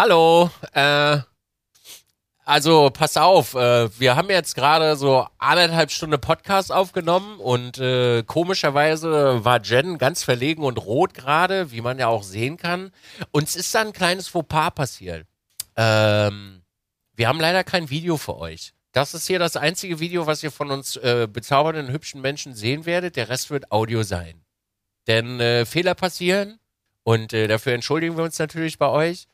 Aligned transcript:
Hallo, 0.00 0.48
äh, 0.74 1.18
also 2.44 2.88
pass 2.90 3.16
auf, 3.16 3.54
äh, 3.54 3.90
wir 3.98 4.14
haben 4.14 4.30
jetzt 4.30 4.54
gerade 4.54 4.94
so 4.94 5.26
anderthalb 5.38 5.90
Stunden 5.90 6.20
Podcast 6.20 6.70
aufgenommen 6.70 7.40
und 7.40 7.78
äh, 7.78 8.22
komischerweise 8.22 9.44
war 9.44 9.60
Jen 9.60 9.98
ganz 9.98 10.22
verlegen 10.22 10.62
und 10.62 10.78
rot 10.78 11.14
gerade, 11.14 11.72
wie 11.72 11.80
man 11.80 11.98
ja 11.98 12.06
auch 12.06 12.22
sehen 12.22 12.56
kann. 12.56 12.92
Uns 13.32 13.56
ist 13.56 13.74
da 13.74 13.80
ein 13.80 13.92
kleines 13.92 14.28
Fauxpas 14.28 14.70
passiert. 14.70 15.26
Ähm, 15.74 16.62
wir 17.16 17.26
haben 17.26 17.40
leider 17.40 17.64
kein 17.64 17.90
Video 17.90 18.18
für 18.18 18.38
euch. 18.38 18.74
Das 18.92 19.14
ist 19.14 19.26
hier 19.26 19.40
das 19.40 19.56
einzige 19.56 19.98
Video, 19.98 20.28
was 20.28 20.44
ihr 20.44 20.52
von 20.52 20.70
uns 20.70 20.94
äh, 20.94 21.26
bezaubernden, 21.28 21.92
hübschen 21.92 22.20
Menschen 22.20 22.54
sehen 22.54 22.86
werdet. 22.86 23.16
Der 23.16 23.30
Rest 23.30 23.50
wird 23.50 23.72
Audio 23.72 24.04
sein. 24.04 24.44
Denn 25.08 25.40
äh, 25.40 25.66
Fehler 25.66 25.96
passieren 25.96 26.60
und 27.02 27.32
äh, 27.32 27.48
dafür 27.48 27.72
entschuldigen 27.72 28.16
wir 28.16 28.22
uns 28.22 28.38
natürlich 28.38 28.78
bei 28.78 28.86
euch. 28.90 29.26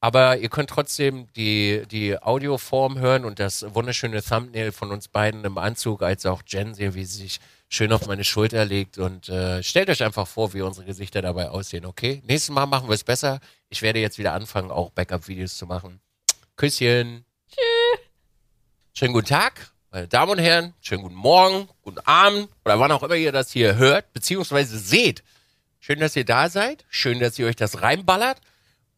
Aber 0.00 0.36
ihr 0.38 0.50
könnt 0.50 0.70
trotzdem 0.70 1.26
die, 1.34 1.82
die 1.90 2.20
Audioform 2.20 2.98
hören 2.98 3.24
und 3.24 3.38
das 3.38 3.74
wunderschöne 3.74 4.22
Thumbnail 4.22 4.72
von 4.72 4.92
uns 4.92 5.08
beiden 5.08 5.44
im 5.44 5.58
Anzug, 5.58 6.02
als 6.02 6.26
auch 6.26 6.42
Jen 6.46 6.74
sehen, 6.74 6.94
wie 6.94 7.04
sie 7.04 7.22
sich 7.22 7.40
schön 7.68 7.92
auf 7.92 8.06
meine 8.06 8.24
Schulter 8.24 8.64
legt. 8.64 8.98
Und 8.98 9.28
äh, 9.28 9.62
stellt 9.62 9.88
euch 9.88 10.02
einfach 10.02 10.26
vor, 10.26 10.52
wie 10.52 10.62
unsere 10.62 10.86
Gesichter 10.86 11.22
dabei 11.22 11.48
aussehen, 11.48 11.86
okay? 11.86 12.22
Nächstes 12.26 12.54
Mal 12.54 12.66
machen 12.66 12.88
wir 12.88 12.94
es 12.94 13.04
besser. 13.04 13.40
Ich 13.68 13.82
werde 13.82 13.98
jetzt 13.98 14.18
wieder 14.18 14.34
anfangen, 14.34 14.70
auch 14.70 14.90
Backup-Videos 14.90 15.56
zu 15.56 15.66
machen. 15.66 16.00
Küsschen. 16.56 17.24
Tschüss. 17.48 18.06
Schönen 18.92 19.12
guten 19.12 19.26
Tag, 19.26 19.72
meine 19.90 20.08
Damen 20.08 20.32
und 20.32 20.38
Herren. 20.38 20.74
Schönen 20.80 21.02
guten 21.02 21.14
Morgen, 21.14 21.68
guten 21.82 21.98
Abend 22.00 22.48
oder 22.64 22.78
wann 22.80 22.92
auch 22.92 23.02
immer 23.02 23.14
ihr 23.14 23.32
das 23.32 23.50
hier 23.50 23.76
hört, 23.76 24.12
beziehungsweise 24.12 24.78
seht. 24.78 25.22
Schön, 25.80 26.00
dass 26.00 26.16
ihr 26.16 26.24
da 26.24 26.48
seid. 26.48 26.84
Schön, 26.88 27.20
dass 27.20 27.38
ihr 27.38 27.46
euch 27.46 27.56
das 27.56 27.82
reinballert. 27.82 28.40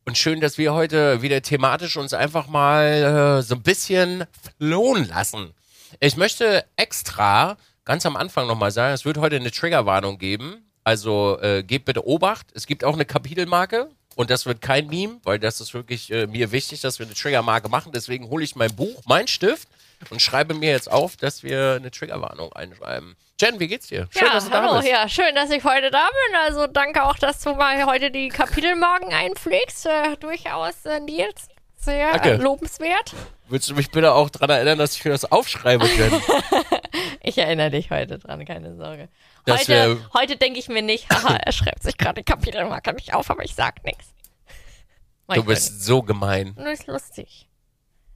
Und 0.09 0.17
schön, 0.17 0.41
dass 0.41 0.57
wir 0.57 0.73
heute 0.73 1.21
wieder 1.21 1.43
thematisch 1.43 1.99
uns 1.99 2.15
einfach 2.15 2.47
mal 2.47 3.41
äh, 3.41 3.43
so 3.43 3.57
ein 3.57 3.63
bisschen 3.63 4.25
flohen 4.57 5.07
lassen. 5.07 5.53
Ich 6.01 6.17
möchte 6.17 6.65
extra 6.77 7.59
ganz 7.85 8.07
am 8.07 8.17
Anfang 8.17 8.47
nochmal 8.47 8.71
sagen, 8.71 8.95
es 8.95 9.05
wird 9.05 9.19
heute 9.19 9.37
eine 9.37 9.51
Triggerwarnung 9.51 10.17
geben. 10.17 10.67
Also 10.83 11.39
äh, 11.43 11.63
gebt 11.63 11.85
bitte 11.85 12.07
Obacht. 12.09 12.47
Es 12.55 12.67
gibt 12.67 12.85
auch 12.85 12.95
eine 12.95 13.05
Kapitelmarke. 13.05 13.91
Und 14.17 14.31
das 14.31 14.47
wird 14.47 14.63
kein 14.63 14.87
Meme, 14.87 15.21
weil 15.25 15.39
das 15.39 15.61
ist 15.61 15.75
wirklich 15.75 16.11
äh, 16.11 16.27
mir 16.27 16.53
wichtig, 16.53 16.81
dass 16.81 16.99
wir 16.99 17.05
eine 17.05 17.15
Triggermarke 17.15 17.69
machen. 17.69 17.93
Deswegen 17.93 18.31
hole 18.31 18.43
ich 18.43 18.57
mein 18.57 18.75
Buch, 18.75 19.03
mein 19.05 19.29
Stift 19.29 19.69
und 20.09 20.23
schreibe 20.23 20.55
mir 20.55 20.71
jetzt 20.71 20.91
auf, 20.91 21.19
dass 21.19 21.43
wir 21.43 21.75
eine 21.75 21.91
Triggerwarnung 21.91 22.51
einschreiben. 22.55 23.15
Jen, 23.41 23.61
wie 23.61 23.69
geht's 23.69 23.87
dir? 23.87 24.09
Schön, 24.11 24.27
ja, 24.27 24.33
dass 24.33 24.47
du 24.47 24.51
hallo, 24.53 24.73
da 24.73 24.79
bist. 24.79 24.89
Ja, 24.91 25.09
schön, 25.09 25.33
dass 25.35 25.51
ich 25.51 25.63
heute 25.63 25.93
da 25.93 26.09
bin. 26.09 26.37
Also 26.45 26.67
danke 26.67 27.05
auch, 27.05 27.17
dass 27.17 27.41
du 27.41 27.55
mal 27.55 27.87
heute 27.87 28.11
die 28.11 28.31
Kapitelmarken 28.31 29.13
einpflegst. 29.13 29.87
Äh, 29.87 30.17
durchaus, 30.17 30.85
äh, 30.85 30.99
Nils, 30.99 31.49
sehr 31.77 32.13
danke. 32.15 32.43
lobenswert. 32.43 33.15
Willst 33.49 33.71
du 33.71 33.75
mich 33.75 33.93
bitte 33.93 34.13
auch 34.13 34.29
daran 34.29 34.51
erinnern, 34.51 34.79
dass 34.79 34.97
ich 34.97 35.05
mir 35.05 35.13
das 35.13 35.31
aufschreibe, 35.31 35.87
Jen? 35.87 36.21
ich 37.23 37.39
erinnere 37.39 37.71
dich 37.71 37.91
heute 37.91 38.19
dran, 38.19 38.45
keine 38.45 38.75
Sorge. 38.75 39.09
heute, 39.49 40.01
heute 40.15 40.37
denke 40.37 40.59
ich 40.59 40.69
mir 40.69 40.83
nicht, 40.83 41.09
haha, 41.15 41.37
er 41.37 41.53
schreibt 41.53 41.85
sich 41.85 41.97
gerade 41.97 42.23
die 42.23 42.25
Kapitelmarke 42.25 42.93
nicht 42.93 43.15
auf, 43.15 43.31
aber 43.31 43.45
ich 43.45 43.55
sag 43.55 43.85
nichts. 43.85 44.09
Du 45.33 45.45
bist 45.45 45.85
so 45.85 46.03
gemein. 46.03 46.55
Nur 46.57 46.71
ist 46.71 46.89
lustig. 46.89 47.48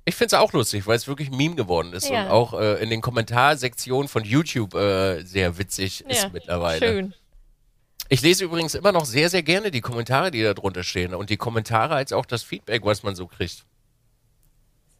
Ich 0.05 0.17
finde 0.17 0.35
es 0.35 0.41
auch 0.41 0.53
lustig, 0.53 0.87
weil 0.87 0.97
es 0.97 1.07
wirklich 1.07 1.31
ein 1.31 1.37
Meme 1.37 1.55
geworden 1.55 1.93
ist 1.93 2.09
ja. 2.09 2.25
und 2.25 2.31
auch 2.31 2.55
äh, 2.55 2.83
in 2.83 2.91
den 2.91 3.01
Kommentarsektionen 3.01 4.09
von 4.09 4.25
YouTube 4.25 4.75
äh, 4.75 5.23
sehr 5.23 5.59
witzig 5.59 6.01
ja, 6.01 6.09
ist 6.09 6.33
mittlerweile. 6.33 6.87
Schön. 6.87 7.15
Ich 8.09 8.21
lese 8.21 8.45
übrigens 8.45 8.75
immer 8.75 8.93
noch 8.93 9.05
sehr, 9.05 9.31
sehr 9.31 9.43
gerne 9.43 9.71
die 9.71 9.81
Kommentare, 9.81 10.31
die 10.31 10.43
da 10.43 10.55
drunter 10.55 10.83
stehen 10.83 11.15
und 11.15 11.31
die 11.31 11.37
Kommentare 11.37 11.95
als 11.95 12.13
auch 12.13 12.27
das 12.27 12.43
Feedback, 12.43 12.85
was 12.85 13.03
man 13.03 13.15
so 13.15 13.27
kriegt. 13.27 13.65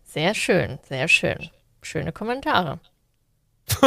Sehr 0.05 0.35
schön, 0.35 0.79
sehr 0.89 1.09
schön. 1.09 1.51
Schöne 1.83 2.13
Kommentare. 2.13 2.79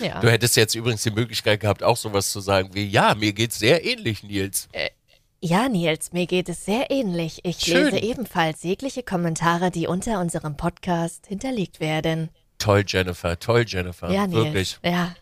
ja. 0.00 0.20
Du 0.20 0.30
hättest 0.30 0.56
jetzt 0.56 0.74
übrigens 0.74 1.02
die 1.02 1.10
Möglichkeit 1.10 1.60
gehabt, 1.60 1.82
auch 1.82 1.96
sowas 1.96 2.30
zu 2.30 2.40
sagen 2.40 2.70
wie, 2.74 2.86
ja, 2.86 3.14
mir 3.14 3.32
geht's 3.32 3.58
sehr 3.58 3.84
ähnlich, 3.84 4.22
Nils. 4.22 4.68
Äh, 4.72 4.90
ja, 5.44 5.68
Nils, 5.68 6.14
mir 6.14 6.26
geht 6.26 6.48
es 6.48 6.64
sehr 6.64 6.90
ähnlich. 6.90 7.40
Ich 7.44 7.58
Schön. 7.58 7.90
lese 7.92 7.98
ebenfalls 7.98 8.62
jegliche 8.62 9.02
Kommentare, 9.02 9.70
die 9.70 9.86
unter 9.86 10.18
unserem 10.18 10.56
Podcast 10.56 11.26
hinterlegt 11.26 11.80
werden. 11.80 12.30
Toll, 12.56 12.82
Jennifer, 12.86 13.38
toll, 13.38 13.66
Jennifer. 13.68 14.10
Ja, 14.10 14.26
Nils. 14.26 14.44
Wirklich. 14.44 14.78
Ja. 14.82 15.14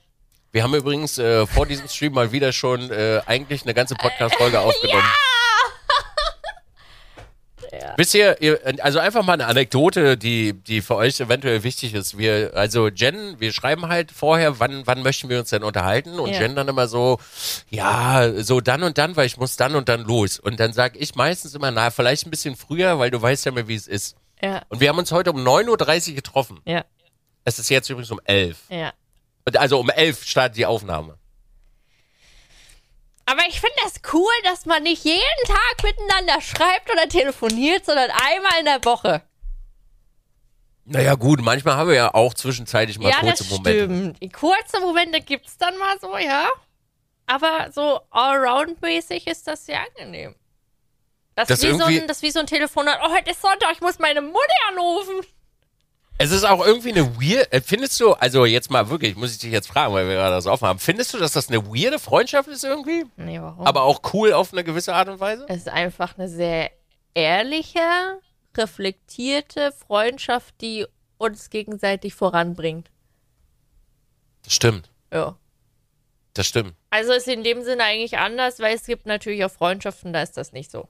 Wir 0.53 0.62
haben 0.62 0.75
übrigens 0.77 1.19
äh, 1.19 1.44
vor 1.44 1.66
diesem 1.66 1.88
Stream 1.88 2.12
mal 2.12 2.31
wieder 2.31 2.53
schon 2.53 2.88
äh, 2.93 3.21
eigentlich 3.27 3.65
eine 3.65 3.75
ganze 3.75 3.97
Podcast-Folge 3.97 4.61
aufgenommen. 4.61 5.03
Ja! 5.03 5.51
Ja. 7.72 7.94
Wisst 7.97 8.15
ihr, 8.15 8.37
also 8.83 8.99
einfach 8.99 9.25
mal 9.25 9.33
eine 9.33 9.47
Anekdote, 9.47 10.19
die, 10.19 10.53
die 10.53 10.83
für 10.83 10.97
euch 10.97 11.21
eventuell 11.21 11.62
wichtig 11.62 11.94
ist. 11.94 12.19
Wir, 12.19 12.53
also 12.55 12.88
Jen, 12.88 13.41
wir 13.41 13.53
schreiben 13.53 13.88
halt 13.88 14.12
vorher, 14.12 14.60
wann, 14.60 14.87
wann 14.87 15.03
möchten 15.03 15.31
wir 15.31 15.38
uns 15.38 15.50
denn 15.50 15.62
unterhalten? 15.62 16.21
Und 16.21 16.31
ja. 16.31 16.41
Jen 16.43 16.55
dann 16.55 16.69
immer 16.69 16.87
so, 16.87 17.19
ja, 17.71 18.31
so 18.43 18.61
dann 18.61 18.82
und 18.82 18.99
dann, 18.99 19.16
weil 19.16 19.25
ich 19.25 19.38
muss 19.38 19.56
dann 19.56 19.75
und 19.75 19.88
dann 19.88 20.03
los. 20.03 20.38
Und 20.38 20.61
dann 20.61 20.75
sage 20.75 20.99
ich 20.99 21.15
meistens 21.15 21.55
immer, 21.55 21.71
na, 21.71 21.91
vielleicht 21.91 22.27
ein 22.27 22.31
bisschen 22.31 22.56
früher, 22.56 22.99
weil 22.99 23.11
du 23.11 23.22
weißt 23.22 23.47
ja 23.47 23.53
mehr, 23.53 23.69
wie 23.69 23.75
es 23.75 23.88
ist. 23.88 24.16
Ja. 24.43 24.62
Und 24.69 24.81
wir 24.81 24.91
haben 24.91 24.99
uns 24.99 25.11
heute 25.11 25.32
um 25.32 25.38
9.30 25.38 26.11
Uhr 26.11 26.15
getroffen. 26.16 26.61
Ja. 26.66 26.84
Es 27.44 27.59
ist 27.59 27.71
jetzt 27.71 27.88
übrigens 27.88 28.11
um 28.11 28.21
11. 28.25 28.59
Ja. 28.69 28.93
Also 29.55 29.81
um 29.81 29.88
11 29.88 30.25
startet 30.25 30.59
die 30.59 30.66
Aufnahme. 30.66 31.16
Aber 33.32 33.48
ich 33.48 33.60
finde 33.60 33.76
das 33.82 33.94
cool, 34.12 34.32
dass 34.44 34.66
man 34.66 34.82
nicht 34.82 35.04
jeden 35.04 35.44
Tag 35.47 35.82
miteinander 35.82 36.38
schreibt 36.43 36.93
oder 36.93 37.09
telefoniert, 37.09 37.87
sondern 37.87 38.10
einmal 38.10 38.59
in 38.59 38.66
der 38.66 38.84
Woche. 38.84 39.22
Naja, 40.84 41.15
gut, 41.15 41.41
manchmal 41.41 41.76
haben 41.76 41.88
wir 41.88 41.94
ja 41.94 42.12
auch 42.12 42.34
zwischenzeitlich 42.34 42.98
mal 42.98 43.09
ja, 43.09 43.20
kurze 43.20 43.44
das 43.44 43.50
Momente. 43.50 43.84
Stimmt. 43.84 44.32
Kurze 44.34 44.81
Momente 44.81 45.22
gibt 45.22 45.47
es 45.47 45.56
dann 45.56 45.78
mal 45.78 45.98
so, 45.98 46.19
ja. 46.19 46.50
Aber 47.25 47.70
so 47.72 48.00
allround-mäßig 48.10 49.26
ist 49.26 49.49
das 49.49 49.64
sehr 49.64 49.81
angenehm. 49.81 50.34
Das, 51.34 51.49
das, 51.49 51.62
wie 51.62 51.72
so 51.72 51.84
ein, 51.84 52.06
das 52.06 52.19
ist 52.19 52.22
wie 52.25 52.32
so 52.32 52.41
ein 52.41 52.47
Telefonat. 52.47 53.00
Oh, 53.03 53.10
heute 53.14 53.31
ist 53.31 53.41
Sonntag, 53.41 53.72
ich 53.72 53.81
muss 53.81 53.99
meine 53.99 54.20
Mutter 54.20 54.38
anrufen. 54.69 55.26
Es 56.22 56.31
ist 56.31 56.44
auch 56.44 56.65
irgendwie 56.65 56.93
eine 56.93 57.16
weird. 57.16 57.53
Äh, 57.53 57.60
findest 57.60 57.99
du, 57.99 58.12
also 58.12 58.44
jetzt 58.44 58.71
mal 58.71 58.88
wirklich, 58.88 59.16
muss 59.16 59.33
ich 59.33 59.38
dich 59.38 59.50
jetzt 59.50 59.66
fragen, 59.66 59.93
weil 59.93 60.06
wir 60.06 60.15
gerade 60.15 60.37
das 60.37 60.47
offen 60.47 60.69
haben. 60.69 60.78
Findest 60.78 61.12
du, 61.12 61.19
dass 61.19 61.33
das 61.33 61.49
eine 61.49 61.66
weirde 61.66 61.99
Freundschaft 61.99 62.49
ist 62.49 62.62
irgendwie? 62.62 63.05
Nee, 63.16 63.41
warum? 63.41 63.66
Aber 63.66 63.83
auch 63.83 64.00
cool 64.12 64.32
auf 64.32 64.53
eine 64.53 64.62
gewisse 64.62 64.94
Art 64.94 65.09
und 65.09 65.19
Weise? 65.19 65.47
Es 65.49 65.56
ist 65.56 65.69
einfach 65.69 66.16
eine 66.16 66.28
sehr 66.28 66.71
ehrliche, 67.15 67.81
reflektierte 68.56 69.72
Freundschaft, 69.72 70.55
die 70.61 70.87
uns 71.19 71.50
gegenseitig 71.50 72.15
voranbringt. 72.15 72.88
Das 74.44 74.53
stimmt. 74.53 74.91
Ja. 75.12 75.37
Das 76.34 76.47
stimmt. 76.47 76.75
Also 76.91 77.12
ist 77.12 77.27
in 77.27 77.43
dem 77.43 77.65
Sinne 77.65 77.82
eigentlich 77.82 78.19
anders, 78.19 78.61
weil 78.61 78.77
es 78.77 78.87
gibt 78.87 79.06
natürlich 79.06 79.44
auch 79.44 79.50
Freundschaften, 79.50 80.12
da 80.12 80.22
ist 80.22 80.37
das 80.37 80.53
nicht 80.53 80.71
so. 80.71 80.88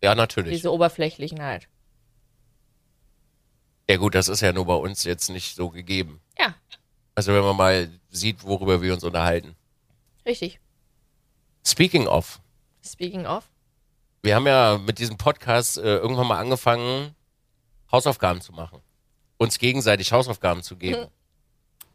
Ja, 0.00 0.14
natürlich. 0.14 0.54
Diese 0.54 0.72
oberflächlichen 0.72 1.42
halt. 1.42 1.66
Ja 3.88 3.96
gut, 3.96 4.14
das 4.14 4.28
ist 4.28 4.40
ja 4.40 4.52
nur 4.52 4.66
bei 4.66 4.74
uns 4.74 5.04
jetzt 5.04 5.28
nicht 5.28 5.54
so 5.54 5.70
gegeben. 5.70 6.20
Ja. 6.38 6.54
Also 7.14 7.34
wenn 7.34 7.42
man 7.42 7.56
mal 7.56 7.90
sieht, 8.10 8.42
worüber 8.44 8.80
wir 8.80 8.92
uns 8.92 9.04
unterhalten. 9.04 9.54
Richtig. 10.24 10.60
Speaking 11.66 12.06
of. 12.06 12.40
Speaking 12.84 13.26
of. 13.26 13.44
Wir 14.22 14.34
haben 14.34 14.46
ja 14.46 14.78
mit 14.78 14.98
diesem 14.98 15.18
Podcast 15.18 15.76
äh, 15.76 15.96
irgendwann 15.96 16.26
mal 16.26 16.38
angefangen, 16.38 17.14
Hausaufgaben 17.92 18.40
zu 18.40 18.52
machen. 18.52 18.80
Uns 19.36 19.58
gegenseitig 19.58 20.12
Hausaufgaben 20.12 20.62
zu 20.62 20.76
geben. 20.76 21.02
Mhm. 21.02 21.08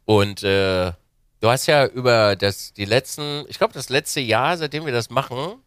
Und 0.04 0.42
äh, 0.44 0.92
du 1.40 1.48
hast 1.48 1.66
ja 1.66 1.86
über 1.86 2.36
das, 2.36 2.72
die 2.72 2.84
letzten, 2.84 3.44
ich 3.48 3.58
glaube 3.58 3.74
das 3.74 3.88
letzte 3.88 4.20
Jahr, 4.20 4.56
seitdem 4.56 4.86
wir 4.86 4.92
das 4.92 5.10
machen, 5.10 5.60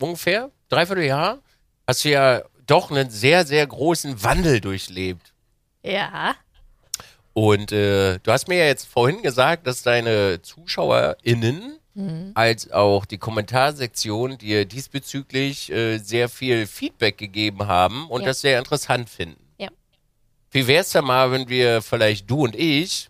ungefähr, 0.00 0.50
dreiviertel 0.68 1.04
Jahr, 1.04 1.40
hast 1.86 2.04
du 2.04 2.10
ja 2.10 2.42
doch 2.66 2.90
einen 2.90 3.10
sehr, 3.10 3.46
sehr 3.46 3.66
großen 3.66 4.22
Wandel 4.22 4.60
durchlebt. 4.60 5.34
Ja. 5.88 6.36
Und 7.32 7.72
äh, 7.72 8.18
du 8.18 8.32
hast 8.32 8.48
mir 8.48 8.58
ja 8.58 8.66
jetzt 8.66 8.86
vorhin 8.86 9.22
gesagt, 9.22 9.66
dass 9.66 9.82
deine 9.82 10.42
ZuschauerInnen 10.42 11.78
mhm. 11.94 12.32
als 12.34 12.70
auch 12.70 13.06
die 13.06 13.18
Kommentarsektion 13.18 14.38
dir 14.38 14.64
diesbezüglich 14.64 15.70
äh, 15.72 15.98
sehr 15.98 16.28
viel 16.28 16.66
Feedback 16.66 17.16
gegeben 17.16 17.66
haben 17.66 18.08
und 18.08 18.22
ja. 18.22 18.28
das 18.28 18.40
sehr 18.40 18.58
interessant 18.58 19.08
finden. 19.08 19.40
Ja. 19.56 19.68
Wie 20.50 20.66
wär's 20.66 20.90
da 20.90 21.00
mal, 21.00 21.30
wenn 21.30 21.48
wir 21.48 21.80
vielleicht 21.80 22.28
du 22.28 22.44
und 22.44 22.56
ich 22.56 23.08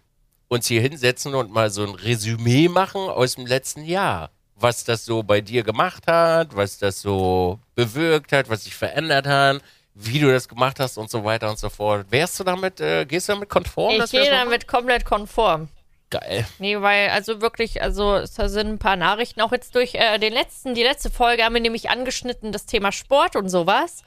uns 0.48 0.66
hier 0.66 0.82
hinsetzen 0.82 1.34
und 1.34 1.50
mal 1.50 1.70
so 1.70 1.84
ein 1.84 1.94
Resümee 1.94 2.68
machen 2.68 3.00
aus 3.00 3.34
dem 3.34 3.46
letzten 3.46 3.84
Jahr? 3.84 4.30
Was 4.54 4.84
das 4.84 5.04
so 5.04 5.22
bei 5.22 5.40
dir 5.40 5.62
gemacht 5.62 6.06
hat, 6.06 6.54
was 6.54 6.78
das 6.78 7.00
so 7.00 7.60
bewirkt 7.74 8.32
hat, 8.32 8.48
was 8.48 8.64
sich 8.64 8.74
verändert 8.74 9.26
hat 9.26 9.62
wie 10.00 10.20
du 10.20 10.30
das 10.30 10.48
gemacht 10.48 10.78
hast 10.78 10.96
und 10.96 11.10
so 11.10 11.24
weiter 11.24 11.50
und 11.50 11.58
so 11.58 11.68
fort. 11.70 12.06
Wärst 12.10 12.38
du 12.38 12.44
damit, 12.44 12.80
äh, 12.80 13.04
gehst 13.04 13.28
du 13.28 13.32
damit 13.32 13.48
konform? 13.48 14.00
Ich 14.00 14.10
gehe 14.12 14.30
damit 14.30 14.68
komplett 14.68 15.04
konform. 15.04 15.68
Geil. 16.10 16.46
Nee, 16.58 16.80
weil, 16.80 17.10
also 17.10 17.40
wirklich, 17.40 17.82
also 17.82 18.14
es 18.16 18.36
sind 18.36 18.68
ein 18.68 18.78
paar 18.78 18.96
Nachrichten, 18.96 19.40
auch 19.40 19.52
jetzt 19.52 19.74
durch 19.74 19.94
äh, 19.96 20.18
den 20.18 20.32
letzten, 20.32 20.74
die 20.74 20.84
letzte 20.84 21.10
Folge 21.10 21.44
haben 21.44 21.54
wir 21.54 21.60
nämlich 21.60 21.90
angeschnitten, 21.90 22.52
das 22.52 22.64
Thema 22.64 22.92
Sport 22.92 23.34
und 23.34 23.48
sowas. 23.48 24.04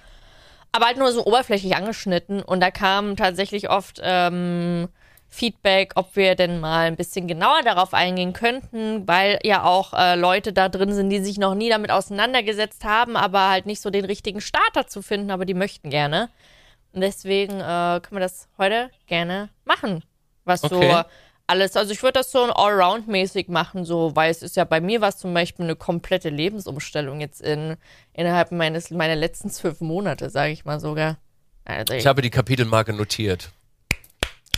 aber 0.72 0.86
halt 0.86 0.98
nur 0.98 1.12
so 1.12 1.26
oberflächlich 1.26 1.76
angeschnitten. 1.76 2.42
Und 2.42 2.62
da 2.62 2.72
kam 2.72 3.16
tatsächlich 3.16 3.70
oft 3.70 4.00
ähm, 4.02 4.88
Feedback, 5.33 5.94
ob 5.95 6.18
wir 6.18 6.36
denn 6.36 6.60
mal 6.60 6.88
ein 6.88 6.98
bisschen 6.98 7.25
genauer 7.25 7.62
darauf 7.63 7.94
eingehen 7.94 8.33
könnten, 8.33 9.07
weil 9.07 9.39
ja 9.44 9.63
auch 9.63 9.94
äh, 9.94 10.16
Leute 10.16 10.51
da 10.51 10.68
drin 10.68 10.94
sind, 10.94 11.10
die 11.10 11.22
sich 11.22 11.38
noch 11.38 11.56
nie 11.56 11.69
damit 11.69 11.89
auseinandergesetzt 11.89 12.83
haben, 12.83 13.16
aber 13.16 13.50
halt 13.50 13.66
nicht 13.66 13.81
so 13.81 13.89
den 13.89 14.04
richtigen 14.04 14.42
Starter 14.42 14.88
zu 14.88 15.01
finden, 15.01 15.31
aber 15.31 15.45
die 15.45 15.54
möchten 15.54 15.89
gerne. 15.89 16.30
Und 16.92 17.00
deswegen 17.00 17.62
äh, 17.62 18.01
können 18.01 18.12
wir 18.12 18.19
das 18.19 18.50
heute 18.57 18.92
gerne 19.07 19.48
machen. 19.63 20.04
Was 20.44 20.66
okay. 20.66 20.92
so 20.92 21.04
alles, 21.48 21.78
also 21.78 21.94
ich 21.94 22.04
würde 22.04 22.19
das 22.19 22.31
so 22.31 22.44
allround-mäßig 22.44 23.50
machen, 23.50 23.86
so, 23.86 24.16
weil 24.16 24.31
es 24.31 24.42
ist 24.42 24.57
ja 24.57 24.66
bei 24.66 24.81
mir 24.81 25.00
was 25.00 25.18
zum 25.18 25.33
Beispiel 25.33 25.63
eine 25.63 25.78
komplette 25.78 26.30
Lebensumstellung 26.30 27.22
jetzt 27.22 27.42
in, 27.42 27.78
innerhalb 28.13 28.51
meines, 28.51 28.92
meiner 28.92 29.16
letzten 29.16 29.50
zwölf 29.50 29.80
Monate, 29.80 30.30
sage 30.30 30.51
ich 30.51 30.66
mal 30.66 30.81
sogar. 30.81 31.18
Also 31.63 31.94
ich 31.94 32.06
habe 32.06 32.22
die 32.22 32.30
Kapitelmarke 32.30 32.92
notiert. 32.92 33.51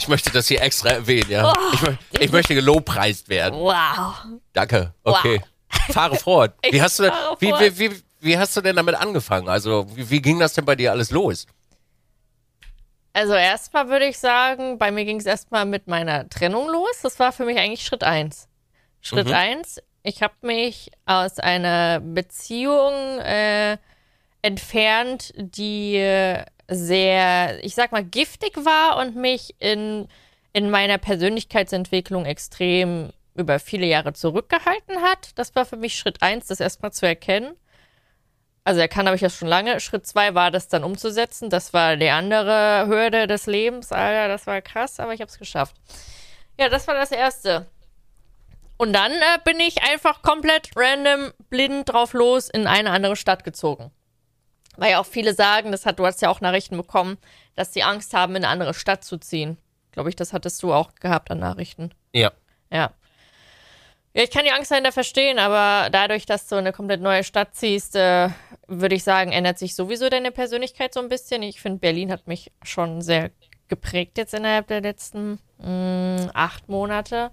Ich 0.04 0.10
möchte 0.10 0.32
das 0.32 0.50
hier 0.50 0.62
extra 0.62 0.90
erwähnen, 0.90 1.32
ja. 1.32 1.50
Oh, 1.50 1.90
ich, 2.12 2.20
ich, 2.20 2.32
möchte 2.34 2.54
gelobpreist 2.54 3.30
werden. 3.30 3.58
Wow. 3.58 4.16
Danke. 4.52 4.94
Okay. 5.02 5.40
Wow. 5.40 5.90
Fahre 5.94 6.16
fort. 6.18 6.56
Wie 6.70 6.82
hast, 6.82 7.00
du, 7.00 7.10
wie, 7.40 7.48
wie, 7.54 7.80
wie, 7.80 8.04
wie, 8.20 8.38
hast 8.38 8.58
du 8.58 8.60
denn 8.60 8.76
damit 8.76 8.96
angefangen? 8.96 9.48
Also, 9.48 9.88
wie, 9.96 10.10
wie 10.10 10.22
ging 10.22 10.40
das 10.40 10.56
denn 10.56 10.66
bei 10.66 10.76
dir 10.76 10.92
alles 10.92 11.10
los? 11.10 11.48
Also, 13.14 13.34
erstmal 13.34 13.88
würde 13.88 14.08
ich 14.08 14.18
sagen, 14.18 14.78
bei 14.78 14.92
mir 14.92 15.06
ging 15.06 15.22
es 15.22 15.26
erstmal 15.26 15.66
mit 15.66 15.88
meiner 15.88 16.28
Trennung 16.28 16.68
los. 16.68 17.00
Das 17.02 17.18
war 17.20 17.32
für 17.32 17.46
mich 17.46 17.58
eigentlich 17.58 17.86
Schritt 17.86 18.04
eins. 18.04 18.50
Schritt 19.00 19.28
mhm. 19.28 19.34
eins, 19.34 19.82
ich 20.04 20.22
habe 20.22 20.36
mich 20.42 20.92
aus 21.06 21.40
einer 21.40 22.02
Beziehung 22.02 23.20
äh, 23.20 23.78
entfernt, 24.42 25.34
die 25.38 25.96
sehr, 26.68 27.64
ich 27.64 27.76
sag 27.76 27.92
mal, 27.92 28.04
giftig 28.04 28.56
war 28.58 28.98
und 28.98 29.16
mich 29.16 29.56
in, 29.60 30.08
in 30.54 30.70
meiner 30.70 30.98
Persönlichkeitsentwicklung 30.98 32.26
extrem 32.26 33.12
über 33.36 33.60
viele 33.60 33.86
Jahre 33.86 34.14
zurückgehalten 34.14 35.02
hat. 35.02 35.32
Das 35.36 35.56
war 35.56 35.66
für 35.66 35.78
mich 35.78 35.98
Schritt 35.98 36.22
eins, 36.22 36.48
das 36.48 36.60
erstmal 36.60 36.94
zu 36.94 37.06
erkennen. 37.06 37.56
Also 38.64 38.80
erkannt 38.80 39.08
habe 39.08 39.16
ich 39.16 39.22
das 39.22 39.36
schon 39.36 39.48
lange. 39.48 39.80
Schritt 39.80 40.08
zwei 40.08 40.36
war 40.36 40.52
das 40.52 40.70
dann 40.70 40.84
umzusetzen. 40.84 41.50
Das 41.50 41.74
war 41.74 41.98
die 41.98 42.10
andere 42.10 42.86
Hürde 42.88 43.28
des 43.28 43.46
Lebens. 43.46 43.92
Alter, 43.92 44.28
das 44.28 44.48
war 44.48 44.62
krass, 44.62 45.00
aber 45.00 45.14
ich 45.14 45.20
habe 45.20 45.30
es 45.30 45.40
geschafft. 45.40 45.76
Ja, 46.58 46.70
das 46.70 46.88
war 46.88 46.96
das 46.96 47.12
Erste. 47.12 47.66
Und 48.78 48.94
dann 48.94 49.12
äh, 49.12 49.40
bin 49.44 49.60
ich 49.60 49.84
einfach 49.84 50.22
komplett 50.22 50.72
random, 50.76 51.32
blind 51.50 51.90
drauf 51.90 52.14
los 52.14 52.50
in 52.50 52.68
eine 52.68 52.92
andere 52.92 53.16
Stadt 53.16 53.44
gezogen. 53.44 53.92
Weil 54.78 54.92
ja 54.92 55.00
auch 55.00 55.06
viele 55.06 55.34
sagen, 55.34 55.72
das 55.72 55.86
hat, 55.86 56.00
du 56.00 56.06
hast 56.06 56.22
ja 56.22 56.30
auch 56.30 56.42
Nachrichten 56.42 56.78
bekommen, 56.78 57.18
dass 57.56 57.74
sie 57.74 57.84
Angst 57.84 58.14
haben, 58.14 58.36
in 58.36 58.44
eine 58.44 58.52
andere 58.52 58.74
Stadt 58.74 59.04
zu 59.04 59.18
ziehen. 59.18 59.58
Glaube 59.92 60.10
ich, 60.10 60.16
das 60.16 60.34
hattest 60.34 60.62
du 60.64 60.74
auch 60.74 60.96
gehabt 60.96 61.30
an 61.30 61.40
Nachrichten. 61.40 61.92
Ja. 62.14 62.32
Ja. 62.72 62.92
Ja, 64.16 64.24
ich 64.24 64.30
kann 64.30 64.46
die 64.46 64.52
Angst 64.52 64.70
dahinter 64.70 64.92
verstehen, 64.92 65.40
aber 65.40 65.90
dadurch, 65.90 66.28
dass 66.28 66.48
du 66.48 66.56
in 66.56 66.60
eine 66.60 66.72
komplett 66.72 67.02
neue 67.02 67.24
Stadt 67.24 67.56
ziehst, 67.56 67.96
äh, 67.96 68.30
würde 68.68 68.96
ich 68.96 69.04
sagen, 69.04 69.32
ändert 69.32 69.58
sich 69.58 69.74
sowieso 69.76 70.08
deine 70.10 70.32
Persönlichkeit 70.32 70.94
so 70.94 71.00
ein 71.00 71.10
bisschen. 71.10 71.42
Ich 71.42 71.60
finde, 71.60 71.80
Berlin 71.80 72.12
hat 72.12 72.28
mich 72.28 72.52
schon 72.62 73.02
sehr 73.02 73.32
geprägt 73.70 74.20
jetzt 74.20 74.36
innerhalb 74.36 74.68
der 74.68 74.82
letzten 74.82 75.40
mh, 75.58 76.26
mm, 76.26 76.30
acht 76.36 76.70
Monate. 76.70 77.32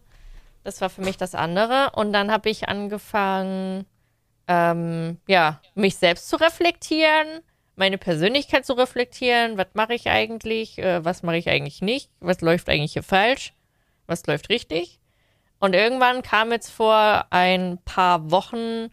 Das 0.64 0.80
war 0.80 0.88
für 0.88 1.02
mich 1.02 1.18
das 1.18 1.34
andere. 1.34 1.90
Und 1.96 2.14
dann 2.14 2.30
habe 2.30 2.48
ich 2.48 2.68
angefangen, 2.68 3.84
ähm, 4.50 5.18
ja, 5.28 5.60
mich 5.76 5.96
selbst 5.96 6.28
zu 6.28 6.34
reflektieren, 6.34 7.40
meine 7.76 7.98
Persönlichkeit 7.98 8.66
zu 8.66 8.72
reflektieren. 8.72 9.56
Was 9.56 9.68
mache 9.74 9.94
ich 9.94 10.08
eigentlich? 10.08 10.76
Äh, 10.78 11.04
was 11.04 11.22
mache 11.22 11.36
ich 11.36 11.48
eigentlich 11.48 11.82
nicht? 11.82 12.10
Was 12.18 12.40
läuft 12.40 12.68
eigentlich 12.68 12.94
hier 12.94 13.04
falsch? 13.04 13.54
Was 14.08 14.26
läuft 14.26 14.48
richtig? 14.48 14.98
Und 15.60 15.74
irgendwann 15.74 16.22
kam 16.22 16.50
jetzt 16.50 16.70
vor 16.70 17.26
ein 17.30 17.78
paar 17.84 18.32
Wochen 18.32 18.88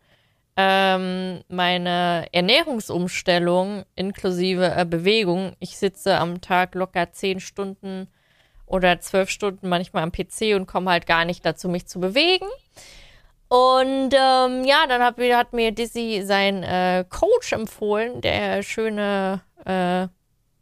ähm, 0.58 1.42
meine 1.48 2.28
Ernährungsumstellung 2.32 3.84
inklusive 3.96 4.76
äh, 4.76 4.86
Bewegung. 4.86 5.54
Ich 5.60 5.78
sitze 5.78 6.20
am 6.20 6.40
Tag 6.40 6.76
locker 6.76 7.12
zehn 7.14 7.40
Stunden 7.40 8.08
oder 8.68 9.00
zwölf 9.00 9.32
Stunden 9.32 9.70
manchmal 9.70 10.04
am 10.04 10.12
PC 10.12 10.56
und 10.56 10.68
komme 10.68 10.92
halt 10.92 11.08
gar 11.08 11.26
nicht 11.26 11.44
dazu, 11.44 11.68
mich 11.68 11.88
zu 11.88 12.00
bewegen. 12.00 12.46
Und 13.50 14.14
ähm, 14.14 14.66
ja, 14.66 14.86
dann 14.88 15.02
hat, 15.02 15.18
hat 15.18 15.54
mir 15.54 15.72
Dizzy 15.72 16.22
sein 16.26 16.64
äh, 16.64 17.06
Coach 17.10 17.54
empfohlen, 17.54 18.20
der 18.22 18.62
schöne 18.62 19.42
äh, 19.66 20.08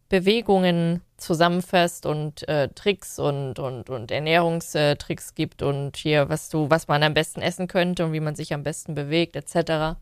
Bewegungen 0.09 1.01
zusammenfasst 1.17 2.05
und 2.05 2.47
äh, 2.47 2.69
Tricks 2.69 3.17
und, 3.17 3.57
und, 3.57 3.89
und 3.89 4.11
Ernährungstricks 4.11 5.33
gibt 5.33 5.63
und 5.63 5.97
hier, 5.97 6.29
was 6.29 6.49
du, 6.49 6.69
was 6.69 6.87
man 6.87 7.01
am 7.01 7.13
besten 7.13 7.41
essen 7.41 7.67
könnte 7.67 8.05
und 8.05 8.13
wie 8.13 8.19
man 8.19 8.35
sich 8.35 8.53
am 8.53 8.63
besten 8.63 8.93
bewegt, 8.93 9.35
etc. 9.35 9.97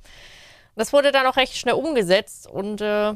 Das 0.75 0.91
wurde 0.91 1.11
dann 1.11 1.25
auch 1.25 1.37
recht 1.37 1.55
schnell 1.55 1.75
umgesetzt 1.75 2.47
und 2.47 2.81
äh, 2.81 3.13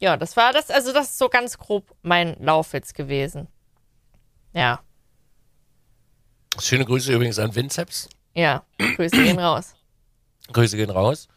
ja, 0.00 0.16
das 0.16 0.36
war 0.36 0.52
das, 0.52 0.70
also 0.70 0.92
das 0.92 1.10
ist 1.10 1.18
so 1.18 1.28
ganz 1.28 1.58
grob 1.58 1.86
mein 2.02 2.36
Lauf 2.40 2.72
jetzt 2.72 2.94
gewesen. 2.94 3.48
Ja. 4.52 4.80
Schöne 6.60 6.84
Grüße 6.84 7.12
übrigens 7.12 7.38
an 7.38 7.54
Vinceps. 7.54 8.08
Ja, 8.34 8.64
Grüße 8.78 9.16
gehen 9.16 9.38
raus. 9.38 9.74
Grüße 10.52 10.76
gehen 10.76 10.90
raus. 10.90 11.28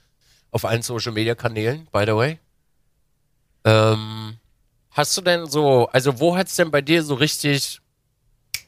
Auf 0.51 0.65
allen 0.65 0.81
Social 0.81 1.11
Media 1.11 1.35
Kanälen, 1.35 1.87
by 1.91 2.03
the 2.05 2.15
way. 2.15 2.39
Ähm, 3.65 4.37
hast 4.91 5.17
du 5.17 5.21
denn 5.21 5.47
so, 5.47 5.87
also 5.87 6.19
wo 6.19 6.37
hat 6.37 6.47
es 6.47 6.55
denn 6.55 6.71
bei 6.71 6.81
dir 6.81 7.03
so 7.03 7.15
richtig, 7.15 7.81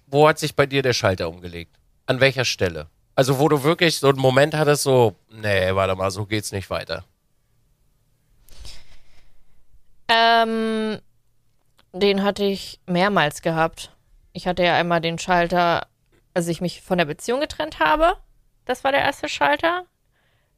wo 0.07 0.27
hat 0.27 0.39
sich 0.39 0.55
bei 0.55 0.65
dir 0.65 0.81
der 0.81 0.93
Schalter 0.93 1.29
umgelegt? 1.29 1.77
An 2.05 2.19
welcher 2.19 2.45
Stelle? 2.45 2.87
Also 3.15 3.39
wo 3.39 3.47
du 3.47 3.63
wirklich 3.63 3.97
so 3.97 4.09
einen 4.09 4.19
Moment 4.19 4.53
hattest, 4.53 4.83
so, 4.83 5.15
nee, 5.29 5.73
warte 5.73 5.95
mal, 5.95 6.11
so 6.11 6.25
geht's 6.25 6.51
nicht 6.51 6.69
weiter. 6.69 7.03
Ähm, 10.07 10.99
den 11.93 12.23
hatte 12.23 12.43
ich 12.43 12.79
mehrmals 12.85 13.41
gehabt. 13.41 13.95
Ich 14.33 14.47
hatte 14.47 14.63
ja 14.63 14.75
einmal 14.75 15.01
den 15.01 15.19
Schalter, 15.19 15.87
als 16.33 16.47
ich 16.47 16.61
mich 16.61 16.81
von 16.81 16.97
der 16.97 17.05
Beziehung 17.05 17.39
getrennt 17.39 17.79
habe. 17.79 18.17
Das 18.67 18.83
war 18.83 18.91
der 18.91 19.01
erste 19.01 19.29
Schalter. 19.29 19.85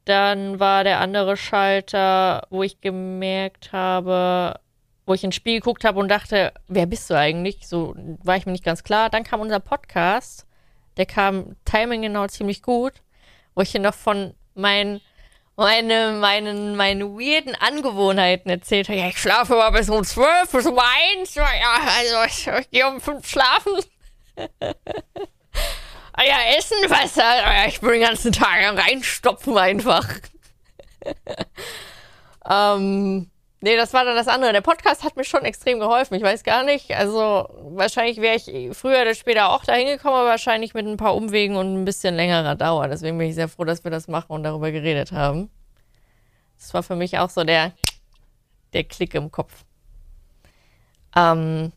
Dann 0.05 0.59
war 0.59 0.83
der 0.83 0.99
andere 0.99 1.37
Schalter, 1.37 2.47
wo 2.49 2.63
ich 2.63 2.81
gemerkt 2.81 3.71
habe, 3.71 4.59
wo 5.05 5.13
ich 5.13 5.23
ins 5.23 5.35
Spiel 5.35 5.59
geguckt 5.59 5.85
habe 5.85 5.99
und 5.99 6.09
dachte, 6.09 6.51
wer 6.67 6.87
bist 6.87 7.09
du 7.09 7.15
eigentlich? 7.15 7.67
So 7.67 7.95
war 8.23 8.35
ich 8.35 8.47
mir 8.47 8.51
nicht 8.51 8.65
ganz 8.65 8.83
klar. 8.83 9.09
Dann 9.11 9.23
kam 9.23 9.41
unser 9.41 9.59
Podcast. 9.59 10.47
Der 10.97 11.05
kam 11.05 11.55
timing 11.65 12.01
genau 12.01 12.25
ziemlich 12.27 12.63
gut, 12.63 12.93
wo 13.53 13.61
ich 13.61 13.69
hier 13.69 13.81
noch 13.81 13.93
von 13.93 14.33
meinen 14.55 15.01
meine, 15.55 16.13
meinen, 16.13 16.75
meinen 16.77 17.19
weirden 17.19 17.53
Angewohnheiten 17.53 18.49
erzählt 18.49 18.87
habe. 18.87 18.97
Ja, 18.97 19.09
ich 19.09 19.17
schlafe 19.17 19.53
mal 19.55 19.69
bis 19.71 19.89
um 19.89 20.03
zwölf, 20.03 20.49
bis 20.51 20.65
um 20.65 20.79
eins. 20.79 21.35
Ja, 21.35 21.45
also 21.45 22.23
ich, 22.25 22.47
ich 22.47 22.71
gehe 22.71 22.87
um 22.87 23.01
fünf 23.01 23.27
schlafen. 23.27 23.73
Ja, 26.25 26.57
Essen, 26.57 26.77
Wasser. 26.89 27.23
Ah 27.23 27.67
ich 27.67 27.79
bin 27.79 27.91
den 27.91 28.01
ganzen 28.01 28.31
Tag 28.33 28.77
reinstopfen 28.77 29.57
einfach. 29.57 30.05
ähm, 32.49 33.29
nee, 33.61 33.77
das 33.77 33.93
war 33.93 34.03
dann 34.03 34.15
das 34.15 34.27
andere. 34.27 34.51
Der 34.51 34.61
Podcast 34.61 35.03
hat 35.03 35.15
mir 35.15 35.23
schon 35.23 35.45
extrem 35.45 35.79
geholfen. 35.79 36.15
Ich 36.15 36.23
weiß 36.23 36.43
gar 36.43 36.63
nicht. 36.63 36.93
Also, 36.93 37.47
wahrscheinlich 37.71 38.17
wäre 38.17 38.35
ich 38.35 38.75
früher 38.75 39.01
oder 39.01 39.15
später 39.15 39.49
auch 39.49 39.63
dahin 39.63 39.87
gekommen, 39.87 40.15
aber 40.15 40.29
wahrscheinlich 40.29 40.73
mit 40.73 40.85
ein 40.85 40.97
paar 40.97 41.15
Umwegen 41.15 41.55
und 41.55 41.81
ein 41.81 41.85
bisschen 41.85 42.15
längerer 42.15 42.55
Dauer. 42.55 42.89
Deswegen 42.89 43.17
bin 43.17 43.29
ich 43.29 43.35
sehr 43.35 43.47
froh, 43.47 43.63
dass 43.63 43.85
wir 43.85 43.91
das 43.91 44.09
machen 44.09 44.33
und 44.33 44.43
darüber 44.43 44.71
geredet 44.71 45.13
haben. 45.13 45.49
Das 46.57 46.73
war 46.73 46.83
für 46.83 46.97
mich 46.97 47.17
auch 47.17 47.29
so 47.29 47.45
der, 47.45 47.71
der 48.73 48.83
Klick 48.83 49.13
im 49.13 49.31
Kopf. 49.31 49.53
Ähm, 51.15 51.71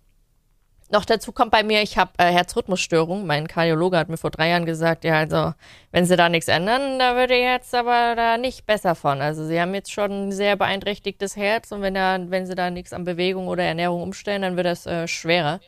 noch 0.92 1.04
dazu 1.06 1.32
kommt 1.32 1.50
bei 1.50 1.62
mir, 1.62 1.82
ich 1.82 1.96
habe 1.96 2.12
äh, 2.18 2.30
Herzrhythmusstörung. 2.30 3.26
Mein 3.26 3.48
Kardiologe 3.48 3.96
hat 3.96 4.08
mir 4.08 4.18
vor 4.18 4.30
drei 4.30 4.50
Jahren 4.50 4.66
gesagt, 4.66 5.04
ja, 5.04 5.14
also 5.18 5.54
wenn 5.90 6.04
sie 6.04 6.16
da 6.16 6.28
nichts 6.28 6.48
ändern, 6.48 6.98
da 6.98 7.16
würde 7.16 7.34
jetzt 7.34 7.74
aber 7.74 8.14
da 8.14 8.36
nicht 8.36 8.66
besser 8.66 8.94
von. 8.94 9.20
Also 9.20 9.46
sie 9.46 9.60
haben 9.60 9.74
jetzt 9.74 9.90
schon 9.90 10.28
ein 10.28 10.32
sehr 10.32 10.54
beeinträchtigtes 10.56 11.36
Herz 11.36 11.72
und 11.72 11.80
wenn 11.80 11.94
da, 11.94 12.18
wenn 12.28 12.46
sie 12.46 12.54
da 12.54 12.70
nichts 12.70 12.92
an 12.92 13.04
Bewegung 13.04 13.48
oder 13.48 13.64
Ernährung 13.64 14.02
umstellen, 14.02 14.42
dann 14.42 14.56
wird 14.56 14.66
das 14.66 14.86
äh, 14.86 15.08
schwerer. 15.08 15.60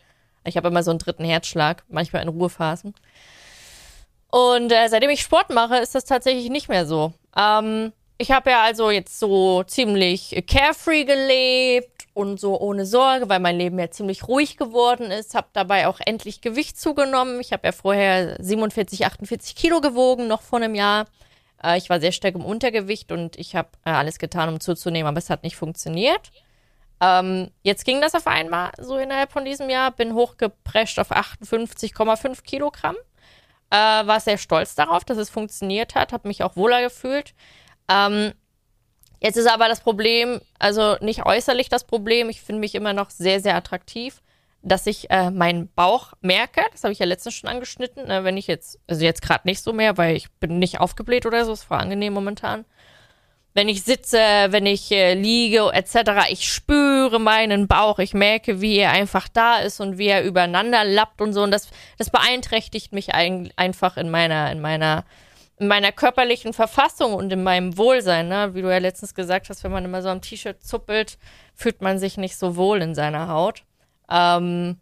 Ich 0.44 0.58
habe 0.58 0.68
immer 0.68 0.82
so 0.82 0.90
einen 0.90 0.98
dritten 0.98 1.24
Herzschlag, 1.24 1.84
manchmal 1.88 2.22
in 2.22 2.28
Ruhephasen. 2.28 2.94
Und 4.30 4.72
äh, 4.72 4.88
seitdem 4.88 5.10
ich 5.10 5.22
Sport 5.22 5.50
mache, 5.50 5.78
ist 5.78 5.94
das 5.94 6.04
tatsächlich 6.04 6.50
nicht 6.50 6.68
mehr 6.68 6.84
so. 6.84 7.14
Ähm, 7.36 7.92
ich 8.18 8.30
habe 8.30 8.50
ja 8.50 8.62
also 8.62 8.90
jetzt 8.90 9.18
so 9.18 9.64
ziemlich 9.64 10.44
carefree 10.46 11.04
gelebt 11.04 12.06
und 12.14 12.38
so 12.38 12.58
ohne 12.60 12.86
Sorge, 12.86 13.28
weil 13.28 13.40
mein 13.40 13.58
Leben 13.58 13.78
ja 13.78 13.90
ziemlich 13.90 14.28
ruhig 14.28 14.56
geworden 14.56 15.10
ist. 15.10 15.34
Habe 15.34 15.48
dabei 15.52 15.88
auch 15.88 15.98
endlich 16.04 16.40
Gewicht 16.40 16.78
zugenommen. 16.78 17.40
Ich 17.40 17.52
habe 17.52 17.66
ja 17.66 17.72
vorher 17.72 18.36
47, 18.40 19.04
48 19.04 19.56
Kilo 19.56 19.80
gewogen, 19.80 20.28
noch 20.28 20.42
vor 20.42 20.60
einem 20.60 20.76
Jahr. 20.76 21.06
Äh, 21.62 21.76
ich 21.78 21.90
war 21.90 21.98
sehr 21.98 22.12
stark 22.12 22.36
im 22.36 22.44
Untergewicht 22.44 23.10
und 23.10 23.36
ich 23.36 23.56
habe 23.56 23.70
äh, 23.84 23.90
alles 23.90 24.18
getan, 24.18 24.48
um 24.48 24.60
zuzunehmen, 24.60 25.08
aber 25.08 25.18
es 25.18 25.30
hat 25.30 25.42
nicht 25.42 25.56
funktioniert. 25.56 26.30
Ähm, 27.00 27.50
jetzt 27.62 27.84
ging 27.84 28.00
das 28.00 28.14
auf 28.14 28.28
einmal 28.28 28.70
so 28.78 28.96
innerhalb 28.96 29.32
von 29.32 29.44
diesem 29.44 29.68
Jahr, 29.68 29.90
bin 29.90 30.14
hochgeprescht 30.14 31.00
auf 31.00 31.10
58,5 31.10 32.42
Kilogramm. 32.42 32.96
Äh, 33.70 33.76
war 33.76 34.20
sehr 34.20 34.38
stolz 34.38 34.76
darauf, 34.76 35.04
dass 35.04 35.18
es 35.18 35.30
funktioniert 35.30 35.96
hat, 35.96 36.12
habe 36.12 36.28
mich 36.28 36.44
auch 36.44 36.54
wohler 36.54 36.80
gefühlt. 36.80 37.34
Ähm, 37.88 38.32
jetzt 39.20 39.36
ist 39.36 39.46
aber 39.46 39.68
das 39.68 39.80
Problem, 39.80 40.40
also 40.58 40.96
nicht 41.00 41.26
äußerlich 41.26 41.68
das 41.68 41.84
Problem, 41.84 42.28
ich 42.30 42.40
finde 42.40 42.60
mich 42.60 42.74
immer 42.74 42.92
noch 42.92 43.10
sehr, 43.10 43.40
sehr 43.40 43.56
attraktiv, 43.56 44.22
dass 44.62 44.86
ich 44.86 45.10
äh, 45.10 45.30
meinen 45.30 45.70
Bauch 45.74 46.14
merke. 46.20 46.62
Das 46.72 46.84
habe 46.84 46.92
ich 46.92 46.98
ja 46.98 47.06
letztens 47.06 47.34
schon 47.34 47.50
angeschnitten. 47.50 48.06
Ne? 48.06 48.24
Wenn 48.24 48.36
ich 48.36 48.46
jetzt, 48.46 48.78
also 48.86 49.04
jetzt 49.04 49.22
gerade 49.22 49.46
nicht 49.46 49.62
so 49.62 49.72
mehr, 49.72 49.98
weil 49.98 50.16
ich 50.16 50.30
bin 50.32 50.58
nicht 50.58 50.80
aufgebläht 50.80 51.26
oder 51.26 51.44
so, 51.44 51.52
ist 51.52 51.64
voll 51.64 51.78
angenehm 51.78 52.14
momentan 52.14 52.64
wenn 53.54 53.68
ich 53.68 53.84
sitze, 53.84 54.18
wenn 54.18 54.66
ich 54.66 54.90
äh, 54.90 55.14
liege 55.14 55.70
etc. 55.72 56.28
Ich 56.28 56.52
spüre 56.52 57.20
meinen 57.20 57.68
Bauch, 57.68 58.00
ich 58.00 58.12
merke, 58.12 58.60
wie 58.60 58.78
er 58.78 58.90
einfach 58.90 59.28
da 59.28 59.58
ist 59.58 59.80
und 59.80 59.96
wie 59.96 60.08
er 60.08 60.24
übereinander 60.24 60.84
lappt 60.84 61.22
und 61.22 61.32
so 61.32 61.42
und 61.42 61.52
das 61.52 61.68
das 61.96 62.10
beeinträchtigt 62.10 62.92
mich 62.92 63.14
ein, 63.14 63.52
einfach 63.56 63.96
in 63.96 64.10
meiner 64.10 64.50
in 64.50 64.60
meiner 64.60 65.04
in 65.58 65.68
meiner 65.68 65.92
körperlichen 65.92 66.52
Verfassung 66.52 67.14
und 67.14 67.32
in 67.32 67.42
meinem 67.42 67.76
Wohlsein, 67.78 68.28
ne? 68.28 68.54
Wie 68.54 68.62
du 68.62 68.70
ja 68.70 68.78
letztens 68.78 69.14
gesagt 69.14 69.48
hast, 69.48 69.62
wenn 69.62 69.72
man 69.72 69.84
immer 69.84 70.02
so 70.02 70.08
am 70.08 70.20
T-Shirt 70.20 70.62
zuppelt, 70.62 71.18
fühlt 71.54 71.80
man 71.80 71.98
sich 71.98 72.16
nicht 72.16 72.36
so 72.36 72.56
wohl 72.56 72.82
in 72.82 72.94
seiner 72.94 73.28
Haut. 73.28 73.62
Ähm, 74.10 74.78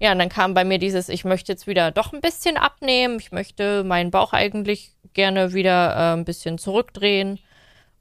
ja, 0.00 0.12
und 0.12 0.18
dann 0.18 0.28
kam 0.28 0.54
bei 0.54 0.64
mir 0.64 0.78
dieses, 0.78 1.08
ich 1.08 1.24
möchte 1.24 1.52
jetzt 1.52 1.66
wieder 1.66 1.90
doch 1.90 2.12
ein 2.12 2.20
bisschen 2.20 2.56
abnehmen, 2.56 3.18
ich 3.18 3.32
möchte 3.32 3.84
meinen 3.84 4.10
Bauch 4.10 4.32
eigentlich 4.32 4.92
gerne 5.12 5.52
wieder 5.52 5.94
äh, 5.94 6.12
ein 6.14 6.24
bisschen 6.24 6.56
zurückdrehen 6.56 7.40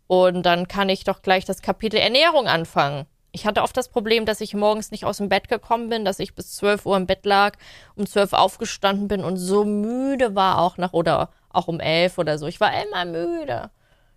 und 0.05 0.43
dann 0.45 0.67
kann 0.67 0.89
ich 0.89 1.03
doch 1.03 1.21
gleich 1.21 1.43
das 1.45 1.61
Kapitel 1.61 1.97
Ernährung 1.97 2.47
anfangen. 2.47 3.05
Ich 3.31 3.45
hatte 3.45 3.61
oft 3.61 3.75
das 3.75 3.89
Problem, 3.89 4.25
dass 4.25 4.41
ich 4.41 4.53
morgens 4.53 4.91
nicht 4.91 5.05
aus 5.05 5.17
dem 5.17 5.29
Bett 5.29 5.49
gekommen 5.49 5.89
bin, 5.89 6.05
dass 6.05 6.19
ich 6.19 6.33
bis 6.33 6.55
12 6.55 6.85
Uhr 6.85 6.97
im 6.97 7.07
Bett 7.07 7.25
lag, 7.25 7.57
um 7.95 8.05
12 8.05 8.33
aufgestanden 8.33 9.07
bin 9.07 9.23
und 9.23 9.37
so 9.37 9.65
müde 9.65 10.33
war 10.33 10.59
auch 10.59 10.77
nach 10.77 10.93
oder 10.93 11.29
auch 11.49 11.67
um 11.67 11.79
11 11.79 12.17
oder 12.17 12.37
so. 12.37 12.47
Ich 12.47 12.59
war 12.59 12.71
immer 12.83 13.05
müde. 13.05 13.69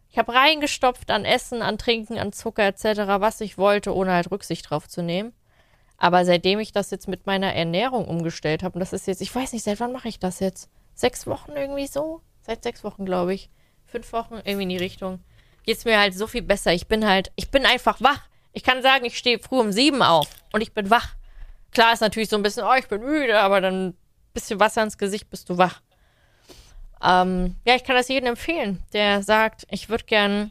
Ich 0.08 0.18
habe 0.18 0.34
reingestopft 0.34 1.10
an 1.10 1.25
Essen, 1.25 1.62
an 1.62 1.78
Trinken, 1.78 2.18
an 2.18 2.32
Zucker 2.32 2.64
etc., 2.64 2.84
was 3.20 3.40
ich 3.40 3.58
wollte, 3.58 3.94
ohne 3.94 4.12
halt 4.12 4.30
Rücksicht 4.30 4.68
drauf 4.68 4.88
zu 4.88 5.02
nehmen. 5.02 5.32
Aber 5.96 6.25
seitdem 6.25 6.58
ich 6.58 6.72
das 6.72 6.90
jetzt 6.90 7.08
mit 7.08 7.26
meiner 7.26 7.54
Ernährung 7.54 8.08
umgestellt 8.08 8.62
habe, 8.62 8.75
und 8.75 8.80
das 8.80 8.92
ist 8.92 9.06
jetzt, 9.06 9.20
ich 9.20 9.34
weiß 9.34 9.52
nicht, 9.52 9.64
seit 9.64 9.80
wann 9.80 9.92
mache 9.92 10.08
ich 10.08 10.18
das 10.18 10.40
jetzt? 10.40 10.68
Sechs 10.94 11.26
Wochen 11.26 11.52
irgendwie 11.52 11.87
so? 11.87 12.22
Seit 12.40 12.64
sechs 12.64 12.82
Wochen, 12.82 13.04
glaube 13.04 13.34
ich. 13.34 13.50
Fünf 13.87 14.12
Wochen, 14.12 14.34
irgendwie 14.44 14.62
in 14.62 14.68
die 14.70 14.76
Richtung 14.76 15.20
geht's 15.64 15.84
mir 15.84 15.99
halt 15.99 16.14
so 16.14 16.26
viel 16.26 16.42
besser. 16.42 16.72
Ich 16.72 16.88
bin 16.88 17.06
halt, 17.06 17.30
ich 17.37 17.50
bin 17.50 17.64
einfach 17.66 18.00
wach. 18.00 18.22
Ich 18.52 18.64
kann 18.64 18.82
sagen, 18.82 19.04
ich 19.04 19.16
stehe 19.16 19.38
früh 19.38 19.60
um 19.60 19.72
sieben 19.72 20.02
auf 20.02 20.28
und 20.52 20.60
ich 20.60 20.72
bin 20.72 20.90
wach. 20.90 21.14
Klar 21.70 21.92
ist 21.92 22.00
natürlich 22.00 22.28
so 22.28 22.37
ein 22.37 22.42
bisschen, 22.42 22.64
oh, 22.64 22.75
ich 22.75 22.88
bin 22.88 23.02
müde, 23.02 23.38
aber 23.38 23.60
dann 23.60 23.88
ein 23.88 23.99
bisschen 24.34 24.58
Wasser 24.58 24.82
ins 24.82 24.99
Gesicht, 24.99 25.30
bist 25.30 25.49
du 25.49 25.58
wach. 25.58 25.80
Ähm, 27.02 27.57
ja, 27.66 27.75
ich 27.76 27.85
kann 27.85 27.97
das 27.97 28.09
jedem 28.09 28.28
empfehlen, 28.28 28.83
der 28.92 29.23
sagt, 29.23 29.66
ich 29.71 29.88
würde 29.88 30.04
gern 30.04 30.50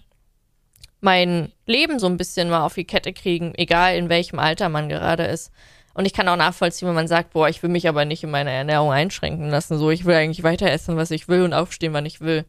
mein 1.01 1.51
Leben 1.65 1.99
so 1.99 2.07
ein 2.07 2.17
bisschen 2.17 2.49
mal 2.49 2.65
auf 2.65 2.73
die 2.73 2.85
Kette 2.85 3.13
kriegen, 3.13 3.53
egal 3.55 3.95
in 3.95 4.09
welchem 4.09 4.39
Alter 4.39 4.69
man 4.69 4.89
gerade 4.89 5.23
ist. 5.23 5.51
Und 5.93 6.05
ich 6.05 6.13
kann 6.13 6.27
auch 6.27 6.35
nachvollziehen, 6.35 6.87
wenn 6.87 6.95
man 6.95 7.07
sagt, 7.07 7.31
boah, 7.31 7.49
ich 7.49 7.61
will 7.61 7.69
mich 7.69 7.87
aber 7.87 8.05
nicht 8.05 8.23
in 8.23 8.31
meiner 8.31 8.51
Ernährung 8.51 8.91
einschränken 8.91 9.49
lassen. 9.49 9.77
So, 9.77 9.91
ich 9.91 10.05
will 10.05 10.15
eigentlich 10.15 10.43
weiter 10.43 10.69
essen, 10.69 10.97
was 10.97 11.11
ich 11.11 11.27
will 11.27 11.43
und 11.43 11.53
aufstehen, 11.53 11.93
wann 11.93 12.05
ich 12.05 12.21
will. 12.21 12.45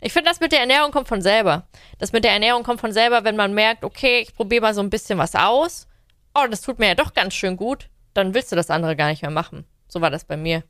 Ich 0.00 0.12
finde, 0.12 0.30
das 0.30 0.40
mit 0.40 0.52
der 0.52 0.60
Ernährung 0.60 0.92
kommt 0.92 1.08
von 1.08 1.22
selber. 1.22 1.66
Das 1.98 2.12
mit 2.12 2.24
der 2.24 2.32
Ernährung 2.32 2.62
kommt 2.62 2.80
von 2.80 2.92
selber, 2.92 3.24
wenn 3.24 3.36
man 3.36 3.52
merkt, 3.52 3.84
okay, 3.84 4.20
ich 4.20 4.34
probiere 4.34 4.62
mal 4.62 4.74
so 4.74 4.80
ein 4.80 4.90
bisschen 4.90 5.18
was 5.18 5.34
aus. 5.34 5.88
Oh, 6.34 6.46
das 6.48 6.60
tut 6.60 6.78
mir 6.78 6.88
ja 6.88 6.94
doch 6.94 7.14
ganz 7.14 7.34
schön 7.34 7.56
gut. 7.56 7.88
Dann 8.14 8.34
willst 8.34 8.52
du 8.52 8.56
das 8.56 8.70
andere 8.70 8.94
gar 8.94 9.08
nicht 9.08 9.22
mehr 9.22 9.30
machen. 9.30 9.64
So 9.88 10.00
war 10.00 10.10
das 10.10 10.24
bei 10.24 10.36
mir. 10.36 10.62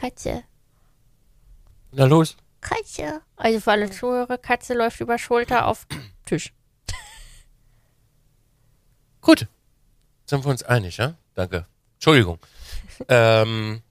Katze. 0.00 0.44
Na 1.92 2.06
los. 2.06 2.36
Katze. 2.62 3.20
Also 3.36 3.60
für 3.60 3.72
alle 3.72 3.90
Zuhörer, 3.90 4.38
Katze 4.38 4.72
läuft 4.72 5.00
über 5.00 5.18
Schulter 5.18 5.66
auf 5.66 5.86
Tisch. 6.26 6.54
Gut. 9.20 9.46
Sind 10.24 10.44
wir 10.44 10.50
uns 10.50 10.62
einig, 10.62 10.96
ja? 10.96 11.16
Danke. 11.34 11.66
Entschuldigung. 11.94 12.38
ähm, 13.08 13.82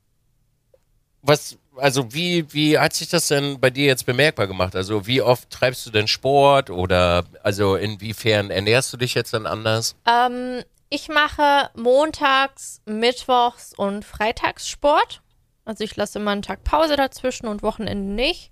was, 1.22 1.60
also 1.76 2.12
wie, 2.12 2.52
wie 2.54 2.80
hat 2.80 2.94
sich 2.94 3.10
das 3.10 3.28
denn 3.28 3.60
bei 3.60 3.70
dir 3.70 3.86
jetzt 3.86 4.08
bemerkbar 4.08 4.48
gemacht? 4.48 4.76
Also 4.76 5.06
wie 5.06 5.22
oft 5.22 5.52
treibst 5.52 5.86
du 5.86 5.92
denn 5.92 6.08
Sport 6.08 6.72
oder 6.72 7.26
also 7.44 7.76
inwiefern 7.76 8.50
ernährst 8.50 8.92
du 8.92 8.98
dich 8.98 9.14
jetzt 9.14 9.34
dann 9.34 9.46
anders? 9.46 9.96
Ähm, 10.08 10.64
ich 10.90 11.08
mache 11.08 11.70
montags, 11.76 12.82
mittwochs 12.86 13.74
und 13.76 14.06
freitags 14.06 14.68
Sport. 14.68 15.22
Also 15.70 15.84
ich 15.84 15.96
lasse 15.96 16.18
immer 16.18 16.32
einen 16.32 16.42
Tag 16.42 16.64
Pause 16.64 16.96
dazwischen 16.96 17.48
und 17.48 17.62
Wochenende 17.62 18.12
nicht. 18.12 18.52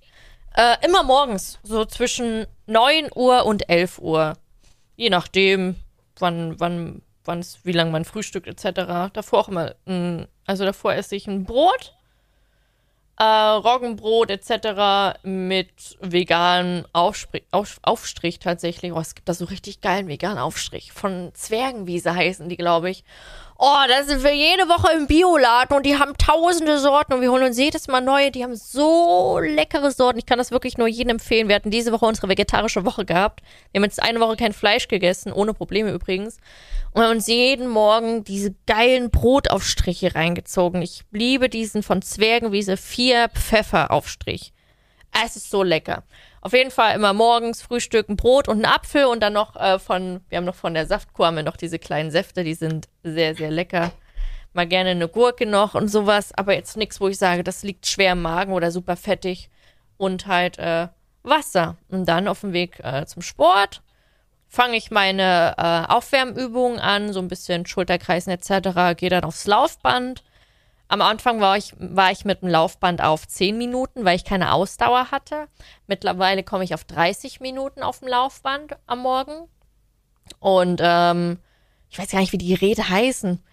Äh, 0.56 0.76
immer 0.86 1.02
morgens, 1.02 1.60
so 1.64 1.84
zwischen 1.84 2.46
9 2.68 3.10
Uhr 3.16 3.46
und 3.46 3.68
11 3.70 3.98
Uhr. 3.98 4.38
Je 4.96 5.10
nachdem, 5.10 5.76
wann, 6.20 6.60
wann, 6.60 7.02
wann 7.26 7.44
wie 7.64 7.72
lange 7.72 7.90
man 7.90 8.06
frühstückt 8.06 8.48
etc. 8.48 9.12
Davor 9.14 9.40
auch 9.40 9.48
immer, 9.48 9.74
mh, 9.86 10.28
also 10.46 10.64
davor 10.64 10.94
esse 10.94 11.16
ich 11.16 11.26
ein 11.26 11.44
Brot 11.46 11.98
äh, 13.20 13.24
Roggenbrot 13.24 14.30
etc. 14.30 15.18
mit 15.24 15.98
veganem 16.00 16.86
Aufstrich, 16.94 17.44
auf, 17.52 17.80
Aufstrich 17.82 18.40
tatsächlich. 18.40 18.94
Oh, 18.94 19.00
es 19.00 19.16
gibt 19.16 19.28
da 19.28 19.34
so 19.34 19.46
richtig 19.46 19.82
geilen 19.82 20.08
veganen 20.08 20.38
Aufstrich 20.38 20.92
von 20.92 21.32
Zwergenwiese 21.34 22.14
heißen 22.14 22.48
die, 22.48 22.58
glaube 22.58 22.90
ich. 22.90 23.04
Oh, 23.60 23.84
da 23.88 24.04
sind 24.04 24.24
wir 24.24 24.36
jede 24.36 24.70
Woche 24.70 24.94
im 24.96 25.08
Bioladen 25.08 25.76
und 25.76 25.84
die 25.84 25.98
haben 25.98 26.16
tausende 26.16 26.78
Sorten 26.78 27.14
und 27.14 27.22
wir 27.22 27.32
holen 27.32 27.44
uns 27.44 27.58
jedes 27.58 27.88
Mal 27.88 28.02
neue. 28.02 28.30
Die 28.30 28.44
haben 28.44 28.56
so 28.56 29.40
leckere 29.40 29.90
Sorten. 29.90 30.20
Ich 30.20 30.28
kann 30.28 30.38
das 30.38 30.52
wirklich 30.52 30.78
nur 30.78 30.88
jedem 30.88 31.12
empfehlen. 31.12 31.48
Wir 31.48 31.56
hatten 31.56 31.72
diese 31.72 31.92
Woche 31.92 32.06
unsere 32.06 32.30
vegetarische 32.30 32.86
Woche 32.86 33.04
gehabt. 33.04 33.42
Wir 33.72 33.80
haben 33.80 33.86
jetzt 33.86 34.02
eine 34.02 34.20
Woche 34.20 34.36
kein 34.36 34.54
Fleisch 34.54 34.88
gegessen, 34.88 35.34
ohne 35.34 35.56
Probleme 35.56 35.92
übrigens. 35.92 36.38
Und 36.92 37.02
haben 37.02 37.16
uns 37.16 37.26
jeden 37.26 37.68
Morgen 37.68 38.24
diese 38.24 38.54
geilen 38.68 39.10
Brotaufstriche 39.10 40.14
reingezogen. 40.14 40.84
Ich 40.84 41.02
liebe 41.12 41.50
diesen 41.50 41.82
von 41.82 42.04
Zwergenwiese 42.04 42.78
4 42.78 43.30
Pfefferaufstrich. 43.30 44.54
Es 45.26 45.36
ist 45.36 45.50
so 45.50 45.64
lecker. 45.64 46.04
Auf 46.42 46.54
jeden 46.54 46.72
Fall 46.72 46.96
immer 46.96 47.14
morgens 47.14 47.62
Frühstück, 47.62 48.10
ein 48.10 48.16
Brot 48.16 48.48
und 48.48 48.64
ein 48.64 48.72
Apfel 48.72 49.06
und 49.06 49.22
dann 49.22 49.34
noch 49.34 49.56
äh, 49.56 49.80
von, 49.80 50.22
wir 50.30 50.38
haben 50.38 50.46
noch 50.46 50.56
von 50.56 50.74
der 50.74 50.86
Saftkur 50.86 51.28
haben 51.28 51.36
wir 51.36 51.44
noch 51.44 51.58
diese 51.58 51.80
kleinen 51.80 52.12
Säfte, 52.12 52.44
die 52.44 52.54
sind 52.54 52.88
sehr, 53.04 53.36
sehr 53.36 53.52
lecker. 53.52 53.92
Mal 54.54 54.68
gerne 54.68 54.92
eine 54.92 55.08
Gurke 55.08 55.46
noch 55.46 55.76
und 55.76 55.88
sowas, 55.88 56.32
aber 56.36 56.54
jetzt 56.54 56.78
nichts, 56.78 57.02
wo 57.02 57.08
ich 57.08 57.18
sage, 57.18 57.44
das 57.44 57.64
liegt 57.64 57.86
schwer 57.88 58.14
im 58.14 58.22
Magen 58.22 58.54
oder 58.54 58.72
super 58.72 58.96
fettig. 58.96 59.50
Und 59.98 60.28
halt 60.28 60.60
äh, 60.60 60.88
Wasser. 61.24 61.78
Und 61.90 62.06
dann 62.06 62.28
auf 62.28 62.42
dem 62.42 62.54
Weg 62.54 62.80
äh, 62.84 63.06
zum 63.06 63.22
Sport 63.22 63.82
fange 64.48 64.78
ich 64.78 64.92
meine 64.92 65.56
äh, 65.58 65.92
Aufwärmübungen 65.92 66.80
an, 66.80 67.12
so 67.14 67.20
ein 67.20 67.28
bisschen 67.28 67.66
Schulterkreisen 67.66 68.32
etc., 68.32 68.98
gehe 68.98 69.10
dann 69.10 69.24
aufs 69.24 69.46
Laufband 69.46 70.24
am 70.90 71.02
Anfang 71.02 71.42
war 71.42 71.58
ich, 71.58 71.74
war 71.78 72.12
ich 72.12 72.24
mit 72.24 72.42
dem 72.42 72.50
Laufband 72.50 73.02
auf 73.02 73.28
10 73.28 73.58
Minuten, 73.58 74.06
weil 74.06 74.16
ich 74.16 74.24
keine 74.24 74.54
Ausdauer 74.54 75.12
hatte. 75.12 75.48
Mittlerweile 75.86 76.44
komme 76.44 76.64
ich 76.64 76.74
auf 76.74 76.86
30 76.86 77.40
Minuten 77.40 77.84
auf 77.84 78.00
dem 78.00 78.08
Laufband 78.08 78.78
am 78.86 79.00
Morgen. 79.00 79.50
Und 80.40 80.80
ähm, 80.84 81.40
ich 81.90 82.00
weiß 82.00 82.12
gar 82.12 82.20
nicht, 82.20 82.32
wie 82.32 82.38
die 82.38 82.54
Geräte 82.54 82.90
heißen. 82.90 83.44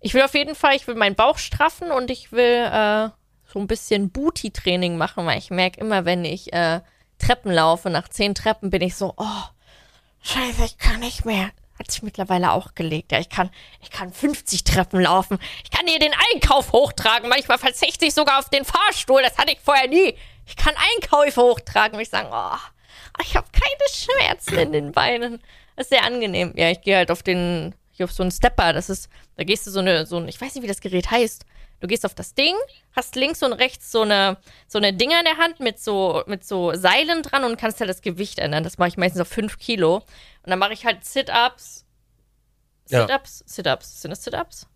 Ich 0.00 0.14
will 0.14 0.22
auf 0.22 0.34
jeden 0.34 0.54
Fall, 0.54 0.74
ich 0.74 0.86
will 0.86 0.94
meinen 0.94 1.14
Bauch 1.14 1.38
straffen 1.38 1.90
und 1.90 2.10
ich 2.10 2.32
will 2.32 2.68
äh, 2.70 3.08
so 3.46 3.58
ein 3.58 3.66
bisschen 3.66 4.10
Booty-Training 4.10 4.96
machen, 4.96 5.24
weil 5.26 5.38
ich 5.38 5.50
merke 5.50 5.80
immer, 5.80 6.04
wenn 6.04 6.24
ich 6.24 6.52
äh, 6.52 6.80
Treppen 7.18 7.52
laufe, 7.52 7.88
nach 7.88 8.08
10 8.08 8.34
Treppen 8.34 8.70
bin 8.70 8.82
ich 8.82 8.96
so, 8.96 9.14
oh, 9.16 9.42
scheiße, 10.22 10.64
ich 10.64 10.78
kann 10.78 11.00
nicht 11.00 11.24
mehr 11.24 11.50
hat 11.78 11.90
sich 11.90 12.02
mittlerweile 12.02 12.52
auch 12.52 12.74
gelegt. 12.74 13.12
Ja, 13.12 13.18
ich 13.18 13.28
kann, 13.28 13.50
ich 13.80 13.90
kann 13.90 14.12
50 14.12 14.64
Treppen 14.64 15.00
laufen. 15.00 15.38
Ich 15.64 15.70
kann 15.70 15.86
hier 15.86 15.98
den 15.98 16.12
Einkauf 16.32 16.72
hochtragen. 16.72 17.28
Manchmal 17.28 17.58
verzichte 17.58 18.06
ich 18.06 18.14
sogar 18.14 18.38
auf 18.38 18.48
den 18.48 18.64
Fahrstuhl. 18.64 19.22
Das 19.22 19.38
hatte 19.38 19.52
ich 19.52 19.60
vorher 19.60 19.88
nie. 19.88 20.14
Ich 20.46 20.56
kann 20.56 20.74
Einkäufe 20.94 21.40
hochtragen. 21.42 21.96
Und 21.96 22.02
ich 22.02 22.10
sage, 22.10 22.28
oh, 22.30 22.58
ich 23.22 23.36
habe 23.36 23.46
keine 23.52 23.88
Schmerzen 23.90 24.58
in 24.58 24.72
den 24.72 24.92
Beinen. 24.92 25.42
Das 25.76 25.86
ist 25.86 25.90
sehr 25.90 26.04
angenehm. 26.04 26.52
Ja, 26.56 26.70
ich 26.70 26.82
gehe 26.82 26.96
halt 26.96 27.10
auf 27.10 27.22
den, 27.22 27.74
hier 27.92 28.04
auf 28.04 28.12
so 28.12 28.22
einen 28.22 28.32
Stepper. 28.32 28.72
Das 28.72 28.90
ist, 28.90 29.08
da 29.36 29.44
gehst 29.44 29.66
du 29.66 29.70
so 29.70 29.80
eine, 29.80 30.06
so 30.06 30.18
ein, 30.18 30.28
ich 30.28 30.40
weiß 30.40 30.54
nicht, 30.54 30.62
wie 30.62 30.68
das 30.68 30.80
Gerät 30.80 31.10
heißt. 31.10 31.44
Du 31.82 31.88
gehst 31.88 32.06
auf 32.06 32.14
das 32.14 32.34
Ding, 32.34 32.54
hast 32.94 33.16
links 33.16 33.42
und 33.42 33.52
rechts 33.52 33.90
so 33.90 34.02
eine, 34.02 34.36
so 34.68 34.78
eine 34.78 34.92
Dinger 34.92 35.18
in 35.18 35.24
der 35.24 35.36
Hand 35.36 35.58
mit 35.58 35.80
so, 35.80 36.22
mit 36.26 36.44
so 36.44 36.72
Seilen 36.74 37.24
dran 37.24 37.42
und 37.42 37.58
kannst 37.58 37.80
halt 37.80 37.90
das 37.90 38.02
Gewicht 38.02 38.38
ändern. 38.38 38.62
Das 38.62 38.78
mache 38.78 38.90
ich 38.90 38.96
meistens 38.96 39.20
auf 39.20 39.26
5 39.26 39.58
Kilo. 39.58 39.96
Und 39.96 40.04
dann 40.50 40.60
mache 40.60 40.74
ich 40.74 40.86
halt 40.86 41.04
Sit-Ups. 41.04 41.84
Sit-Ups? 42.84 43.40
Ja. 43.40 43.46
Sit-Ups. 43.46 44.00
Sind 44.00 44.12
das 44.12 44.22
Sit-Ups? 44.22 44.68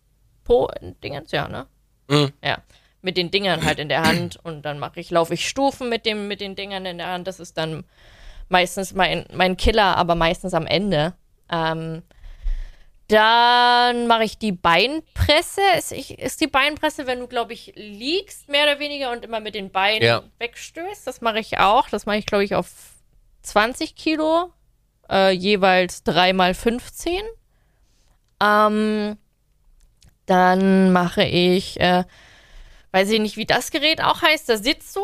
Po-Dingens? 0.42 1.30
Ja, 1.30 1.46
ne? 1.46 1.68
Mhm. 2.08 2.32
Ja. 2.42 2.58
Mit 3.02 3.16
den 3.16 3.30
Dingern 3.30 3.64
halt 3.64 3.78
in 3.78 3.88
der 3.88 4.02
Hand. 4.02 4.40
Und 4.42 4.62
dann 4.62 4.80
mache 4.80 4.98
ich, 4.98 5.08
laufe 5.10 5.34
ich 5.34 5.48
Stufen 5.48 5.88
mit 5.88 6.06
dem, 6.06 6.26
mit 6.26 6.40
den 6.40 6.56
Dingern 6.56 6.86
in 6.86 6.98
der 6.98 7.06
Hand. 7.06 7.28
Das 7.28 7.38
ist 7.38 7.56
dann 7.56 7.84
meistens 8.48 8.94
mein, 8.94 9.26
mein 9.32 9.56
Killer, 9.56 9.96
aber 9.96 10.16
meistens 10.16 10.54
am 10.54 10.66
Ende. 10.66 11.14
Ähm, 11.52 12.02
dann 13.08 14.06
mache 14.08 14.24
ich 14.24 14.38
die 14.38 14.52
Beinpresse. 14.52 15.60
Ist, 15.78 15.92
ich, 15.92 16.18
ist 16.18 16.40
die 16.40 16.48
Beinpresse, 16.48 17.06
wenn 17.06 17.20
du, 17.20 17.28
glaube 17.28 17.52
ich, 17.52 17.72
liegst, 17.76 18.48
mehr 18.48 18.64
oder 18.64 18.78
weniger, 18.78 19.12
und 19.12 19.24
immer 19.24 19.40
mit 19.40 19.54
den 19.54 19.70
Beinen 19.70 20.02
ja. 20.02 20.22
wegstößt. 20.38 21.06
Das 21.06 21.20
mache 21.20 21.38
ich 21.38 21.58
auch. 21.58 21.88
Das 21.88 22.06
mache 22.06 22.18
ich, 22.18 22.26
glaube 22.26 22.44
ich, 22.44 22.54
auf 22.54 22.68
20 23.42 23.94
Kilo. 23.94 24.52
Äh, 25.08 25.30
jeweils 25.30 26.02
3 26.02 26.32
mal 26.32 26.54
15. 26.54 27.22
Ähm, 28.42 29.16
dann 30.26 30.92
mache 30.92 31.22
ich, 31.22 31.80
äh, 31.80 32.04
weiß 32.90 33.10
ich 33.10 33.20
nicht, 33.20 33.36
wie 33.36 33.46
das 33.46 33.70
Gerät 33.70 34.02
auch 34.02 34.22
heißt. 34.22 34.48
Da 34.48 34.56
sitzt 34.56 34.96
du, 34.96 35.02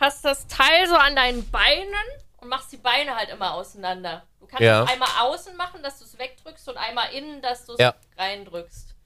hast 0.00 0.24
das 0.24 0.48
Teil 0.48 0.88
so 0.88 0.96
an 0.96 1.14
deinen 1.14 1.48
Beinen 1.50 1.86
und 2.42 2.48
machst 2.48 2.72
die 2.72 2.76
Beine 2.76 3.14
halt 3.14 3.30
immer 3.30 3.54
auseinander. 3.54 4.24
Du 4.40 4.46
kannst 4.46 4.62
ja. 4.62 4.84
einmal 4.84 5.08
außen 5.20 5.56
machen, 5.56 5.82
dass 5.82 6.00
du 6.00 6.04
es 6.04 6.18
wegdrückst 6.18 6.68
und 6.68 6.76
einmal 6.76 7.12
innen, 7.12 7.40
dass 7.40 7.64
du 7.64 7.74
es 7.74 7.78
ja. 7.78 7.94
reindrückst. 8.18 8.96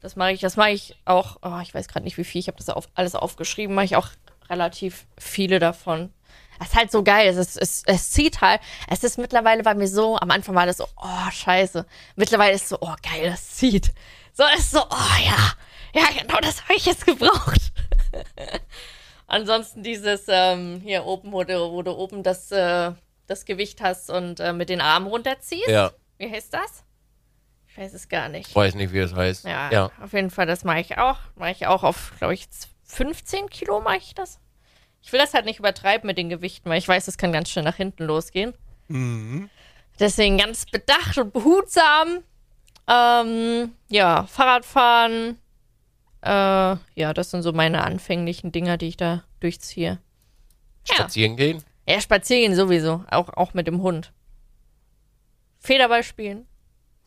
Das 0.00 0.14
mache 0.14 0.32
ich, 0.32 0.40
das 0.40 0.56
mache 0.56 0.70
ich 0.70 0.96
auch, 1.04 1.38
oh, 1.42 1.58
ich 1.60 1.74
weiß 1.74 1.88
gerade 1.88 2.04
nicht 2.04 2.16
wie 2.16 2.24
viel, 2.24 2.38
ich 2.38 2.46
habe 2.46 2.58
das 2.58 2.68
auf, 2.68 2.88
alles 2.94 3.16
aufgeschrieben, 3.16 3.74
mache 3.74 3.86
ich 3.86 3.96
auch 3.96 4.08
relativ 4.48 5.06
viele 5.18 5.58
davon. 5.58 6.12
Es 6.60 6.68
ist 6.68 6.74
halt 6.76 6.92
so 6.92 7.02
geil. 7.02 7.28
Es, 7.28 7.36
ist, 7.36 7.56
es, 7.56 7.82
es 7.84 8.10
zieht 8.12 8.40
halt. 8.40 8.60
Es 8.88 9.02
ist 9.02 9.18
mittlerweile 9.18 9.62
bei 9.62 9.74
mir 9.74 9.88
so, 9.88 10.16
am 10.16 10.30
Anfang 10.30 10.54
war 10.54 10.66
das 10.66 10.78
so, 10.78 10.86
oh, 10.96 11.30
scheiße. 11.30 11.84
Mittlerweile 12.14 12.54
ist 12.54 12.62
es 12.62 12.68
so, 12.70 12.78
oh, 12.80 12.94
geil, 13.02 13.28
das 13.28 13.56
zieht. 13.56 13.92
So 14.32 14.44
ist 14.56 14.70
so, 14.70 14.80
oh 14.82 15.22
ja, 15.24 15.52
ja, 16.00 16.22
genau 16.22 16.38
das 16.40 16.62
habe 16.62 16.74
ich 16.74 16.86
jetzt 16.86 17.04
gebraucht. 17.04 17.72
Ansonsten 19.26 19.82
dieses 19.82 20.26
ähm, 20.28 20.80
hier 20.82 21.04
oben, 21.04 21.32
wo 21.32 21.42
du, 21.42 21.72
wo 21.72 21.82
du 21.82 21.92
oben 21.92 22.22
das, 22.22 22.50
äh, 22.52 22.92
das 23.26 23.44
Gewicht 23.44 23.80
hast 23.80 24.10
und 24.10 24.40
äh, 24.40 24.52
mit 24.52 24.68
den 24.68 24.80
Armen 24.80 25.06
runterziehst. 25.06 25.68
Ja. 25.68 25.92
Wie 26.18 26.30
heißt 26.30 26.54
das? 26.54 26.84
Ich 27.68 27.76
weiß 27.76 27.92
es 27.92 28.08
gar 28.08 28.28
nicht. 28.28 28.54
Weiß 28.54 28.74
nicht, 28.74 28.92
wie 28.92 29.00
es 29.00 29.14
heißt. 29.14 29.44
Ja, 29.44 29.70
ja. 29.70 29.90
auf 30.02 30.12
jeden 30.12 30.30
Fall, 30.30 30.46
das 30.46 30.64
mache 30.64 30.80
ich 30.80 30.96
auch. 30.96 31.18
Mache 31.34 31.50
ich 31.50 31.66
auch 31.66 31.82
auf, 31.82 32.14
glaube 32.18 32.34
ich, 32.34 32.48
15 32.84 33.50
Kilo 33.50 33.80
mache 33.80 33.98
ich 33.98 34.14
das. 34.14 34.38
Ich 35.02 35.12
will 35.12 35.20
das 35.20 35.34
halt 35.34 35.44
nicht 35.44 35.58
übertreiben 35.58 36.06
mit 36.06 36.18
den 36.18 36.28
Gewichten, 36.28 36.70
weil 36.70 36.78
ich 36.78 36.88
weiß, 36.88 37.06
es 37.08 37.18
kann 37.18 37.32
ganz 37.32 37.50
schnell 37.50 37.64
nach 37.64 37.76
hinten 37.76 38.04
losgehen. 38.04 38.54
Mhm. 38.88 39.50
Deswegen 39.98 40.38
ganz 40.38 40.66
bedacht 40.66 41.18
und 41.18 41.32
behutsam. 41.32 42.22
Ähm, 42.88 43.72
ja, 43.88 44.24
Fahrradfahren, 44.24 45.38
äh, 46.26 47.00
ja, 47.00 47.14
das 47.14 47.30
sind 47.30 47.42
so 47.42 47.52
meine 47.52 47.84
anfänglichen 47.84 48.52
Dinger, 48.52 48.76
die 48.76 48.88
ich 48.88 48.96
da 48.96 49.22
durchziehe. 49.40 49.98
Spazieren 50.84 51.32
ja. 51.32 51.36
gehen? 51.36 51.64
Ja, 51.88 52.00
spazieren 52.00 52.42
gehen 52.42 52.54
sowieso. 52.56 53.04
Auch, 53.10 53.28
auch 53.30 53.54
mit 53.54 53.66
dem 53.66 53.82
Hund. 53.82 54.12
Federball 55.58 56.02
spielen. 56.02 56.46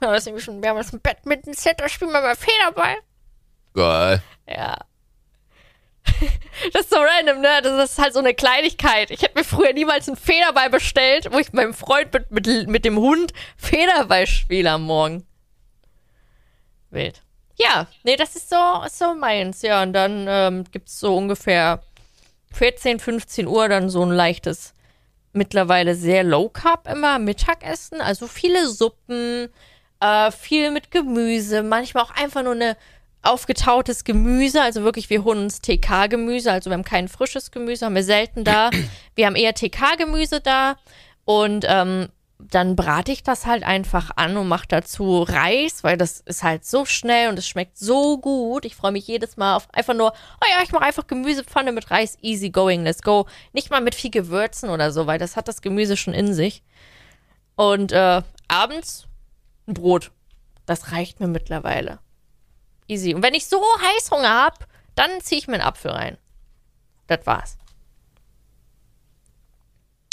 Ja, 0.01 0.11
das 0.11 0.25
ist 0.25 0.43
schon, 0.43 0.61
wir 0.61 0.69
haben 0.69 0.77
jetzt 0.77 0.93
ein 0.93 1.01
Bett 1.01 1.25
mit 1.25 1.45
einem 1.45 1.53
Set, 1.53 1.79
da 1.79 1.89
spielen 1.89 2.11
wir 2.11 2.21
mal 2.21 2.35
Federball. 2.35 2.95
Geil. 3.73 4.23
Ja. 4.47 4.77
das 6.73 6.83
ist 6.83 6.89
so 6.89 6.97
random, 6.97 7.41
ne? 7.41 7.59
Das 7.61 7.91
ist 7.91 7.99
halt 7.99 8.13
so 8.13 8.19
eine 8.19 8.33
Kleinigkeit. 8.33 9.11
Ich 9.11 9.21
hätte 9.21 9.37
mir 9.37 9.43
früher 9.43 9.73
niemals 9.73 10.07
einen 10.07 10.17
Federball 10.17 10.69
bestellt, 10.69 11.31
wo 11.31 11.39
ich 11.39 11.51
meinem 11.51 11.73
Freund 11.73 12.13
mit, 12.13 12.31
mit, 12.31 12.67
mit 12.67 12.85
dem 12.85 12.97
Hund 12.97 13.33
Federball 13.57 14.27
spiele 14.27 14.71
am 14.71 14.83
Morgen. 14.83 15.25
Wild. 16.89 17.21
Ja, 17.59 17.87
nee, 18.03 18.15
das 18.15 18.35
ist 18.35 18.49
so, 18.49 18.55
so 18.89 19.13
meins. 19.13 19.61
Ja, 19.61 19.83
und 19.83 19.93
dann 19.93 20.25
ähm, 20.27 20.63
gibt 20.71 20.87
es 20.87 20.99
so 20.99 21.15
ungefähr 21.15 21.81
14, 22.53 22.99
15 22.99 23.47
Uhr 23.47 23.67
dann 23.67 23.89
so 23.89 24.03
ein 24.03 24.11
leichtes, 24.11 24.73
mittlerweile 25.33 25.93
sehr 25.93 26.23
low 26.23 26.49
carb 26.49 26.87
immer 26.87 27.19
Mittagessen. 27.19 28.01
Also 28.01 28.27
viele 28.27 28.67
Suppen, 28.67 29.49
äh, 29.99 30.31
viel 30.31 30.71
mit 30.71 30.89
Gemüse, 30.89 31.61
manchmal 31.61 32.05
auch 32.05 32.11
einfach 32.11 32.43
nur 32.43 32.53
eine 32.53 32.77
aufgetautes 33.21 34.05
Gemüse, 34.05 34.61
also 34.61 34.83
wirklich, 34.83 35.09
wir 35.09 35.25
holen 35.25 35.43
uns 35.43 35.59
TK-Gemüse, 35.59 36.51
also 36.51 36.69
wir 36.69 36.75
haben 36.75 36.85
kein 36.85 37.09
frisches 37.09 37.51
Gemüse, 37.51 37.85
haben 37.85 37.95
wir 37.95 38.03
selten 38.03 38.45
da. 38.45 38.69
Wir 39.15 39.25
haben 39.25 39.35
eher 39.35 39.53
TK-Gemüse 39.53 40.39
da 40.39 40.77
und 41.25 41.65
ähm, 41.67 42.07
dann 42.39 42.77
brate 42.77 43.11
ich 43.11 43.21
das 43.21 43.45
halt 43.45 43.63
einfach 43.63 44.11
an 44.15 44.37
und 44.37 44.47
mache 44.47 44.67
dazu 44.67 45.23
Reis, 45.23 45.83
weil 45.83 45.97
das 45.97 46.21
ist 46.21 46.41
halt 46.41 46.65
so 46.65 46.85
schnell 46.85 47.27
und 47.27 47.37
es 47.37 47.47
schmeckt 47.47 47.77
so 47.77 48.17
gut. 48.17 48.63
Ich 48.63 48.77
freue 48.77 48.93
mich 48.93 49.05
jedes 49.07 49.35
Mal 49.35 49.57
auf 49.57 49.67
einfach 49.73 49.93
nur, 49.93 50.11
oh 50.11 50.45
ja, 50.49 50.63
ich 50.63 50.71
mache 50.71 50.85
einfach 50.85 51.05
Gemüsepfanne 51.05 51.73
mit 51.73 51.91
Reis, 51.91 52.17
easy 52.21 52.49
going, 52.49 52.83
let's 52.83 53.01
go. 53.01 53.27
Nicht 53.51 53.69
mal 53.69 53.81
mit 53.81 53.93
viel 53.93 54.09
Gewürzen 54.09 54.69
oder 54.69 54.93
so, 54.93 55.05
weil 55.05 55.19
das 55.19 55.35
hat 55.35 55.49
das 55.49 55.61
Gemüse 55.61 55.97
schon 55.97 56.13
in 56.13 56.33
sich. 56.33 56.63
Und 57.57 57.91
äh, 57.91 58.21
abends 58.47 59.07
ein 59.67 59.73
Brot. 59.73 60.11
Das 60.65 60.93
reicht 60.93 61.19
mir 61.19 61.27
mittlerweile. 61.27 61.99
Easy. 62.87 63.13
Und 63.13 63.21
wenn 63.21 63.33
ich 63.33 63.47
so 63.47 63.61
Heißhunger 63.61 64.29
habe, 64.29 64.65
dann 64.95 65.09
ziehe 65.21 65.39
ich 65.39 65.47
mir 65.47 65.55
einen 65.55 65.63
Apfel 65.63 65.91
rein. 65.91 66.17
Das 67.07 67.25
war's. 67.25 67.57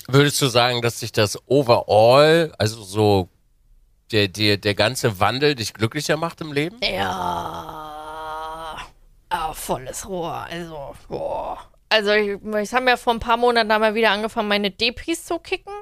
Würdest 0.08 0.40
du 0.40 0.46
sagen, 0.46 0.82
dass 0.82 1.00
sich 1.00 1.12
das 1.12 1.38
overall, 1.46 2.52
also 2.58 2.82
so 2.82 3.28
der, 4.12 4.28
der, 4.28 4.56
der 4.56 4.74
ganze 4.74 5.18
Wandel 5.18 5.54
dich 5.54 5.74
glücklicher 5.74 6.16
macht 6.16 6.40
im 6.40 6.52
Leben? 6.52 6.78
Ja. 6.82 8.76
Ah, 9.28 9.52
volles 9.52 10.08
Rohr. 10.08 10.46
Also, 10.50 10.94
boah. 11.08 11.58
Also, 11.88 12.12
ich, 12.12 12.38
ich 12.62 12.72
habe 12.72 12.88
ja 12.88 12.96
vor 12.96 13.14
ein 13.14 13.20
paar 13.20 13.36
Monaten 13.36 13.68
mal 13.68 13.94
wieder 13.94 14.10
angefangen, 14.10 14.48
meine 14.48 14.70
Depris 14.70 15.24
zu 15.24 15.38
kicken. 15.38 15.72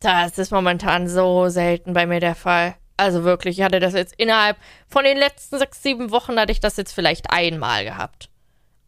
Das 0.00 0.36
ist 0.38 0.52
momentan 0.52 1.08
so 1.08 1.48
selten 1.48 1.94
bei 1.94 2.06
mir 2.06 2.20
der 2.20 2.34
Fall. 2.34 2.76
Also 2.98 3.24
wirklich, 3.24 3.58
ich 3.58 3.64
hatte 3.64 3.80
das 3.80 3.94
jetzt 3.94 4.14
innerhalb 4.16 4.56
von 4.88 5.04
den 5.04 5.18
letzten 5.18 5.58
sechs, 5.58 5.82
sieben 5.82 6.10
Wochen 6.10 6.38
hatte 6.38 6.52
ich 6.52 6.60
das 6.60 6.76
jetzt 6.76 6.92
vielleicht 6.92 7.30
einmal 7.30 7.84
gehabt. 7.84 8.30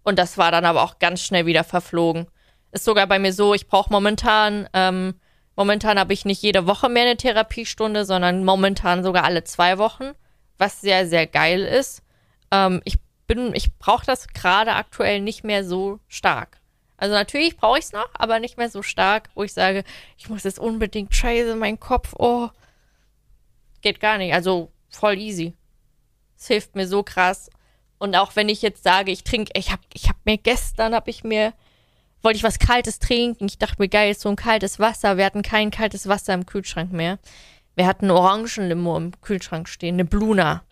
Und 0.02 0.18
das 0.18 0.38
war 0.38 0.50
dann 0.50 0.64
aber 0.64 0.82
auch 0.82 0.98
ganz 0.98 1.22
schnell 1.22 1.44
wieder 1.44 1.64
verflogen. 1.64 2.26
Ist 2.72 2.84
sogar 2.84 3.06
bei 3.06 3.18
mir 3.18 3.32
so, 3.32 3.54
ich 3.54 3.66
brauche 3.66 3.90
momentan, 3.90 4.68
ähm, 4.72 5.14
momentan 5.56 5.98
habe 5.98 6.12
ich 6.12 6.24
nicht 6.24 6.42
jede 6.42 6.66
Woche 6.66 6.88
mehr 6.88 7.04
eine 7.04 7.16
Therapiestunde, 7.16 8.04
sondern 8.04 8.44
momentan 8.44 9.02
sogar 9.02 9.24
alle 9.24 9.44
zwei 9.44 9.78
Wochen, 9.78 10.12
was 10.58 10.80
sehr, 10.80 11.06
sehr 11.08 11.26
geil 11.26 11.62
ist. 11.62 12.02
Ähm, 12.50 12.80
ich 12.84 12.96
bin, 13.26 13.54
ich 13.54 13.76
brauche 13.78 14.06
das 14.06 14.28
gerade 14.28 14.72
aktuell 14.72 15.20
nicht 15.20 15.44
mehr 15.44 15.64
so 15.64 16.00
stark. 16.08 16.58
Also 16.96 17.14
natürlich 17.14 17.56
brauche 17.56 17.78
ich 17.78 17.84
es 17.84 17.92
noch, 17.92 18.08
aber 18.14 18.40
nicht 18.40 18.58
mehr 18.58 18.68
so 18.68 18.82
stark, 18.82 19.30
wo 19.34 19.44
ich 19.44 19.52
sage, 19.52 19.84
ich 20.16 20.28
muss 20.28 20.42
jetzt 20.42 20.58
unbedingt 20.58 21.14
scheiße, 21.14 21.54
mein 21.54 21.78
Kopf, 21.78 22.14
oh. 22.18 22.48
Geht 23.80 24.00
gar 24.00 24.18
nicht. 24.18 24.34
Also 24.34 24.72
voll 24.88 25.16
easy. 25.18 25.54
Es 26.36 26.48
hilft 26.48 26.74
mir 26.74 26.88
so 26.88 27.04
krass. 27.04 27.50
Und 27.98 28.16
auch 28.16 28.34
wenn 28.34 28.48
ich 28.48 28.62
jetzt 28.62 28.82
sage, 28.82 29.12
ich 29.12 29.22
trinke, 29.22 29.52
ich 29.54 29.70
habe 29.70 29.82
ich 29.94 30.08
hab 30.08 30.16
mir 30.24 30.38
gestern, 30.38 30.94
habe 30.94 31.10
ich 31.10 31.22
mir 31.22 31.52
wollte 32.22 32.36
ich 32.36 32.42
was 32.42 32.58
Kaltes 32.58 32.98
trinken. 32.98 33.46
Ich 33.46 33.58
dachte 33.58 33.76
mir, 33.78 33.88
geil, 33.88 34.14
so 34.14 34.28
ein 34.28 34.36
kaltes 34.36 34.78
Wasser. 34.78 35.16
Wir 35.16 35.24
hatten 35.24 35.42
kein 35.42 35.70
kaltes 35.70 36.08
Wasser 36.08 36.34
im 36.34 36.46
Kühlschrank 36.46 36.92
mehr. 36.92 37.18
Wir 37.74 37.86
hatten 37.86 38.10
Orangenlimo 38.10 38.96
im 38.96 39.20
Kühlschrank 39.20 39.68
stehen, 39.68 39.94
eine 39.94 40.04
Bluna. 40.04 40.64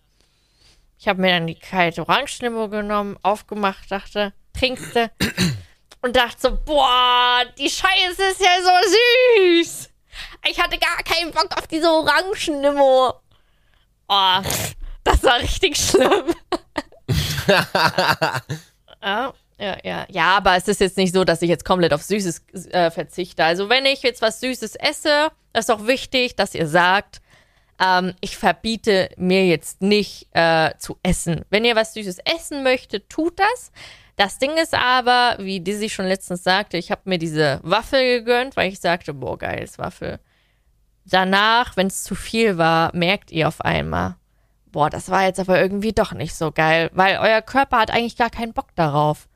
Ich 0.99 1.09
habe 1.09 1.21
mir 1.21 1.31
dann 1.31 1.47
die 1.47 1.59
kalte 1.59 2.03
Orangenlimo 2.03 2.69
genommen, 2.69 3.17
aufgemacht, 3.23 3.91
dachte, 3.91 4.33
trinkst 4.53 4.97
du? 4.97 5.11
Und 6.03 6.17
dachte 6.17 6.41
so, 6.41 6.59
boah, 6.65 7.45
die 7.59 7.71
Scheiße 7.71 8.23
ist 8.31 8.41
ja 8.41 8.61
so 8.63 8.71
süß. 9.63 9.91
Ich 10.49 10.61
hatte 10.61 10.79
gar 10.79 10.97
keinen 11.05 11.33
Bock 11.33 11.57
auf 11.57 11.67
diese 11.67 11.91
Orangenlimo. 11.91 13.15
Oh, 14.09 14.43
das 15.05 15.23
war 15.23 15.39
richtig 15.41 15.77
schlimm. 15.77 16.35
ja. 19.03 19.33
Ja, 19.59 19.77
ja. 19.83 20.07
Ja, 20.11 20.37
aber 20.37 20.57
es 20.57 20.69
ist 20.69 20.81
jetzt 20.81 20.97
nicht 20.97 21.15
so, 21.15 21.25
dass 21.25 21.43
ich 21.43 21.49
jetzt 21.49 21.65
komplett 21.65 21.93
auf 21.93 22.03
Süßes 22.03 22.43
äh, 22.71 22.91
verzichte. 22.91 23.45
Also 23.45 23.69
wenn 23.69 23.87
ich 23.87 24.03
jetzt 24.03 24.23
was 24.23 24.41
Süßes 24.41 24.77
esse, 24.77 25.31
ist 25.55 25.71
auch 25.71 25.87
wichtig, 25.87 26.37
dass 26.37 26.55
ihr 26.55 26.67
sagt, 26.67 27.21
ähm, 27.81 28.15
ich 28.21 28.37
verbiete 28.37 29.11
mir 29.17 29.47
jetzt 29.47 29.81
nicht 29.83 30.29
äh, 30.33 30.73
zu 30.79 30.99
essen. 31.03 31.45
Wenn 31.51 31.65
ihr 31.65 31.77
was 31.77 31.95
Süßes 31.95 32.19
essen 32.25 32.63
möchtet, 32.63 33.09
tut 33.09 33.39
das. 33.39 33.73
Das 34.17 34.39
Ding 34.39 34.57
ist 34.57 34.75
aber, 34.75 35.37
wie 35.39 35.61
Dizzy 35.61 35.91
schon 35.91 36.07
letztens 36.07 36.43
sagte, 36.43 36.79
ich 36.79 36.91
habe 36.91 37.03
mir 37.05 37.19
diese 37.19 37.61
Waffel 37.63 38.19
gegönnt, 38.19 38.57
weil 38.57 38.73
ich 38.73 38.81
sagte, 38.81 39.13
boah, 39.13 39.37
geiles 39.39 39.79
Waffel. 39.79 40.21
Danach, 41.05 41.77
wenn 41.77 41.87
es 41.87 42.03
zu 42.03 42.15
viel 42.15 42.59
war, 42.59 42.95
merkt 42.95 43.31
ihr 43.31 43.47
auf 43.47 43.61
einmal, 43.61 44.17
boah, 44.73 44.91
das 44.91 45.11
war 45.11 45.25
jetzt 45.25 45.39
aber 45.39 45.61
irgendwie 45.61 45.93
doch 45.93 46.13
nicht 46.13 46.35
so 46.35 46.51
geil, 46.51 46.91
weil 46.95 47.19
euer 47.19 47.43
Körper 47.43 47.79
hat 47.79 47.91
eigentlich 47.91 48.17
gar 48.17 48.31
keinen 48.31 48.55
Bock 48.55 48.75
darauf. 48.75 49.29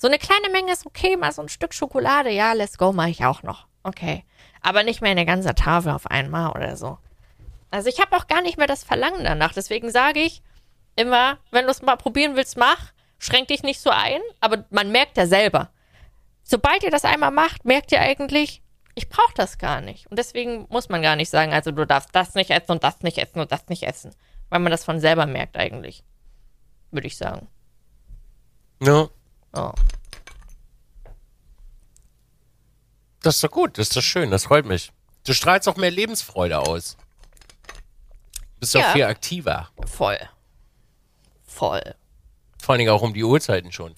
So 0.00 0.06
eine 0.06 0.18
kleine 0.18 0.48
Menge 0.50 0.72
ist 0.72 0.86
okay, 0.86 1.16
mal 1.16 1.32
so 1.32 1.42
ein 1.42 1.48
Stück 1.48 1.74
Schokolade, 1.74 2.30
ja, 2.30 2.52
let's 2.52 2.78
go, 2.78 2.92
mache 2.92 3.10
ich 3.10 3.24
auch 3.24 3.42
noch. 3.42 3.66
Okay. 3.82 4.24
Aber 4.60 4.84
nicht 4.84 5.00
mehr 5.02 5.10
eine 5.10 5.26
ganze 5.26 5.56
Tafel 5.56 5.90
auf 5.90 6.06
einmal 6.06 6.52
oder 6.52 6.76
so. 6.76 6.98
Also 7.72 7.88
ich 7.88 8.00
habe 8.00 8.16
auch 8.16 8.28
gar 8.28 8.40
nicht 8.40 8.58
mehr 8.58 8.68
das 8.68 8.84
Verlangen 8.84 9.24
danach. 9.24 9.52
Deswegen 9.52 9.90
sage 9.90 10.20
ich 10.20 10.40
immer, 10.94 11.38
wenn 11.50 11.64
du 11.64 11.72
es 11.72 11.82
mal 11.82 11.96
probieren 11.96 12.36
willst, 12.36 12.56
mach. 12.56 12.92
Schränk 13.18 13.48
dich 13.48 13.64
nicht 13.64 13.80
so 13.80 13.90
ein, 13.90 14.20
aber 14.38 14.66
man 14.70 14.92
merkt 14.92 15.16
ja 15.16 15.26
selber. 15.26 15.70
Sobald 16.44 16.84
ihr 16.84 16.92
das 16.92 17.04
einmal 17.04 17.32
macht, 17.32 17.64
merkt 17.64 17.90
ihr 17.90 18.00
eigentlich, 18.00 18.62
Ich 18.98 19.08
brauche 19.08 19.32
das 19.36 19.58
gar 19.58 19.80
nicht. 19.80 20.08
Und 20.08 20.18
deswegen 20.18 20.66
muss 20.70 20.88
man 20.88 21.02
gar 21.02 21.14
nicht 21.14 21.30
sagen, 21.30 21.52
also 21.52 21.70
du 21.70 21.86
darfst 21.86 22.10
das 22.14 22.34
nicht 22.34 22.50
essen 22.50 22.72
und 22.72 22.82
das 22.82 23.00
nicht 23.02 23.18
essen 23.18 23.38
und 23.38 23.52
das 23.52 23.68
nicht 23.68 23.84
essen. 23.84 24.10
Weil 24.48 24.58
man 24.58 24.72
das 24.72 24.84
von 24.84 24.98
selber 24.98 25.24
merkt 25.24 25.56
eigentlich. 25.56 26.02
Würde 26.90 27.06
ich 27.06 27.16
sagen. 27.16 27.46
Ja. 28.82 29.08
Oh. 29.52 29.72
Das 33.22 33.36
ist 33.36 33.44
doch 33.44 33.50
gut, 33.50 33.78
das 33.78 33.88
ist 33.88 33.96
doch 33.96 34.02
schön, 34.02 34.30
das 34.30 34.44
freut 34.44 34.64
mich. 34.64 34.92
Du 35.24 35.34
strahlst 35.34 35.68
auch 35.68 35.76
mehr 35.76 35.90
Lebensfreude 35.90 36.58
aus. 36.58 36.96
Bist 38.60 38.74
ja. 38.74 38.80
auch 38.80 38.92
viel 38.92 39.04
aktiver. 39.04 39.68
Voll. 39.86 40.18
Voll. 41.46 41.94
Vor 42.60 42.72
allen 42.72 42.78
Dingen 42.78 42.90
auch 42.90 43.02
um 43.02 43.14
die 43.14 43.24
Uhrzeiten 43.24 43.72
schon. 43.72 43.94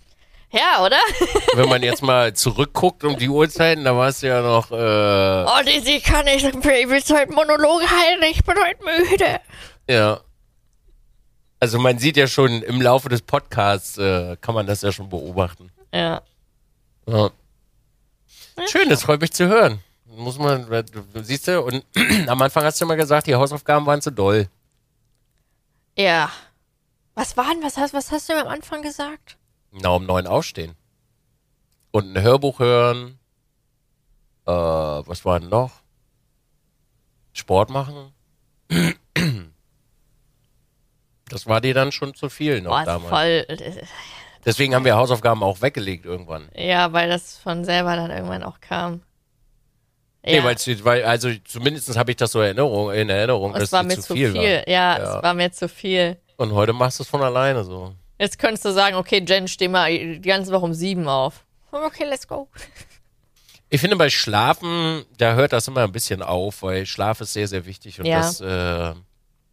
Ja, 0.52 0.84
oder? 0.84 0.98
Wenn 1.54 1.68
man 1.68 1.82
jetzt 1.82 2.02
mal 2.02 2.34
zurückguckt 2.34 3.04
um 3.04 3.16
die 3.16 3.28
Uhrzeiten, 3.28 3.84
da 3.84 3.96
warst 3.96 4.22
du 4.22 4.26
ja 4.26 4.42
noch. 4.42 4.70
Äh 4.72 4.74
oh, 4.74 5.62
Dizzy 5.64 6.00
kann 6.00 6.24
nicht 6.24 6.44
heute 6.44 7.32
Monologe 7.32 7.88
halten, 7.88 8.24
ich 8.24 8.42
bin 8.42 8.56
heute 8.58 8.84
müde. 8.84 9.40
Ja. 9.88 10.20
Also 11.60 11.78
man 11.78 11.98
sieht 11.98 12.16
ja 12.16 12.26
schon 12.26 12.62
im 12.62 12.80
Laufe 12.80 13.10
des 13.10 13.20
Podcasts, 13.20 13.98
äh, 13.98 14.36
kann 14.40 14.54
man 14.54 14.66
das 14.66 14.80
ja 14.80 14.90
schon 14.92 15.10
beobachten. 15.10 15.70
Ja. 15.92 16.22
ja. 17.06 17.30
Schön, 18.66 18.88
das 18.88 19.02
freut 19.02 19.20
mich 19.20 19.32
zu 19.32 19.46
hören. 19.46 19.80
Muss 20.06 20.38
man, 20.38 20.66
siehst 21.22 21.48
du, 21.48 21.60
und 21.60 21.84
am 22.26 22.40
Anfang 22.40 22.64
hast 22.64 22.80
du 22.80 22.86
immer 22.86 22.96
gesagt, 22.96 23.26
die 23.26 23.34
Hausaufgaben 23.34 23.84
waren 23.84 24.00
zu 24.00 24.10
doll. 24.10 24.48
Ja. 25.96 26.30
Was 27.14 27.36
waren, 27.36 27.62
was 27.62 27.76
hast, 27.76 27.92
was 27.92 28.10
hast 28.10 28.30
du 28.30 28.40
am 28.40 28.48
Anfang 28.48 28.80
gesagt? 28.80 29.36
Na, 29.70 29.90
um 29.90 30.06
neun 30.06 30.26
aufstehen. 30.26 30.74
Und 31.90 32.16
ein 32.16 32.22
Hörbuch 32.22 32.58
hören. 32.58 33.18
Äh, 34.46 34.50
was 34.50 35.24
war 35.26 35.38
denn 35.40 35.50
noch? 35.50 35.82
Sport 37.34 37.68
machen. 37.68 38.12
Das 41.30 41.46
war 41.46 41.60
dir 41.60 41.74
dann 41.74 41.92
schon 41.92 42.14
zu 42.14 42.28
viel 42.28 42.60
noch 42.60 42.72
Boah, 42.72 42.84
damals. 42.84 43.08
Voll. 43.08 43.44
Äh, 43.48 43.82
Deswegen 44.44 44.74
haben 44.74 44.84
wir 44.84 44.96
Hausaufgaben 44.96 45.42
auch 45.42 45.62
weggelegt 45.62 46.04
irgendwann. 46.04 46.48
Ja, 46.54 46.92
weil 46.92 47.08
das 47.08 47.38
von 47.38 47.64
selber 47.64 47.96
dann 47.96 48.10
irgendwann 48.10 48.42
auch 48.42 48.60
kam. 48.60 49.02
Ja. 50.24 50.42
Nee, 50.42 50.84
weil, 50.84 51.04
also 51.04 51.30
zumindest 51.44 51.96
habe 51.96 52.10
ich 52.10 52.16
das 52.16 52.32
so 52.32 52.40
Erinnerung, 52.40 52.92
in 52.92 53.08
Erinnerung, 53.08 53.54
es 53.54 53.60
dass 53.60 53.72
war 53.72 53.82
mir 53.82 53.98
zu 53.98 54.14
viel. 54.14 54.32
viel. 54.32 54.62
Ja, 54.66 54.96
ja, 54.98 55.16
es 55.16 55.22
war 55.22 55.32
mir 55.32 55.50
zu 55.50 55.68
viel. 55.68 56.18
Und 56.36 56.52
heute 56.52 56.72
machst 56.72 56.98
du 56.98 57.04
es 57.04 57.08
von 57.08 57.22
alleine 57.22 57.64
so. 57.64 57.94
Jetzt 58.18 58.38
könntest 58.38 58.66
du 58.66 58.72
sagen, 58.72 58.96
okay, 58.96 59.24
Jen, 59.26 59.48
steh 59.48 59.68
mal 59.68 59.88
die 59.90 60.20
ganze 60.20 60.52
Woche 60.52 60.64
um 60.64 60.74
sieben 60.74 61.08
auf. 61.08 61.46
Okay, 61.72 62.04
let's 62.04 62.28
go. 62.28 62.48
Ich 63.70 63.80
finde, 63.80 63.96
bei 63.96 64.10
Schlafen, 64.10 65.04
da 65.16 65.34
hört 65.34 65.52
das 65.52 65.68
immer 65.68 65.84
ein 65.84 65.92
bisschen 65.92 66.22
auf, 66.22 66.62
weil 66.62 66.84
Schlaf 66.84 67.20
ist 67.20 67.32
sehr, 67.32 67.46
sehr 67.46 67.64
wichtig 67.64 68.00
und 68.00 68.06
ja. 68.06 68.18
das, 68.18 68.40
äh, 68.40 68.94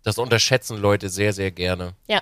das 0.08 0.18
unterschätzen 0.18 0.78
Leute 0.78 1.10
sehr, 1.10 1.34
sehr 1.34 1.52
gerne. 1.52 1.94
Ja. 2.08 2.22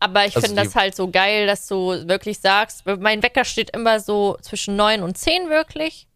Aber 0.00 0.26
ich 0.26 0.34
also 0.34 0.46
finde 0.46 0.64
das 0.64 0.74
halt 0.74 0.94
so 0.94 1.08
geil, 1.10 1.46
dass 1.46 1.66
du 1.68 2.08
wirklich 2.08 2.40
sagst, 2.40 2.84
mein 2.84 3.22
Wecker 3.22 3.44
steht 3.44 3.70
immer 3.70 4.00
so 4.00 4.36
zwischen 4.42 4.74
neun 4.76 5.02
und 5.02 5.16
zehn 5.16 5.48
wirklich. 5.48 6.08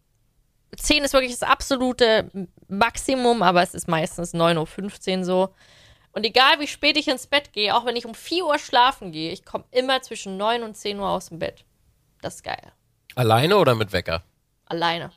Zehn 0.77 1.03
ist 1.03 1.13
wirklich 1.13 1.31
das 1.31 1.43
absolute 1.43 2.29
Maximum, 2.67 3.41
aber 3.41 3.63
es 3.63 3.73
ist 3.73 3.87
meistens 3.87 4.33
9.15 4.33 5.19
Uhr 5.19 5.25
so. 5.25 5.49
Und 6.11 6.25
egal 6.25 6.59
wie 6.59 6.67
spät 6.67 6.97
ich 6.97 7.07
ins 7.07 7.27
Bett 7.27 7.53
gehe, 7.53 7.75
auch 7.75 7.85
wenn 7.85 7.95
ich 7.95 8.05
um 8.05 8.13
4 8.13 8.45
Uhr 8.45 8.59
schlafen 8.59 9.11
gehe, 9.11 9.31
ich 9.31 9.45
komme 9.45 9.63
immer 9.71 10.01
zwischen 10.01 10.37
9 10.37 10.63
und 10.63 10.75
10 10.75 10.99
Uhr 10.99 11.09
aus 11.09 11.29
dem 11.29 11.39
Bett. 11.39 11.63
Das 12.21 12.35
ist 12.35 12.43
geil. 12.43 12.71
Alleine 13.15 13.57
oder 13.57 13.75
mit 13.75 13.93
Wecker? 13.93 14.23
Alleine. 14.65 15.11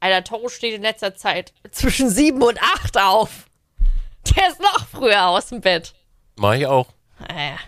Alter, 0.00 0.24
Toro 0.24 0.48
steht 0.48 0.74
in 0.74 0.82
letzter 0.82 1.14
Zeit 1.14 1.52
zwischen 1.70 2.08
7 2.08 2.42
und 2.42 2.60
8 2.62 2.98
auf. 2.98 3.43
Der 4.36 4.48
ist 4.48 4.60
noch 4.60 4.86
früher 4.86 5.26
aus 5.28 5.46
dem 5.46 5.60
Bett. 5.60 5.94
Mach 6.36 6.54
ich 6.54 6.66
auch. 6.66 6.88
Ja. 7.28 7.58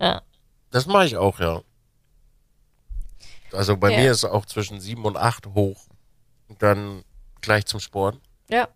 ja. 0.00 0.22
Das 0.70 0.86
mache 0.86 1.06
ich 1.06 1.16
auch, 1.16 1.38
ja. 1.38 1.62
Also 3.52 3.76
bei 3.76 3.90
ja. 3.92 3.98
mir 3.98 4.10
ist 4.10 4.18
es 4.18 4.24
auch 4.24 4.44
zwischen 4.46 4.80
7 4.80 5.04
und 5.04 5.16
8 5.16 5.46
hoch. 5.54 5.86
Und 6.48 6.62
dann 6.62 7.04
gleich 7.40 7.66
zum 7.66 7.80
Sport. 7.80 8.18
Ja, 8.48 8.68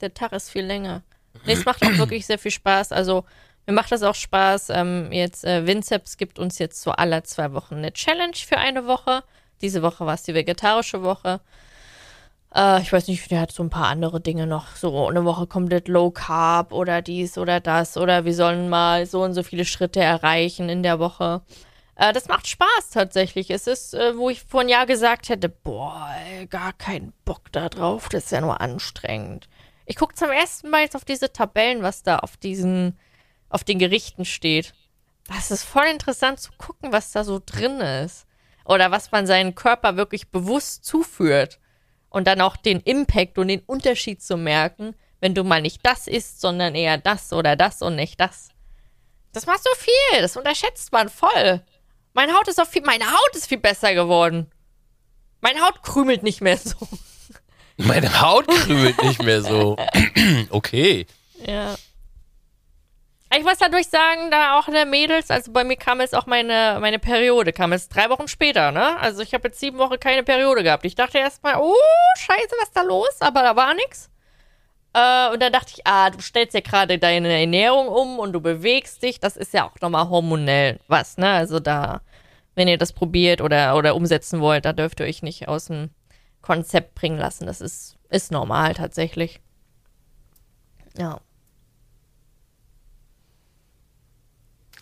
der 0.00 0.14
Tag 0.14 0.32
ist 0.32 0.50
viel 0.50 0.64
länger. 0.64 1.02
Nee, 1.44 1.52
es 1.52 1.64
macht 1.64 1.84
auch 1.84 1.96
wirklich 1.98 2.26
sehr 2.26 2.38
viel 2.38 2.50
Spaß. 2.50 2.92
Also, 2.92 3.24
mir 3.66 3.72
macht 3.72 3.92
das 3.92 4.02
auch 4.02 4.14
Spaß. 4.14 4.70
Ähm, 4.70 5.12
jetzt, 5.12 5.44
äh, 5.44 5.66
Vinceps 5.66 6.16
gibt 6.16 6.38
uns 6.38 6.58
jetzt 6.58 6.82
so 6.82 6.92
alle 6.92 7.22
zwei 7.22 7.52
Wochen 7.52 7.76
eine 7.76 7.92
Challenge 7.92 8.36
für 8.36 8.58
eine 8.58 8.86
Woche. 8.86 9.22
Diese 9.60 9.82
Woche 9.82 10.04
war 10.04 10.14
es 10.14 10.22
die 10.22 10.34
vegetarische 10.34 11.02
Woche. 11.02 11.40
Äh, 12.54 12.82
ich 12.82 12.92
weiß 12.92 13.08
nicht, 13.08 13.30
der 13.30 13.40
hat 13.40 13.52
so 13.52 13.62
ein 13.62 13.70
paar 13.70 13.86
andere 13.86 14.20
Dinge 14.20 14.46
noch. 14.46 14.76
So 14.76 15.08
eine 15.08 15.24
Woche 15.24 15.46
komplett 15.46 15.88
Low 15.88 16.10
Carb 16.10 16.72
oder 16.72 17.02
dies 17.02 17.38
oder 17.38 17.60
das. 17.60 17.96
Oder 17.96 18.24
wir 18.24 18.34
sollen 18.34 18.68
mal 18.68 19.06
so 19.06 19.22
und 19.22 19.34
so 19.34 19.42
viele 19.42 19.64
Schritte 19.64 20.00
erreichen 20.00 20.68
in 20.68 20.82
der 20.82 20.98
Woche. 20.98 21.42
Äh, 21.96 22.12
das 22.12 22.28
macht 22.28 22.46
Spaß 22.46 22.90
tatsächlich. 22.92 23.50
Es 23.50 23.66
ist, 23.66 23.94
äh, 23.94 24.16
wo 24.16 24.30
ich 24.30 24.42
vor 24.42 24.62
ein 24.62 24.68
Jahr 24.68 24.86
gesagt 24.86 25.28
hätte, 25.28 25.48
boah, 25.48 26.08
gar 26.50 26.72
keinen 26.72 27.12
Bock 27.24 27.52
da 27.52 27.68
drauf. 27.68 28.08
Das 28.08 28.24
ist 28.24 28.32
ja 28.32 28.40
nur 28.40 28.60
anstrengend. 28.60 29.48
Ich 29.86 29.96
gucke 29.96 30.14
zum 30.14 30.30
ersten 30.30 30.70
Mal 30.70 30.82
jetzt 30.82 30.96
auf 30.96 31.04
diese 31.04 31.32
Tabellen, 31.32 31.82
was 31.82 32.02
da 32.02 32.18
auf 32.18 32.36
diesen, 32.36 32.98
auf 33.48 33.64
den 33.64 33.78
Gerichten 33.78 34.24
steht. 34.24 34.74
Das 35.28 35.50
ist 35.50 35.64
voll 35.64 35.86
interessant 35.86 36.40
zu 36.40 36.52
gucken, 36.58 36.92
was 36.92 37.12
da 37.12 37.24
so 37.24 37.40
drin 37.44 37.80
ist. 37.80 38.26
Oder 38.64 38.90
was 38.90 39.10
man 39.10 39.26
seinen 39.26 39.54
Körper 39.54 39.96
wirklich 39.96 40.30
bewusst 40.30 40.84
zuführt. 40.84 41.58
Und 42.12 42.26
dann 42.26 42.40
auch 42.40 42.56
den 42.56 42.80
Impact 42.80 43.38
und 43.38 43.48
den 43.48 43.60
Unterschied 43.60 44.22
zu 44.22 44.36
merken, 44.36 44.94
wenn 45.20 45.34
du 45.34 45.44
mal 45.44 45.62
nicht 45.62 45.80
das 45.82 46.06
isst, 46.06 46.40
sondern 46.40 46.74
eher 46.74 46.98
das 46.98 47.32
oder 47.32 47.56
das 47.56 47.80
und 47.80 47.96
nicht 47.96 48.20
das. 48.20 48.48
Das 49.32 49.46
macht 49.46 49.62
so 49.64 49.70
viel, 49.78 50.20
das 50.20 50.36
unterschätzt 50.36 50.92
man 50.92 51.08
voll. 51.08 51.62
Meine 52.12 52.34
Haut 52.34 52.48
ist 52.48 52.60
auch 52.60 52.68
viel, 52.68 52.82
meine 52.82 53.10
Haut 53.10 53.34
ist 53.34 53.46
viel 53.46 53.58
besser 53.58 53.94
geworden. 53.94 54.50
Meine 55.40 55.60
Haut 55.62 55.82
krümelt 55.82 56.22
nicht 56.22 56.42
mehr 56.42 56.58
so. 56.58 56.76
Meine 57.78 58.20
Haut 58.20 58.46
krümelt 58.46 59.02
nicht 59.02 59.22
mehr 59.22 59.42
so. 59.42 59.76
okay. 60.50 61.06
Ja. 61.46 61.76
Ich 63.34 63.44
muss 63.44 63.56
dadurch 63.58 63.88
sagen, 63.88 64.30
da 64.30 64.58
auch 64.58 64.66
der 64.66 64.84
Mädels, 64.84 65.30
also 65.30 65.52
bei 65.52 65.64
mir 65.64 65.76
kam 65.76 66.00
jetzt 66.00 66.14
auch 66.14 66.26
meine, 66.26 66.76
meine 66.80 66.98
Periode, 66.98 67.54
kam 67.54 67.72
jetzt 67.72 67.88
drei 67.88 68.10
Wochen 68.10 68.28
später, 68.28 68.72
ne? 68.72 68.98
Also 69.00 69.22
ich 69.22 69.32
habe 69.32 69.48
jetzt 69.48 69.58
sieben 69.58 69.78
Wochen 69.78 69.98
keine 69.98 70.22
Periode 70.22 70.62
gehabt. 70.62 70.84
Ich 70.84 70.94
dachte 70.94 71.16
erstmal, 71.16 71.56
oh, 71.56 71.74
scheiße, 72.18 72.54
was 72.60 72.68
ist 72.68 72.76
da 72.76 72.82
los? 72.82 73.16
Aber 73.20 73.42
da 73.42 73.56
war 73.56 73.72
nichts. 73.74 74.10
Äh, 74.92 75.32
und 75.32 75.40
dann 75.40 75.52
dachte 75.52 75.72
ich, 75.74 75.86
ah, 75.86 76.10
du 76.10 76.20
stellst 76.20 76.52
ja 76.52 76.60
gerade 76.60 76.98
deine 76.98 77.40
Ernährung 77.40 77.88
um 77.88 78.18
und 78.18 78.32
du 78.34 78.40
bewegst 78.40 79.02
dich. 79.02 79.18
Das 79.18 79.38
ist 79.38 79.54
ja 79.54 79.66
auch 79.66 79.80
nochmal 79.80 80.10
hormonell 80.10 80.78
was, 80.88 81.16
ne? 81.16 81.30
Also 81.30 81.58
da, 81.58 82.02
wenn 82.54 82.68
ihr 82.68 82.76
das 82.76 82.92
probiert 82.92 83.40
oder, 83.40 83.76
oder 83.76 83.96
umsetzen 83.96 84.40
wollt, 84.40 84.66
da 84.66 84.74
dürft 84.74 85.00
ihr 85.00 85.06
euch 85.06 85.22
nicht 85.22 85.48
aus 85.48 85.66
dem 85.66 85.88
Konzept 86.42 86.94
bringen 86.94 87.18
lassen. 87.18 87.46
Das 87.46 87.62
ist, 87.62 87.96
ist 88.10 88.30
normal 88.30 88.74
tatsächlich. 88.74 89.40
Ja. 90.98 91.20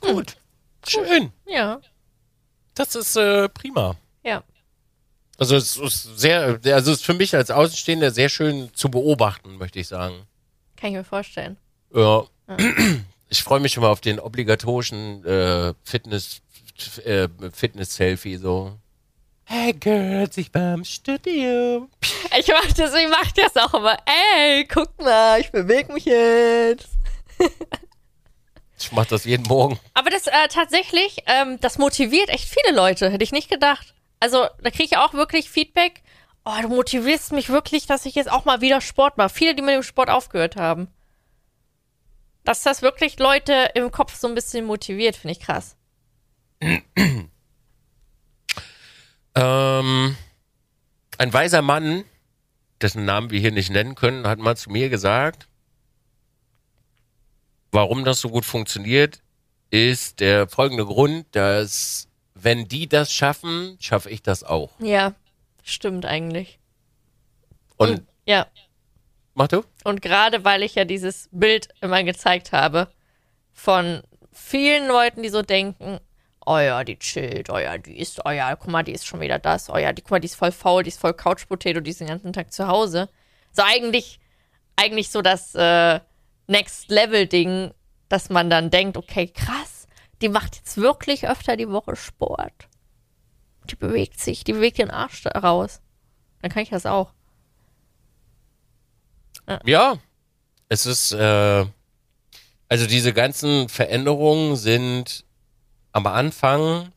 Gut. 0.01 0.37
Schön. 0.87 1.33
Ja. 1.47 1.81
Das 2.75 2.95
ist 2.95 3.17
äh, 3.17 3.49
prima. 3.49 3.97
Ja. 4.25 4.43
Also 5.39 5.57
es 5.57 5.77
ist 5.77 6.19
sehr, 6.19 6.61
also 6.65 6.93
es 6.93 6.99
ist 6.99 7.05
für 7.05 7.15
mich 7.15 7.35
als 7.35 7.51
Außenstehender 7.51 8.11
sehr 8.11 8.29
schön 8.29 8.71
zu 8.75 8.91
beobachten, 8.91 9.57
möchte 9.57 9.79
ich 9.79 9.89
sagen. 9.89 10.27
Kann 10.77 10.91
ich 10.91 10.97
mir 10.97 11.05
vorstellen. 11.05 11.57
Ja. 11.95 12.25
ja. 12.49 12.57
Ich 13.33 13.45
freue 13.45 13.61
mich 13.61 13.71
schon 13.71 13.85
mal 13.85 13.91
auf 13.91 14.01
den 14.01 14.19
obligatorischen 14.19 15.25
äh, 15.25 15.73
Fitness, 15.85 16.43
äh, 17.05 17.29
Fitness-Selfie 17.53 18.39
so. 18.39 18.77
Hey 19.45 19.73
Girls, 19.73 20.37
ich 20.37 20.51
beim 20.51 20.85
Studio. 20.85 21.89
Ich 22.37 22.49
mach 22.49 22.73
das, 22.73 22.93
ich 22.93 23.09
mach 23.09 23.31
das 23.33 23.57
auch 23.57 23.75
immer. 23.75 23.97
Ey, 24.05 24.65
guck 24.65 25.01
mal, 25.01 25.41
ich 25.41 25.53
bewege 25.53 25.93
mich 25.93 26.07
jetzt. 26.07 26.89
Ich 28.81 28.93
mach 28.93 29.07
das 29.07 29.25
jeden 29.25 29.47
Morgen. 29.47 29.79
Aber 29.95 30.11
das 30.11 30.27
äh, 30.27 30.49
tatsächlich, 30.49 31.19
ähm, 31.27 31.59
das 31.61 31.79
motiviert 31.79 32.31
echt 32.31 32.49
viele 32.49 32.75
Leute, 32.75 33.11
hätte 33.11 33.25
ich 33.25 33.33
nicht 33.33 33.51
gedacht. 33.51 33.95
Also, 34.21 34.47
da 34.63 34.71
kriege 34.71 34.85
ich 34.85 34.97
auch 34.97 35.15
wirklich 35.15 35.51
Feedback. 35.51 36.03
Oh, 36.45 36.55
du 36.63 36.69
motivierst 36.69 37.33
mich 37.33 37.51
wirklich, 37.51 37.87
dass 37.87 38.07
ich 38.07 38.15
jetzt 38.15 38.31
auch 38.31 38.45
mal 38.45 38.61
wieder 38.61 38.81
Sport 38.81 39.19
mache. 39.19 39.29
Viele, 39.29 39.55
die 39.55 39.63
mit 39.63 39.75
dem 39.75 39.83
Sport 39.83 40.09
aufgehört 40.09 40.57
haben. 40.57 40.89
Dass 42.45 42.63
das 42.63 42.81
wirklich 42.81 43.19
Leute 43.19 43.71
im 43.75 43.91
Kopf 43.91 44.17
so 44.17 44.27
ein 44.27 44.35
bisschen 44.35 44.65
motiviert, 44.65 45.17
finde 45.17 45.33
ich 45.33 45.41
krass. 45.41 45.77
Ähm, 49.35 50.17
ein 51.19 51.33
weiser 51.33 51.63
Mann, 51.63 52.05
dessen 52.81 53.05
Namen 53.05 53.31
wir 53.31 53.41
hier 53.41 53.53
nicht 53.53 53.71
nennen 53.71 53.95
können, 53.95 54.27
hat 54.27 54.39
mal 54.39 54.57
zu 54.57 54.71
mir 54.71 54.89
gesagt, 54.89 55.49
warum 57.73 58.05
das 58.05 58.21
so 58.21 58.29
gut 58.29 58.45
funktioniert, 58.45 59.21
ist 59.71 60.21
der 60.21 60.49
folgende 60.49 60.85
Grund, 60.85 61.27
dass 61.33 62.09
wenn 62.35 62.67
die 62.69 62.89
das 62.89 63.13
schaffen, 63.13 63.77
schaffe 63.81 64.11
ich 64.11 64.23
das 64.23 64.45
auch. 64.45 64.71
Ja, 64.81 65.15
Stimmt 65.71 66.07
eigentlich. 66.07 66.59
Und, 67.77 67.91
und 67.91 68.07
ja. 68.27 68.47
Mach 69.35 69.49
du? 69.49 69.63
Und 69.85 70.03
gerade 70.03 70.45
weil 70.45 70.63
ich 70.63 70.75
ja 70.75 70.85
dieses 70.85 71.29
Bild 71.31 71.69
immer 71.81 72.03
gezeigt 72.03 72.53
habe 72.53 72.89
von 73.53 74.03
vielen 74.33 74.89
Leuten, 74.89 75.23
die 75.23 75.29
so 75.29 75.43
denken, 75.43 76.01
oh 76.45 76.59
ja, 76.59 76.83
die 76.83 76.99
chillt, 76.99 77.51
oh 77.51 77.59
ja, 77.59 77.79
die 77.79 77.99
ist, 77.99 78.21
oh 78.25 78.31
ja, 78.31 78.55
guck 78.57 78.69
mal, 78.69 78.83
die 78.83 78.93
ist 78.93 79.07
schon 79.07 79.21
wieder 79.21 79.39
das, 79.39 79.71
oh 79.71 79.77
ja, 79.77 79.93
die, 79.93 80.03
guck 80.03 80.11
mal, 80.11 80.21
die 80.21 80.27
ist 80.27 80.35
voll 80.35 80.53
faul, 80.53 80.83
die 80.83 80.89
ist 80.89 81.01
voll 81.01 81.15
Couch 81.15 81.47
Potato, 81.47 81.81
die 81.81 81.91
ist 81.91 82.01
den 82.01 82.09
ganzen 82.09 82.33
Tag 82.33 82.53
zu 82.53 82.67
Hause. 82.67 83.09
So 83.53 83.63
eigentlich, 83.63 84.19
eigentlich 84.77 85.11
so 85.11 85.23
das 85.23 85.55
äh, 85.55 86.01
Next 86.51 86.91
Level 86.91 87.27
Ding, 87.27 87.73
dass 88.09 88.29
man 88.29 88.51
dann 88.51 88.71
denkt, 88.71 88.97
okay, 88.97 89.29
krass, 89.29 89.87
die 90.21 90.29
macht 90.29 90.57
jetzt 90.57 90.77
wirklich 90.77 91.29
öfter 91.29 91.57
die 91.57 91.71
Woche 91.71 91.95
Sport. 91.95 92.69
Die 93.71 93.77
bewegt 93.77 94.19
sich, 94.19 94.43
die 94.43 94.53
bewegt 94.53 94.79
den 94.79 94.91
Arsch 94.91 95.25
raus. 95.27 95.81
Dann 96.43 96.51
kann 96.51 96.65
ich 96.65 96.71
das 96.71 96.87
auch. 96.87 97.13
Ja, 99.47 99.61
ja 99.65 99.99
es 100.69 100.87
ist, 100.87 101.13
äh, 101.13 101.67
also 102.69 102.87
diese 102.87 103.13
ganzen 103.13 103.69
Veränderungen 103.69 104.57
sind 104.57 105.25
am 105.93 106.07
Anfang 106.09 106.93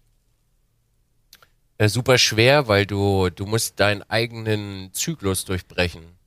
äh, 1.78 1.90
super 1.90 2.18
schwer, 2.18 2.68
weil 2.68 2.88
du, 2.88 3.30
du 3.30 3.46
musst 3.46 3.80
deinen 3.80 4.02
eigenen 4.04 4.92
Zyklus 4.94 5.46
durchbrechen. 5.46 6.23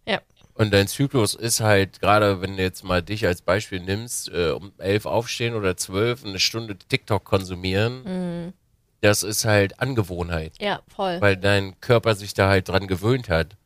Und 0.56 0.72
dein 0.72 0.88
Zyklus 0.88 1.34
ist 1.34 1.60
halt, 1.60 2.00
gerade 2.00 2.40
wenn 2.40 2.56
du 2.56 2.62
jetzt 2.62 2.82
mal 2.82 3.02
dich 3.02 3.26
als 3.26 3.42
Beispiel 3.42 3.80
nimmst, 3.80 4.30
äh, 4.30 4.50
um 4.50 4.72
elf 4.78 5.04
aufstehen 5.04 5.54
oder 5.54 5.76
zwölf, 5.76 6.24
eine 6.24 6.38
Stunde 6.38 6.76
TikTok 6.76 7.24
konsumieren, 7.24 8.02
mhm. 8.46 8.52
das 9.02 9.22
ist 9.22 9.44
halt 9.44 9.80
Angewohnheit. 9.80 10.54
Ja, 10.58 10.80
voll. 10.88 11.20
Weil 11.20 11.36
dein 11.36 11.78
Körper 11.80 12.14
sich 12.14 12.32
da 12.32 12.48
halt 12.48 12.68
dran 12.68 12.86
gewöhnt 12.86 13.28
hat. 13.28 13.56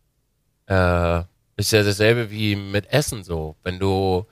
Äh, 0.67 1.25
ist 1.57 1.73
ja 1.73 1.83
dasselbe 1.85 2.31
wie 2.31 2.57
mit 2.57 2.93
Essen 2.93 3.23
so. 3.23 3.55
Wenn 3.63 3.79
du 3.79 4.27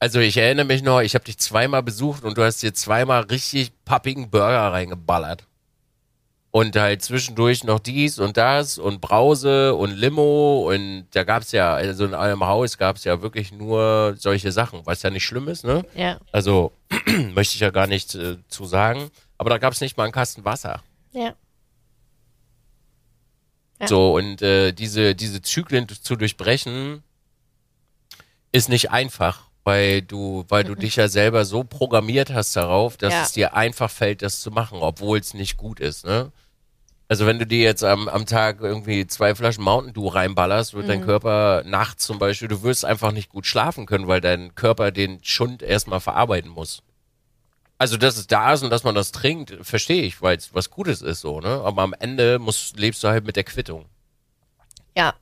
also 0.00 0.20
ich 0.20 0.36
erinnere 0.36 0.66
mich 0.66 0.82
noch, 0.82 1.00
ich 1.00 1.14
habe 1.14 1.24
dich 1.24 1.38
zweimal 1.38 1.82
besucht 1.82 2.22
und 2.22 2.38
du 2.38 2.44
hast 2.44 2.62
dir 2.62 2.72
zweimal 2.72 3.22
richtig 3.22 3.72
pappigen 3.84 4.30
Burger 4.30 4.72
reingeballert. 4.72 5.47
Und 6.50 6.76
halt 6.76 7.02
zwischendurch 7.02 7.62
noch 7.64 7.78
dies 7.78 8.18
und 8.18 8.38
das 8.38 8.78
und 8.78 9.02
Brause 9.02 9.74
und 9.74 9.92
Limo 9.92 10.72
und 10.72 11.06
da 11.12 11.24
gab's 11.24 11.52
ja, 11.52 11.74
also 11.74 12.06
in 12.06 12.14
einem 12.14 12.46
Haus 12.46 12.78
gab's 12.78 13.04
ja 13.04 13.20
wirklich 13.20 13.52
nur 13.52 14.14
solche 14.16 14.50
Sachen, 14.50 14.80
was 14.84 15.02
ja 15.02 15.10
nicht 15.10 15.24
schlimm 15.24 15.46
ist, 15.48 15.64
ne? 15.64 15.84
Ja. 15.94 16.18
Also 16.32 16.72
möchte 17.34 17.54
ich 17.54 17.60
ja 17.60 17.70
gar 17.70 17.86
nicht 17.86 18.14
äh, 18.14 18.38
zu 18.48 18.64
sagen, 18.64 19.10
aber 19.36 19.50
da 19.50 19.58
gab's 19.58 19.82
nicht 19.82 19.98
mal 19.98 20.04
einen 20.04 20.12
Kasten 20.12 20.46
Wasser. 20.46 20.82
Ja. 21.12 21.34
ja. 23.78 23.86
So, 23.86 24.14
und 24.14 24.40
äh, 24.40 24.72
diese, 24.72 25.14
diese 25.14 25.42
Zyklen 25.42 25.86
zu 25.86 26.16
durchbrechen, 26.16 27.02
ist 28.52 28.68
nicht 28.68 28.90
einfach 28.90 29.47
weil 29.68 30.00
du, 30.00 30.46
weil 30.48 30.64
du 30.64 30.74
dich 30.74 30.96
ja 30.96 31.08
selber 31.08 31.44
so 31.44 31.62
programmiert 31.62 32.32
hast 32.32 32.56
darauf, 32.56 32.96
dass 32.96 33.12
ja. 33.12 33.22
es 33.22 33.32
dir 33.32 33.54
einfach 33.54 33.90
fällt, 33.90 34.22
das 34.22 34.40
zu 34.40 34.50
machen, 34.50 34.78
obwohl 34.80 35.18
es 35.18 35.34
nicht 35.34 35.58
gut 35.58 35.78
ist, 35.78 36.06
ne? 36.06 36.32
Also 37.06 37.26
wenn 37.26 37.38
du 37.38 37.46
dir 37.46 37.60
jetzt 37.60 37.84
am, 37.84 38.08
am 38.08 38.24
Tag 38.24 38.62
irgendwie 38.62 39.06
zwei 39.06 39.34
Flaschen 39.34 39.62
Mountain 39.62 39.92
Dew 39.92 40.08
reinballerst, 40.08 40.72
wird 40.72 40.84
mhm. 40.84 40.88
dein 40.88 41.04
Körper 41.04 41.64
nachts 41.66 42.06
zum 42.06 42.18
Beispiel, 42.18 42.48
du 42.48 42.62
wirst 42.62 42.86
einfach 42.86 43.12
nicht 43.12 43.28
gut 43.28 43.44
schlafen 43.44 43.84
können, 43.84 44.08
weil 44.08 44.22
dein 44.22 44.54
Körper 44.54 44.90
den 44.90 45.22
Schund 45.22 45.62
erstmal 45.62 46.00
verarbeiten 46.00 46.50
muss. 46.50 46.82
Also 47.76 47.98
dass 47.98 48.16
es 48.16 48.26
da 48.26 48.54
ist 48.54 48.62
und 48.62 48.70
dass 48.70 48.84
man 48.84 48.94
das 48.94 49.12
trinkt, 49.12 49.54
verstehe 49.60 50.02
ich, 50.02 50.22
weil 50.22 50.38
es 50.38 50.54
was 50.54 50.70
Gutes 50.70 51.02
ist 51.02 51.20
so, 51.20 51.40
ne? 51.40 51.60
Aber 51.62 51.82
am 51.82 51.94
Ende 51.98 52.38
musst, 52.38 52.78
lebst 52.78 53.04
du 53.04 53.08
halt 53.08 53.26
mit 53.26 53.36
der 53.36 53.44
Quittung. 53.44 53.84
Ja. 54.96 55.12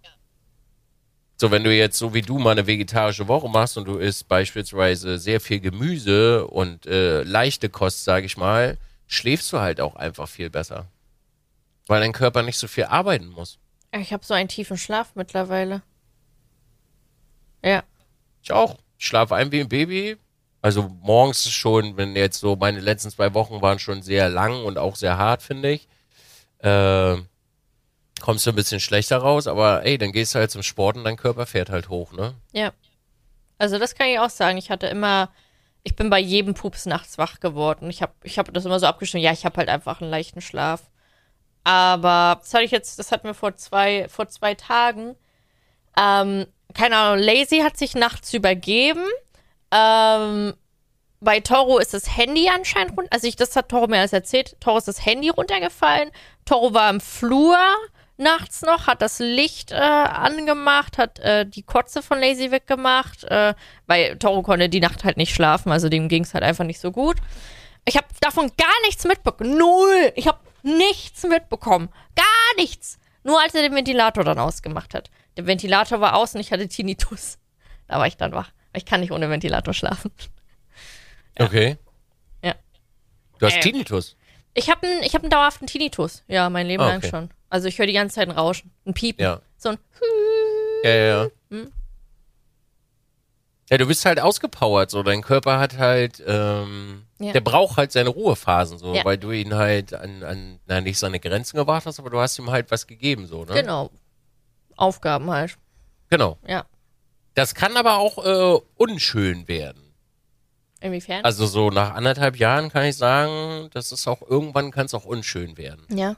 So, 1.39 1.51
wenn 1.51 1.65
du 1.65 1.75
jetzt 1.75 1.99
so 1.99 2.15
wie 2.15 2.23
du 2.23 2.39
mal 2.39 2.53
eine 2.53 2.67
vegetarische 2.67 3.29
Woche 3.29 3.49
machst 3.49 3.77
und 3.77 3.87
du 3.87 3.99
isst 3.99 4.27
beispielsweise 4.27 5.19
sehr 5.19 5.41
viel 5.41 5.61
Gemüse 5.61 6.47
und 6.47 6.87
äh, 6.87 7.23
leichte 7.25 7.69
Kost, 7.69 8.05
sage 8.05 8.25
ich 8.25 8.39
mal, 8.39 8.79
schläfst 9.07 9.53
du 9.53 9.59
halt 9.59 9.81
auch 9.81 9.97
einfach 9.97 10.29
viel 10.29 10.49
besser. 10.49 10.87
Weil 11.87 12.01
dein 12.01 12.13
Körper 12.13 12.43
nicht 12.43 12.59
so 12.59 12.67
viel 12.69 12.85
arbeiten 12.85 13.29
muss. 13.29 13.59
Ich 13.93 14.13
habe 14.13 14.25
so 14.25 14.33
einen 14.33 14.49
tiefen 14.49 14.79
Schlaf 14.79 15.13
mittlerweile. 15.15 15.83
Ja. 17.63 17.83
Ich 18.43 18.53
auch. 18.53 18.79
Ich 18.99 19.07
schlafe 19.07 19.35
ein 19.35 19.53
wie 19.53 19.61
ein 19.61 19.69
Baby. 19.69 20.17
Also 20.63 20.89
morgens 21.03 21.49
schon, 21.51 21.97
wenn 21.99 22.17
jetzt 22.17 22.41
so 22.41 22.57
meine 22.57 22.81
letzten 22.81 23.11
zwei 23.11 23.35
Wochen 23.35 23.61
waren 23.61 23.79
schon 23.79 24.03
sehr 24.03 24.31
lang 24.31 24.65
und 24.65 24.79
auch 24.79 24.97
sehr 24.97 25.19
hart, 25.19 25.43
finde 25.43 25.73
ich. 25.73 25.87
Äh, 26.59 27.17
kommst 28.21 28.47
du 28.47 28.51
ein 28.51 28.57
bisschen 28.57 28.81
schlechter 28.81 29.19
raus, 29.19 29.47
aber 29.47 29.85
ey, 29.85 29.99
dann 29.99 30.13
gehst 30.13 30.35
du 30.35 30.39
halt 30.39 30.51
zum 30.51 30.63
Sport 30.63 30.97
und 30.97 31.05
dein 31.05 31.17
Körper 31.17 31.47
fährt 31.47 31.71
halt 31.71 31.89
hoch, 31.89 32.13
ne? 32.13 32.35
Ja. 32.53 32.73
Also 33.59 33.79
das 33.79 33.95
kann 33.95 34.09
ich 34.09 34.19
auch 34.19 34.31
sagen. 34.31 34.59
Ich 34.59 34.71
hatte 34.71 34.87
immer, 34.87 35.31
ich 35.83 35.97
bin 35.97 36.11
bei 36.11 36.19
jedem 36.19 36.55
Pups 36.55 36.87
nachts 36.87 37.19
wach 37.19 37.41
geworden. 37.41 37.89
Ich 37.91 38.03
habe 38.03 38.13
ich 38.23 38.39
hab 38.39 38.53
das 38.53 38.65
immer 38.65 38.81
so 38.81 38.87
abgestimmt, 38.87 39.23
ja, 39.23 39.33
ich 39.33 39.45
habe 39.45 39.57
halt 39.57 39.69
einfach 39.69 40.01
einen 40.01 40.11
leichten 40.11 40.41
Schlaf. 40.41 40.83
Aber 41.65 42.39
das 42.41 42.55
hatte 42.55 42.65
ich 42.65 42.71
jetzt, 42.71 42.99
das 42.99 43.11
hatten 43.13 43.27
wir 43.27 43.35
vor 43.35 43.57
zwei, 43.57 44.09
vor 44.09 44.29
zwei 44.29 44.55
Tagen. 44.55 45.17
Ähm, 45.99 46.47
keine 46.75 46.97
Ahnung, 46.97 47.25
Lazy 47.25 47.59
hat 47.61 47.77
sich 47.77 47.95
nachts 47.95 48.33
übergeben. 48.35 49.05
Ähm, 49.73 50.55
bei 51.21 51.41
Toro 51.41 51.79
ist 51.79 51.95
das 51.95 52.17
Handy 52.17 52.49
anscheinend 52.49 52.97
runter. 52.97 53.13
Also 53.13 53.27
ich, 53.27 53.37
das 53.37 53.57
hat 53.57 53.69
Toro 53.69 53.89
mir 53.89 53.99
alles 53.99 54.13
erzählt. 54.13 54.61
Toro 54.61 54.79
ist 54.79 54.89
das 54.89 55.05
Handy 55.05 55.29
runtergefallen. 55.29 56.11
Toro 56.45 56.75
war 56.75 56.91
im 56.91 57.01
Flur 57.01 57.59
nachts 58.17 58.63
noch, 58.63 58.87
hat 58.87 59.03
das 59.03 59.19
Licht 59.19 59.73
äh, 59.73 59.77
angemacht, 59.77 60.99
hat 60.99 61.19
äh, 61.19 61.47
die 61.47 61.63
Kotze 61.63 62.03
von 62.03 62.19
Lazy 62.19 62.51
weggemacht, 62.51 63.25
äh, 63.25 63.55
weil 63.87 64.17
Toro 64.19 64.43
konnte 64.43 64.69
die 64.69 64.81
Nacht 64.81 65.05
halt 65.05 65.17
nicht 65.17 65.35
schlafen, 65.35 65.73
also 65.73 65.89
dem 65.89 66.09
ging 66.09 66.25
es 66.25 66.35
halt 66.35 66.45
einfach 66.45 66.65
nicht 66.65 66.81
so 66.81 66.93
gut. 66.93 67.17
Ich 67.85 67.97
habe 67.97 68.07
davon 68.21 68.51
gar 68.57 68.81
nichts 68.85 69.05
mitbekommen. 69.05 69.57
Null. 69.57 70.13
Ich 70.17 70.27
habe 70.27 70.41
nichts 70.63 71.23
mitbekommen. 71.23 71.89
Gar 72.17 72.57
nichts. 72.57 72.99
Nur 73.23 73.41
als 73.41 73.55
er 73.55 73.63
den 73.63 73.75
Ventilator 73.75 74.25
dann 74.25 74.39
ausgemacht 74.39 74.93
hat. 74.93 75.11
Der 75.37 75.47
Ventilator 75.47 76.01
war 76.01 76.17
aus 76.17 76.35
und 76.35 76.41
ich 76.41 76.51
hatte 76.51 76.67
Tinnitus. 76.67 77.39
Da 77.87 77.99
war 77.99 78.07
ich 78.09 78.17
dann 78.17 78.33
wach. 78.33 78.51
Ich 78.73 78.85
kann 78.85 79.01
nicht 79.01 79.13
ohne 79.13 79.31
Ventilator 79.31 79.73
schlafen. 79.73 80.11
Ja. 81.39 81.45
Okay. 81.47 81.77
Ja. 82.43 82.55
Du 83.39 83.47
hast 83.47 83.57
äh. 83.57 83.61
Tinnitus? 83.61 84.17
Ich 84.55 84.71
habe 84.71 84.87
einen 84.87 85.03
hab 85.03 85.31
dauerhaften 85.31 85.67
Tinnitus. 85.67 86.25
Ja, 86.27 86.51
mein 86.51 86.67
Leben 86.67 86.83
ah, 86.83 86.97
okay. 86.97 87.09
lang 87.09 87.11
schon. 87.11 87.31
Also 87.49 87.69
ich 87.69 87.79
höre 87.79 87.87
die 87.87 87.93
ganze 87.93 88.17
Zeit 88.17 88.29
ein 88.29 88.37
Rauschen, 88.37 88.71
ein 88.85 88.95
Piepen. 88.95 89.23
Ja. 89.23 89.41
So 89.57 89.71
ein 89.71 89.79
Ja, 90.83 90.91
ja, 90.91 91.07
ja. 91.07 91.29
Hm? 91.51 91.73
Ja, 93.69 93.79
du 93.79 93.87
bist 93.87 94.05
halt 94.05 94.21
ausgepowert, 94.21 94.91
so. 94.91 95.03
Dein 95.03 95.23
Körper 95.23 95.59
hat 95.59 95.77
halt, 95.77 96.23
ähm, 96.25 97.05
ja. 97.19 97.33
der 97.33 97.41
braucht 97.41 97.77
halt 97.77 97.91
seine 97.91 98.11
Ruhephasen, 98.11 98.79
so, 98.79 98.95
ja. 98.95 99.05
weil 99.05 99.19
du 99.19 99.33
ihn 99.33 99.55
halt 99.55 99.93
an, 99.93 100.23
an, 100.23 100.61
na, 100.67 100.81
nicht 100.81 100.99
seine 100.99 101.19
Grenzen 101.19 101.57
gebracht 101.57 101.85
hast, 101.85 101.99
aber 101.99 102.11
du 102.11 102.21
hast 102.21 102.39
ihm 102.39 102.51
halt 102.51 102.71
was 102.71 102.87
gegeben, 102.87 103.27
so, 103.27 103.45
ne? 103.45 103.55
Genau. 103.55 103.91
Aufgaben 104.77 105.29
halt. 105.31 105.57
Genau. 106.11 106.39
Ja. 106.47 106.67
Das 107.35 107.55
kann 107.55 107.77
aber 107.77 107.97
auch 107.97 108.25
äh, 108.25 108.61
unschön 108.77 109.49
werden. 109.49 109.83
Inwiefern? 110.81 111.25
Also 111.25 111.47
so 111.47 111.71
nach 111.71 111.95
anderthalb 111.95 112.37
Jahren 112.37 112.71
kann 112.71 112.85
ich 112.85 112.97
sagen, 112.97 113.69
das 113.73 113.91
ist 113.91 114.07
auch, 114.07 114.23
irgendwann 114.23 114.71
kann 114.71 114.87
es 114.87 114.95
auch 114.95 115.05
unschön 115.05 115.57
werden. 115.57 115.85
Ja. 115.89 116.17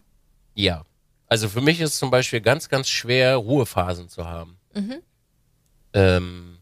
Ja. 0.55 0.85
Also 1.29 1.49
für 1.49 1.61
mich 1.61 1.81
ist 1.81 1.95
es 1.95 1.99
zum 1.99 2.11
Beispiel 2.11 2.41
ganz, 2.41 2.69
ganz 2.69 2.89
schwer, 2.89 3.37
Ruhephasen 3.37 4.09
zu 4.09 4.25
haben. 4.25 4.59
Mhm. 4.75 5.03
Ähm, 5.93 6.59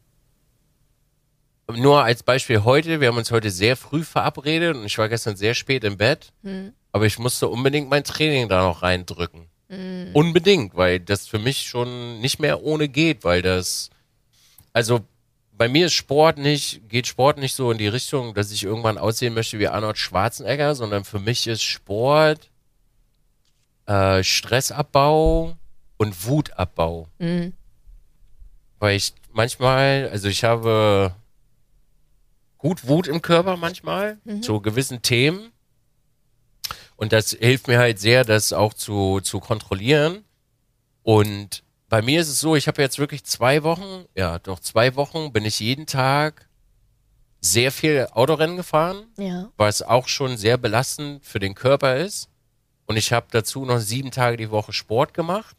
nur 1.73 2.03
als 2.03 2.23
Beispiel 2.23 2.65
heute, 2.65 3.01
wir 3.01 3.09
haben 3.09 3.17
uns 3.17 3.31
heute 3.31 3.51
sehr 3.51 3.77
früh 3.77 4.05
verabredet 4.05 4.77
und 4.77 4.85
ich 4.85 4.99
war 4.99 5.09
gestern 5.09 5.37
sehr 5.37 5.55
spät 5.55 5.85
im 5.85 5.97
Bett, 5.97 6.33
mhm. 6.43 6.73
aber 6.93 7.07
ich 7.07 7.19
musste 7.19 7.49
unbedingt 7.49 7.89
mein 7.89 8.05
Training 8.05 8.49
da 8.49 8.63
noch 8.63 8.83
reindrücken. 8.83 9.49
Mhm. 9.69 10.11
Unbedingt, 10.13 10.77
weil 10.77 11.01
das 11.01 11.27
für 11.27 11.39
mich 11.39 11.63
schon 11.63 12.21
nicht 12.21 12.39
mehr 12.39 12.63
ohne 12.63 12.89
geht, 12.89 13.25
weil 13.25 13.43
das, 13.43 13.91
also 14.73 15.01
bei 15.53 15.69
mir 15.69 15.87
ist 15.87 15.95
Sport 15.95 16.39
nicht, 16.39 16.89
geht 16.89 17.07
Sport 17.07 17.39
nicht 17.39 17.55
so 17.55 17.71
in 17.71 17.79
die 17.79 17.89
Richtung, 17.89 18.35
dass 18.35 18.53
ich 18.53 18.63
irgendwann 18.63 18.99
aussehen 18.99 19.35
möchte 19.35 19.59
wie 19.59 19.69
Arnold 19.69 19.99
Schwarzenegger, 19.99 20.75
sondern 20.75 21.05
für 21.05 21.19
mich 21.19 21.47
ist 21.47 21.63
Sport 21.63 22.51
äh, 23.87 24.23
Stressabbau 24.23 25.57
und 25.97 26.27
Wutabbau. 26.27 27.09
Mhm. 27.19 27.53
Weil 28.79 28.97
ich 28.97 29.15
manchmal, 29.33 30.09
also 30.11 30.29
ich 30.29 30.45
habe 30.45 31.15
gut 32.59 32.87
Wut 32.87 33.07
im 33.07 33.23
Körper 33.23 33.57
manchmal, 33.57 34.19
mhm. 34.25 34.43
zu 34.43 34.61
gewissen 34.61 35.03
Themen. 35.03 35.53
Und 36.97 37.13
das 37.13 37.31
hilft 37.31 37.69
mir 37.69 37.79
halt 37.79 37.99
sehr, 37.99 38.25
das 38.25 38.53
auch 38.53 38.75
zu, 38.75 39.21
zu 39.21 39.41
kontrollieren. 39.41 40.25
Und 41.03 41.63
bei 41.89 42.03
mir 42.03 42.21
ist 42.21 42.29
es 42.29 42.41
so, 42.41 42.57
ich 42.57 42.69
habe 42.69 42.83
jetzt 42.83 42.99
wirklich 42.99 43.25
zwei 43.25 43.63
Wochen, 43.63 44.07
ja, 44.17 44.39
doch 44.39 44.61
zwei 44.61 44.97
Wochen 44.97 45.33
bin 45.33 45.45
ich 45.45 45.61
jeden 45.61 45.87
Tag 45.87 46.49
sehr 47.41 47.71
viel 47.71 48.09
Autorennen 48.13 48.57
gefahren, 48.57 49.07
ja. 49.19 49.51
was 49.57 49.83
auch 49.83 50.09
schon 50.09 50.37
sehr 50.37 50.59
belastend 50.59 51.25
für 51.25 51.39
den 51.39 51.55
Körper 51.55 51.97
ist. 51.97 52.29
Und 52.87 52.97
ich 52.97 53.13
habe 53.13 53.27
dazu 53.31 53.65
noch 53.65 53.79
sieben 53.79 54.11
Tage 54.11 54.37
die 54.37 54.51
Woche 54.51 54.73
Sport 54.73 55.13
gemacht. 55.15 55.57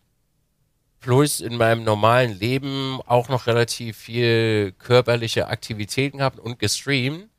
plus 1.00 1.42
in 1.42 1.58
meinem 1.58 1.84
normalen 1.84 2.38
Leben 2.40 3.00
auch 3.06 3.30
noch 3.30 3.46
relativ 3.46 3.98
viel 3.98 4.74
körperliche 4.80 5.48
Aktivitäten 5.48 6.18
gehabt 6.18 6.40
und 6.40 6.58
gestreamt. 6.58 7.30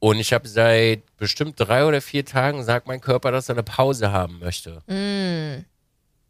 Und 0.00 0.18
ich 0.18 0.32
habe 0.32 0.48
seit 0.48 1.02
bestimmt 1.16 1.54
drei 1.60 1.84
oder 1.86 2.00
vier 2.00 2.24
Tagen 2.24 2.64
sagt 2.64 2.88
mein 2.88 3.00
Körper, 3.00 3.30
dass 3.30 3.48
er 3.48 3.54
eine 3.54 3.62
Pause 3.62 4.10
haben 4.10 4.38
möchte. 4.40 4.82
Mm. 4.88 5.64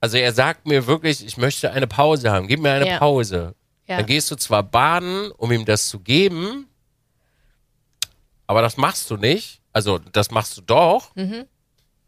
Also 0.01 0.19
er 0.19 0.33
sagt 0.35 0.67
mir 0.67 0.87
wirklich, 0.87 1.25
ich 1.25 1.37
möchte 1.39 1.71
eine 1.73 1.87
Pause 1.87 2.31
haben. 2.31 2.47
Gib 2.47 2.61
mir 2.61 2.73
eine 2.73 2.87
Ja. 2.89 2.99
Pause. 2.99 3.55
Ja. 3.87 3.97
Dann 3.97 4.07
gehst 4.07 4.31
du 4.31 4.37
zwar 4.37 4.63
baden, 4.63 5.31
um 5.33 5.51
ihm 5.53 5.65
das 5.65 5.89
zu 5.89 6.01
geben, 6.01 6.67
aber 8.47 8.61
das 8.63 8.77
machst 8.77 9.11
du 9.11 9.17
nicht. 9.17 9.61
Also 9.73 9.99
das 9.99 10.31
machst 10.31 10.57
du 10.57 10.61
doch. 10.63 11.15
Mhm. 11.17 11.47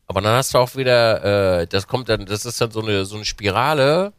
Aber 0.07 0.21
dann 0.21 0.35
hast 0.37 0.53
du 0.55 0.59
auch 0.59 0.77
wieder, 0.77 1.61
äh, 1.63 1.67
das 1.67 1.87
kommt 1.87 2.09
dann, 2.09 2.27
das 2.27 2.45
ist 2.45 2.61
dann 2.61 2.71
so 2.71 2.81
eine 2.83 3.05
so 3.05 3.17
eine 3.17 3.25
Spirale. 3.25 4.13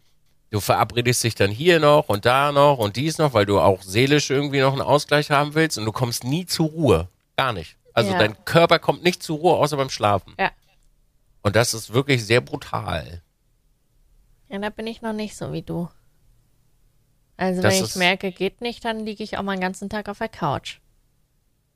Du 0.50 0.60
verabredest 0.60 1.24
dich 1.24 1.36
dann 1.36 1.50
hier 1.52 1.80
noch 1.80 2.10
und 2.10 2.26
da 2.26 2.52
noch 2.52 2.78
und 2.78 2.96
dies 2.96 3.18
noch, 3.18 3.34
weil 3.34 3.46
du 3.46 3.60
auch 3.60 3.82
seelisch 3.82 4.30
irgendwie 4.30 4.60
noch 4.62 4.74
einen 4.74 4.82
Ausgleich 4.82 5.32
haben 5.32 5.56
willst 5.56 5.78
und 5.78 5.86
du 5.86 5.92
kommst 5.92 6.24
nie 6.24 6.46
zur 6.46 6.68
Ruhe. 6.70 7.08
Gar 7.38 7.54
nicht. 7.54 7.76
Also 7.94 8.12
Ja. 8.12 8.20
dein 8.20 8.46
Körper 8.46 8.78
kommt 8.80 9.04
nicht 9.04 9.24
zur 9.24 9.40
Ruhe, 9.40 9.56
außer 9.56 9.78
beim 9.78 9.90
Schlafen. 9.90 10.34
Ja. 10.40 10.52
Und 11.42 11.56
das 11.56 11.74
ist 11.74 11.94
wirklich 11.94 12.24
sehr 12.26 12.42
brutal. 12.42 13.22
Ja, 14.50 14.60
da 14.60 14.70
bin 14.70 14.86
ich 14.88 15.02
noch 15.02 15.14
nicht 15.14 15.36
so 15.36 15.52
wie 15.52 15.64
du. 15.64 15.90
Also 17.36 17.62
Das 17.64 17.74
wenn 17.76 17.84
ich 17.86 17.96
merke, 17.96 18.32
geht 18.32 18.62
nicht, 18.62 18.86
dann 18.86 19.00
liege 19.00 19.24
ich 19.24 19.38
auch 19.38 19.44
mal 19.44 19.56
den 19.56 19.62
ganzen 19.62 19.90
Tag 19.90 20.08
auf 20.08 20.20
der 20.20 20.30
Couch. 20.30 20.78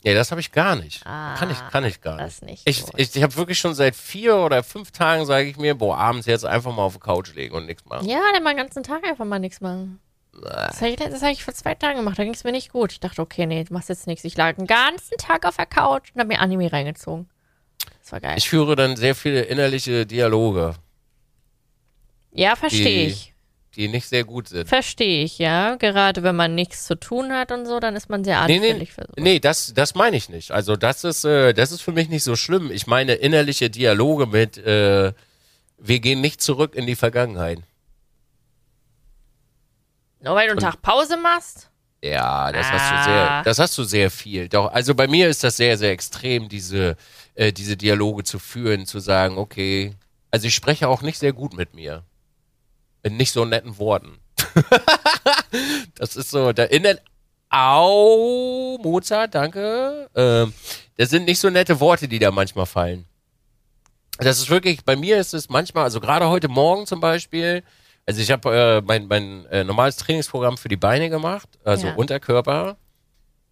Ja, 0.03 0.13
das 0.13 0.31
habe 0.31 0.39
ich 0.39 0.51
gar 0.51 0.75
nicht. 0.75 1.05
Ah, 1.05 1.36
kann 1.38 1.49
ich, 1.49 1.57
kann 1.71 1.83
ich 1.83 2.01
gar 2.01 2.17
das 2.17 2.41
nicht. 2.41 2.65
nicht 2.65 2.67
Ich, 2.67 2.86
ich, 2.95 3.15
ich 3.15 3.23
habe 3.23 3.36
wirklich 3.36 3.60
schon 3.60 3.73
seit 3.73 3.95
vier 3.95 4.38
oder 4.38 4.63
fünf 4.63 4.91
Tagen 4.91 5.25
sage 5.25 5.47
ich 5.49 5.57
mir, 5.57 5.75
boah, 5.75 5.97
abends 5.97 6.27
jetzt 6.27 6.45
einfach 6.45 6.73
mal 6.73 6.83
auf 6.83 6.93
die 6.93 6.99
Couch 6.99 7.33
legen 7.33 7.55
und 7.55 7.65
nichts 7.65 7.83
machen. 7.86 8.07
Ja, 8.07 8.19
dann 8.33 8.43
mal 8.43 8.51
den 8.51 8.57
ganzen 8.57 8.83
Tag 8.83 9.03
einfach 9.03 9.25
mal 9.25 9.39
nichts 9.39 9.60
machen. 9.60 9.99
Das 10.39 10.81
habe 10.81 10.91
ich, 10.91 10.97
das 10.97 11.23
hab 11.23 11.31
ich 11.31 11.43
vor 11.43 11.53
zwei 11.53 11.73
Tagen 11.73 11.97
gemacht, 11.97 12.19
da 12.19 12.23
ging 12.23 12.33
es 12.33 12.43
mir 12.43 12.51
nicht 12.51 12.71
gut. 12.71 12.91
Ich 12.91 12.99
dachte, 12.99 13.21
okay, 13.21 13.47
nee, 13.47 13.63
du 13.63 13.73
machst 13.73 13.89
jetzt 13.89 14.05
nichts. 14.05 14.23
Ich 14.23 14.38
lag 14.38 14.55
den 14.55 14.67
ganzen 14.67 15.17
Tag 15.17 15.45
auf 15.45 15.55
der 15.55 15.65
Couch 15.65 16.12
und 16.13 16.19
habe 16.19 16.27
mir 16.27 16.39
Anime 16.39 16.71
reingezogen. 16.71 17.27
Das 18.01 18.12
war 18.12 18.21
geil. 18.21 18.36
Ich 18.38 18.47
führe 18.47 18.75
dann 18.75 18.95
sehr 18.95 19.15
viele 19.15 19.41
innerliche 19.41 20.05
Dialoge, 20.05 20.75
ja, 22.38 22.55
verstehe 22.55 23.07
ich. 23.07 23.33
Die 23.77 23.87
nicht 23.87 24.07
sehr 24.09 24.23
gut 24.25 24.49
sind. 24.49 24.67
Verstehe 24.67 25.23
ich, 25.23 25.37
ja. 25.37 25.75
Gerade 25.75 26.23
wenn 26.23 26.35
man 26.35 26.55
nichts 26.55 26.85
zu 26.85 26.95
tun 26.99 27.31
hat 27.31 27.51
und 27.51 27.65
so, 27.65 27.79
dann 27.79 27.95
ist 27.95 28.09
man 28.09 28.23
sehr 28.23 28.45
Nee, 28.47 28.59
nee, 28.59 28.67
anfällig 28.71 28.91
für 28.91 29.03
so. 29.07 29.13
nee, 29.23 29.39
das, 29.39 29.73
das 29.73 29.95
meine 29.95 30.17
ich 30.17 30.27
nicht. 30.29 30.51
Also 30.51 30.75
das 30.75 31.03
ist, 31.03 31.23
äh, 31.23 31.53
das 31.53 31.71
ist 31.71 31.81
für 31.81 31.91
mich 31.91 32.09
nicht 32.09 32.23
so 32.23 32.35
schlimm. 32.35 32.71
Ich 32.71 32.87
meine 32.87 33.13
innerliche 33.13 33.69
Dialoge 33.69 34.25
mit, 34.25 34.57
äh, 34.57 35.13
wir 35.77 35.99
gehen 35.99 36.21
nicht 36.21 36.41
zurück 36.41 36.73
in 36.75 36.87
die 36.87 36.95
Vergangenheit. 36.95 37.59
Nur 40.19 40.35
weil 40.35 40.47
du 40.47 40.53
einen 40.53 40.59
Tag 40.61 40.81
Pause 40.81 41.15
machst? 41.17 41.69
Ja, 42.03 42.51
das 42.51 42.67
hast 42.71 42.91
du 42.91 42.95
Ah. 42.95 43.03
sehr, 43.03 43.43
das 43.43 43.59
hast 43.59 43.77
du 43.77 43.83
sehr 43.83 44.11
viel. 44.11 44.49
Doch, 44.49 44.71
also 44.71 44.93
bei 44.95 45.07
mir 45.07 45.29
ist 45.29 45.43
das 45.43 45.57
sehr, 45.57 45.77
sehr 45.77 45.91
extrem, 45.91 46.47
diese, 46.49 46.95
äh, 47.35 47.51
diese 47.51 47.75
Dialoge 47.77 48.23
zu 48.23 48.39
führen, 48.39 48.85
zu 48.85 48.99
sagen, 48.99 49.37
okay, 49.37 49.93
also 50.31 50.47
ich 50.47 50.55
spreche 50.55 50.87
auch 50.87 51.01
nicht 51.01 51.17
sehr 51.19 51.33
gut 51.33 51.53
mit 51.55 51.73
mir. 51.73 52.03
In 53.07 53.15
nicht 53.15 53.31
so 53.31 53.45
netten 53.45 53.77
Worten. 53.77 54.19
das 55.95 56.17
ist 56.17 56.29
so, 56.29 56.51
da 56.51 56.63
innen, 56.65 56.97
au, 57.49 58.77
Mozart, 58.83 59.33
danke. 59.33 60.09
Ähm, 60.13 60.53
das 60.97 61.09
sind 61.09 61.23
nicht 61.25 61.39
so 61.39 61.49
nette 61.49 61.79
Worte, 61.79 62.09
die 62.09 62.19
da 62.19 62.31
manchmal 62.31 62.65
fallen. 62.65 63.05
Das 64.17 64.39
ist 64.39 64.49
wirklich, 64.49 64.83
bei 64.83 64.97
mir 64.97 65.19
ist 65.19 65.33
es 65.33 65.47
manchmal, 65.47 65.85
also 65.85 66.01
gerade 66.01 66.27
heute 66.27 66.49
Morgen 66.49 66.85
zum 66.85 66.99
Beispiel, 66.99 67.63
also 68.05 68.19
ich 68.19 68.29
habe 68.29 68.53
äh, 68.53 68.81
mein, 68.81 69.07
mein 69.07 69.45
äh, 69.45 69.63
normales 69.63 69.95
Trainingsprogramm 69.95 70.57
für 70.57 70.67
die 70.69 70.75
Beine 70.75 71.09
gemacht, 71.09 71.47
also 71.63 71.87
Ja. 71.87 71.95
Unterkörper. 71.95 72.75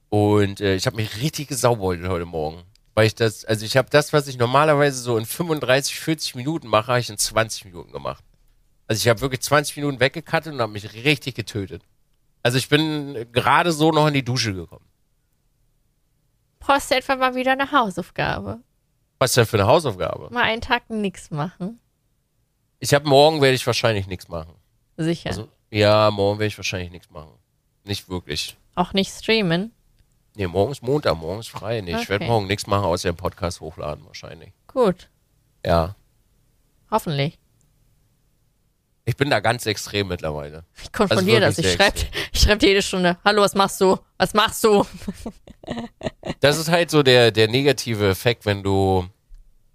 Und 0.09 0.59
äh, 0.59 0.75
ich 0.75 0.85
habe 0.85 0.97
mich 0.97 1.21
richtig 1.21 1.47
gesaubeutelt 1.47 2.09
heute 2.09 2.25
Morgen. 2.25 2.63
Weil 2.93 3.07
ich 3.07 3.15
das, 3.15 3.45
also 3.45 3.65
ich 3.65 3.77
habe 3.77 3.89
das, 3.89 4.11
was 4.11 4.27
ich 4.27 4.37
normalerweise 4.37 4.97
so 4.99 5.17
in 5.17 5.25
35, 5.25 5.97
40 5.99 6.35
Minuten 6.35 6.67
mache, 6.67 6.87
habe 6.87 6.99
ich 6.99 7.09
in 7.09 7.17
20 7.17 7.65
Minuten 7.65 7.91
gemacht. 7.91 8.23
Also 8.87 8.99
ich 9.01 9.07
habe 9.07 9.21
wirklich 9.21 9.41
20 9.41 9.77
Minuten 9.77 9.99
weggekattet 9.99 10.53
und 10.53 10.61
habe 10.61 10.71
mich 10.71 10.93
richtig 10.93 11.35
getötet. 11.35 11.83
Also 12.43 12.57
ich 12.57 12.69
bin 12.69 13.25
gerade 13.31 13.71
so 13.71 13.91
noch 13.91 14.07
in 14.07 14.13
die 14.13 14.23
Dusche 14.23 14.53
gekommen. 14.53 14.85
Brauchst 16.59 16.91
du 16.91 16.95
etwa 16.95 17.15
mal 17.15 17.35
wieder 17.35 17.53
eine 17.53 17.71
Hausaufgabe? 17.71 18.59
Was 19.19 19.31
ist 19.31 19.37
denn 19.37 19.45
für 19.45 19.57
eine 19.57 19.67
Hausaufgabe? 19.67 20.29
Mal 20.31 20.43
einen 20.43 20.61
Tag 20.61 20.89
nichts 20.89 21.31
machen? 21.31 21.79
Ich 22.79 22.93
habe 22.93 23.07
morgen 23.07 23.41
werde 23.41 23.55
ich 23.55 23.65
wahrscheinlich 23.65 24.07
nichts 24.07 24.27
machen. 24.27 24.53
Sicher. 24.97 25.29
Also, 25.29 25.47
ja, 25.71 26.11
morgen 26.11 26.39
werde 26.39 26.47
ich 26.47 26.57
wahrscheinlich 26.57 26.91
nichts 26.91 27.09
machen. 27.09 27.31
Nicht 27.83 28.09
wirklich. 28.09 28.57
Auch 28.75 28.93
nicht 28.93 29.11
streamen? 29.11 29.71
Nee, 30.35 30.47
morgen 30.47 30.71
ist 30.71 30.83
Montag, 30.83 31.15
morgen 31.17 31.39
ist 31.39 31.49
frei. 31.49 31.81
Nee, 31.81 31.95
ich 31.95 32.09
werde 32.09 32.25
Okay. 32.25 32.31
morgen 32.31 32.47
nichts 32.47 32.67
machen, 32.67 32.83
außer 32.85 33.09
den 33.09 33.15
Podcast 33.15 33.61
hochladen 33.61 34.05
wahrscheinlich. 34.05 34.51
Gut. 34.67 35.09
Ja. 35.65 35.95
Hoffentlich. 36.91 37.39
Ich 39.07 39.15
bin 39.15 39.29
da 39.29 39.39
ganz 39.39 39.65
extrem 39.67 40.07
mittlerweile. 40.07 40.63
Ich 40.83 40.91
konfrontiere 40.91 41.45
Also 41.45 41.61
das. 41.61 41.71
Ich 41.71 41.77
schreibe 41.77 41.99
ich 42.33 42.41
schreib 42.41 42.63
jede 42.63 42.81
Stunde. 42.81 43.17
Hallo, 43.23 43.43
was 43.43 43.53
machst 43.53 43.79
du? 43.81 43.97
Was 44.17 44.33
machst 44.33 44.63
du? 44.63 44.85
Das 46.41 46.57
ist 46.59 46.69
halt 46.69 46.91
so 46.91 47.01
der, 47.01 47.31
der 47.31 47.47
negative 47.47 48.07
Effekt, 48.09 48.45
wenn 48.45 48.61
du, 48.61 49.07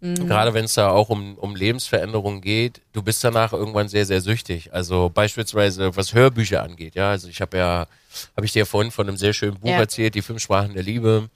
Mhm. 0.02 0.26
gerade 0.28 0.54
wenn 0.54 0.64
es 0.64 0.74
da 0.74 0.88
auch 0.90 1.10
um, 1.10 1.36
um 1.36 1.54
Lebensveränderungen 1.56 2.40
geht, 2.40 2.80
du 2.92 3.02
bist 3.02 3.22
danach 3.24 3.52
irgendwann 3.52 3.88
sehr, 3.88 4.06
sehr 4.06 4.20
süchtig. 4.20 4.72
Also 4.72 5.10
beispielsweise, 5.12 5.94
was 5.96 6.14
Hörbücher 6.14 6.62
angeht, 6.62 6.94
ja. 6.94 7.10
Also 7.10 7.28
ich 7.28 7.40
habe 7.40 7.58
ja, 7.58 7.86
habe 8.36 8.46
ich 8.46 8.52
dir 8.52 8.64
vorhin 8.66 8.90
von 8.92 9.06
einem 9.08 9.16
sehr 9.16 9.32
schönen 9.32 9.58
Buch 9.58 9.68
Ja. 9.68 9.76
erzählt, 9.78 10.14
Die 10.14 10.22
fünf 10.22 10.40
Sprachen 10.42 10.72
der 10.74 10.82
Liebe. 10.84 11.28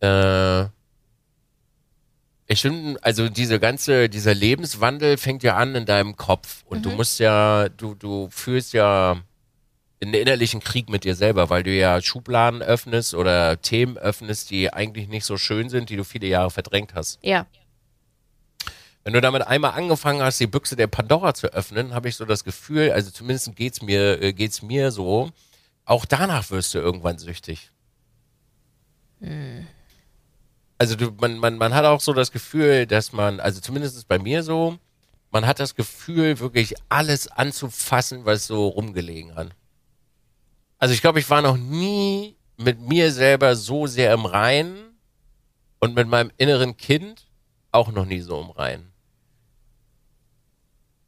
Ja. 0.00 0.62
Äh, 0.64 0.68
ich 2.52 2.62
finde, 2.62 2.98
also 3.02 3.28
diese 3.28 3.58
ganze, 3.60 4.08
dieser 4.08 4.34
Lebenswandel 4.34 5.16
fängt 5.16 5.42
ja 5.42 5.56
an 5.56 5.74
in 5.74 5.86
deinem 5.86 6.16
Kopf. 6.16 6.62
Und 6.66 6.84
du 6.84 6.90
Mhm. 6.90 6.96
musst 6.96 7.18
ja, 7.20 7.68
du, 7.68 7.94
du 7.94 8.28
fühlst 8.30 8.72
ja 8.72 9.20
einen 10.02 10.14
innerlichen 10.14 10.60
Krieg 10.60 10.88
mit 10.88 11.04
dir 11.04 11.14
selber, 11.14 11.50
weil 11.50 11.62
du 11.62 11.70
ja 11.70 12.00
Schubladen 12.02 12.60
öffnest 12.62 13.14
oder 13.14 13.60
Themen 13.62 13.96
öffnest, 13.98 14.50
die 14.50 14.72
eigentlich 14.72 15.08
nicht 15.08 15.24
so 15.24 15.36
schön 15.36 15.68
sind, 15.68 15.90
die 15.90 15.96
du 15.96 16.04
viele 16.04 16.26
Jahre 16.26 16.50
verdrängt 16.50 16.94
hast. 16.94 17.18
Ja. 17.22 17.46
Wenn 19.04 19.12
du 19.14 19.20
damit 19.20 19.42
einmal 19.46 19.72
angefangen 19.72 20.22
hast, 20.22 20.38
die 20.40 20.46
Büchse 20.46 20.76
der 20.76 20.86
Pandora 20.86 21.34
zu 21.34 21.52
öffnen, 21.52 21.94
habe 21.94 22.08
ich 22.08 22.16
so 22.16 22.24
das 22.24 22.44
Gefühl, 22.44 22.92
also 22.92 23.10
zumindest 23.10 23.54
geht's 23.56 23.82
mir, 23.82 24.20
äh, 24.22 24.32
geht's 24.32 24.62
mir 24.62 24.90
so, 24.92 25.30
auch 25.84 26.04
danach 26.04 26.50
wirst 26.50 26.74
du 26.74 26.78
irgendwann 26.78 27.18
süchtig. 27.18 27.70
Also 30.82 30.96
du, 30.96 31.12
man, 31.20 31.38
man, 31.38 31.58
man 31.58 31.74
hat 31.74 31.84
auch 31.84 32.00
so 32.00 32.12
das 32.12 32.32
Gefühl, 32.32 32.86
dass 32.88 33.12
man, 33.12 33.38
also 33.38 33.60
zumindest 33.60 34.08
bei 34.08 34.18
mir 34.18 34.42
so, 34.42 34.80
man 35.30 35.46
hat 35.46 35.60
das 35.60 35.76
Gefühl, 35.76 36.40
wirklich 36.40 36.74
alles 36.88 37.28
anzufassen, 37.28 38.24
was 38.24 38.48
so 38.48 38.66
rumgelegen 38.66 39.36
hat. 39.36 39.50
Also 40.78 40.92
ich 40.92 41.00
glaube, 41.00 41.20
ich 41.20 41.30
war 41.30 41.40
noch 41.40 41.56
nie 41.56 42.34
mit 42.56 42.80
mir 42.80 43.12
selber 43.12 43.54
so 43.54 43.86
sehr 43.86 44.12
im 44.12 44.26
Reinen 44.26 44.98
und 45.78 45.94
mit 45.94 46.08
meinem 46.08 46.32
inneren 46.36 46.76
Kind 46.76 47.28
auch 47.70 47.92
noch 47.92 48.04
nie 48.04 48.20
so 48.20 48.40
im 48.40 48.50
Reinen. 48.50 48.92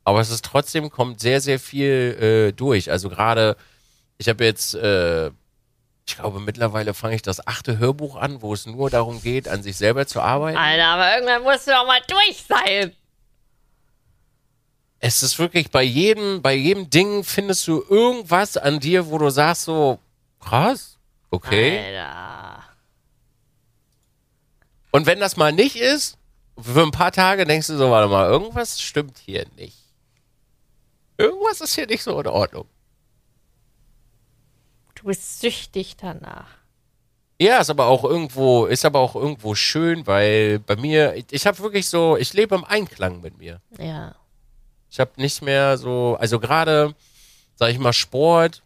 Aber 0.04 0.20
es 0.20 0.30
ist 0.30 0.44
trotzdem, 0.44 0.88
kommt 0.88 1.18
sehr, 1.18 1.40
sehr 1.40 1.58
viel 1.58 1.90
äh, 2.20 2.52
durch. 2.52 2.92
Also 2.92 3.08
gerade, 3.08 3.56
ich 4.18 4.29
habe 4.29 4.44
jetzt, 4.44 4.77
äh, 4.77 5.33
ich 6.07 6.17
glaube, 6.17 6.40
mittlerweile 6.40 6.92
fange 6.92 7.15
ich 7.15 7.23
das 7.23 7.46
achte 7.46 7.79
Hörbuch 7.79 8.17
an, 8.17 8.42
wo 8.42 8.52
es 8.52 8.67
nur 8.67 8.90
darum 8.90 9.23
geht, 9.23 9.48
an 9.48 9.63
sich 9.63 9.77
selber 9.77 10.07
zu 10.07 10.21
arbeiten. 10.21 10.59
Alter, 10.59 10.87
aber 10.87 11.15
irgendwann 11.15 11.42
musst 11.42 11.67
du 11.67 11.71
doch 11.71 11.87
mal 11.87 12.00
durch 12.07 12.44
sein. 12.46 12.94
Es 15.00 15.23
ist 15.23 15.38
wirklich 15.38 15.71
bei 15.71 15.83
jedem, 15.83 16.42
bei 16.42 16.55
jedem 16.55 16.90
Ding 16.90 17.25
findest 17.25 17.67
du 17.69 17.83
irgendwas 17.88 18.57
an 18.57 18.81
dir, 18.81 19.11
wo 19.11 19.19
du 19.19 19.31
sagst 19.31 19.65
so, 19.65 19.98
krass, 20.40 20.98
okay. 21.31 21.79
Alter. 21.79 22.65
Und 24.90 25.07
wenn 25.07 25.21
das 25.21 25.37
mal 25.37 25.52
nicht 25.52 25.77
ist, 25.77 26.19
für 26.59 26.83
ein 26.83 26.90
paar 26.90 27.13
Tage 27.13 27.44
denkst 27.46 27.67
du 27.67 27.77
so, 27.77 27.90
warte 27.90 28.09
mal, 28.09 28.29
irgendwas 28.29 28.81
stimmt 28.81 29.19
hier 29.19 29.46
nicht. 29.57 29.79
Irgendwas 31.17 31.61
ist 31.61 31.75
hier 31.75 31.87
nicht 31.87 32.02
so 32.02 32.19
in 32.21 32.27
Ordnung. 32.27 32.67
Du 35.05 35.09
bist 35.09 35.42
süchtig 35.42 35.98
danach. 35.98 36.46
Ja, 37.38 37.59
ist 37.59 37.69
aber 37.69 37.88
auch 37.88 38.05
irgendwo, 38.05 38.65
ist 38.65 38.87
aber 38.87 39.00
auch 39.00 39.15
irgendwo 39.15 39.55
schön, 39.55 40.07
weil 40.07 40.61
bei 40.61 40.77
mir, 40.77 41.15
ich, 41.15 41.27
ich 41.31 41.46
habe 41.46 41.59
wirklich 41.59 41.88
so, 41.88 42.17
ich 42.17 42.33
lebe 42.33 42.55
im 42.55 42.65
Einklang 42.65 43.21
mit 43.21 43.37
mir. 43.37 43.61
Ja. 43.79 44.15
Ich 44.88 44.98
habe 44.98 45.11
nicht 45.17 45.42
mehr 45.42 45.77
so, 45.77 46.17
also 46.19 46.40
gerade, 46.40 46.94
sag 47.55 47.69
ich 47.69 47.79
mal, 47.79 47.92
Sport. 47.92 48.63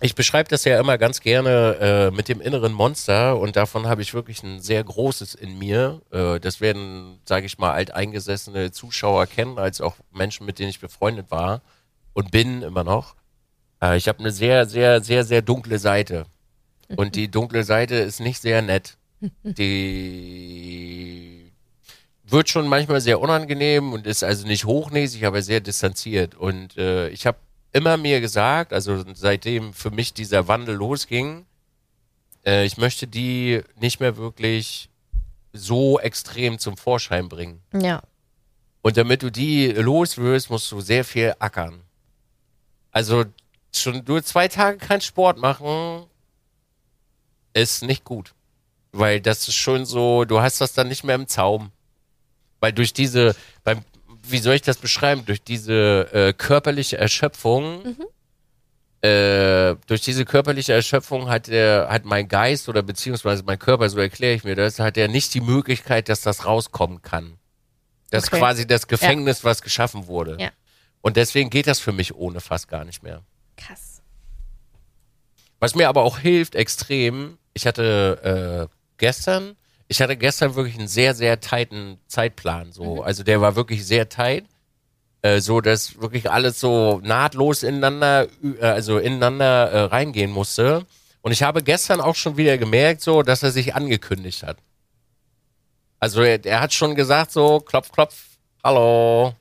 Ich 0.00 0.14
beschreibe 0.14 0.48
das 0.48 0.64
ja 0.64 0.80
immer 0.80 0.96
ganz 0.96 1.20
gerne 1.20 1.76
äh, 1.78 2.10
mit 2.10 2.30
dem 2.30 2.40
inneren 2.40 2.72
Monster 2.72 3.36
und 3.36 3.54
davon 3.54 3.86
habe 3.86 4.00
ich 4.00 4.14
wirklich 4.14 4.42
ein 4.42 4.60
sehr 4.60 4.82
großes 4.82 5.34
in 5.34 5.58
mir. 5.58 6.00
Äh, 6.10 6.40
das 6.40 6.62
werden, 6.62 7.20
sage 7.26 7.44
ich 7.44 7.58
mal, 7.58 7.72
alteingesessene 7.72 8.70
Zuschauer 8.70 9.26
kennen, 9.26 9.58
als 9.58 9.82
auch 9.82 9.96
Menschen, 10.10 10.46
mit 10.46 10.58
denen 10.58 10.70
ich 10.70 10.80
befreundet 10.80 11.30
war 11.30 11.60
und 12.14 12.30
bin 12.30 12.62
immer 12.62 12.82
noch. 12.82 13.17
Äh, 13.82 13.96
ich 13.96 14.08
habe 14.08 14.20
eine 14.20 14.30
sehr, 14.30 14.66
sehr, 14.66 15.02
sehr, 15.02 15.24
sehr 15.24 15.42
dunkle 15.42 15.78
Seite. 15.78 16.26
Und 16.96 17.16
die 17.16 17.30
dunkle 17.30 17.64
Seite 17.64 17.96
ist 17.96 18.20
nicht 18.20 18.40
sehr 18.40 18.62
nett. 18.62 18.96
Die 19.42 21.52
wird 22.24 22.48
schon 22.48 22.68
manchmal 22.68 23.00
sehr 23.00 23.20
unangenehm 23.20 23.92
und 23.92 24.06
ist 24.06 24.22
also 24.22 24.46
nicht 24.46 24.64
hochnäsig, 24.64 25.26
aber 25.26 25.42
sehr 25.42 25.60
distanziert. 25.60 26.34
Und 26.34 26.76
äh, 26.76 27.08
ich 27.08 27.26
habe 27.26 27.38
immer 27.72 27.96
mir 27.96 28.20
gesagt, 28.20 28.72
also 28.72 29.04
seitdem 29.14 29.72
für 29.72 29.90
mich 29.90 30.14
dieser 30.14 30.48
Wandel 30.48 30.76
losging, 30.76 31.46
äh, 32.44 32.64
ich 32.64 32.78
möchte 32.78 33.06
die 33.06 33.62
nicht 33.80 34.00
mehr 34.00 34.16
wirklich 34.16 34.88
so 35.52 35.98
extrem 35.98 36.58
zum 36.58 36.76
Vorschein 36.76 37.28
bringen. 37.28 37.60
Ja. 37.72 38.02
Und 38.82 38.96
damit 38.96 39.22
du 39.22 39.30
die 39.30 39.68
loswirst, 39.68 40.50
musst 40.50 40.70
du 40.70 40.80
sehr 40.80 41.04
viel 41.04 41.34
ackern. 41.38 41.80
Also 42.92 43.24
schon 43.72 44.02
nur 44.06 44.22
zwei 44.22 44.48
Tage 44.48 44.78
kein 44.78 45.00
Sport 45.00 45.38
machen, 45.38 46.06
ist 47.52 47.82
nicht 47.82 48.04
gut. 48.04 48.34
Weil 48.92 49.20
das 49.20 49.46
ist 49.48 49.54
schon 49.54 49.84
so, 49.84 50.24
du 50.24 50.40
hast 50.40 50.60
das 50.60 50.72
dann 50.72 50.88
nicht 50.88 51.04
mehr 51.04 51.14
im 51.14 51.28
Zaum. 51.28 51.72
Weil 52.60 52.72
durch 52.72 52.92
diese, 52.92 53.36
beim, 53.64 53.84
wie 54.22 54.38
soll 54.38 54.54
ich 54.54 54.62
das 54.62 54.78
beschreiben? 54.78 55.24
Durch 55.26 55.42
diese 55.42 56.08
äh, 56.12 56.32
körperliche 56.32 56.96
Erschöpfung, 56.98 57.84
mhm. 57.84 59.06
äh, 59.08 59.76
durch 59.86 60.00
diese 60.00 60.24
körperliche 60.24 60.72
Erschöpfung 60.72 61.28
hat 61.28 61.46
der, 61.48 61.88
hat 61.90 62.04
mein 62.04 62.28
Geist 62.28 62.68
oder 62.68 62.82
beziehungsweise 62.82 63.42
mein 63.44 63.58
Körper, 63.58 63.88
so 63.90 63.98
erkläre 63.98 64.34
ich 64.34 64.44
mir 64.44 64.56
das, 64.56 64.78
hat 64.78 64.96
er 64.96 65.08
nicht 65.08 65.34
die 65.34 65.40
Möglichkeit, 65.40 66.08
dass 66.08 66.22
das 66.22 66.46
rauskommen 66.46 67.02
kann. 67.02 67.38
Das 68.10 68.24
okay. 68.24 68.36
ist 68.36 68.40
quasi 68.40 68.66
das 68.66 68.88
Gefängnis, 68.88 69.42
ja. 69.42 69.44
was 69.44 69.62
geschaffen 69.62 70.06
wurde. 70.06 70.38
Ja. 70.40 70.50
Und 71.00 71.16
deswegen 71.16 71.50
geht 71.50 71.66
das 71.66 71.78
für 71.78 71.92
mich 71.92 72.14
ohne 72.14 72.40
fast 72.40 72.68
gar 72.68 72.84
nicht 72.84 73.02
mehr. 73.02 73.22
Krass. 73.58 74.02
Was 75.60 75.74
mir 75.74 75.88
aber 75.88 76.02
auch 76.02 76.18
hilft 76.18 76.54
extrem, 76.54 77.38
ich 77.52 77.66
hatte 77.66 78.68
äh, 78.70 78.74
gestern, 78.96 79.56
ich 79.88 80.00
hatte 80.00 80.16
gestern 80.16 80.54
wirklich 80.54 80.78
einen 80.78 80.88
sehr, 80.88 81.14
sehr 81.14 81.40
tighten 81.40 81.98
Zeitplan. 82.06 82.72
So. 82.72 82.96
Mhm. 82.96 83.00
Also 83.02 83.22
der 83.24 83.40
war 83.40 83.56
wirklich 83.56 83.84
sehr 83.84 84.08
tight. 84.08 84.44
Äh, 85.20 85.40
so 85.40 85.60
dass 85.60 86.00
wirklich 86.00 86.30
alles 86.30 86.60
so 86.60 87.00
nahtlos 87.02 87.64
ineinander, 87.64 88.28
äh, 88.60 88.64
also 88.64 88.98
ineinander 88.98 89.70
äh, 89.70 89.80
reingehen 89.84 90.30
musste. 90.30 90.86
Und 91.22 91.32
ich 91.32 91.42
habe 91.42 91.64
gestern 91.64 92.00
auch 92.00 92.14
schon 92.14 92.36
wieder 92.36 92.56
gemerkt, 92.56 93.00
so, 93.00 93.22
dass 93.22 93.42
er 93.42 93.50
sich 93.50 93.74
angekündigt 93.74 94.44
hat. 94.44 94.58
Also 95.98 96.22
er, 96.22 96.44
er 96.46 96.60
hat 96.60 96.72
schon 96.72 96.94
gesagt, 96.94 97.32
so, 97.32 97.58
klopf, 97.58 97.90
klopf, 97.90 98.14
hallo, 98.62 99.34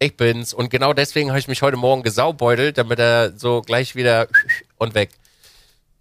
ich 0.00 0.16
bin's. 0.16 0.52
Und 0.52 0.70
genau 0.70 0.92
deswegen 0.92 1.28
habe 1.28 1.38
ich 1.38 1.46
mich 1.46 1.62
heute 1.62 1.76
Morgen 1.76 2.02
gesaubeutelt, 2.02 2.78
damit 2.78 2.98
er 2.98 3.38
so 3.38 3.60
gleich 3.60 3.94
wieder 3.94 4.26
und 4.78 4.94
weg. 4.94 5.10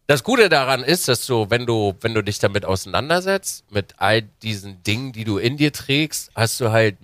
Das 0.08 0.24
Gute 0.24 0.50
daran 0.50 0.84
ist, 0.84 1.08
dass 1.08 1.28
du, 1.28 1.52
wenn 1.52 1.68
du, 1.68 1.94
wenn 2.02 2.16
du 2.16 2.24
dich 2.24 2.40
damit 2.40 2.66
auseinandersetzt, 2.66 3.72
mit 3.72 3.94
all 3.98 4.24
diesen 4.24 4.82
Dingen, 4.82 5.12
die 5.12 5.24
du 5.24 5.38
in 5.38 5.58
dir 5.58 5.72
trägst, 5.72 6.32
hast 6.34 6.60
du 6.60 6.72
halt, 6.72 6.98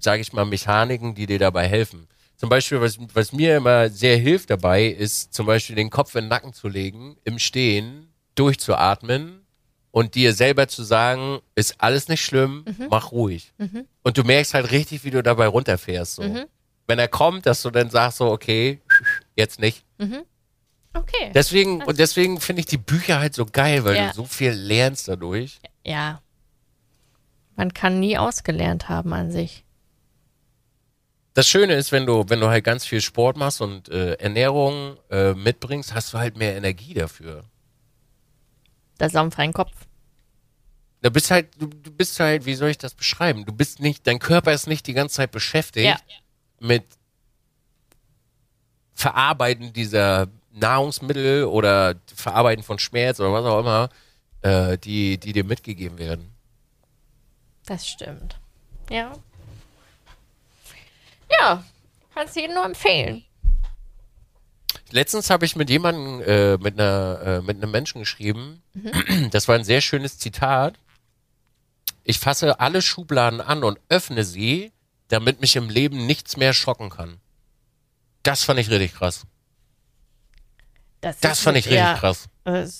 sage 0.00 0.22
ich 0.22 0.32
mal, 0.32 0.44
Mechaniken, 0.44 1.14
die 1.14 1.26
dir 1.26 1.38
dabei 1.38 1.68
helfen. 1.68 2.08
Zum 2.36 2.48
Beispiel, 2.48 2.80
was, 2.80 2.98
was 3.14 3.32
mir 3.32 3.56
immer 3.56 3.90
sehr 3.90 4.16
hilft 4.16 4.50
dabei, 4.50 4.86
ist 4.86 5.32
zum 5.32 5.46
Beispiel 5.46 5.76
den 5.76 5.90
Kopf 5.90 6.14
in 6.16 6.24
den 6.24 6.28
Nacken 6.30 6.52
zu 6.52 6.68
legen, 6.68 7.16
im 7.24 7.38
Stehen, 7.38 8.12
durchzuatmen 8.34 9.42
und 9.98 10.14
dir 10.14 10.32
selber 10.32 10.68
zu 10.68 10.84
sagen, 10.84 11.40
ist 11.56 11.80
alles 11.80 12.06
nicht 12.06 12.24
schlimm, 12.24 12.64
mhm. 12.64 12.86
mach 12.88 13.10
ruhig. 13.10 13.52
Mhm. 13.58 13.84
Und 14.04 14.16
du 14.16 14.22
merkst 14.22 14.54
halt 14.54 14.70
richtig, 14.70 15.02
wie 15.02 15.10
du 15.10 15.24
dabei 15.24 15.48
runterfährst. 15.48 16.14
So. 16.14 16.22
Mhm. 16.22 16.44
Wenn 16.86 17.00
er 17.00 17.08
kommt, 17.08 17.46
dass 17.46 17.62
du 17.62 17.70
dann 17.70 17.90
sagst 17.90 18.18
so, 18.18 18.30
okay, 18.30 18.80
jetzt 19.34 19.58
nicht. 19.58 19.84
Mhm. 19.98 20.22
Okay. 20.94 21.32
Deswegen, 21.34 21.82
und 21.82 21.98
deswegen 21.98 22.40
finde 22.40 22.60
ich 22.60 22.66
die 22.66 22.78
Bücher 22.78 23.18
halt 23.18 23.34
so 23.34 23.44
geil, 23.44 23.84
weil 23.84 23.96
ja. 23.96 24.10
du 24.10 24.14
so 24.14 24.24
viel 24.24 24.52
lernst 24.52 25.08
dadurch. 25.08 25.58
Ja. 25.84 26.22
Man 27.56 27.74
kann 27.74 27.98
nie 27.98 28.16
ausgelernt 28.16 28.88
haben 28.88 29.12
an 29.12 29.32
sich. 29.32 29.64
Das 31.34 31.48
Schöne 31.48 31.74
ist, 31.74 31.90
wenn 31.90 32.06
du, 32.06 32.24
wenn 32.28 32.38
du 32.38 32.46
halt 32.46 32.62
ganz 32.62 32.86
viel 32.86 33.00
Sport 33.00 33.36
machst 33.36 33.60
und 33.60 33.88
äh, 33.88 34.12
Ernährung 34.12 34.96
äh, 35.10 35.34
mitbringst, 35.34 35.92
hast 35.92 36.14
du 36.14 36.18
halt 36.18 36.36
mehr 36.36 36.56
Energie 36.56 36.94
dafür. 36.94 37.42
Das 38.96 39.12
ist 39.12 39.16
am 39.16 39.32
freien 39.32 39.52
Kopf. 39.52 39.72
Du 41.00 41.10
bist 41.10 41.30
halt, 41.30 41.48
du, 41.58 41.66
du 41.66 41.90
bist 41.92 42.18
halt, 42.18 42.44
wie 42.44 42.54
soll 42.54 42.70
ich 42.70 42.78
das 42.78 42.94
beschreiben? 42.94 43.44
Du 43.44 43.52
bist 43.52 43.80
nicht, 43.80 44.06
dein 44.06 44.18
Körper 44.18 44.52
ist 44.52 44.66
nicht 44.66 44.86
die 44.86 44.94
ganze 44.94 45.16
Zeit 45.16 45.30
beschäftigt 45.30 45.86
ja. 45.86 45.96
mit 46.58 46.84
Verarbeiten 48.94 49.72
dieser 49.72 50.28
Nahrungsmittel 50.50 51.44
oder 51.44 51.94
Verarbeiten 52.12 52.64
von 52.64 52.80
Schmerz 52.80 53.20
oder 53.20 53.32
was 53.32 53.44
auch 53.44 53.60
immer, 53.60 53.90
äh, 54.42 54.76
die, 54.78 55.18
die 55.18 55.32
dir 55.32 55.44
mitgegeben 55.44 55.98
werden. 55.98 56.34
Das 57.66 57.86
stimmt. 57.86 58.36
Ja. 58.90 59.12
Ja, 61.30 61.64
kannst 62.14 62.34
du 62.34 62.40
jedem 62.40 62.54
nur 62.54 62.64
empfehlen. 62.64 63.24
Letztens 64.90 65.28
habe 65.30 65.44
ich 65.44 65.54
mit 65.54 65.68
jemandem, 65.68 66.22
äh, 66.22 66.56
mit, 66.56 66.74
einer, 66.80 67.20
äh, 67.24 67.40
mit 67.42 67.58
einem 67.58 67.70
Menschen 67.70 68.00
geschrieben. 68.00 68.62
Mhm. 68.72 69.30
Das 69.30 69.46
war 69.46 69.54
ein 69.54 69.64
sehr 69.64 69.80
schönes 69.80 70.18
Zitat. 70.18 70.78
Ich 72.08 72.20
fasse 72.20 72.58
alle 72.58 72.80
Schubladen 72.80 73.42
an 73.42 73.62
und 73.62 73.78
öffne 73.90 74.24
sie, 74.24 74.72
damit 75.08 75.42
mich 75.42 75.56
im 75.56 75.68
Leben 75.68 76.06
nichts 76.06 76.38
mehr 76.38 76.54
schocken 76.54 76.88
kann. 76.88 77.18
Das 78.22 78.44
fand 78.44 78.58
ich 78.58 78.70
richtig 78.70 78.94
krass. 78.94 79.26
Das, 81.02 81.20
das 81.20 81.40
fand 81.40 81.58
ich 81.58 81.66
richtig 81.66 81.80
eher, 81.80 81.96
krass. 81.96 82.30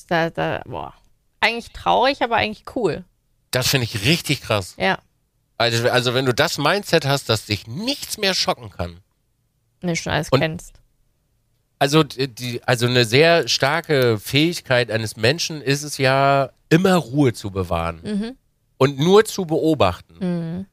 Da, 0.09 0.31
da, 0.31 0.63
boah. 0.65 0.95
Eigentlich 1.41 1.71
traurig, 1.75 2.23
aber 2.23 2.37
eigentlich 2.37 2.75
cool. 2.75 3.05
Das 3.51 3.69
finde 3.69 3.85
ich 3.85 4.03
richtig 4.07 4.41
krass. 4.41 4.75
Ja. 4.79 4.99
Also, 5.59 5.91
also, 5.91 6.15
wenn 6.15 6.25
du 6.25 6.33
das 6.33 6.57
Mindset 6.57 7.05
hast, 7.05 7.29
dass 7.29 7.45
dich 7.45 7.67
nichts 7.67 8.17
mehr 8.17 8.33
schocken 8.33 8.71
kann. 8.71 9.01
Wenn 9.83 9.91
du 9.91 9.97
schon 9.97 10.15
alles 10.15 10.31
und, 10.31 10.41
kennst. 10.41 10.81
Also, 11.79 12.03
die, 12.03 12.63
also 12.65 12.87
eine 12.87 13.05
sehr 13.05 13.47
starke 13.47 14.19
Fähigkeit 14.19 14.91
eines 14.91 15.17
Menschen 15.19 15.61
ist 15.61 15.83
es 15.83 15.99
ja, 15.99 16.49
immer 16.71 16.95
Ruhe 16.95 17.35
zu 17.35 17.51
bewahren. 17.51 18.01
Mhm. 18.03 18.39
Und 18.79 18.99
nur 18.99 19.25
zu 19.25 19.45
beobachten. 19.45 20.17
Mhm. 20.21 20.67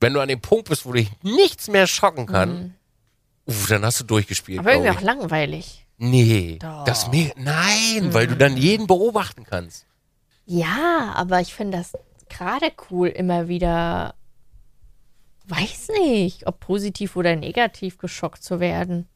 Wenn 0.00 0.12
du 0.14 0.20
an 0.20 0.28
dem 0.28 0.40
Punkt 0.40 0.68
bist, 0.68 0.84
wo 0.86 0.92
dich 0.92 1.10
nichts 1.22 1.68
mehr 1.68 1.86
schocken 1.86 2.26
kann, 2.26 2.54
mhm. 2.54 2.74
uff, 3.46 3.68
dann 3.68 3.84
hast 3.84 4.00
du 4.00 4.04
durchgespielt. 4.04 4.58
Aber 4.58 4.72
irgendwie 4.72 4.90
auch 4.90 5.00
langweilig. 5.00 5.86
Nee, 5.96 6.58
Doch. 6.60 6.84
das 6.84 7.08
mir 7.08 7.32
nein, 7.36 8.06
mhm. 8.06 8.14
weil 8.14 8.26
du 8.26 8.36
dann 8.36 8.56
jeden 8.56 8.86
beobachten 8.86 9.44
kannst. 9.44 9.86
Ja, 10.46 11.12
aber 11.14 11.40
ich 11.40 11.54
finde 11.54 11.78
das 11.78 11.92
gerade 12.28 12.72
cool, 12.90 13.08
immer 13.08 13.48
wieder, 13.48 14.14
weiß 15.46 15.88
nicht, 16.00 16.46
ob 16.46 16.60
positiv 16.60 17.16
oder 17.16 17.36
negativ 17.36 17.98
geschockt 17.98 18.42
zu 18.42 18.60
werden. 18.60 19.06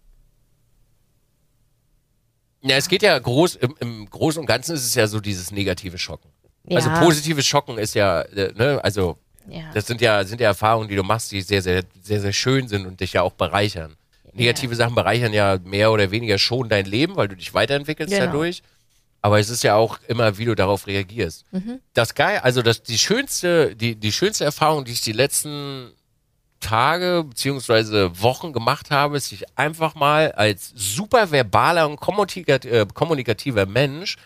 Ja, 2.60 2.76
es 2.76 2.88
geht 2.88 3.02
ja 3.02 3.18
groß, 3.18 3.56
im, 3.56 3.74
im 3.80 4.10
Großen 4.10 4.40
und 4.40 4.46
Ganzen 4.46 4.74
ist 4.74 4.84
es 4.84 4.94
ja 4.94 5.06
so 5.06 5.20
dieses 5.20 5.50
negative 5.50 5.98
Schocken. 5.98 6.30
Also 6.70 6.88
ja. 6.88 6.94
Also 6.94 7.06
positives 7.06 7.46
Schocken 7.46 7.78
ist 7.78 7.94
ja, 7.94 8.22
äh, 8.22 8.52
ne, 8.54 8.80
also 8.82 9.18
ja. 9.48 9.70
das 9.74 9.86
sind 9.86 10.00
ja, 10.00 10.24
sind 10.24 10.40
ja 10.40 10.48
Erfahrungen, 10.48 10.88
die 10.88 10.96
du 10.96 11.02
machst, 11.02 11.32
die 11.32 11.40
sehr, 11.42 11.62
sehr, 11.62 11.82
sehr, 12.02 12.20
sehr 12.20 12.32
schön 12.32 12.68
sind 12.68 12.86
und 12.86 13.00
dich 13.00 13.14
ja 13.14 13.22
auch 13.22 13.32
bereichern. 13.32 13.96
Negative 14.32 14.74
Sachen 14.76 14.94
bereichern 14.94 15.32
ja 15.32 15.58
mehr 15.64 15.90
oder 15.90 16.10
weniger 16.10 16.38
schon 16.38 16.68
dein 16.68 16.86
Leben, 16.86 17.16
weil 17.16 17.28
du 17.28 17.36
dich 17.36 17.54
weiterentwickelst 17.54 18.12
genau. 18.12 18.26
dadurch. 18.26 18.62
Aber 19.20 19.40
es 19.40 19.50
ist 19.50 19.64
ja 19.64 19.74
auch 19.74 19.98
immer, 20.06 20.38
wie 20.38 20.44
du 20.44 20.54
darauf 20.54 20.86
reagierst. 20.86 21.44
Mhm. 21.50 21.80
Das 21.92 22.14
geil, 22.14 22.38
also 22.42 22.62
das, 22.62 22.82
die 22.82 22.98
schönste, 22.98 23.74
die, 23.74 23.96
die 23.96 24.12
schönste 24.12 24.44
Erfahrung, 24.44 24.84
die 24.84 24.92
ich 24.92 25.00
die 25.00 25.12
letzten 25.12 25.92
Tage 26.60 27.24
beziehungsweise 27.28 28.20
Wochen 28.20 28.52
gemacht 28.52 28.90
habe, 28.90 29.16
ist 29.16 29.28
sich 29.28 29.44
einfach 29.56 29.94
mal 29.94 30.32
als 30.32 30.72
super 30.74 31.30
verbaler 31.30 31.88
und 31.88 31.98
äh, 31.98 32.86
kommunikativer 32.94 33.66
Mensch 33.66 34.16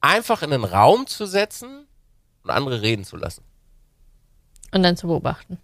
einfach 0.00 0.42
in 0.42 0.52
einen 0.52 0.64
Raum 0.64 1.06
zu 1.06 1.26
setzen 1.26 1.86
und 2.42 2.50
andere 2.50 2.82
reden 2.82 3.04
zu 3.04 3.16
lassen. 3.16 3.42
Und 4.72 4.82
dann 4.82 4.96
zu 4.96 5.06
beobachten. 5.06 5.58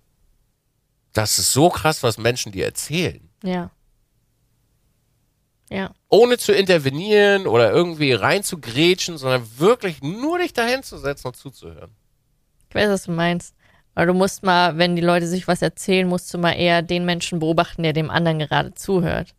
Das 1.12 1.38
ist 1.38 1.52
so 1.52 1.68
krass, 1.68 2.02
was 2.02 2.18
Menschen 2.18 2.52
dir 2.52 2.64
erzählen. 2.64 3.28
Ja. 3.42 3.70
Ja. 5.70 5.94
Ohne 6.08 6.38
zu 6.38 6.52
intervenieren 6.52 7.46
oder 7.46 7.70
irgendwie 7.70 8.12
reinzugrätschen, 8.12 9.16
sondern 9.16 9.46
wirklich 9.58 10.02
nur 10.02 10.38
dich 10.38 10.52
dahin 10.52 10.82
zu 10.82 10.98
setzen 10.98 11.28
und 11.28 11.36
zuzuhören. 11.36 11.90
Ich 12.68 12.74
weiß, 12.74 12.88
was 12.88 13.04
du 13.04 13.12
meinst. 13.12 13.54
Weil 13.94 14.06
du 14.06 14.14
musst 14.14 14.42
mal, 14.42 14.78
wenn 14.78 14.96
die 14.96 15.02
Leute 15.02 15.26
sich 15.26 15.48
was 15.48 15.60
erzählen, 15.60 16.08
musst 16.08 16.32
du 16.32 16.38
mal 16.38 16.52
eher 16.52 16.80
den 16.80 17.04
Menschen 17.04 17.40
beobachten, 17.40 17.82
der 17.82 17.92
dem 17.92 18.10
anderen 18.10 18.38
gerade 18.38 18.72
zuhört. 18.74 19.34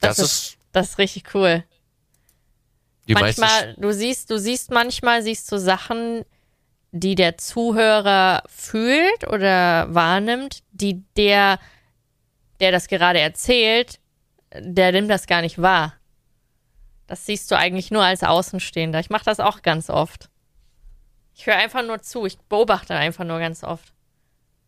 Das, 0.00 0.16
das 0.16 0.18
ist, 0.18 0.32
ist, 0.32 0.58
das 0.72 0.88
ist 0.90 0.98
richtig 0.98 1.34
cool. 1.34 1.64
Manchmal, 3.08 3.74
du 3.78 3.92
siehst, 3.92 4.30
du 4.30 4.38
siehst 4.38 4.70
manchmal, 4.70 5.22
siehst 5.22 5.50
du 5.50 5.58
Sachen, 5.58 6.24
die 6.92 7.14
der 7.14 7.38
Zuhörer 7.38 8.42
fühlt 8.46 9.26
oder 9.28 9.92
wahrnimmt, 9.94 10.60
die 10.72 11.02
der 11.16 11.58
der 12.60 12.72
das 12.72 12.88
gerade 12.88 13.18
erzählt, 13.18 13.98
der 14.54 14.92
nimmt 14.92 15.10
das 15.10 15.26
gar 15.26 15.40
nicht 15.40 15.60
wahr. 15.60 15.94
Das 17.06 17.26
siehst 17.26 17.50
du 17.50 17.56
eigentlich 17.56 17.90
nur 17.90 18.04
als 18.04 18.22
Außenstehender. 18.22 19.00
Ich 19.00 19.10
mache 19.10 19.24
das 19.24 19.40
auch 19.40 19.62
ganz 19.62 19.90
oft. 19.90 20.28
Ich 21.34 21.46
höre 21.46 21.56
einfach 21.56 21.82
nur 21.84 22.02
zu. 22.02 22.26
Ich 22.26 22.38
beobachte 22.38 22.94
einfach 22.94 23.24
nur 23.24 23.38
ganz 23.38 23.64
oft. 23.64 23.92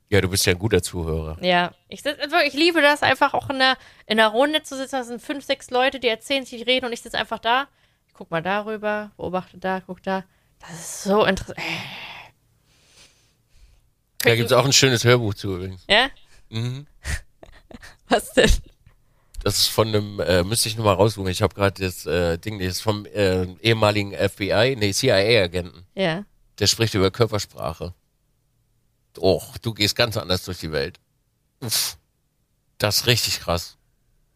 Ja, 0.08 0.20
du 0.20 0.28
bist 0.28 0.44
ja 0.44 0.52
ein 0.52 0.58
guter 0.58 0.82
Zuhörer. 0.82 1.38
Ja, 1.40 1.72
ich, 1.88 2.02
ich 2.04 2.54
liebe 2.54 2.82
das 2.82 3.02
einfach 3.02 3.34
auch 3.34 3.48
in 3.48 3.58
der, 3.58 3.76
in 4.06 4.16
der 4.16 4.28
Runde 4.28 4.62
zu 4.62 4.76
sitzen. 4.76 4.96
Da 4.96 5.04
sind 5.04 5.22
fünf, 5.22 5.44
sechs 5.44 5.70
Leute, 5.70 6.00
die 6.00 6.08
erzählen 6.08 6.44
sich, 6.44 6.66
reden 6.66 6.86
und 6.86 6.92
ich 6.92 7.00
sitze 7.00 7.18
einfach 7.18 7.38
da. 7.38 7.68
Ich 8.12 8.18
guck 8.18 8.30
mal 8.30 8.42
darüber, 8.42 9.10
beobachte 9.16 9.56
da, 9.56 9.80
guck 9.80 10.02
da. 10.02 10.24
Das 10.60 10.70
ist 10.72 11.02
so 11.04 11.24
interessant. 11.24 11.58
Da 14.18 14.36
gibt 14.36 14.50
es 14.50 14.52
auch 14.52 14.66
ein 14.66 14.72
schönes 14.74 15.02
Hörbuch 15.02 15.32
zu 15.32 15.56
übrigens. 15.56 15.82
Ja? 15.88 16.10
Mhm. 16.50 16.86
Was 18.08 18.34
denn? 18.34 18.50
Das 19.42 19.56
ist 19.56 19.68
von 19.68 19.88
einem, 19.88 20.20
äh, 20.20 20.44
müsste 20.44 20.68
ich 20.68 20.76
nur 20.76 20.84
mal 20.84 20.92
raussuchen. 20.92 21.30
Ich 21.30 21.40
habe 21.40 21.54
gerade 21.54 21.82
das 21.82 22.04
äh, 22.04 22.36
Ding, 22.36 22.58
das 22.58 22.68
ist 22.68 22.80
vom 22.82 23.06
äh, 23.06 23.46
ehemaligen 23.62 24.12
FBI, 24.12 24.76
nee, 24.78 24.92
CIA-Agenten. 24.92 25.86
Ja. 25.94 26.26
Der 26.58 26.66
spricht 26.66 26.92
über 26.92 27.10
Körpersprache. 27.10 27.94
Och, 29.16 29.56
du 29.56 29.72
gehst 29.72 29.96
ganz 29.96 30.18
anders 30.18 30.44
durch 30.44 30.58
die 30.58 30.70
Welt. 30.70 31.00
Uff. 31.60 31.96
Das 32.76 32.98
ist 32.98 33.06
richtig 33.06 33.40
krass. 33.40 33.78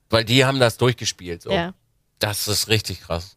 Weil 0.08 0.24
die 0.24 0.46
haben 0.46 0.60
das 0.60 0.78
durchgespielt. 0.78 1.42
So. 1.42 1.50
Ja. 1.50 1.74
Das 2.20 2.48
ist 2.48 2.68
richtig 2.68 3.02
krass. 3.02 3.35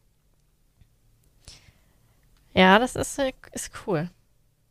Ja, 2.54 2.80
das 2.80 2.96
ist, 2.96 3.20
äh, 3.20 3.34
ist 3.52 3.72
cool. 3.86 4.10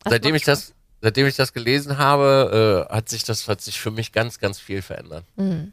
Das 0.02 0.12
seitdem 0.12 0.34
ich 0.34 0.44
das, 0.44 0.74
seitdem 1.00 1.26
ich 1.26 1.36
das 1.36 1.52
gelesen 1.52 1.98
habe, 1.98 2.86
äh, 2.88 2.94
hat 2.94 3.08
sich 3.08 3.24
das 3.24 3.48
hat 3.48 3.60
sich 3.60 3.80
für 3.80 3.90
mich 3.90 4.12
ganz, 4.12 4.38
ganz 4.38 4.58
viel 4.58 4.82
verändert. 4.82 5.24
Mhm. 5.36 5.72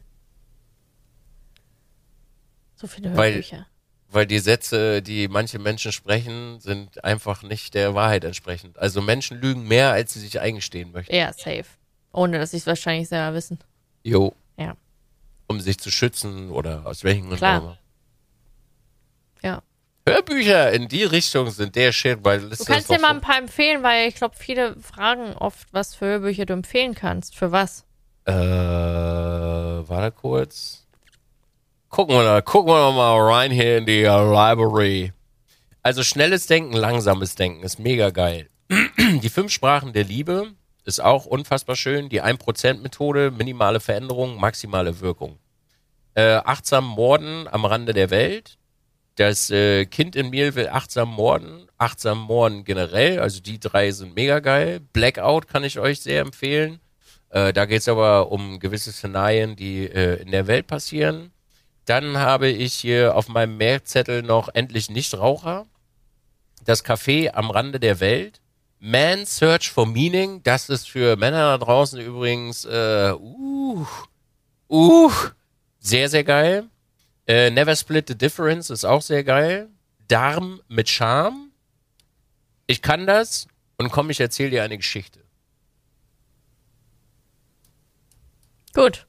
So 2.76 2.86
viele 2.86 3.10
Hörbücher. 3.10 3.56
Weil, 3.56 3.66
weil 4.08 4.26
die 4.26 4.38
Sätze, 4.38 5.02
die 5.02 5.28
manche 5.28 5.58
Menschen 5.58 5.92
sprechen, 5.92 6.60
sind 6.60 7.02
einfach 7.04 7.42
nicht 7.42 7.74
der 7.74 7.94
Wahrheit 7.94 8.24
entsprechend. 8.24 8.78
Also 8.78 9.00
Menschen 9.00 9.40
lügen 9.40 9.66
mehr, 9.66 9.92
als 9.92 10.12
sie 10.12 10.20
sich 10.20 10.40
eingestehen 10.40 10.92
möchten. 10.92 11.14
Ja, 11.14 11.32
safe. 11.32 11.64
Ohne, 12.12 12.38
dass 12.38 12.52
sie 12.52 12.58
es 12.58 12.66
wahrscheinlich 12.66 13.08
selber 13.08 13.34
wissen. 13.36 13.58
Jo. 14.04 14.34
Ja. 14.56 14.76
Um 15.48 15.60
sich 15.60 15.78
zu 15.78 15.90
schützen 15.90 16.50
oder 16.50 16.86
aus 16.86 17.04
welchen 17.04 17.28
Gründen 17.28 17.44
auch 17.44 17.58
immer. 17.58 17.78
Ja. 19.42 19.62
Hörbücher 20.08 20.72
in 20.72 20.86
die 20.86 21.02
Richtung 21.02 21.50
sind 21.50 21.74
der 21.74 21.90
Shit, 21.90 22.20
weil 22.22 22.48
Du 22.48 22.64
kannst 22.64 22.90
dir 22.90 23.00
mal 23.00 23.10
ein 23.10 23.20
paar 23.20 23.38
empfehlen, 23.38 23.82
weil 23.82 24.08
ich 24.08 24.14
glaube, 24.14 24.36
viele 24.38 24.76
fragen 24.76 25.32
oft, 25.34 25.66
was 25.72 25.96
für 25.96 26.06
Hörbücher 26.06 26.46
du 26.46 26.52
empfehlen 26.52 26.94
kannst. 26.94 27.34
Für 27.34 27.50
was? 27.50 27.84
Äh, 28.24 28.32
warte 28.32 30.12
kurz. 30.12 30.86
Gucken 31.88 32.14
wir, 32.14 32.24
da, 32.24 32.40
gucken 32.40 32.72
wir 32.72 32.92
mal 32.92 33.20
rein 33.20 33.50
hier 33.50 33.78
in 33.78 33.86
die 33.86 34.04
uh, 34.04 34.32
Library. 34.32 35.12
Also 35.82 36.02
schnelles 36.02 36.46
Denken, 36.46 36.74
langsames 36.74 37.34
Denken 37.34 37.62
ist 37.62 37.78
mega 37.78 38.10
geil. 38.10 38.48
die 38.98 39.28
fünf 39.28 39.52
Sprachen 39.52 39.92
der 39.92 40.04
Liebe 40.04 40.52
ist 40.84 41.00
auch 41.00 41.26
unfassbar 41.26 41.74
schön. 41.74 42.08
Die 42.08 42.22
1%-Methode, 42.22 43.32
minimale 43.32 43.80
Veränderung, 43.80 44.38
maximale 44.38 45.00
Wirkung. 45.00 45.38
Äh, 46.14 46.36
achtsam 46.44 46.86
Morden 46.86 47.48
am 47.48 47.64
Rande 47.64 47.92
der 47.92 48.10
Welt. 48.10 48.55
Das 49.16 49.50
äh, 49.50 49.86
Kind 49.86 50.14
in 50.14 50.30
mir 50.30 50.54
will 50.54 50.68
achtsam 50.68 51.08
morden. 51.08 51.68
Achtsam 51.78 52.20
morden 52.20 52.64
generell. 52.64 53.18
Also 53.18 53.40
die 53.40 53.58
drei 53.58 53.90
sind 53.90 54.14
mega 54.14 54.40
geil. 54.40 54.80
Blackout 54.92 55.48
kann 55.48 55.64
ich 55.64 55.78
euch 55.78 56.00
sehr 56.00 56.20
empfehlen. 56.20 56.80
Äh, 57.30 57.52
da 57.54 57.64
geht 57.64 57.80
es 57.80 57.88
aber 57.88 58.30
um 58.30 58.60
gewisse 58.60 58.92
Szenarien, 58.92 59.56
die 59.56 59.86
äh, 59.86 60.20
in 60.22 60.30
der 60.30 60.46
Welt 60.46 60.66
passieren. 60.66 61.32
Dann 61.86 62.18
habe 62.18 62.48
ich 62.48 62.74
hier 62.74 63.16
auf 63.16 63.28
meinem 63.28 63.56
Merkzettel 63.56 64.22
noch 64.22 64.48
endlich 64.52 64.90
Nichtraucher. 64.90 65.66
Das 66.64 66.84
Café 66.84 67.32
am 67.32 67.50
Rande 67.50 67.80
der 67.80 68.00
Welt. 68.00 68.40
Man 68.80 69.24
Search 69.24 69.70
for 69.70 69.86
Meaning. 69.86 70.42
Das 70.42 70.68
ist 70.68 70.90
für 70.90 71.16
Männer 71.16 71.56
da 71.56 71.64
draußen 71.64 72.00
übrigens, 72.00 72.66
äh, 72.66 73.12
uh, 73.18 73.86
uh, 74.68 75.10
sehr, 75.78 76.10
sehr 76.10 76.24
geil. 76.24 76.68
Äh, 77.26 77.50
Never 77.50 77.74
Split 77.74 78.08
the 78.08 78.16
Difference 78.16 78.70
ist 78.70 78.84
auch 78.84 79.02
sehr 79.02 79.24
geil. 79.24 79.68
Darm 80.08 80.60
mit 80.68 80.88
Charme. 80.88 81.50
Ich 82.66 82.82
kann 82.82 83.06
das 83.06 83.48
und 83.76 83.90
komm, 83.90 84.10
ich 84.10 84.20
erzähle 84.20 84.50
dir 84.50 84.62
eine 84.62 84.76
Geschichte. 84.76 85.20
Gut. 88.74 89.06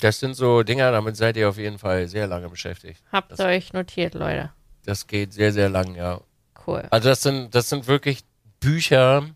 Das 0.00 0.18
sind 0.18 0.34
so 0.34 0.62
Dinger, 0.62 0.90
damit 0.90 1.16
seid 1.16 1.36
ihr 1.36 1.48
auf 1.48 1.56
jeden 1.56 1.78
Fall 1.78 2.08
sehr 2.08 2.26
lange 2.26 2.48
beschäftigt. 2.48 3.02
Habt 3.12 3.32
das, 3.32 3.38
ihr 3.38 3.46
euch 3.46 3.72
notiert, 3.72 4.14
Leute. 4.14 4.52
Das 4.84 5.06
geht 5.06 5.32
sehr, 5.32 5.52
sehr 5.52 5.70
lang, 5.70 5.94
ja. 5.94 6.20
Cool. 6.66 6.86
Also 6.90 7.08
das 7.08 7.22
sind, 7.22 7.54
das 7.54 7.68
sind 7.68 7.86
wirklich 7.86 8.24
Bücher. 8.60 9.30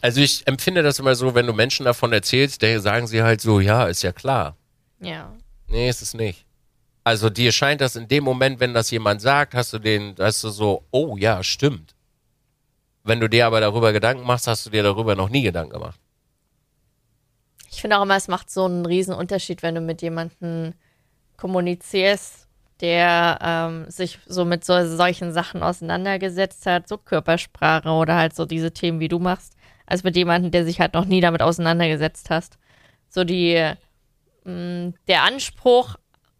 Also 0.00 0.20
ich 0.20 0.46
empfinde 0.46 0.82
das 0.82 0.98
immer 0.98 1.14
so, 1.14 1.34
wenn 1.34 1.46
du 1.46 1.52
Menschen 1.52 1.84
davon 1.84 2.12
erzählst, 2.12 2.62
dann 2.62 2.80
sagen 2.80 3.06
sie 3.06 3.22
halt 3.22 3.40
so, 3.40 3.60
ja, 3.60 3.86
ist 3.86 4.02
ja 4.02 4.12
klar. 4.12 4.56
Ja. 5.00 5.32
Nee, 5.68 5.88
ist 5.88 6.02
es 6.02 6.14
nicht. 6.14 6.46
Also 7.04 7.30
dir 7.30 7.52
scheint 7.52 7.80
das 7.80 7.96
in 7.96 8.08
dem 8.08 8.24
Moment, 8.24 8.60
wenn 8.60 8.74
das 8.74 8.90
jemand 8.90 9.22
sagt, 9.22 9.54
hast 9.54 9.72
du 9.72 9.78
den, 9.78 10.14
hast 10.18 10.44
du 10.44 10.50
so, 10.50 10.84
oh 10.90 11.16
ja, 11.16 11.42
stimmt. 11.42 11.94
Wenn 13.04 13.20
du 13.20 13.28
dir 13.28 13.46
aber 13.46 13.60
darüber 13.60 13.92
Gedanken 13.92 14.26
machst, 14.26 14.46
hast 14.46 14.66
du 14.66 14.70
dir 14.70 14.82
darüber 14.82 15.14
noch 15.14 15.30
nie 15.30 15.42
Gedanken 15.42 15.72
gemacht. 15.72 15.98
Ich 17.70 17.80
finde 17.80 17.98
auch 17.98 18.02
immer, 18.02 18.16
es 18.16 18.28
macht 18.28 18.50
so 18.50 18.64
einen 18.64 18.84
riesen 18.84 19.14
Unterschied, 19.14 19.62
wenn 19.62 19.74
du 19.74 19.80
mit 19.80 20.02
jemandem 20.02 20.74
kommunizierst, 21.36 22.46
der 22.80 23.38
ähm, 23.40 23.90
sich 23.90 24.18
so 24.26 24.44
mit 24.44 24.64
so, 24.64 24.96
solchen 24.96 25.32
Sachen 25.32 25.62
auseinandergesetzt 25.62 26.66
hat, 26.66 26.88
so 26.88 26.98
Körpersprache 26.98 27.88
oder 27.88 28.16
halt 28.16 28.34
so 28.34 28.44
diese 28.44 28.72
Themen, 28.72 29.00
wie 29.00 29.08
du 29.08 29.18
machst, 29.18 29.54
als 29.86 30.04
mit 30.04 30.16
jemandem, 30.16 30.50
der 30.50 30.64
sich 30.64 30.80
halt 30.80 30.94
noch 30.94 31.04
nie 31.06 31.20
damit 31.20 31.40
auseinandergesetzt 31.40 32.30
hast. 32.30 32.58
So 33.08 33.24
die, 33.24 33.72
mh, 34.44 34.52
mm, 34.52 34.94
der 35.08 35.22
Anspruch 35.22 35.96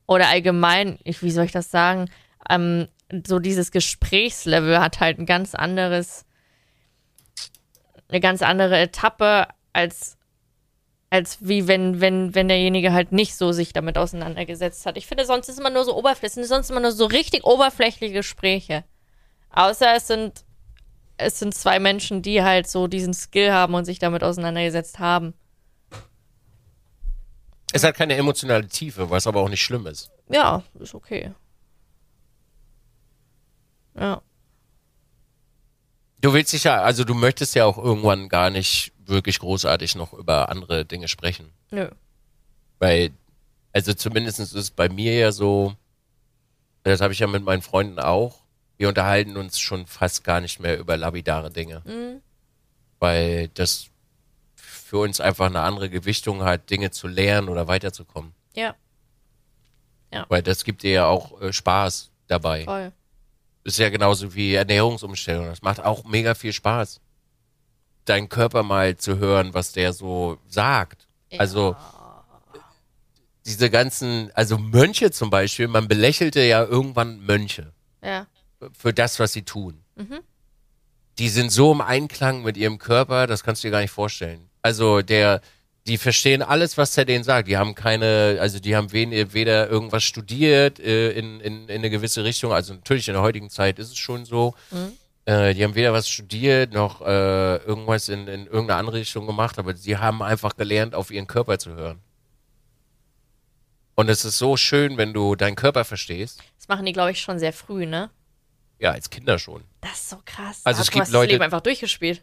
oder 0.06 0.28
allgemein, 0.28 0.98
ich, 1.04 1.22
wie 1.22 1.30
soll 1.30 1.44
ich 1.44 1.52
das 1.52 1.70
sagen, 1.70 2.10
ähm, 2.48 2.88
so 3.26 3.38
dieses 3.38 3.70
Gesprächslevel 3.70 4.80
hat 4.80 5.00
halt 5.00 5.18
ein 5.18 5.26
ganz 5.26 5.54
anderes, 5.54 6.24
eine 8.08 8.20
ganz 8.20 8.42
andere 8.42 8.78
Etappe 8.78 9.48
als 9.72 10.18
als 11.10 11.38
wie 11.40 11.66
wenn, 11.66 12.00
wenn, 12.00 12.34
wenn 12.34 12.48
derjenige 12.48 12.92
halt 12.92 13.12
nicht 13.12 13.34
so 13.34 13.52
sich 13.52 13.72
damit 13.72 13.96
auseinandergesetzt 13.96 14.84
hat. 14.84 14.96
Ich 14.96 15.06
finde, 15.06 15.24
sonst 15.24 15.48
ist 15.48 15.58
immer 15.58 15.70
nur 15.70 15.84
so 15.84 15.96
oberflächlich, 15.96 16.46
sonst 16.46 16.70
immer 16.70 16.80
nur 16.80 16.92
so 16.92 17.06
richtig 17.06 17.44
oberflächliche 17.44 18.12
Gespräche. 18.12 18.84
Außer 19.50 19.94
es 19.96 20.06
sind, 20.06 20.44
es 21.16 21.38
sind 21.38 21.54
zwei 21.54 21.78
Menschen, 21.78 22.20
die 22.20 22.42
halt 22.42 22.68
so 22.68 22.88
diesen 22.88 23.14
Skill 23.14 23.52
haben 23.52 23.74
und 23.74 23.86
sich 23.86 23.98
damit 23.98 24.22
auseinandergesetzt 24.22 24.98
haben. 24.98 25.32
Es 27.72 27.84
hat 27.84 27.96
keine 27.96 28.16
emotionale 28.16 28.66
Tiefe, 28.66 29.10
was 29.10 29.26
aber 29.26 29.40
auch 29.40 29.48
nicht 29.48 29.62
schlimm 29.62 29.86
ist. 29.86 30.10
Ja, 30.28 30.62
ist 30.78 30.94
okay. 30.94 31.32
Ja. 33.94 34.22
Du 36.20 36.32
willst 36.32 36.52
dich 36.52 36.64
ja, 36.64 36.82
also 36.82 37.04
du 37.04 37.14
möchtest 37.14 37.54
ja 37.54 37.64
auch 37.64 37.78
irgendwann 37.78 38.28
gar 38.28 38.50
nicht 38.50 38.92
wirklich 38.98 39.38
großartig 39.38 39.94
noch 39.94 40.12
über 40.12 40.48
andere 40.48 40.84
Dinge 40.84 41.08
sprechen. 41.08 41.52
Nö. 41.70 41.88
Weil, 42.78 43.10
also 43.72 43.94
zumindest 43.94 44.40
ist 44.40 44.54
es 44.54 44.70
bei 44.70 44.88
mir 44.88 45.14
ja 45.14 45.32
so, 45.32 45.74
das 46.82 47.00
habe 47.00 47.12
ich 47.12 47.18
ja 47.18 47.26
mit 47.26 47.44
meinen 47.44 47.62
Freunden 47.62 47.98
auch, 47.98 48.40
wir 48.76 48.88
unterhalten 48.88 49.36
uns 49.36 49.58
schon 49.58 49.86
fast 49.86 50.24
gar 50.24 50.40
nicht 50.40 50.60
mehr 50.60 50.78
über 50.78 50.96
labidare 50.96 51.50
Dinge. 51.50 51.82
Mhm. 51.84 52.22
Weil 52.98 53.48
das 53.48 53.88
für 54.88 54.98
uns 54.98 55.20
einfach 55.20 55.46
eine 55.46 55.60
andere 55.60 55.90
Gewichtung 55.90 56.42
hat, 56.42 56.70
Dinge 56.70 56.90
zu 56.90 57.08
lernen 57.08 57.50
oder 57.50 57.68
weiterzukommen. 57.68 58.32
Ja. 58.54 58.74
Ja. 60.12 60.24
Weil 60.30 60.42
das 60.42 60.64
gibt 60.64 60.82
dir 60.82 60.92
ja 60.92 61.06
auch 61.06 61.40
äh, 61.42 61.52
Spaß 61.52 62.10
dabei. 62.26 62.64
Voll. 62.64 62.92
Ist 63.64 63.78
ja 63.78 63.90
genauso 63.90 64.34
wie 64.34 64.54
Ernährungsumstellung. 64.54 65.44
Das 65.44 65.60
macht 65.60 65.84
auch 65.84 66.04
mega 66.04 66.34
viel 66.34 66.54
Spaß 66.54 67.00
deinen 68.06 68.30
Körper 68.30 68.62
mal 68.62 68.96
zu 68.96 69.18
hören, 69.18 69.52
was 69.52 69.72
der 69.72 69.92
so 69.92 70.38
sagt. 70.48 71.06
Ja. 71.30 71.40
Also 71.40 71.76
diese 73.44 73.68
ganzen, 73.68 74.30
also 74.34 74.56
Mönche 74.56 75.10
zum 75.10 75.28
Beispiel, 75.28 75.68
man 75.68 75.86
belächelte 75.86 76.40
ja 76.40 76.64
irgendwann 76.64 77.20
Mönche. 77.20 77.72
Ja. 78.02 78.26
Für 78.72 78.94
das, 78.94 79.18
was 79.18 79.34
sie 79.34 79.42
tun. 79.42 79.82
Mhm. 79.96 80.20
Die 81.18 81.28
sind 81.28 81.50
so 81.50 81.72
im 81.72 81.82
Einklang 81.82 82.42
mit 82.42 82.56
ihrem 82.56 82.78
Körper, 82.78 83.26
das 83.26 83.42
kannst 83.42 83.62
du 83.62 83.68
dir 83.68 83.72
gar 83.72 83.80
nicht 83.80 83.90
vorstellen. 83.90 84.47
Also 84.62 85.02
der, 85.02 85.40
die 85.86 85.98
verstehen 85.98 86.42
alles, 86.42 86.76
was 86.76 86.96
er 86.98 87.04
denen 87.04 87.24
sagt. 87.24 87.48
Die 87.48 87.56
haben 87.56 87.74
keine, 87.74 88.38
also 88.40 88.58
die 88.60 88.76
haben 88.76 88.92
weder 88.92 89.68
irgendwas 89.68 90.04
studiert 90.04 90.78
äh, 90.80 91.12
in, 91.12 91.40
in, 91.40 91.68
in 91.68 91.70
eine 91.70 91.90
gewisse 91.90 92.24
Richtung. 92.24 92.52
Also 92.52 92.74
natürlich 92.74 93.08
in 93.08 93.14
der 93.14 93.22
heutigen 93.22 93.50
Zeit 93.50 93.78
ist 93.78 93.88
es 93.88 93.98
schon 93.98 94.24
so. 94.24 94.54
Mhm 94.70 94.92
Äh, 95.28 95.52
die 95.52 95.62
haben 95.62 95.74
weder 95.74 95.92
was 95.92 96.08
studiert 96.08 96.72
noch 96.72 97.02
äh, 97.02 97.56
irgendwas 97.58 98.08
in, 98.08 98.26
in 98.28 98.46
irgendeine 98.46 98.76
andere 98.80 98.96
Richtung 98.96 99.26
gemacht, 99.26 99.58
aber 99.58 99.76
sie 99.76 99.98
haben 99.98 100.22
einfach 100.22 100.56
gelernt, 100.56 100.94
auf 100.94 101.10
ihren 101.10 101.26
Körper 101.26 101.58
zu 101.58 101.74
hören. 101.74 102.00
Und 103.94 104.08
es 104.08 104.24
ist 104.24 104.38
so 104.38 104.56
schön, 104.56 104.96
wenn 104.96 105.12
du 105.12 105.34
deinen 105.34 105.56
Körper 105.56 105.84
verstehst. 105.84 106.40
Das 106.56 106.68
machen 106.68 106.86
die, 106.86 106.92
glaube 106.92 107.10
ich, 107.10 107.20
schon 107.20 107.38
sehr 107.38 107.52
früh, 107.52 107.84
ne? 107.84 108.10
Ja, 108.78 108.92
als 108.92 109.10
Kinder 109.10 109.38
schon. 109.38 109.64
Das 109.80 109.92
ist 109.94 110.08
so 110.10 110.16
krass. 110.24 110.60
Also 110.64 110.80
es 110.80 110.86
du 110.86 110.92
gibt 110.92 111.02
hast 111.06 111.12
Leute- 111.12 111.26
das 111.26 111.32
Leben 111.32 111.44
einfach 111.44 111.60
durchgespielt. 111.60 112.22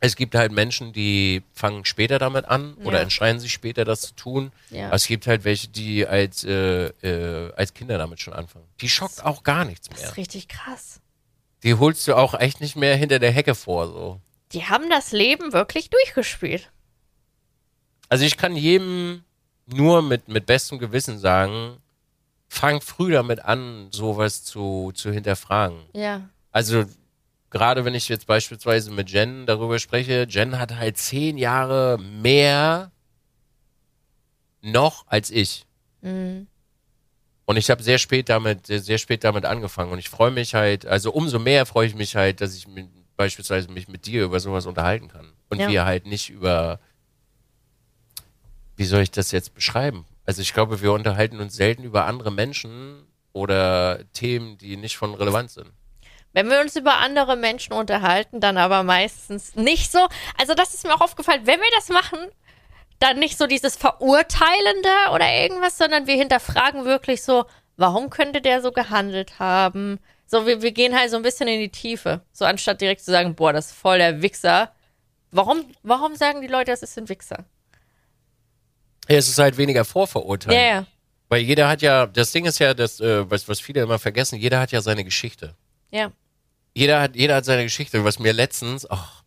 Es 0.00 0.14
gibt 0.14 0.34
halt 0.36 0.52
Menschen, 0.52 0.92
die 0.92 1.42
fangen 1.52 1.84
später 1.84 2.18
damit 2.20 2.44
an 2.44 2.74
oder 2.84 2.98
Ja. 2.98 3.02
entscheiden 3.02 3.40
sich 3.40 3.52
später, 3.52 3.84
das 3.84 4.02
zu 4.02 4.14
tun. 4.14 4.52
Ja. 4.70 4.92
Es 4.92 5.06
gibt 5.08 5.26
halt 5.26 5.42
welche, 5.44 5.68
die 5.68 6.06
als, 6.06 6.44
äh, 6.44 6.86
äh, 7.02 7.52
als 7.56 7.74
Kinder 7.74 7.98
damit 7.98 8.20
schon 8.20 8.32
anfangen. 8.32 8.64
Die 8.80 8.88
schockt 8.88 9.24
auch 9.24 9.42
gar 9.42 9.64
nichts 9.64 9.88
Das 9.88 9.98
mehr. 9.98 10.08
ist 10.10 10.16
richtig 10.16 10.46
krass. 10.48 11.00
Die 11.64 11.74
holst 11.74 12.06
du 12.06 12.14
auch 12.14 12.34
echt 12.38 12.60
nicht 12.60 12.76
mehr 12.76 12.94
hinter 12.96 13.18
der 13.18 13.32
Hecke 13.32 13.56
vor. 13.56 13.88
So. 13.88 14.20
Die 14.52 14.66
haben 14.66 14.88
das 14.88 15.10
Leben 15.10 15.52
wirklich 15.52 15.90
durchgespielt. 15.90 16.70
Also 18.08 18.24
ich 18.24 18.36
kann 18.36 18.54
jedem 18.56 19.24
nur 19.66 20.02
mit, 20.02 20.28
mit 20.28 20.46
bestem 20.46 20.78
Gewissen 20.78 21.18
sagen, 21.18 21.78
fang 22.48 22.80
früh 22.80 23.12
damit 23.12 23.40
an, 23.44 23.88
sowas 23.90 24.44
zu, 24.44 24.92
zu 24.94 25.10
hinterfragen. 25.12 25.80
Ja. 25.92 26.28
Also 26.52 26.84
gerade 27.50 27.84
wenn 27.84 27.94
ich 27.94 28.08
jetzt 28.08 28.26
beispielsweise 28.26 28.90
mit 28.90 29.10
Jen 29.10 29.46
darüber 29.46 29.78
spreche, 29.78 30.26
Jen 30.28 30.58
hat 30.58 30.76
halt 30.76 30.96
zehn 30.98 31.38
Jahre 31.38 31.98
mehr 31.98 32.90
noch 34.60 35.06
als 35.06 35.30
ich. 35.30 35.64
Mhm. 36.02 36.46
Und 37.46 37.56
ich 37.56 37.70
habe 37.70 37.82
sehr 37.82 37.98
spät 37.98 38.28
damit, 38.28 38.66
sehr, 38.66 38.80
sehr 38.80 38.98
spät 38.98 39.24
damit 39.24 39.46
angefangen. 39.46 39.90
Und 39.90 39.98
ich 39.98 40.10
freue 40.10 40.30
mich 40.30 40.54
halt, 40.54 40.84
also 40.84 41.12
umso 41.12 41.38
mehr 41.38 41.64
freue 41.64 41.86
ich 41.86 41.94
mich 41.94 42.14
halt, 42.14 42.42
dass 42.42 42.54
ich 42.54 42.68
mit, 42.68 42.88
beispielsweise 43.16 43.70
mich 43.70 43.88
mit 43.88 44.04
dir 44.04 44.24
über 44.24 44.38
sowas 44.38 44.66
unterhalten 44.66 45.08
kann. 45.08 45.32
Und 45.48 45.60
Ja. 45.60 45.68
wir 45.68 45.84
halt 45.86 46.06
nicht 46.06 46.28
über, 46.28 46.78
wie 48.76 48.84
soll 48.84 49.00
ich 49.00 49.10
das 49.10 49.30
jetzt 49.30 49.54
beschreiben? 49.54 50.04
Also 50.26 50.42
ich 50.42 50.52
glaube, 50.52 50.82
wir 50.82 50.92
unterhalten 50.92 51.40
uns 51.40 51.56
selten 51.56 51.84
über 51.84 52.04
andere 52.04 52.30
Menschen 52.30 53.06
oder 53.32 54.04
Themen, 54.12 54.58
die 54.58 54.76
nicht 54.76 54.98
von 54.98 55.14
Relevanz 55.14 55.54
sind. 55.54 55.72
Wenn 56.38 56.50
wir 56.50 56.60
uns 56.60 56.76
über 56.76 56.98
andere 56.98 57.34
Menschen 57.34 57.72
unterhalten, 57.72 58.38
dann 58.38 58.58
aber 58.58 58.84
meistens 58.84 59.56
nicht 59.56 59.90
so. 59.90 60.06
Also, 60.38 60.54
das 60.54 60.72
ist 60.72 60.84
mir 60.86 60.94
auch 60.94 61.00
aufgefallen, 61.00 61.40
wenn 61.46 61.58
wir 61.58 61.70
das 61.74 61.88
machen, 61.88 62.20
dann 63.00 63.18
nicht 63.18 63.36
so 63.36 63.48
dieses 63.48 63.74
Verurteilende 63.74 64.88
oder 65.12 65.28
irgendwas, 65.32 65.76
sondern 65.76 66.06
wir 66.06 66.14
hinterfragen 66.14 66.84
wirklich 66.84 67.24
so, 67.24 67.46
warum 67.76 68.08
könnte 68.08 68.40
der 68.40 68.62
so 68.62 68.70
gehandelt 68.70 69.40
haben? 69.40 69.98
So, 70.26 70.46
wir, 70.46 70.62
wir 70.62 70.70
gehen 70.70 70.96
halt 70.96 71.10
so 71.10 71.16
ein 71.16 71.24
bisschen 71.24 71.48
in 71.48 71.58
die 71.58 71.70
Tiefe. 71.70 72.20
So, 72.32 72.44
anstatt 72.44 72.80
direkt 72.80 73.00
zu 73.00 73.10
sagen, 73.10 73.34
boah, 73.34 73.52
das 73.52 73.72
ist 73.72 73.76
voll 73.76 73.98
der 73.98 74.22
Wichser. 74.22 74.72
Warum, 75.32 75.64
warum 75.82 76.14
sagen 76.14 76.40
die 76.40 76.46
Leute, 76.46 76.70
das 76.70 76.84
ist 76.84 76.96
ein 76.98 77.08
Wichser? 77.08 77.46
Ja, 79.08 79.16
es 79.16 79.28
ist 79.28 79.40
halt 79.40 79.56
weniger 79.58 79.84
Vorverurteilen. 79.84 80.56
Ja, 80.56 80.66
ja. 80.68 80.86
Weil 81.30 81.40
jeder 81.40 81.68
hat 81.68 81.82
ja, 81.82 82.06
das 82.06 82.30
Ding 82.30 82.44
ist 82.44 82.60
ja, 82.60 82.74
das, 82.74 83.00
äh, 83.00 83.28
was, 83.28 83.48
was 83.48 83.58
viele 83.58 83.82
immer 83.82 83.98
vergessen, 83.98 84.38
jeder 84.38 84.60
hat 84.60 84.70
ja 84.70 84.80
seine 84.80 85.02
Geschichte. 85.02 85.56
Ja. 85.90 86.12
Jeder 86.78 87.00
hat, 87.00 87.16
jeder 87.16 87.34
hat 87.36 87.44
seine 87.44 87.64
Geschichte. 87.64 88.04
Was 88.04 88.18
mir 88.20 88.32
letztens, 88.32 88.88
ach, 88.88 89.22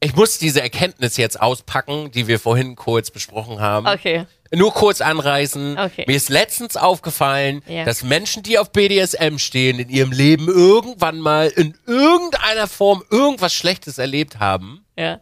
ich 0.00 0.14
muss 0.14 0.38
diese 0.38 0.60
Erkenntnis 0.62 1.16
jetzt 1.16 1.40
auspacken, 1.40 2.10
die 2.12 2.26
wir 2.28 2.38
vorhin 2.38 2.76
kurz 2.76 3.10
besprochen 3.10 3.60
haben. 3.60 3.86
Okay. 3.88 4.26
Nur 4.54 4.72
kurz 4.72 5.00
anreißen. 5.00 5.78
Okay. 5.78 6.04
Mir 6.06 6.16
ist 6.16 6.28
letztens 6.28 6.76
aufgefallen, 6.76 7.62
Ja. 7.66 7.84
dass 7.84 8.02
Menschen, 8.02 8.42
die 8.42 8.58
auf 8.58 8.70
BDSM 8.70 9.38
stehen, 9.38 9.78
in 9.78 9.88
ihrem 9.88 10.12
Leben 10.12 10.46
irgendwann 10.48 11.18
mal 11.18 11.48
in 11.48 11.76
irgendeiner 11.86 12.68
Form 12.68 13.02
irgendwas 13.10 13.52
Schlechtes 13.54 13.98
erlebt 13.98 14.38
haben. 14.38 14.84
Ja. 14.96 15.20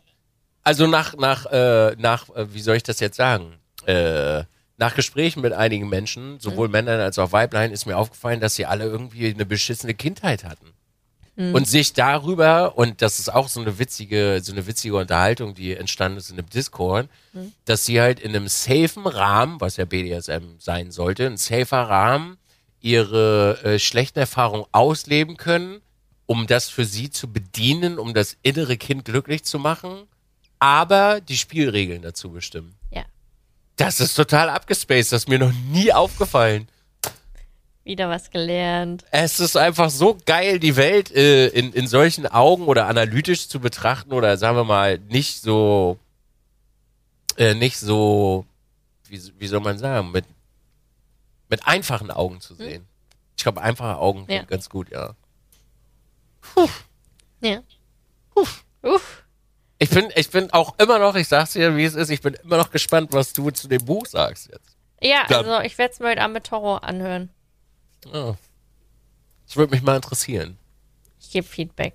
Also 0.62 0.86
nach, 0.86 1.16
nach, 1.16 1.46
äh, 1.46 1.94
nach, 1.96 2.28
äh, 2.36 2.52
wie 2.52 2.60
soll 2.60 2.76
ich 2.76 2.82
das 2.82 3.00
jetzt 3.00 3.16
sagen? 3.16 3.54
Äh, 3.86 4.44
nach 4.76 4.94
Gesprächen 4.94 5.40
mit 5.42 5.52
einigen 5.52 5.88
Menschen, 5.88 6.40
sowohl 6.40 6.68
Mhm. 6.68 6.72
Männern 6.72 7.00
als 7.00 7.18
auch 7.18 7.32
Weiblein, 7.32 7.70
ist 7.72 7.86
mir 7.86 7.96
aufgefallen, 7.96 8.40
dass 8.40 8.54
sie 8.56 8.66
alle 8.66 8.84
irgendwie 8.84 9.32
eine 9.32 9.46
beschissene 9.46 9.94
Kindheit 9.94 10.44
hatten. 10.44 10.72
Mhm. 11.40 11.54
Und 11.54 11.66
sich 11.66 11.94
darüber, 11.94 12.76
und 12.76 13.00
das 13.00 13.18
ist 13.18 13.32
auch 13.32 13.48
so 13.48 13.60
eine 13.60 13.78
witzige, 13.78 14.40
so 14.42 14.52
eine 14.52 14.66
witzige 14.66 14.96
Unterhaltung, 14.96 15.54
die 15.54 15.74
entstanden 15.74 16.18
ist 16.18 16.30
in 16.30 16.38
einem 16.38 16.50
Discord, 16.50 17.08
Mhm. 17.32 17.52
dass 17.64 17.86
sie 17.86 17.98
halt 17.98 18.20
in 18.20 18.36
einem 18.36 18.46
safen 18.46 19.06
Rahmen, 19.06 19.58
was 19.58 19.78
ja 19.78 19.86
BDSM 19.86 20.58
sein 20.58 20.90
sollte, 20.90 21.26
ein 21.26 21.38
safer 21.38 21.88
Rahmen, 21.88 22.36
ihre 22.82 23.58
äh, 23.64 23.78
schlechten 23.78 24.18
Erfahrungen 24.18 24.66
ausleben 24.72 25.38
können, 25.38 25.80
um 26.26 26.46
das 26.46 26.68
für 26.68 26.84
sie 26.84 27.08
zu 27.08 27.32
bedienen, 27.32 27.98
um 27.98 28.12
das 28.12 28.36
innere 28.42 28.76
Kind 28.76 29.06
glücklich 29.06 29.42
zu 29.44 29.58
machen, 29.58 30.02
aber 30.58 31.22
die 31.22 31.38
Spielregeln 31.38 32.02
dazu 32.02 32.30
bestimmen. 32.32 32.74
Ja. 32.90 33.04
Das 33.76 33.98
ist 34.00 34.14
total 34.14 34.50
abgespaced, 34.50 35.12
das 35.12 35.22
ist 35.22 35.28
mir 35.28 35.38
noch 35.38 35.52
nie 35.72 35.90
aufgefallen. 35.90 36.68
Wieder 37.84 38.08
was 38.10 38.30
gelernt. 38.30 39.04
Es 39.10 39.40
ist 39.40 39.56
einfach 39.56 39.88
so 39.90 40.18
geil, 40.26 40.58
die 40.58 40.76
Welt 40.76 41.10
äh, 41.12 41.48
in, 41.48 41.72
in 41.72 41.86
solchen 41.86 42.26
Augen 42.26 42.64
oder 42.64 42.86
analytisch 42.86 43.48
zu 43.48 43.58
betrachten 43.58 44.12
oder 44.12 44.36
sagen 44.36 44.56
wir 44.56 44.64
mal 44.64 44.98
nicht 45.08 45.40
so, 45.40 45.98
äh, 47.36 47.54
nicht 47.54 47.78
so, 47.78 48.44
wie, 49.08 49.20
wie 49.38 49.46
soll 49.46 49.60
man 49.60 49.78
sagen, 49.78 50.10
mit, 50.12 50.26
mit 51.48 51.66
einfachen 51.66 52.10
Augen 52.10 52.40
zu 52.40 52.54
sehen. 52.54 52.86
Ich 53.36 53.42
glaube, 53.42 53.62
einfache 53.62 53.96
Augen 53.98 54.26
Ja. 54.28 54.40
sind 54.40 54.48
ganz 54.48 54.68
gut, 54.68 54.90
ja. 54.90 55.14
Ja. 57.40 57.62
Uff. 58.34 58.64
Uff. 58.82 59.24
Ich 59.78 59.88
bin, 59.88 60.10
ich 60.14 60.28
bin 60.30 60.50
auch 60.52 60.74
immer 60.78 60.98
noch, 60.98 61.14
ich 61.14 61.26
sag's 61.28 61.52
dir, 61.54 61.74
wie 61.76 61.84
es 61.84 61.94
ist, 61.94 62.10
ich 62.10 62.20
bin 62.20 62.34
immer 62.34 62.58
noch 62.58 62.70
gespannt, 62.70 63.12
was 63.12 63.32
du 63.32 63.50
zu 63.50 63.66
dem 63.66 63.82
Buch 63.84 64.04
sagst 64.06 64.50
jetzt. 64.52 64.76
Ja, 65.00 65.24
Glaub- 65.26 65.46
also 65.46 65.60
ich 65.66 65.78
werde 65.78 65.94
es 65.94 66.00
mir 66.00 66.08
heute 66.10 66.20
Abend 66.20 66.34
mit 66.34 66.44
Toro 66.44 66.76
anhören. 66.76 67.30
Ja. 68.06 68.36
Das 69.46 69.56
würde 69.56 69.74
mich 69.74 69.82
mal 69.82 69.96
interessieren. 69.96 70.58
Ich 71.18 71.30
gebe 71.30 71.46
Feedback. 71.46 71.94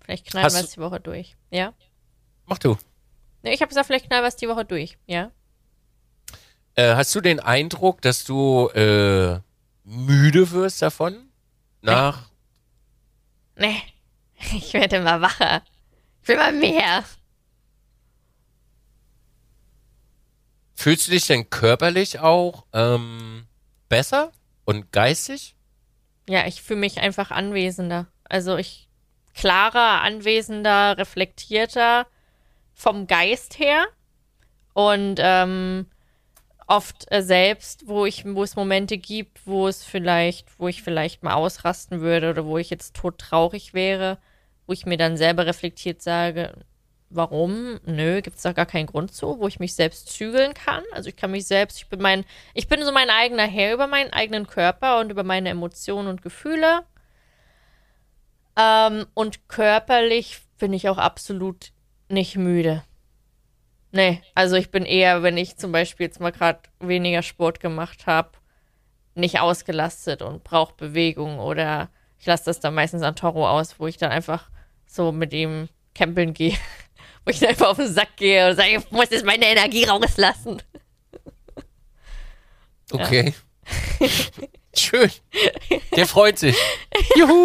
Vielleicht 0.00 0.26
knallen 0.26 0.46
Hast 0.46 0.56
wir 0.56 0.64
es 0.64 0.70
die 0.70 0.80
Woche 0.80 1.00
durch. 1.00 1.36
Ja? 1.50 1.74
Mach 2.46 2.58
du. 2.58 2.76
Ne, 3.42 3.52
ich 3.52 3.60
habe 3.60 3.68
gesagt, 3.68 3.86
vielleicht 3.86 4.06
knallen 4.06 4.24
wir 4.24 4.28
es 4.28 4.36
die 4.36 4.48
Woche 4.48 4.64
durch. 4.64 4.96
Ja? 5.06 5.30
Äh, 6.74 6.94
hast 6.94 7.14
du 7.14 7.20
den 7.20 7.40
Eindruck, 7.40 8.00
dass 8.02 8.24
du 8.24 8.68
äh, 8.68 9.40
müde 9.84 10.50
wirst 10.50 10.82
davon? 10.82 11.28
Nach 11.82 12.28
Nee. 13.58 13.82
Ich 14.52 14.72
werde 14.72 14.98
immer 14.98 15.20
wacher. 15.20 15.62
Ich 16.22 16.28
will 16.28 16.36
mal 16.36 16.52
mehr. 16.52 17.02
Fühlst 20.74 21.08
du 21.08 21.10
dich 21.10 21.26
denn 21.26 21.50
körperlich 21.50 22.20
auch 22.20 22.66
ähm, 22.72 23.48
besser 23.88 24.30
und 24.68 24.92
geistig? 24.92 25.56
Ja, 26.28 26.46
ich 26.46 26.60
fühle 26.60 26.80
mich 26.80 27.00
einfach 27.00 27.30
anwesender. 27.30 28.06
Also 28.24 28.58
ich 28.58 28.90
klarer, 29.32 30.02
anwesender, 30.02 30.98
reflektierter 30.98 32.06
vom 32.74 33.06
Geist 33.06 33.58
her. 33.58 33.86
Und 34.74 35.20
ähm, 35.22 35.86
oft 36.66 37.10
äh, 37.10 37.22
selbst, 37.22 37.88
wo 37.88 38.04
ich, 38.04 38.26
wo 38.26 38.42
es 38.42 38.56
Momente 38.56 38.98
gibt, 38.98 39.46
wo 39.46 39.68
es 39.68 39.84
vielleicht, 39.84 40.60
wo 40.60 40.68
ich 40.68 40.82
vielleicht 40.82 41.22
mal 41.22 41.32
ausrasten 41.32 42.02
würde 42.02 42.28
oder 42.28 42.44
wo 42.44 42.58
ich 42.58 42.68
jetzt 42.68 42.94
todtraurig 42.94 43.72
wäre, 43.72 44.18
wo 44.66 44.74
ich 44.74 44.84
mir 44.84 44.98
dann 44.98 45.16
selber 45.16 45.46
reflektiert 45.46 46.02
sage, 46.02 46.52
warum? 47.10 47.80
Nö, 47.84 48.20
gibt's 48.22 48.42
da 48.42 48.52
gar 48.52 48.66
keinen 48.66 48.86
Grund 48.86 49.12
zu, 49.12 49.38
wo 49.38 49.48
ich 49.48 49.60
mich 49.60 49.74
selbst 49.74 50.08
zügeln 50.08 50.54
kann. 50.54 50.84
Also 50.92 51.08
ich 51.08 51.16
kann 51.16 51.30
mich 51.30 51.46
selbst, 51.46 51.78
ich 51.78 51.88
bin 51.88 52.00
mein, 52.00 52.24
ich 52.54 52.68
bin 52.68 52.84
so 52.84 52.92
mein 52.92 53.10
eigener 53.10 53.46
Herr 53.46 53.74
über 53.74 53.86
meinen 53.86 54.12
eigenen 54.12 54.46
Körper 54.46 55.00
und 55.00 55.10
über 55.10 55.24
meine 55.24 55.48
Emotionen 55.48 56.08
und 56.08 56.22
Gefühle. 56.22 56.84
Ähm, 58.56 59.06
und 59.14 59.48
körperlich 59.48 60.40
bin 60.58 60.72
ich 60.72 60.88
auch 60.88 60.98
absolut 60.98 61.72
nicht 62.08 62.36
müde. 62.36 62.84
Nee, 63.90 64.20
also 64.34 64.56
ich 64.56 64.70
bin 64.70 64.84
eher, 64.84 65.22
wenn 65.22 65.36
ich 65.36 65.56
zum 65.56 65.72
Beispiel 65.72 66.06
jetzt 66.06 66.20
mal 66.20 66.32
gerade 66.32 66.60
weniger 66.78 67.22
Sport 67.22 67.60
gemacht 67.60 68.06
habe, 68.06 68.32
nicht 69.14 69.40
ausgelastet 69.40 70.20
und 70.22 70.44
brauche 70.44 70.74
Bewegung 70.74 71.38
oder 71.38 71.88
ich 72.18 72.26
lasse 72.26 72.46
das 72.46 72.60
dann 72.60 72.74
meistens 72.74 73.02
an 73.02 73.16
Toro 73.16 73.48
aus, 73.48 73.80
wo 73.80 73.86
ich 73.86 73.96
dann 73.96 74.10
einfach 74.10 74.50
so 74.86 75.12
mit 75.12 75.32
ihm 75.32 75.68
campeln 75.94 76.34
gehe, 76.34 76.56
wo 77.28 77.30
ich 77.30 77.40
dann 77.40 77.50
einfach 77.50 77.68
auf 77.68 77.76
den 77.76 77.92
Sack 77.92 78.16
gehe 78.16 78.48
und 78.48 78.56
sage, 78.56 78.76
ich 78.78 78.90
muss 78.90 79.10
jetzt 79.10 79.26
meine 79.26 79.44
Energie 79.46 79.84
rauslassen. 79.84 80.62
Okay. 82.90 83.34
Schön. 84.74 85.10
Der 85.94 86.06
freut 86.06 86.38
sich. 86.38 86.56
Juhu. 87.16 87.44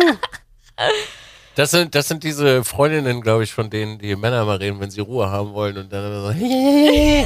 Das 1.56 1.72
sind, 1.72 1.94
das 1.96 2.08
sind 2.08 2.24
diese 2.24 2.64
Freundinnen, 2.64 3.20
glaube 3.20 3.44
ich, 3.44 3.52
von 3.52 3.70
denen 3.70 4.00
die 4.00 4.16
Männer 4.16 4.46
mal 4.46 4.56
reden, 4.56 4.80
wenn 4.80 4.90
sie 4.90 5.02
Ruhe 5.02 5.30
haben 5.30 5.54
wollen 5.54 5.78
und 5.78 5.92
dann 5.92 6.34
so. 6.34 7.26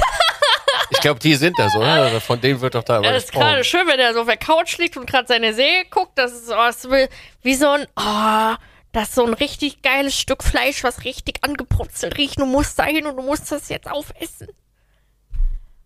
Ich 0.90 1.00
glaube, 1.00 1.20
die 1.20 1.36
sind 1.36 1.56
das, 1.60 1.76
oder? 1.76 2.20
Von 2.20 2.40
denen 2.40 2.60
wird 2.60 2.74
doch 2.74 2.82
da 2.82 2.96
immer 2.96 3.06
Ja, 3.06 3.12
das 3.12 3.24
ist 3.26 3.32
gerade 3.32 3.62
schön, 3.62 3.86
wenn 3.86 4.00
er 4.00 4.14
so 4.14 4.22
auf 4.22 4.26
der 4.26 4.36
Couch 4.36 4.78
liegt 4.78 4.96
und 4.96 5.06
gerade 5.08 5.28
seine 5.28 5.54
Serie 5.54 5.84
guckt. 5.88 6.12
Das 6.16 6.32
ist, 6.32 6.48
oh, 6.50 6.54
das 6.56 6.84
ist 6.84 6.90
wie- 6.90 7.08
wie 7.42 7.54
so 7.54 7.68
ein, 7.68 7.86
oh, 7.96 8.54
das 8.92 9.08
ist 9.08 9.14
so 9.14 9.26
ein 9.26 9.34
richtig 9.34 9.82
geiles 9.82 10.18
Stück 10.18 10.42
Fleisch, 10.42 10.82
was 10.82 11.04
richtig 11.04 11.44
angebrutzelt 11.44 12.16
riecht. 12.16 12.38
Du 12.40 12.46
musst 12.46 12.78
da 12.78 12.84
hin 12.84 13.06
und 13.06 13.16
du 13.16 13.22
musst 13.22 13.50
das 13.52 13.68
jetzt 13.68 13.88
aufessen. 13.88 14.48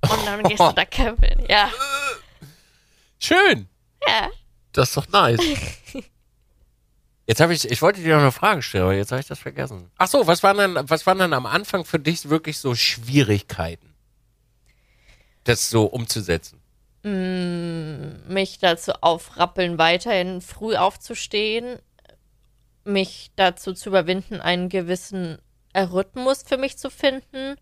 Und 0.02 0.26
dann 0.26 0.42
gehst 0.42 0.60
du 0.60 0.72
da 0.72 0.84
camping, 0.84 1.46
ja. 1.48 1.70
Schön. 3.18 3.68
Ja. 4.06 4.30
Das 4.72 4.88
ist 4.88 4.96
doch 4.96 5.08
nice. 5.08 5.40
Jetzt 7.26 7.40
habe 7.40 7.54
ich, 7.54 7.70
ich 7.70 7.80
wollte 7.82 8.00
dir 8.00 8.16
noch 8.16 8.22
eine 8.22 8.32
Frage 8.32 8.62
stellen, 8.62 8.84
aber 8.84 8.94
jetzt 8.94 9.12
habe 9.12 9.20
ich 9.20 9.28
das 9.28 9.38
vergessen. 9.38 9.90
Ach 9.96 10.08
so, 10.08 10.26
was 10.26 10.42
waren 10.42 10.56
denn, 10.56 10.90
was 10.90 11.06
waren 11.06 11.18
denn 11.18 11.32
am 11.32 11.46
Anfang 11.46 11.84
für 11.84 12.00
dich 12.00 12.28
wirklich 12.28 12.58
so 12.58 12.74
Schwierigkeiten, 12.74 13.94
das 15.44 15.70
so 15.70 15.84
umzusetzen? 15.84 16.60
Mm, 17.04 18.32
mich 18.32 18.58
dazu 18.58 18.92
aufrappeln, 19.00 19.78
weiterhin 19.78 20.40
früh 20.40 20.74
aufzustehen, 20.74 21.78
mich 22.84 23.30
dazu 23.36 23.72
zu 23.72 23.88
überwinden, 23.88 24.40
einen 24.40 24.68
gewissen 24.68 25.38
Rhythmus 25.74 26.42
für 26.42 26.56
mich 26.56 26.78
zu 26.78 26.90
finden. 26.90 27.56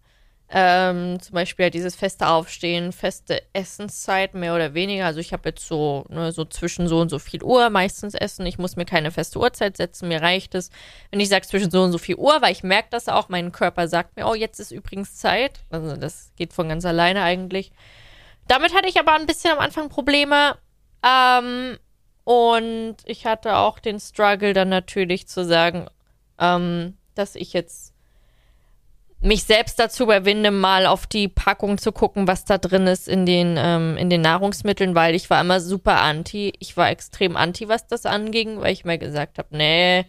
Ähm, 0.53 1.21
zum 1.21 1.35
Beispiel 1.35 1.65
halt 1.65 1.75
dieses 1.75 1.95
feste 1.95 2.27
Aufstehen, 2.27 2.91
feste 2.91 3.41
Essenszeit, 3.53 4.35
mehr 4.35 4.53
oder 4.53 4.75
weniger. 4.75 5.07
Also 5.07 5.21
ich 5.21 5.33
habe 5.33 5.51
jetzt 5.51 5.65
so, 5.65 6.05
ne, 6.09 6.33
so 6.33 6.45
zwischen 6.45 6.89
so 6.89 6.99
und 6.99 7.09
so 7.09 7.21
viel 7.21 7.45
Uhr 7.45 7.71
meistens 7.71 8.15
essen. 8.15 8.45
Ich 8.47 8.59
muss 8.59 8.75
mir 8.75 8.85
keine 8.85 9.13
feste 9.13 9.39
Uhrzeit 9.39 9.77
setzen. 9.77 10.09
Mir 10.09 10.23
reicht 10.23 10.57
es, 10.57 10.71
wenn 11.13 11.21
ich 11.21 11.29
sage 11.29 11.47
zwischen 11.47 11.71
so 11.71 11.83
und 11.83 11.93
so 11.93 11.99
viel 11.99 12.17
Uhr, 12.17 12.43
weil 12.43 12.51
ich 12.51 12.65
merke 12.65 12.89
das 12.91 13.09
auch. 13.09 13.29
Mein 13.29 13.53
Körper 13.53 13.87
sagt 13.87 14.17
mir, 14.17 14.27
oh, 14.27 14.35
jetzt 14.35 14.59
ist 14.59 14.73
übrigens 14.73 15.15
Zeit. 15.15 15.61
Also 15.71 15.97
das 15.97 16.33
geht 16.35 16.53
von 16.53 16.69
ganz 16.69 16.85
alleine 16.85 17.23
eigentlich. 17.23 17.71
Damit 18.49 18.75
hatte 18.75 18.89
ich 18.89 18.99
aber 18.99 19.13
ein 19.13 19.27
bisschen 19.27 19.53
am 19.53 19.61
Anfang 19.61 19.89
Probleme. 19.89 20.57
Ähm, 21.07 21.79
und 22.31 22.95
ich 23.07 23.27
hatte 23.27 23.57
auch 23.57 23.81
den 23.81 23.99
Struggle 23.99 24.53
dann 24.53 24.69
natürlich 24.69 25.27
zu 25.27 25.45
sagen, 25.45 25.89
ähm, 26.39 26.97
dass 27.17 27.35
ich 27.35 27.53
jetzt 27.53 27.93
mich 29.21 29.43
selbst 29.43 29.81
dazu 29.81 30.05
überwinde, 30.05 30.53
mal 30.53 30.87
auf 30.87 31.09
die 31.09 31.27
Packung 31.27 31.77
zu 31.77 31.91
gucken, 31.91 32.29
was 32.29 32.45
da 32.45 32.59
drin 32.59 32.87
ist 32.87 33.09
in 33.09 33.27
den, 33.27 33.57
ähm, 33.59 33.97
in 33.97 34.11
den 34.11 34.21
Nahrungsmitteln, 34.21 34.95
weil 34.95 35.17
ich 35.17 35.29
war 35.29 35.41
immer 35.41 35.59
super 35.59 36.03
anti. 36.03 36.53
Ich 36.61 36.77
war 36.77 36.89
extrem 36.89 37.37
anti, 37.37 37.69
was 37.69 37.89
das 37.89 38.07
anging, 38.07 38.61
weil 38.61 38.75
ich 38.75 38.85
mir 38.85 38.99
gesagt 38.99 39.39
habe, 39.39 39.49
nee, 39.57 40.07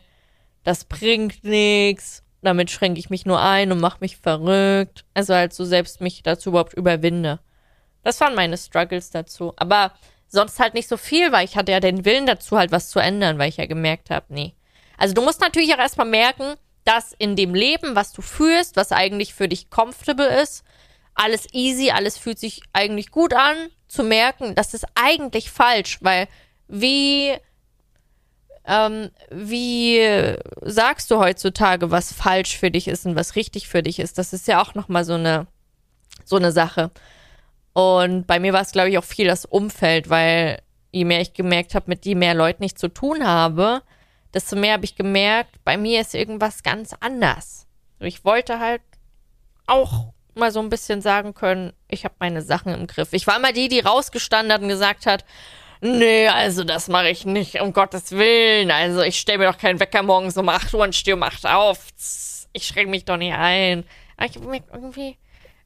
das 0.63 0.85
bringt 0.85 1.43
nichts. 1.43 2.21
Damit 2.43 2.69
schränke 2.69 2.99
ich 2.99 3.09
mich 3.09 3.25
nur 3.25 3.41
ein 3.41 3.71
und 3.71 3.81
mache 3.81 3.97
mich 3.99 4.17
verrückt. 4.17 5.05
Also 5.15 5.33
halt 5.33 5.53
so 5.53 5.65
selbst 5.65 6.01
mich 6.01 6.21
dazu 6.21 6.49
überhaupt 6.49 6.73
überwinde. 6.73 7.39
Das 8.03 8.21
waren 8.21 8.35
meine 8.35 8.59
Struggles 8.59 9.09
dazu. 9.09 9.53
Aber 9.55 9.93
sonst 10.31 10.59
halt 10.59 10.73
nicht 10.73 10.87
so 10.87 10.97
viel, 10.97 11.31
weil 11.31 11.45
ich 11.45 11.57
hatte 11.57 11.71
ja 11.71 11.79
den 11.79 12.05
Willen 12.05 12.25
dazu, 12.25 12.57
halt 12.57 12.71
was 12.71 12.89
zu 12.89 12.99
ändern, 12.99 13.37
weil 13.37 13.49
ich 13.49 13.57
ja 13.57 13.65
gemerkt 13.65 14.09
habe, 14.09 14.25
nee. 14.29 14.55
Also 14.97 15.13
du 15.13 15.21
musst 15.21 15.41
natürlich 15.41 15.73
auch 15.73 15.79
erstmal 15.79 16.07
merken, 16.07 16.55
dass 16.85 17.13
in 17.17 17.35
dem 17.35 17.53
Leben, 17.53 17.95
was 17.95 18.13
du 18.13 18.21
führst, 18.21 18.75
was 18.75 18.91
eigentlich 18.91 19.33
für 19.33 19.47
dich 19.47 19.69
comfortable 19.69 20.27
ist, 20.41 20.63
alles 21.13 21.47
easy, 21.53 21.91
alles 21.91 22.17
fühlt 22.17 22.39
sich 22.39 22.61
eigentlich 22.73 23.11
gut 23.11 23.33
an, 23.33 23.69
zu 23.87 24.03
merken, 24.03 24.55
das 24.55 24.73
ist 24.73 24.85
eigentlich 24.95 25.51
falsch, 25.51 25.97
weil 26.01 26.29
wie, 26.69 27.33
ähm, 28.65 29.11
wie 29.29 30.01
sagst 30.61 31.11
du 31.11 31.17
heutzutage, 31.17 31.91
was 31.91 32.13
falsch 32.13 32.57
für 32.57 32.71
dich 32.71 32.87
ist 32.87 33.05
und 33.05 33.17
was 33.17 33.35
richtig 33.35 33.67
für 33.67 33.83
dich 33.83 33.99
ist? 33.99 34.17
Das 34.17 34.31
ist 34.31 34.47
ja 34.47 34.61
auch 34.61 34.75
nochmal 34.75 35.03
so 35.03 35.15
eine, 35.15 35.47
so 36.23 36.37
eine 36.37 36.53
Sache. 36.53 36.91
Und 37.73 38.27
bei 38.27 38.39
mir 38.39 38.53
war 38.53 38.61
es, 38.61 38.71
glaube 38.71 38.89
ich, 38.89 38.97
auch 38.97 39.03
viel 39.03 39.27
das 39.27 39.45
Umfeld, 39.45 40.09
weil 40.09 40.61
je 40.91 41.05
mehr 41.05 41.21
ich 41.21 41.33
gemerkt 41.33 41.73
habe, 41.75 41.85
mit 41.87 42.05
je 42.05 42.15
mehr 42.15 42.33
Leuten 42.33 42.63
ich 42.63 42.75
zu 42.75 42.89
tun 42.89 43.25
habe, 43.25 43.81
desto 44.33 44.55
mehr 44.55 44.73
habe 44.73 44.85
ich 44.85 44.95
gemerkt, 44.95 45.63
bei 45.63 45.77
mir 45.77 46.01
ist 46.01 46.13
irgendwas 46.13 46.63
ganz 46.63 46.93
anders. 46.99 47.67
Ich 47.99 48.25
wollte 48.25 48.59
halt 48.59 48.81
auch 49.67 50.13
mal 50.35 50.51
so 50.51 50.59
ein 50.59 50.69
bisschen 50.69 51.01
sagen 51.01 51.33
können, 51.33 51.73
ich 51.87 52.03
habe 52.05 52.15
meine 52.19 52.41
Sachen 52.41 52.73
im 52.73 52.87
Griff. 52.87 53.13
Ich 53.13 53.27
war 53.27 53.37
immer 53.37 53.53
die, 53.53 53.67
die 53.67 53.79
rausgestanden 53.79 54.53
hat 54.53 54.61
und 54.61 54.69
gesagt 54.69 55.05
hat, 55.05 55.25
nee, 55.81 56.27
also 56.27 56.63
das 56.63 56.87
mache 56.87 57.09
ich 57.09 57.25
nicht, 57.25 57.59
um 57.61 57.73
Gottes 57.73 58.11
Willen. 58.11 58.71
Also 58.71 59.01
ich 59.01 59.19
stelle 59.19 59.39
mir 59.39 59.51
doch 59.51 59.57
keinen 59.57 59.79
Wecker 59.79 60.03
morgens 60.03 60.37
um 60.37 60.47
8 60.49 60.73
Uhr 60.73 60.83
und 60.83 60.95
stehe 60.95 61.15
um 61.15 61.23
8 61.23 61.45
auf. 61.47 61.87
Ich 62.53 62.65
schränke 62.67 62.91
mich 62.91 63.05
doch 63.05 63.17
nicht 63.17 63.33
ein. 63.33 63.83
Aber 64.17 64.29
ich 64.29 64.35
habe 64.35 64.47
mir 64.47 64.63
irgendwie, 64.71 65.17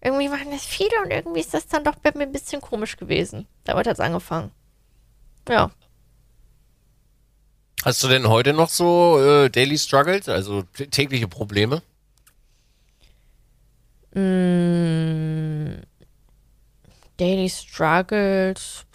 irgendwie 0.05 0.29
waren 0.29 0.51
das 0.51 0.63
viele 0.63 1.01
und 1.03 1.09
irgendwie 1.09 1.39
ist 1.39 1.55
das 1.55 1.65
dann 1.67 1.83
doch 1.83 1.95
bei 1.95 2.11
mir 2.13 2.23
ein 2.23 2.31
bisschen 2.31 2.61
komisch 2.61 2.95
gewesen. 2.95 3.47
Damit 3.63 3.87
hat 3.87 3.95
es 3.95 3.99
angefangen. 3.99 4.51
Ja. 5.49 5.71
Hast 7.83 8.03
du 8.03 8.07
denn 8.07 8.29
heute 8.29 8.53
noch 8.53 8.69
so 8.69 9.19
äh, 9.19 9.49
Daily 9.49 9.79
Struggles, 9.79 10.29
also 10.29 10.61
tägliche 10.61 11.27
Probleme? 11.27 11.81
Mm, 14.13 15.81
Daily 17.17 17.49
Struggles. 17.49 18.85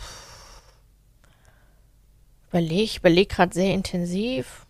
Überlege, 2.51 2.83
ich 2.83 2.99
überlege 2.99 3.35
gerade 3.35 3.53
sehr 3.53 3.75
intensiv. 3.75 4.65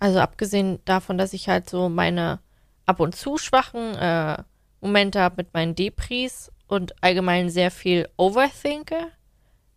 Also 0.00 0.18
abgesehen 0.18 0.80
davon, 0.84 1.16
dass 1.16 1.32
ich 1.32 1.48
halt 1.48 1.70
so 1.70 1.88
meine 1.88 2.40
ab 2.86 2.98
und 2.98 3.14
zu 3.14 3.38
schwachen 3.38 3.94
äh, 3.94 4.42
Momente 4.80 5.20
habe 5.20 5.36
mit 5.38 5.54
meinen 5.54 5.74
Depris 5.74 6.50
und 6.68 7.02
allgemein 7.02 7.50
sehr 7.50 7.70
viel 7.70 8.08
overthinke, 8.16 9.12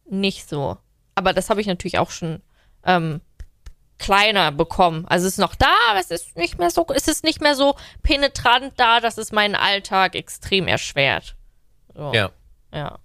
nicht 0.06 0.48
so. 0.48 0.78
Aber 1.16 1.34
das 1.34 1.50
habe 1.50 1.62
ich 1.62 1.68
natürlich 1.68 2.00
auch 2.00 2.12
schon 2.12 2.42
ähm, 2.84 3.22
kleiner 3.98 4.52
bekommen. 4.52 5.06
Also 5.08 5.28
es 5.28 5.34
ist 5.34 5.40
noch 5.40 5.56
da, 5.56 5.76
aber 5.92 6.00
es 6.00 6.10
ist 6.10 6.38
nicht 6.38 6.58
mehr 6.58 6.72
so, 6.72 6.86
es 6.96 7.08
ist 7.08 7.24
nicht 7.24 7.42
mehr 7.42 7.56
so 7.56 7.76
penetrant 8.02 8.74
da, 8.78 9.00
dass 9.00 9.18
es 9.18 9.32
meinen 9.32 9.56
Alltag 9.56 10.16
extrem 10.16 10.68
erschwert. 10.68 11.36
So. 11.94 12.12
Ja. 12.14 12.32
Ja. 12.74 13.00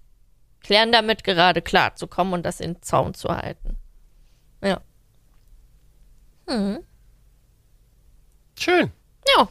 Klären 0.60 0.92
damit 0.92 1.24
gerade 1.24 1.60
klar 1.60 1.96
zu 1.96 2.06
kommen 2.06 2.32
und 2.32 2.44
das 2.44 2.60
in 2.60 2.80
Zaun 2.80 3.12
zu 3.12 3.28
halten. 3.28 3.76
Ja. 4.62 4.80
Hm. 6.48 6.78
Schön. 8.58 8.92
Ja. 9.36 9.48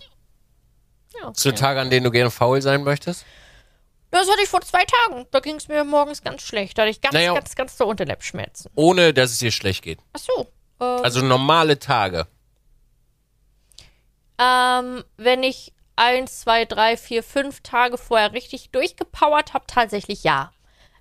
Ja 1.21 1.33
Zu 1.33 1.53
Tagen, 1.53 1.79
an 1.79 1.89
denen 1.89 2.03
du 2.03 2.11
gerne 2.11 2.31
faul 2.31 2.61
sein 2.61 2.83
möchtest? 2.83 3.25
Das 4.11 4.29
hatte 4.29 4.43
ich 4.43 4.49
vor 4.49 4.61
zwei 4.61 4.83
Tagen. 4.85 5.25
Da 5.31 5.39
ging 5.39 5.55
es 5.55 5.67
mir 5.67 5.83
morgens 5.83 6.21
ganz 6.21 6.43
schlecht. 6.43 6.77
Da 6.77 6.83
hatte 6.83 6.91
ich 6.91 7.01
ganz, 7.01 7.13
naja, 7.13 7.33
ganz, 7.33 7.55
ganz 7.55 7.77
so 7.77 7.87
Unterleibschmerzen. 7.87 8.69
Ohne, 8.75 9.11
dass 9.13 9.31
es 9.31 9.39
dir 9.39 9.51
schlecht 9.51 9.83
geht. 9.83 9.99
Ach 10.13 10.19
so. 10.19 10.47
Ähm, 10.79 11.03
also 11.03 11.21
normale 11.21 11.79
Tage. 11.79 12.27
Ähm, 14.37 15.03
wenn 15.17 15.41
ich 15.41 15.73
eins, 15.95 16.41
zwei, 16.41 16.65
drei, 16.65 16.95
vier, 16.97 17.23
fünf 17.23 17.61
Tage 17.61 17.97
vorher 17.97 18.33
richtig 18.33 18.69
durchgepowert 18.69 19.53
habe, 19.53 19.65
tatsächlich 19.67 20.23
ja. 20.23 20.51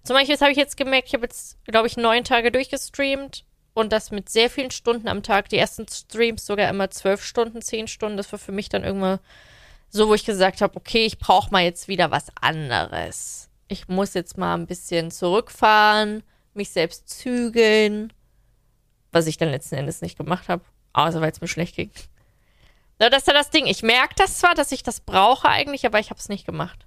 Zum 0.04 0.16
Beispiel 0.16 0.38
habe 0.38 0.52
ich 0.52 0.58
jetzt 0.58 0.76
gemerkt, 0.76 1.08
ich 1.08 1.14
habe 1.14 1.24
jetzt, 1.24 1.62
glaube 1.64 1.86
ich, 1.86 1.96
neun 1.96 2.24
Tage 2.24 2.50
durchgestreamt 2.50 3.44
und 3.74 3.92
das 3.92 4.10
mit 4.10 4.28
sehr 4.28 4.50
vielen 4.50 4.70
Stunden 4.70 5.08
am 5.08 5.22
Tag. 5.22 5.48
Die 5.48 5.58
ersten 5.58 5.86
Streams 5.88 6.44
sogar 6.44 6.68
immer 6.68 6.90
zwölf 6.90 7.24
Stunden, 7.24 7.62
zehn 7.62 7.88
Stunden. 7.88 8.16
Das 8.16 8.32
war 8.32 8.38
für 8.38 8.52
mich 8.52 8.68
dann 8.68 8.84
irgendwann 8.84 9.20
so, 9.92 10.08
wo 10.08 10.14
ich 10.14 10.24
gesagt 10.24 10.60
habe, 10.60 10.76
okay, 10.76 11.06
ich 11.06 11.18
brauche 11.18 11.50
mal 11.52 11.62
jetzt 11.62 11.86
wieder 11.86 12.10
was 12.10 12.26
anderes. 12.40 13.48
Ich 13.68 13.86
muss 13.86 14.14
jetzt 14.14 14.36
mal 14.36 14.54
ein 14.54 14.66
bisschen 14.66 15.10
zurückfahren, 15.10 16.24
mich 16.54 16.70
selbst 16.70 17.08
zügeln 17.08 18.12
was 19.12 19.26
ich 19.26 19.36
dann 19.36 19.50
letzten 19.50 19.76
Endes 19.76 20.00
nicht 20.00 20.16
gemacht 20.16 20.48
habe. 20.48 20.64
Außer 20.94 21.20
weil 21.20 21.30
es 21.30 21.40
mir 21.40 21.48
schlecht 21.48 21.76
ging. 21.76 21.90
Ja, 23.00 23.08
das 23.10 23.22
ist 23.22 23.26
ja 23.28 23.34
das 23.34 23.50
Ding. 23.50 23.66
Ich 23.66 23.82
merke 23.82 24.14
das 24.16 24.38
zwar, 24.38 24.54
dass 24.54 24.72
ich 24.72 24.82
das 24.82 25.00
brauche 25.00 25.48
eigentlich, 25.48 25.86
aber 25.86 25.98
ich 26.00 26.10
habe 26.10 26.18
es 26.18 26.28
nicht 26.28 26.44
gemacht. 26.44 26.86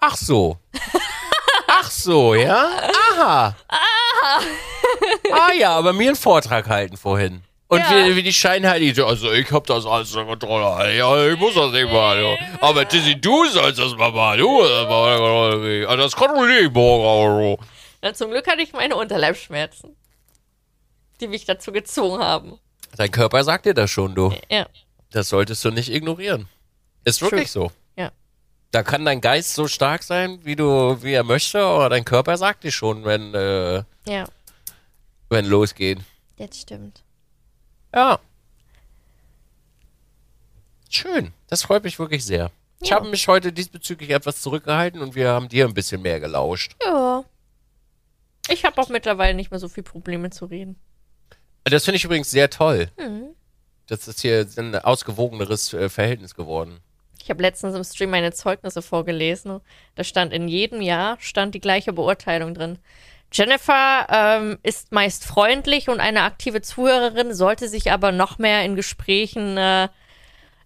Ach 0.00 0.16
so. 0.16 0.58
Ach 1.68 1.90
so, 1.90 2.34
ja? 2.34 2.68
Aha. 3.12 3.56
Aha. 3.68 4.40
ah 5.32 5.52
ja, 5.52 5.72
aber 5.72 5.92
mir 5.92 6.08
einen 6.08 6.16
Vortrag 6.16 6.68
halten 6.68 6.96
vorhin. 6.96 7.42
Und 7.68 7.80
ja. 7.80 8.06
wie, 8.06 8.16
wie 8.16 8.22
die 8.22 8.32
Scheinheilige, 8.32 9.04
also 9.04 9.32
ich 9.32 9.50
hab 9.50 9.66
das 9.66 9.86
alles 9.86 10.14
unter 10.14 10.26
Kontrolle. 10.26 10.96
Ja, 10.96 11.26
ich 11.26 11.38
muss 11.38 11.54
das 11.54 11.72
nicht 11.72 11.90
machen. 11.90 12.36
Aber 12.60 12.88
Tizzy, 12.88 13.20
du 13.20 13.46
sollst 13.48 13.78
das 13.78 13.96
mal 13.96 14.12
machen. 14.12 14.38
Du, 14.38 14.60
also 14.62 16.02
das 16.02 16.14
kann 16.14 16.34
du 16.34 16.46
nicht 16.46 16.72
morgen. 16.72 17.62
Ja, 18.04 18.14
zum 18.14 18.30
Glück 18.30 18.46
hatte 18.46 18.62
ich 18.62 18.72
meine 18.72 18.94
Unterleibsschmerzen 18.94 19.96
die 21.20 21.28
mich 21.28 21.44
dazu 21.44 21.72
gezwungen 21.72 22.22
haben. 22.22 22.58
Dein 22.96 23.10
Körper 23.10 23.44
sagt 23.44 23.66
dir 23.66 23.74
das 23.74 23.90
schon, 23.90 24.14
du. 24.14 24.34
Ja. 24.50 24.66
Das 25.10 25.28
solltest 25.28 25.64
du 25.64 25.70
nicht 25.70 25.90
ignorieren. 25.90 26.48
Ist 27.04 27.22
wirklich 27.22 27.52
True. 27.52 27.70
so. 27.70 27.72
Ja. 28.00 28.10
Da 28.70 28.82
kann 28.82 29.04
dein 29.04 29.20
Geist 29.20 29.54
so 29.54 29.68
stark 29.68 30.02
sein, 30.02 30.40
wie 30.44 30.56
du, 30.56 31.02
wie 31.02 31.12
er 31.12 31.24
möchte, 31.24 31.60
aber 31.60 31.88
dein 31.88 32.04
Körper 32.04 32.36
sagt 32.36 32.64
dir 32.64 32.72
schon, 32.72 33.04
wenn, 33.04 33.34
äh, 33.34 33.82
ja. 34.06 34.26
wenn 35.28 35.46
losgeht. 35.46 35.98
Das 36.36 36.60
stimmt. 36.60 37.02
Ja. 37.96 38.20
Schön. 40.90 41.32
Das 41.48 41.62
freut 41.62 41.82
mich 41.82 41.98
wirklich 41.98 42.24
sehr. 42.26 42.44
Ja. 42.44 42.50
Ich 42.80 42.92
habe 42.92 43.08
mich 43.08 43.26
heute 43.26 43.52
diesbezüglich 43.52 44.10
etwas 44.10 44.42
zurückgehalten 44.42 45.00
und 45.00 45.14
wir 45.14 45.30
haben 45.30 45.48
dir 45.48 45.64
ein 45.64 45.72
bisschen 45.72 46.02
mehr 46.02 46.20
gelauscht. 46.20 46.76
Ja. 46.84 47.24
Ich 48.50 48.66
habe 48.66 48.80
auch 48.80 48.90
mittlerweile 48.90 49.34
nicht 49.34 49.50
mehr 49.50 49.58
so 49.58 49.68
viel 49.68 49.82
Probleme 49.82 50.28
zu 50.28 50.44
reden. 50.44 50.76
Das 51.64 51.84
finde 51.84 51.96
ich 51.96 52.04
übrigens 52.04 52.30
sehr 52.30 52.50
toll. 52.50 52.90
Mhm. 52.98 53.30
Das 53.86 54.06
ist 54.06 54.20
hier 54.20 54.46
ein 54.58 54.74
ausgewogeneres 54.74 55.72
äh, 55.72 55.88
Verhältnis 55.88 56.34
geworden. 56.34 56.80
Ich 57.22 57.30
habe 57.30 57.42
letztens 57.42 57.74
im 57.74 57.82
Stream 57.82 58.10
meine 58.10 58.32
Zeugnisse 58.32 58.82
vorgelesen. 58.82 59.60
Da 59.94 60.04
stand 60.04 60.34
in 60.34 60.48
jedem 60.48 60.82
Jahr 60.82 61.16
stand 61.18 61.54
die 61.54 61.60
gleiche 61.60 61.94
Beurteilung 61.94 62.52
drin. 62.52 62.78
Jennifer 63.32 64.06
ähm, 64.08 64.58
ist 64.62 64.92
meist 64.92 65.24
freundlich 65.24 65.88
und 65.88 66.00
eine 66.00 66.22
aktive 66.22 66.62
Zuhörerin, 66.62 67.34
sollte 67.34 67.68
sich 67.68 67.92
aber 67.92 68.12
noch 68.12 68.38
mehr 68.38 68.64
in 68.64 68.76
Gesprächen 68.76 69.56
äh, 69.56 69.88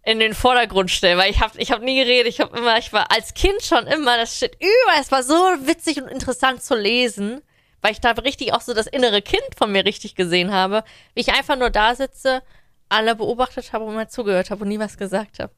in 0.03 0.19
den 0.19 0.35
Vordergrund 0.35 0.91
stellen, 0.91 1.19
weil 1.19 1.31
ich 1.31 1.41
habe 1.41 1.59
ich 1.59 1.73
hab 1.73 1.83
nie 1.83 1.97
geredet, 1.97 2.27
ich 2.27 2.41
habe 2.41 2.57
immer, 2.57 2.79
ich 2.79 2.93
war 2.93 3.11
als 3.11 3.35
Kind 3.35 3.63
schon 3.63 3.87
immer, 3.87 4.17
das 4.17 4.37
steht 4.37 4.57
über, 4.57 5.01
es 5.01 5.13
war 5.13 5.23
so 5.23 5.35
witzig 5.35 6.01
und 6.01 6.09
interessant 6.09 6.63
zu 6.63 6.75
lesen, 6.75 7.43
weil 7.83 7.93
ich 7.93 8.01
da 8.01 8.11
richtig 8.13 8.53
auch 8.53 8.61
so 8.61 8.73
das 8.73 8.87
innere 8.87 9.23
Kind 9.23 9.43
von 9.57 9.73
mir 9.73 9.85
richtig 9.85 10.15
gesehen 10.15 10.53
habe, 10.53 10.85
wie 11.15 11.21
ich 11.21 11.33
einfach 11.33 11.57
nur 11.57 11.71
da 11.71 11.95
sitze, 11.95 12.43
alle 12.89 13.15
beobachtet 13.15 13.73
habe 13.73 13.85
und 13.85 13.95
mal 13.95 14.09
zugehört 14.09 14.51
habe 14.51 14.63
und 14.63 14.69
nie 14.69 14.79
was 14.79 14.97
gesagt 14.97 15.39
habe. 15.39 15.53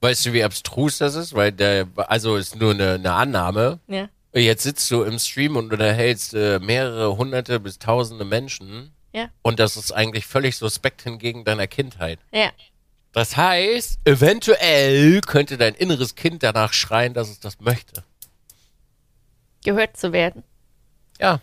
Weißt 0.00 0.26
du, 0.26 0.32
wie 0.32 0.42
abstrus 0.42 0.98
das 0.98 1.14
ist? 1.14 1.34
Weil 1.34 1.52
der, 1.52 1.86
also 1.96 2.36
ist 2.36 2.56
nur 2.56 2.72
eine, 2.72 2.94
eine 2.94 3.12
Annahme. 3.12 3.80
Ja. 3.86 4.08
Jetzt 4.32 4.62
sitzt 4.62 4.90
du 4.90 5.02
im 5.02 5.18
Stream 5.18 5.56
und 5.56 5.72
unterhältst 5.72 6.34
äh, 6.34 6.60
mehrere 6.60 7.16
hunderte 7.16 7.58
bis 7.58 7.78
tausende 7.78 8.24
Menschen. 8.24 8.92
Ja. 9.12 9.28
Und 9.42 9.58
das 9.58 9.76
ist 9.76 9.90
eigentlich 9.92 10.24
völlig 10.26 10.56
suspekt 10.56 11.02
hingegen 11.02 11.44
deiner 11.44 11.66
Kindheit. 11.66 12.20
Ja. 12.32 12.52
Das 13.12 13.36
heißt, 13.36 13.98
eventuell 14.04 15.20
könnte 15.22 15.58
dein 15.58 15.74
inneres 15.74 16.14
Kind 16.14 16.44
danach 16.44 16.72
schreien, 16.72 17.12
dass 17.12 17.28
es 17.28 17.40
das 17.40 17.58
möchte. 17.60 18.04
Gehört 19.64 19.96
zu 19.96 20.12
werden. 20.12 20.44
Ja. 21.18 21.40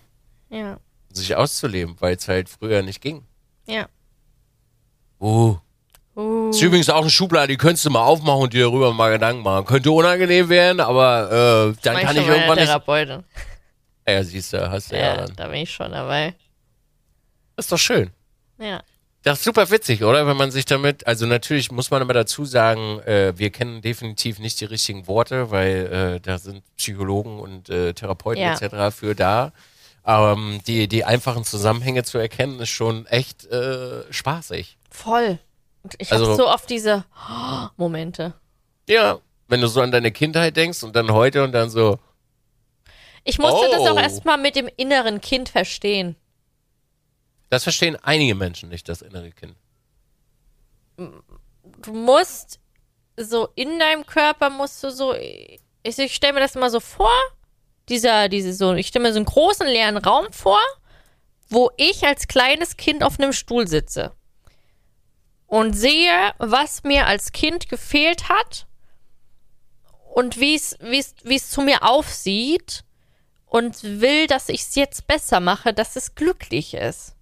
Ja. 0.49 0.79
Sich 1.11 1.35
auszuleben, 1.35 1.97
weil 1.99 2.15
es 2.15 2.27
halt 2.29 2.47
früher 2.47 2.83
nicht 2.83 3.01
ging. 3.01 3.25
Ja. 3.65 3.89
Uh. 5.19 5.57
Uh. 6.18 6.49
Ist 6.49 6.61
übrigens 6.63 6.89
auch 6.89 7.01
eine 7.01 7.11
Schublade, 7.11 7.49
die 7.49 7.57
könntest 7.57 7.86
du 7.86 7.91
mal 7.91 8.01
aufmachen 8.01 8.41
und 8.41 8.53
dir 8.53 8.63
darüber 8.65 8.91
mal 8.91 9.11
Gedanken 9.11 9.43
machen. 9.43 9.65
Könnte 9.65 9.91
unangenehm 9.91 10.49
werden, 10.49 10.80
aber 10.80 11.74
äh, 11.76 11.82
dann 11.84 11.97
kann 11.97 12.18
ich 12.18 12.28
irgendwann 12.28 12.55
nicht. 12.55 12.65
Therapeutin. 12.65 13.24
Ja, 14.07 14.24
siehst 14.24 14.51
du, 14.53 14.72
hast 14.72 14.91
du 14.91 14.95
ja, 14.95 15.01
Ja, 15.01 15.18
dann. 15.18 15.36
da 15.36 15.47
bin 15.47 15.61
ich 15.61 15.72
schon 15.72 15.91
dabei. 15.91 16.34
Ist 17.55 17.72
doch 17.72 17.78
schön. 17.78 18.09
Ja. 18.59 18.82
Das 19.22 19.39
ist 19.39 19.43
super 19.43 19.70
witzig, 19.70 20.03
oder? 20.03 20.26
Wenn 20.26 20.38
man 20.38 20.49
sich 20.51 20.65
damit, 20.65 21.05
also 21.05 21.26
natürlich 21.28 21.72
muss 21.72 21.91
man 21.91 22.01
aber 22.01 22.13
dazu 22.13 22.45
sagen, 22.45 22.99
äh, 23.01 23.34
wir 23.38 23.49
kennen 23.51 23.82
definitiv 23.82 24.39
nicht 24.39 24.59
die 24.61 24.65
richtigen 24.65 25.05
Worte, 25.07 25.51
weil 25.51 26.15
äh, 26.15 26.20
da 26.20 26.38
sind 26.39 26.63
Psychologen 26.78 27.39
und 27.39 27.70
äh, 27.70 27.93
Therapeuten 27.93 28.41
Ja. 28.41 28.53
etc. 28.57 28.95
für 28.95 29.13
da. 29.13 29.51
Ähm, 30.05 30.61
die, 30.65 30.88
die 30.88 31.03
einfachen 31.03 31.43
Zusammenhänge 31.43 32.03
zu 32.03 32.18
erkennen, 32.18 32.59
ist 32.61 32.70
schon 32.70 33.05
echt 33.07 33.45
äh, 33.47 34.01
spaßig. 34.11 34.78
Voll. 34.89 35.38
Ich 35.97 36.11
Also- 36.11 36.25
habe 36.27 36.35
so 36.35 36.47
oft 36.47 36.69
diese 36.69 37.05
Momente. 37.77 38.33
Ja, 38.88 39.19
wenn 39.47 39.61
du 39.61 39.67
so 39.67 39.81
an 39.81 39.91
deine 39.91 40.11
Kindheit 40.11 40.55
denkst 40.57 40.83
und 40.83 40.95
dann 40.95 41.11
heute 41.11 41.43
und 41.43 41.51
dann 41.51 41.69
so, 41.69 41.99
Ich 43.23 43.39
musste 43.39 43.67
das 43.71 43.79
Oh. 43.81 43.89
auch 43.89 43.97
erstmal 43.99 44.38
mit 44.38 44.55
dem 44.55 44.69
inneren 44.77 45.19
Kind 45.21 45.49
verstehen. 45.49 46.15
das 47.49 47.63
verstehen 47.63 47.97
einige 48.03 48.35
Menschen 48.35 48.69
nicht, 48.69 48.88
das 48.89 49.01
innere 49.01 49.31
Kind. 49.31 49.55
Du 50.97 51.93
musst 51.93 52.59
so 53.17 53.49
in 53.55 53.79
deinem 53.79 54.05
Körper 54.05 54.49
musst 54.49 54.83
du 54.83 54.89
so, 54.91 55.13
ich, 55.13 55.59
ich 55.83 56.13
stelle 56.15 56.33
mir 56.33 56.39
das 56.41 56.55
immer 56.55 56.69
so 56.69 56.79
vor, 56.79 57.11
dieser, 57.89 58.29
diese 58.29 58.53
so, 58.53 58.73
ich 58.73 58.88
stelle 58.88 59.03
mir 59.03 59.13
so 59.13 59.17
einen 59.19 59.25
großen 59.25 59.67
leeren 59.67 59.97
Raum 59.97 60.27
vor, 60.31 60.59
wo 61.49 61.71
ich 61.77 62.05
als 62.05 62.27
kleines 62.27 62.75
Kind 62.77 63.03
auf 63.03 63.19
einem 63.19 63.31
Stuhl 63.33 63.67
sitze 63.67 64.11
und 65.47 65.73
sehe, 65.73 66.33
was 66.37 66.83
mir 66.83 67.07
als 67.07 67.31
Kind 67.31 67.69
gefehlt 67.69 68.29
hat 68.29 68.67
und 70.13 70.39
wie 70.39 70.55
es 70.55 71.49
zu 71.49 71.61
mir 71.61 71.83
aufsieht 71.83 72.83
und 73.45 73.81
will, 73.83 74.27
dass 74.27 74.49
ich 74.49 74.61
es 74.61 74.75
jetzt 74.75 75.07
besser 75.07 75.39
mache, 75.39 75.73
dass 75.73 75.95
es 75.95 76.15
glücklich 76.15 76.73
ist. 76.73 77.15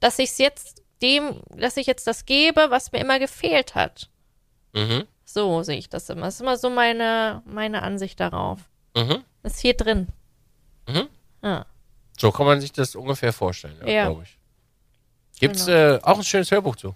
Dass 0.00 0.18
ich 0.20 0.30
es 0.30 0.38
jetzt 0.38 0.82
dem, 1.02 1.42
dass 1.50 1.76
ich 1.76 1.86
jetzt 1.86 2.06
das 2.06 2.24
gebe, 2.24 2.70
was 2.70 2.92
mir 2.92 3.00
immer 3.00 3.18
gefehlt 3.18 3.74
hat. 3.74 4.08
Mhm. 4.72 5.04
So 5.24 5.62
sehe 5.62 5.78
ich 5.78 5.88
das 5.88 6.08
immer. 6.08 6.22
Das 6.26 6.36
ist 6.36 6.40
immer 6.40 6.56
so 6.56 6.70
meine, 6.70 7.42
meine 7.44 7.82
Ansicht 7.82 8.20
darauf. 8.20 8.60
Mhm. 8.96 9.24
Das 9.42 9.54
ist 9.54 9.60
hier 9.60 9.74
drin. 9.74 10.08
Mhm. 10.88 11.08
Ja. 11.42 11.66
So 12.18 12.30
kann 12.32 12.46
man 12.46 12.60
sich 12.60 12.72
das 12.72 12.94
ungefähr 12.94 13.32
vorstellen, 13.32 13.76
Ja. 13.86 14.06
glaube 14.06 14.22
ich. 14.24 14.37
Gibt's 15.40 15.66
Genau. 15.66 15.96
äh, 15.96 16.00
auch 16.02 16.18
ein 16.18 16.24
schönes 16.24 16.50
Hörbuch 16.50 16.76
zu? 16.76 16.94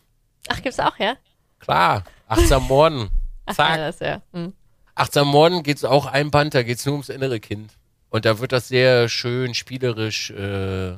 Ach, 0.48 0.60
gibt's 0.62 0.78
auch, 0.80 0.96
ja? 0.98 1.16
Klar, 1.60 2.04
achtsam 2.28 2.64
Morden. 2.64 3.10
Ach, 3.46 3.54
Zack. 3.54 3.70
ja, 3.70 3.76
das, 3.76 4.00
ja. 4.00 4.22
Hm. 4.32 4.52
Achtsam 4.94 5.28
Morden 5.28 5.62
geht's 5.62 5.84
auch 5.84 6.06
ein 6.06 6.30
Band, 6.30 6.54
da 6.54 6.62
geht's 6.62 6.84
nur 6.84 6.94
ums 6.94 7.08
innere 7.08 7.40
Kind. 7.40 7.72
Und 8.10 8.24
da 8.24 8.38
wird 8.40 8.52
das 8.52 8.68
sehr 8.68 9.08
schön 9.08 9.54
spielerisch, 9.54 10.30
äh, 10.30 10.96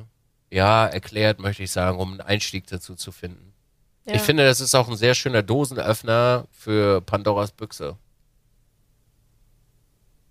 ja, 0.51 0.85
erklärt, 0.85 1.39
möchte 1.39 1.63
ich 1.63 1.71
sagen, 1.71 1.97
um 1.99 2.11
einen 2.11 2.21
Einstieg 2.21 2.67
dazu 2.67 2.95
zu 2.95 3.11
finden. 3.11 3.53
ja. 4.05 4.15
Ich 4.15 4.21
finde, 4.21 4.43
das 4.45 4.59
ist 4.59 4.75
auch 4.75 4.87
ein 4.89 4.97
sehr 4.97 5.15
schöner 5.15 5.41
Dosenöffner 5.43 6.45
für 6.51 7.01
Pandoras 7.01 7.51
Büchse. 7.51 7.97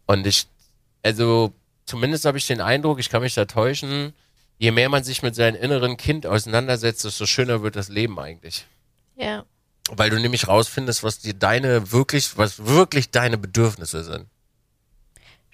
Und 0.07 0.27
ich, 0.27 0.47
also, 1.03 1.53
zumindest 1.87 2.25
habe 2.27 2.39
ich 2.39 2.47
den 2.47 2.61
Eindruck, 2.61 2.99
ich 2.99 3.09
kann 3.09 3.23
mich 3.23 3.35
da 3.35 3.45
täuschen, 3.47 4.13
je 4.59 4.71
mehr 4.71 4.89
man 4.89 5.05
sich 5.05 5.23
mit 5.23 5.35
seinem 5.35 5.57
inneren 5.61 5.97
Kind 5.97 6.27
auseinandersetzt, 6.27 7.05
desto 7.05 7.27
schöner 7.27 7.63
wird 7.63 7.77
das 7.77 7.89
Leben 7.89 8.19
eigentlich. 8.19 8.67
ja. 9.17 9.45
Weil 9.91 10.09
du 10.09 10.19
nämlich 10.19 10.49
rausfindest, 10.49 11.03
was 11.03 11.19
dir 11.19 11.35
deine 11.35 11.93
wirklich, 11.93 12.39
was 12.39 12.65
wirklich 12.65 13.11
deine 13.11 13.37
Bedürfnisse 13.37 14.03
sind. 14.03 14.27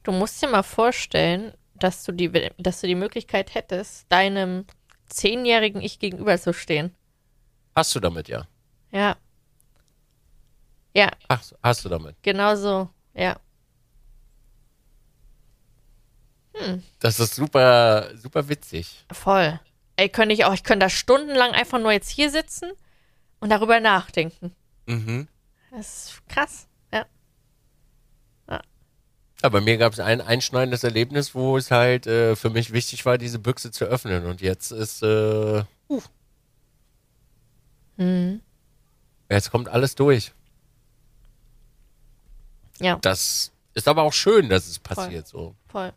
Du 0.04 0.12
musst 0.12 0.40
dir 0.40 0.46
mal 0.48 0.62
vorstellen, 0.62 1.52
dass 1.74 2.04
du 2.04 2.12
die, 2.12 2.30
dass 2.56 2.80
du 2.80 2.86
die 2.86 2.94
Möglichkeit 2.94 3.54
hättest, 3.54 4.06
deinem 4.08 4.66
zehnjährigen 5.08 5.82
Ich 5.82 5.98
gegenüberzustehen. 5.98 6.94
Hast 7.74 7.92
du 7.96 7.98
damit, 7.98 8.28
ja. 8.28 8.46
Ja. 8.92 9.16
Ja, 10.94 11.10
Ach, 11.26 11.42
hast 11.62 11.84
du 11.84 11.88
damit. 11.88 12.14
genau 12.22 12.54
so. 12.54 12.88
Ja. 13.14 13.36
Das 16.98 17.20
ist 17.20 17.34
super, 17.36 18.10
super 18.16 18.48
witzig. 18.48 19.04
Voll. 19.12 19.58
Ey, 19.96 20.08
könnte 20.08 20.34
ich 20.34 20.44
auch, 20.44 20.52
ich 20.54 20.64
könnte 20.64 20.84
da 20.86 20.90
stundenlang 20.90 21.52
einfach 21.52 21.78
nur 21.78 21.92
jetzt 21.92 22.10
hier 22.10 22.30
sitzen 22.30 22.70
und 23.38 23.50
darüber 23.50 23.80
nachdenken. 23.80 24.54
Mhm. 24.86 25.28
Das 25.70 26.10
ist 26.12 26.28
krass. 26.28 26.66
Ja. 26.92 27.06
Ja, 29.42 29.48
bei 29.48 29.60
mir 29.62 29.78
gab 29.78 29.92
es 29.94 30.00
ein 30.00 30.20
einschneidendes 30.20 30.84
Erlebnis, 30.84 31.34
wo 31.34 31.56
es 31.56 31.70
halt 31.70 32.06
äh, 32.06 32.36
für 32.36 32.50
mich 32.50 32.72
wichtig 32.72 33.06
war, 33.06 33.16
diese 33.16 33.38
Büchse 33.38 33.70
zu 33.70 33.86
öffnen. 33.86 34.26
Und 34.26 34.42
jetzt 34.42 34.70
ist, 34.70 35.02
äh, 35.02 35.64
uh, 35.88 36.02
Mhm. 37.96 38.40
jetzt 39.30 39.50
kommt 39.50 39.68
alles 39.68 39.94
durch. 39.94 40.32
Ja, 42.80 42.96
Das 42.96 43.52
ist 43.74 43.88
aber 43.88 44.02
auch 44.02 44.12
schön, 44.12 44.48
dass 44.48 44.66
es 44.66 44.78
passiert 44.78 45.26
so. 45.26 45.54
voll. 45.68 45.92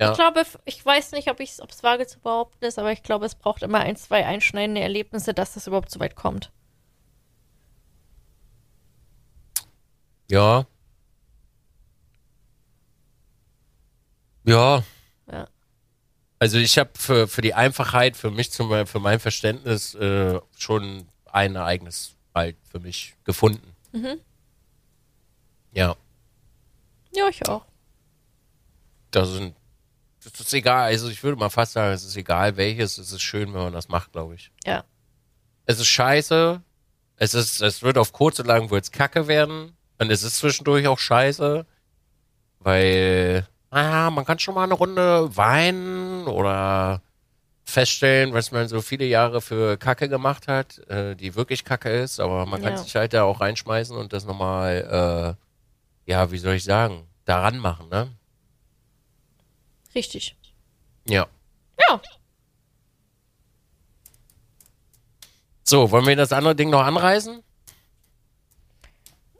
Ja. 0.00 0.10
Ich 0.10 0.16
glaube, 0.16 0.44
ich 0.64 0.84
weiß 0.84 1.12
nicht, 1.12 1.30
ob 1.30 1.40
es 1.40 1.82
vage 1.82 2.06
zu 2.06 2.18
behaupten 2.18 2.64
ist, 2.64 2.78
aber 2.78 2.90
ich 2.92 3.02
glaube, 3.02 3.26
es 3.26 3.36
braucht 3.36 3.62
immer 3.62 3.80
ein, 3.80 3.96
zwei 3.96 4.26
einschneidende 4.26 4.80
Erlebnisse, 4.80 5.34
dass 5.34 5.54
das 5.54 5.66
überhaupt 5.66 5.90
so 5.90 6.00
weit 6.00 6.16
kommt. 6.16 6.50
Ja. 10.30 10.66
Ja. 14.44 14.82
Ja. 15.30 15.48
Also 16.38 16.58
ich 16.58 16.76
habe 16.76 16.90
für, 16.94 17.28
für 17.28 17.40
die 17.40 17.54
Einfachheit, 17.54 18.16
für 18.16 18.30
mich 18.30 18.50
zum 18.50 18.86
für 18.86 19.00
mein 19.00 19.20
Verständnis 19.20 19.94
äh, 19.94 20.40
schon 20.56 21.06
ein 21.26 21.54
Ereignis 21.54 22.16
halt 22.34 22.56
für 22.68 22.80
mich 22.80 23.14
gefunden. 23.24 23.74
Mhm. 23.92 24.20
Ja. 25.72 25.96
Ja, 27.14 27.28
ich 27.28 27.48
auch. 27.48 27.64
Das 29.12 29.30
sind 29.30 29.54
das 30.24 30.40
ist 30.40 30.52
egal, 30.54 30.84
also 30.88 31.08
ich 31.08 31.22
würde 31.22 31.38
mal 31.38 31.50
fast 31.50 31.72
sagen, 31.72 31.92
es 31.92 32.04
ist 32.04 32.16
egal 32.16 32.56
welches, 32.56 32.98
es 32.98 33.12
ist 33.12 33.22
schön, 33.22 33.52
wenn 33.54 33.62
man 33.62 33.72
das 33.72 33.88
macht, 33.88 34.12
glaube 34.12 34.34
ich. 34.34 34.50
Ja. 34.64 34.84
Es 35.66 35.78
ist 35.78 35.86
scheiße, 35.88 36.60
es 37.16 37.34
ist, 37.34 37.60
es 37.62 37.82
wird 37.82 37.96
auf 37.98 38.12
kurz 38.12 38.38
und 38.40 38.46
lang 38.46 38.70
wird's 38.70 38.90
kacke 38.90 39.28
werden 39.28 39.76
und 39.98 40.10
es 40.10 40.22
ist 40.22 40.38
zwischendurch 40.38 40.86
auch 40.88 40.98
scheiße, 40.98 41.64
weil, 42.60 43.46
naja, 43.70 44.10
man 44.10 44.24
kann 44.24 44.38
schon 44.38 44.54
mal 44.54 44.64
eine 44.64 44.74
Runde 44.74 45.36
weinen 45.36 46.26
oder 46.26 47.02
feststellen, 47.64 48.34
was 48.34 48.52
man 48.52 48.68
so 48.68 48.82
viele 48.82 49.06
Jahre 49.06 49.40
für 49.40 49.78
Kacke 49.78 50.08
gemacht 50.08 50.48
hat, 50.48 50.78
äh, 50.88 51.14
die 51.16 51.34
wirklich 51.34 51.64
Kacke 51.64 51.88
ist, 51.90 52.20
aber 52.20 52.44
man 52.46 52.60
kann 52.60 52.72
Ja. 52.72 52.78
sich 52.78 52.94
halt 52.94 53.14
da 53.14 53.22
auch 53.24 53.40
reinschmeißen 53.40 53.96
und 53.96 54.12
das 54.12 54.26
nochmal, 54.26 55.36
äh, 56.06 56.10
ja, 56.10 56.30
wie 56.30 56.38
soll 56.38 56.54
ich 56.54 56.64
sagen, 56.64 57.06
daran 57.24 57.58
machen, 57.58 57.88
ne? 57.88 58.08
Richtig. 59.94 60.36
Ja. 61.06 61.26
Ja. 61.88 62.00
So, 65.62 65.90
wollen 65.90 66.06
wir 66.06 66.16
das 66.16 66.32
andere 66.32 66.54
Ding 66.54 66.70
noch 66.70 66.84
anreißen? 66.84 67.42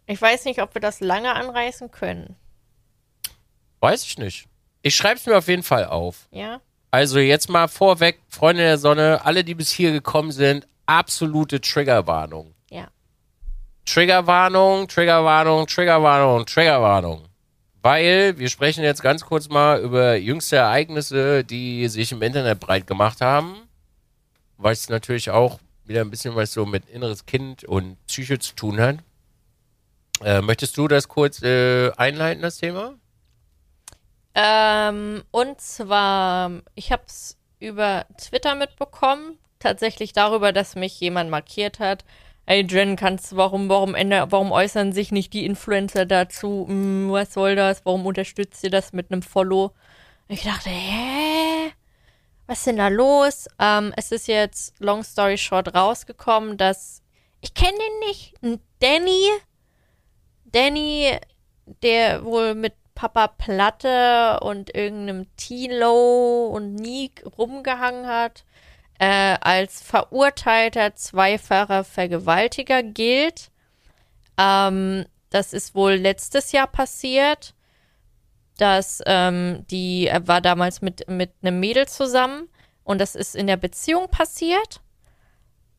Ich 0.06 0.20
weiß 0.20 0.44
nicht, 0.44 0.60
ob 0.60 0.74
wir 0.74 0.80
das 0.80 1.00
lange 1.00 1.34
anreißen 1.34 1.90
können. 1.90 2.36
Weiß 3.80 4.04
ich 4.04 4.18
nicht. 4.18 4.46
Ich 4.82 4.96
schreibe 4.96 5.16
es 5.16 5.26
mir 5.26 5.36
auf 5.36 5.48
jeden 5.48 5.62
Fall 5.62 5.86
auf. 5.86 6.28
Ja. 6.30 6.60
Also 6.90 7.18
jetzt 7.18 7.48
mal 7.48 7.68
vorweg, 7.68 8.20
Freunde 8.28 8.62
der 8.62 8.78
Sonne, 8.78 9.20
alle, 9.24 9.44
die 9.44 9.54
bis 9.54 9.70
hier 9.70 9.92
gekommen 9.92 10.30
sind, 10.30 10.66
absolute 10.86 11.60
Triggerwarnung. 11.60 12.54
Ja. 12.70 12.88
Triggerwarnung, 13.84 14.88
Triggerwarnung, 14.88 15.66
Triggerwarnung, 15.66 16.46
Triggerwarnung. 16.46 17.28
Weil 17.84 18.38
wir 18.38 18.48
sprechen 18.48 18.82
jetzt 18.82 19.02
ganz 19.02 19.26
kurz 19.26 19.50
mal 19.50 19.78
über 19.78 20.16
jüngste 20.16 20.56
Ereignisse, 20.56 21.44
die 21.44 21.86
sich 21.88 22.12
im 22.12 22.22
Internet 22.22 22.58
breit 22.58 22.86
gemacht 22.86 23.20
haben. 23.20 23.68
Was 24.56 24.88
natürlich 24.88 25.28
auch 25.28 25.60
wieder 25.84 26.00
ein 26.00 26.10
bisschen 26.10 26.34
was 26.34 26.54
so 26.54 26.64
mit 26.64 26.88
inneres 26.88 27.26
Kind 27.26 27.62
und 27.62 27.98
Psyche 28.06 28.38
zu 28.38 28.54
tun 28.54 28.80
hat. 28.80 29.00
Äh, 30.22 30.40
möchtest 30.40 30.78
du 30.78 30.88
das 30.88 31.08
kurz 31.08 31.42
äh, 31.42 31.90
einleiten, 31.98 32.40
das 32.40 32.56
Thema? 32.56 32.94
Ähm, 34.34 35.22
und 35.30 35.60
zwar, 35.60 36.62
ich 36.74 36.90
habe 36.90 37.02
es 37.06 37.36
über 37.60 38.06
Twitter 38.16 38.54
mitbekommen, 38.54 39.36
tatsächlich 39.58 40.14
darüber, 40.14 40.52
dass 40.54 40.74
mich 40.74 40.98
jemand 41.00 41.28
markiert 41.28 41.80
hat. 41.80 42.06
Ey 42.46 42.66
Jen, 42.68 42.96
kannst 42.96 43.36
warum, 43.36 43.68
warum, 43.70 43.94
warum 43.94 44.52
äußern 44.52 44.92
sich 44.92 45.12
nicht 45.12 45.32
die 45.32 45.46
Influencer 45.46 46.04
dazu? 46.04 46.66
Hm, 46.68 47.10
was 47.10 47.32
soll 47.32 47.56
das? 47.56 47.84
Warum 47.84 48.04
unterstützt 48.04 48.62
ihr 48.64 48.70
das 48.70 48.92
mit 48.92 49.10
einem 49.10 49.22
Follow? 49.22 49.72
Ich 50.28 50.42
dachte, 50.42 50.68
hä? 50.68 51.72
Was 52.46 52.58
ist 52.58 52.66
denn 52.66 52.76
da 52.76 52.88
los? 52.88 53.48
Ähm, 53.58 53.94
es 53.96 54.12
ist 54.12 54.28
jetzt, 54.28 54.74
long 54.78 55.02
story 55.02 55.38
short, 55.38 55.74
rausgekommen, 55.74 56.58
dass 56.58 57.02
ich 57.40 57.54
kenne 57.54 57.78
den 57.78 58.08
nicht. 58.08 58.34
Danny, 58.80 59.28
Danny, 60.44 61.18
der 61.82 62.24
wohl 62.24 62.54
mit 62.54 62.74
Papa 62.94 63.28
Platte 63.28 64.40
und 64.40 64.74
irgendeinem 64.74 65.26
Tilo 65.36 66.46
und 66.46 66.74
Nick 66.74 67.24
rumgehangen 67.38 68.06
hat, 68.06 68.44
äh, 68.98 69.36
als 69.40 69.82
verurteilter 69.82 70.94
zweifacher 70.94 71.84
Vergewaltiger 71.84 72.82
gilt. 72.82 73.50
Ähm, 74.38 75.04
das 75.30 75.52
ist 75.52 75.74
wohl 75.74 75.94
letztes 75.94 76.52
Jahr 76.52 76.66
passiert. 76.66 77.54
Dass 78.56 79.02
ähm, 79.06 79.64
die 79.68 80.06
er 80.06 80.28
war 80.28 80.40
damals 80.40 80.80
mit, 80.80 81.08
mit 81.08 81.32
einem 81.42 81.58
Mädel 81.58 81.88
zusammen 81.88 82.48
und 82.84 83.00
das 83.00 83.16
ist 83.16 83.34
in 83.34 83.48
der 83.48 83.56
Beziehung 83.56 84.08
passiert. 84.08 84.80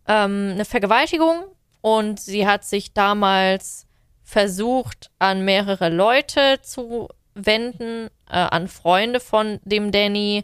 Ähm, 0.08 0.52
eine 0.54 0.66
Vergewaltigung 0.66 1.46
und 1.80 2.20
sie 2.20 2.46
hat 2.46 2.66
sich 2.66 2.94
damals 2.94 3.88
versucht, 4.24 5.12
an 5.20 5.46
mehrere 5.46 5.90
Leute 5.90 6.60
zu 6.62 7.08
wenden, 7.36 8.08
äh, 8.28 8.34
an 8.38 8.68
Freunde 8.68 9.20
von 9.20 9.60
dem 9.64 9.92
Danny, 9.92 10.44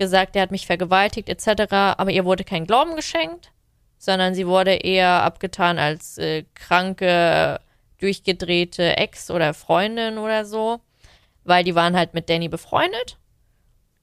gesagt, 0.00 0.34
er 0.34 0.42
hat 0.42 0.50
mich 0.50 0.66
vergewaltigt 0.66 1.28
etc., 1.28 1.72
aber 1.72 2.10
ihr 2.10 2.24
wurde 2.24 2.42
kein 2.42 2.66
Glauben 2.66 2.96
geschenkt, 2.96 3.52
sondern 3.98 4.34
sie 4.34 4.46
wurde 4.46 4.72
eher 4.72 5.22
abgetan 5.22 5.78
als 5.78 6.18
äh, 6.18 6.44
kranke, 6.54 7.60
durchgedrehte 7.98 8.96
Ex 8.96 9.30
oder 9.30 9.54
Freundin 9.54 10.18
oder 10.18 10.44
so, 10.44 10.80
weil 11.44 11.64
die 11.64 11.74
waren 11.74 11.96
halt 11.96 12.14
mit 12.14 12.30
Danny 12.30 12.48
befreundet. 12.48 13.18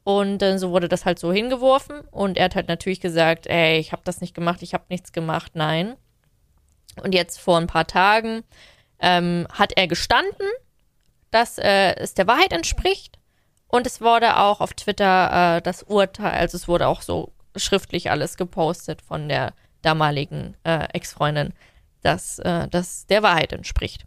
Und 0.03 0.37
dann 0.37 0.59
so 0.59 0.69
wurde 0.69 0.87
das 0.87 1.03
halt 1.03 1.19
so 1.19 1.33
hingeworfen 1.33 1.99
und 2.11 2.37
er 2.37 2.45
hat 2.45 2.55
halt 2.55 2.69
natürlich 2.69 3.01
gesagt, 3.01 3.47
ey, 3.47 3.77
ich 3.79 3.91
habe 3.91 4.03
das 4.05 4.21
nicht 4.21 4.33
gemacht, 4.33 4.61
ich 4.61 4.73
habe 4.73 4.85
nichts 4.87 5.11
gemacht, 5.11 5.51
nein. 5.55 5.97
Und 7.03 7.13
jetzt 7.13 7.39
vor 7.41 7.57
ein 7.57 7.67
paar 7.67 7.87
Tagen 7.87 8.43
ähm, 8.99 9.47
hat 9.51 9.73
er 9.75 9.87
gestanden, 9.87 10.47
dass 11.31 11.57
äh, 11.57 11.95
es 11.95 12.13
der 12.13 12.27
Wahrheit 12.27 12.53
entspricht. 12.53 13.17
Und 13.67 13.85
es 13.85 14.01
wurde 14.01 14.37
auch 14.37 14.61
auf 14.61 14.73
Twitter 14.73 15.57
äh, 15.57 15.61
das 15.61 15.83
Urteil, 15.83 16.31
also 16.39 16.55
es 16.57 16.67
wurde 16.67 16.87
auch 16.87 17.01
so 17.01 17.33
schriftlich 17.55 18.09
alles 18.11 18.37
gepostet 18.37 19.01
von 19.01 19.27
der 19.27 19.53
damaligen 19.81 20.55
äh, 20.63 20.87
Ex-Freundin, 20.93 21.53
dass 22.01 22.39
äh, 22.39 22.67
das 22.69 23.07
der 23.07 23.23
Wahrheit 23.23 23.51
entspricht. 23.53 24.05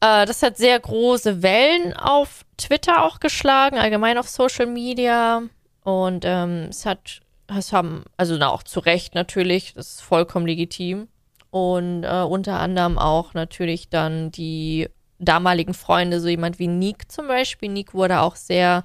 Äh, 0.00 0.26
das 0.26 0.42
hat 0.42 0.56
sehr 0.56 0.78
große 0.78 1.42
Wellen 1.42 1.94
auf 1.94 2.44
Twitter 2.56 3.04
auch 3.04 3.20
geschlagen, 3.20 3.78
allgemein 3.78 4.18
auf 4.18 4.28
Social 4.28 4.66
Media. 4.66 5.42
Und 5.82 6.24
ähm, 6.26 6.66
es 6.70 6.84
hat, 6.86 7.20
es 7.46 7.72
haben, 7.72 8.04
also 8.16 8.36
na, 8.36 8.50
auch 8.50 8.62
zu 8.62 8.80
Recht 8.80 9.14
natürlich, 9.14 9.74
das 9.74 9.94
ist 9.94 10.00
vollkommen 10.02 10.46
legitim 10.46 11.08
und 11.50 12.04
äh, 12.04 12.22
unter 12.22 12.58
anderem 12.58 12.98
auch 12.98 13.34
natürlich 13.34 13.88
dann 13.88 14.30
die 14.30 14.88
damaligen 15.18 15.74
Freunde, 15.74 16.20
so 16.20 16.28
jemand 16.28 16.58
wie 16.58 16.66
Nick 16.66 17.10
zum 17.10 17.28
Beispiel. 17.28 17.70
Nick 17.70 17.94
wurde 17.94 18.20
auch 18.20 18.36
sehr 18.36 18.84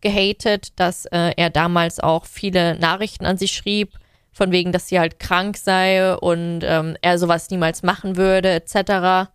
gehatet, 0.00 0.78
dass 0.78 1.06
äh, 1.06 1.32
er 1.36 1.50
damals 1.50 2.00
auch 2.00 2.26
viele 2.26 2.78
Nachrichten 2.78 3.24
an 3.24 3.38
sie 3.38 3.48
schrieb, 3.48 3.98
von 4.32 4.50
wegen, 4.50 4.72
dass 4.72 4.88
sie 4.88 4.98
halt 4.98 5.18
krank 5.18 5.56
sei 5.56 6.14
und 6.16 6.62
ähm, 6.64 6.96
er 7.02 7.18
sowas 7.18 7.50
niemals 7.50 7.82
machen 7.82 8.16
würde, 8.16 8.50
etc. 8.50 9.30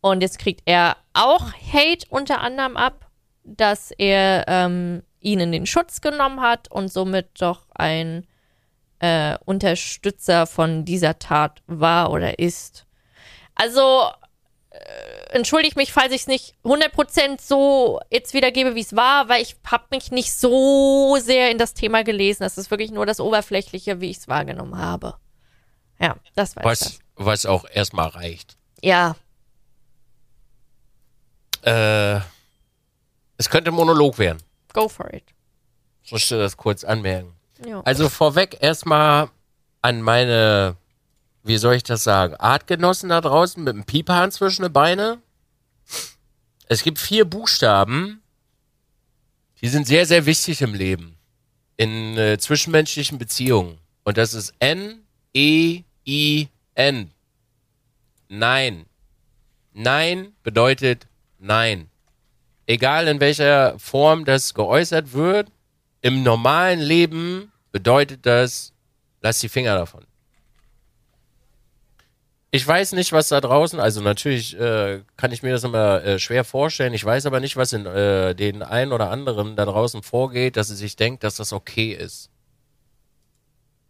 Und 0.00 0.22
jetzt 0.22 0.38
kriegt 0.38 0.62
er 0.66 0.96
auch 1.14 1.52
Hate 1.52 2.06
unter 2.10 2.40
anderem 2.40 2.76
ab, 2.76 3.10
dass 3.44 3.90
er 3.92 4.44
ähm, 4.46 5.02
ihn 5.20 5.52
den 5.52 5.66
Schutz 5.66 6.00
genommen 6.00 6.40
hat 6.40 6.70
und 6.70 6.92
somit 6.92 7.40
doch 7.40 7.66
ein 7.74 8.26
äh, 9.00 9.36
Unterstützer 9.44 10.46
von 10.46 10.84
dieser 10.84 11.18
Tat 11.18 11.62
war 11.66 12.10
oder 12.10 12.38
ist. 12.38 12.86
Also, 13.54 14.10
äh, 14.70 15.19
entschuldige 15.30 15.76
mich, 15.76 15.92
falls 15.92 16.12
ich 16.12 16.22
es 16.22 16.26
nicht 16.26 16.54
100% 16.64 17.40
so 17.40 18.00
jetzt 18.10 18.34
wiedergebe, 18.34 18.74
wie 18.74 18.80
es 18.80 18.94
war, 18.94 19.28
weil 19.28 19.42
ich 19.42 19.56
habe 19.64 19.84
mich 19.90 20.10
nicht 20.10 20.32
so 20.32 21.16
sehr 21.20 21.50
in 21.50 21.58
das 21.58 21.74
Thema 21.74 22.04
gelesen. 22.04 22.42
Das 22.42 22.58
ist 22.58 22.70
wirklich 22.70 22.90
nur 22.90 23.06
das 23.06 23.20
Oberflächliche, 23.20 24.00
wie 24.00 24.10
ich 24.10 24.18
es 24.18 24.28
wahrgenommen 24.28 24.78
habe. 24.78 25.14
Ja, 25.98 26.16
das 26.34 26.56
war 26.56 26.64
was, 26.64 26.80
das. 26.80 26.98
Was 27.16 27.46
auch 27.46 27.64
erstmal 27.72 28.08
reicht. 28.08 28.56
Ja. 28.82 29.16
Äh, 31.62 32.20
es 33.36 33.50
könnte 33.50 33.70
Monolog 33.70 34.18
werden. 34.18 34.42
Go 34.72 34.88
for 34.88 35.12
it. 35.12 35.24
Ich 36.02 36.12
musste 36.12 36.38
das 36.38 36.56
kurz 36.56 36.84
anmerken. 36.84 37.34
Also 37.84 38.08
vorweg 38.08 38.56
erstmal 38.60 39.28
an 39.82 40.00
meine, 40.00 40.76
wie 41.42 41.56
soll 41.56 41.74
ich 41.74 41.82
das 41.82 42.04
sagen, 42.04 42.34
Artgenossen 42.36 43.08
da 43.08 43.20
draußen 43.20 43.62
mit 43.62 43.74
einem 43.74 43.84
Piephahn 43.84 44.30
zwischen 44.30 44.62
den 44.62 44.72
Beine. 44.72 45.18
Es 46.66 46.82
gibt 46.82 46.98
vier 46.98 47.24
Buchstaben, 47.24 48.22
die 49.60 49.68
sind 49.68 49.86
sehr, 49.86 50.06
sehr 50.06 50.26
wichtig 50.26 50.62
im 50.62 50.74
Leben. 50.74 51.16
In 51.76 52.16
äh, 52.16 52.38
zwischenmenschlichen 52.38 53.18
Beziehungen. 53.18 53.78
Und 54.04 54.18
das 54.18 54.34
ist 54.34 54.54
N, 54.58 55.02
E, 55.34 55.82
I, 56.06 56.48
N. 56.74 57.10
Nein. 58.28 58.86
Nein 59.72 60.32
bedeutet 60.42 61.06
Nein. 61.38 61.90
Egal 62.66 63.08
in 63.08 63.20
welcher 63.20 63.78
Form 63.78 64.24
das 64.24 64.54
geäußert 64.54 65.12
wird, 65.12 65.50
im 66.02 66.22
normalen 66.22 66.80
Leben 66.80 67.50
bedeutet 67.72 68.24
das, 68.26 68.72
lass 69.20 69.40
die 69.40 69.48
Finger 69.48 69.74
davon. 69.74 70.04
Ich 72.52 72.66
weiß 72.66 72.92
nicht, 72.92 73.12
was 73.12 73.28
da 73.28 73.40
draußen, 73.40 73.78
also 73.78 74.00
natürlich 74.00 74.58
äh, 74.58 75.02
kann 75.16 75.30
ich 75.30 75.44
mir 75.44 75.52
das 75.52 75.62
immer 75.62 76.02
äh, 76.02 76.18
schwer 76.18 76.42
vorstellen. 76.42 76.94
Ich 76.94 77.04
weiß 77.04 77.26
aber 77.26 77.38
nicht, 77.38 77.56
was 77.56 77.72
in 77.72 77.86
äh, 77.86 78.34
den 78.34 78.62
einen 78.62 78.92
oder 78.92 79.10
anderen 79.10 79.54
da 79.54 79.64
draußen 79.64 80.02
vorgeht, 80.02 80.56
dass 80.56 80.66
sie 80.66 80.74
sich 80.74 80.96
denkt, 80.96 81.22
dass 81.22 81.36
das 81.36 81.52
okay 81.52 81.92
ist. 81.92 82.28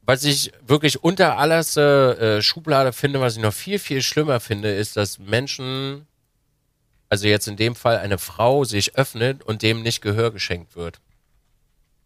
Was 0.03 0.25
ich 0.25 0.53
wirklich 0.67 1.03
unter 1.03 1.39
allerste 1.39 2.39
äh, 2.39 2.43
Schublade 2.43 2.93
finde, 2.93 3.21
was 3.21 3.37
ich 3.37 3.43
noch 3.43 3.55
viel, 3.55 3.79
viel 3.79 4.03
schlimmer 4.03 4.41
finde, 4.41 4.75
ist, 4.75 4.95
dass 4.97 5.19
Menschen, 5.19 6.07
also 7.09 7.29
jetzt 7.29 7.49
in 7.49 7.57
dem 7.57 7.75
Fall 7.75 7.97
eine 7.97 8.19
Frau, 8.19 8.65
sich 8.65 8.95
öffnet 8.95 9.43
und 9.43 9.63
dem 9.63 9.83
nicht 9.83 10.03
Gehör 10.03 10.33
geschenkt 10.33 10.77
wird. 10.77 11.01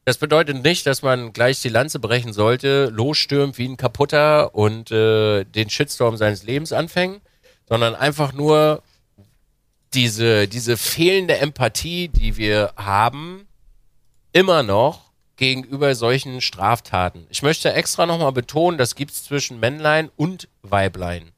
Das 0.04 0.18
bedeutet 0.18 0.62
nicht, 0.62 0.86
dass 0.86 1.02
man 1.02 1.32
gleich 1.32 1.62
die 1.62 1.70
Lanze 1.70 1.98
brechen 1.98 2.34
sollte, 2.34 2.90
losstürmt 2.92 3.56
wie 3.56 3.68
ein 3.68 3.78
Kaputter 3.78 4.54
und 4.54 4.90
äh, 4.90 5.44
den 5.44 5.70
Shitstorm 5.70 6.16
seines 6.18 6.42
Lebens 6.42 6.72
anfängt, 6.72 7.22
sondern 7.66 7.94
einfach 7.94 8.34
nur 8.34 8.82
diese, 9.94 10.46
diese 10.46 10.76
fehlende 10.76 11.38
Empathie, 11.38 12.08
die 12.08 12.36
wir 12.36 12.74
haben, 12.76 13.46
immer 14.32 14.62
noch 14.62 15.12
gegenüber 15.36 15.94
solchen 15.94 16.40
Straftaten. 16.40 17.26
Ich 17.30 17.42
möchte 17.42 17.72
extra 17.72 18.04
nochmal 18.04 18.32
betonen, 18.32 18.76
das 18.76 18.94
gibt 18.94 19.12
es 19.12 19.24
zwischen 19.24 19.58
Männlein 19.58 20.10
und 20.16 20.48
Weiblein. 20.62 21.30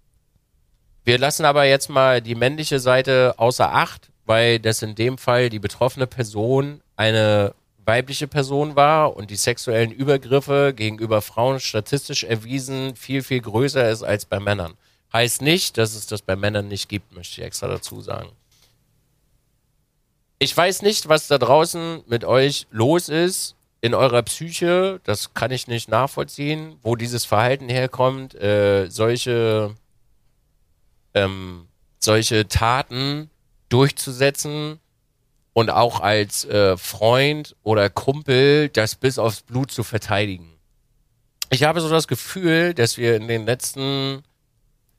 Wir 1.04 1.18
lassen 1.18 1.44
aber 1.44 1.64
jetzt 1.64 1.88
mal 1.88 2.20
die 2.20 2.34
männliche 2.34 2.80
Seite 2.80 3.34
außer 3.36 3.72
Acht, 3.72 4.10
weil 4.24 4.58
das 4.58 4.82
in 4.82 4.96
dem 4.96 5.18
Fall 5.18 5.50
die 5.50 5.60
betroffene 5.60 6.08
Person 6.08 6.80
eine 6.96 7.54
weibliche 7.86 8.26
Person 8.26 8.76
war 8.76 9.16
und 9.16 9.30
die 9.30 9.36
sexuellen 9.36 9.92
Übergriffe 9.92 10.74
gegenüber 10.74 11.22
Frauen 11.22 11.60
statistisch 11.60 12.24
erwiesen 12.24 12.96
viel, 12.96 13.22
viel 13.22 13.40
größer 13.40 13.88
ist 13.88 14.02
als 14.02 14.26
bei 14.26 14.40
Männern. 14.40 14.74
Heißt 15.12 15.40
nicht, 15.40 15.78
dass 15.78 15.94
es 15.94 16.06
das 16.06 16.20
bei 16.20 16.36
Männern 16.36 16.68
nicht 16.68 16.88
gibt, 16.88 17.14
möchte 17.14 17.40
ich 17.40 17.46
extra 17.46 17.68
dazu 17.68 18.00
sagen. 18.00 18.30
Ich 20.38 20.54
weiß 20.54 20.82
nicht, 20.82 21.08
was 21.08 21.28
da 21.28 21.38
draußen 21.38 22.02
mit 22.06 22.24
euch 22.24 22.66
los 22.70 23.08
ist 23.08 23.54
in 23.80 23.94
eurer 23.94 24.22
Psyche. 24.22 25.00
Das 25.04 25.32
kann 25.32 25.52
ich 25.52 25.68
nicht 25.68 25.88
nachvollziehen, 25.88 26.76
wo 26.82 26.96
dieses 26.96 27.24
Verhalten 27.24 27.68
herkommt, 27.68 28.34
äh, 28.34 28.90
solche, 28.90 29.74
ähm, 31.14 31.68
solche 32.00 32.48
Taten 32.48 33.30
durchzusetzen 33.68 34.80
und 35.56 35.70
auch 35.70 36.00
als 36.00 36.44
äh, 36.44 36.76
Freund 36.76 37.56
oder 37.62 37.88
Kumpel 37.88 38.68
das 38.68 38.94
bis 38.94 39.18
aufs 39.18 39.40
Blut 39.40 39.70
zu 39.70 39.84
verteidigen. 39.84 40.52
Ich 41.48 41.62
habe 41.62 41.80
so 41.80 41.88
das 41.88 42.08
Gefühl, 42.08 42.74
dass 42.74 42.98
wir 42.98 43.16
in 43.16 43.26
den 43.26 43.46
letzten 43.46 44.22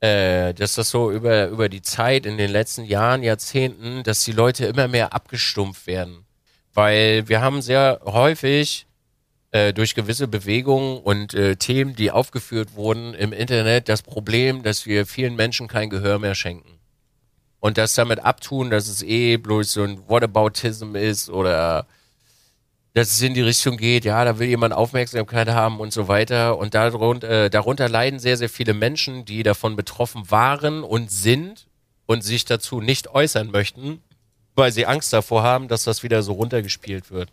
äh, 0.00 0.52
dass 0.54 0.74
das 0.74 0.90
so 0.90 1.12
über, 1.12 1.46
über 1.46 1.68
die 1.68 1.82
Zeit 1.82 2.26
in 2.26 2.38
den 2.38 2.50
letzten 2.50 2.84
Jahren, 2.84 3.22
Jahrzehnten, 3.22 4.02
dass 4.02 4.24
die 4.24 4.32
Leute 4.32 4.66
immer 4.66 4.88
mehr 4.88 5.12
abgestumpft 5.12 5.86
werden. 5.86 6.26
Weil 6.74 7.28
wir 7.28 7.40
haben 7.40 7.62
sehr 7.62 8.00
häufig 8.04 8.88
äh, 9.52 9.72
durch 9.72 9.94
gewisse 9.94 10.26
Bewegungen 10.26 10.98
und 10.98 11.34
äh, 11.34 11.54
Themen, 11.54 11.94
die 11.94 12.10
aufgeführt 12.10 12.74
wurden 12.74 13.14
im 13.14 13.32
Internet, 13.32 13.88
das 13.88 14.02
Problem, 14.02 14.64
dass 14.64 14.86
wir 14.86 15.06
vielen 15.06 15.36
Menschen 15.36 15.68
kein 15.68 15.88
Gehör 15.88 16.18
mehr 16.18 16.34
schenken. 16.34 16.77
Und 17.60 17.78
das 17.78 17.94
damit 17.94 18.20
abtun, 18.20 18.70
dass 18.70 18.88
es 18.88 19.02
eh 19.02 19.36
bloß 19.36 19.72
so 19.72 19.82
ein 19.82 20.08
Whataboutism 20.08 20.94
ist 20.94 21.28
oder 21.28 21.86
dass 22.94 23.10
es 23.10 23.22
in 23.22 23.34
die 23.34 23.42
Richtung 23.42 23.76
geht, 23.76 24.04
ja, 24.04 24.24
da 24.24 24.38
will 24.38 24.48
jemand 24.48 24.74
Aufmerksamkeit 24.74 25.48
haben 25.48 25.78
und 25.78 25.92
so 25.92 26.08
weiter. 26.08 26.58
Und 26.58 26.74
darunter, 26.74 27.44
äh, 27.44 27.50
darunter 27.50 27.88
leiden 27.88 28.18
sehr, 28.18 28.36
sehr 28.36 28.48
viele 28.48 28.74
Menschen, 28.74 29.24
die 29.24 29.42
davon 29.42 29.76
betroffen 29.76 30.30
waren 30.30 30.82
und 30.82 31.10
sind 31.10 31.66
und 32.06 32.24
sich 32.24 32.44
dazu 32.44 32.80
nicht 32.80 33.08
äußern 33.08 33.50
möchten, 33.50 34.02
weil 34.54 34.72
sie 34.72 34.86
Angst 34.86 35.12
davor 35.12 35.42
haben, 35.42 35.68
dass 35.68 35.84
das 35.84 36.02
wieder 36.02 36.22
so 36.22 36.32
runtergespielt 36.32 37.10
wird. 37.10 37.30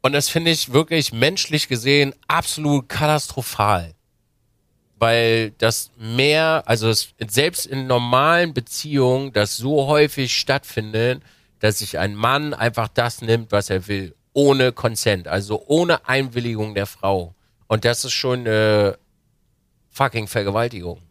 Und 0.00 0.12
das 0.12 0.28
finde 0.28 0.50
ich 0.50 0.72
wirklich 0.72 1.12
menschlich 1.12 1.68
gesehen 1.68 2.14
absolut 2.26 2.88
katastrophal. 2.88 3.94
Weil 5.02 5.50
das 5.58 5.90
mehr, 5.98 6.62
also 6.66 6.88
es, 6.88 7.12
selbst 7.26 7.66
in 7.66 7.88
normalen 7.88 8.54
Beziehungen, 8.54 9.32
das 9.32 9.56
so 9.56 9.88
häufig 9.88 10.32
stattfindet, 10.32 11.24
dass 11.58 11.80
sich 11.80 11.98
ein 11.98 12.14
Mann 12.14 12.54
einfach 12.54 12.86
das 12.86 13.20
nimmt, 13.20 13.50
was 13.50 13.68
er 13.68 13.88
will, 13.88 14.14
ohne 14.32 14.70
Consent, 14.70 15.26
also 15.26 15.64
ohne 15.66 16.06
Einwilligung 16.06 16.76
der 16.76 16.86
Frau. 16.86 17.34
Und 17.66 17.84
das 17.84 18.04
ist 18.04 18.12
schon 18.12 18.46
eine 18.46 18.96
fucking 19.90 20.28
Vergewaltigung. 20.28 21.02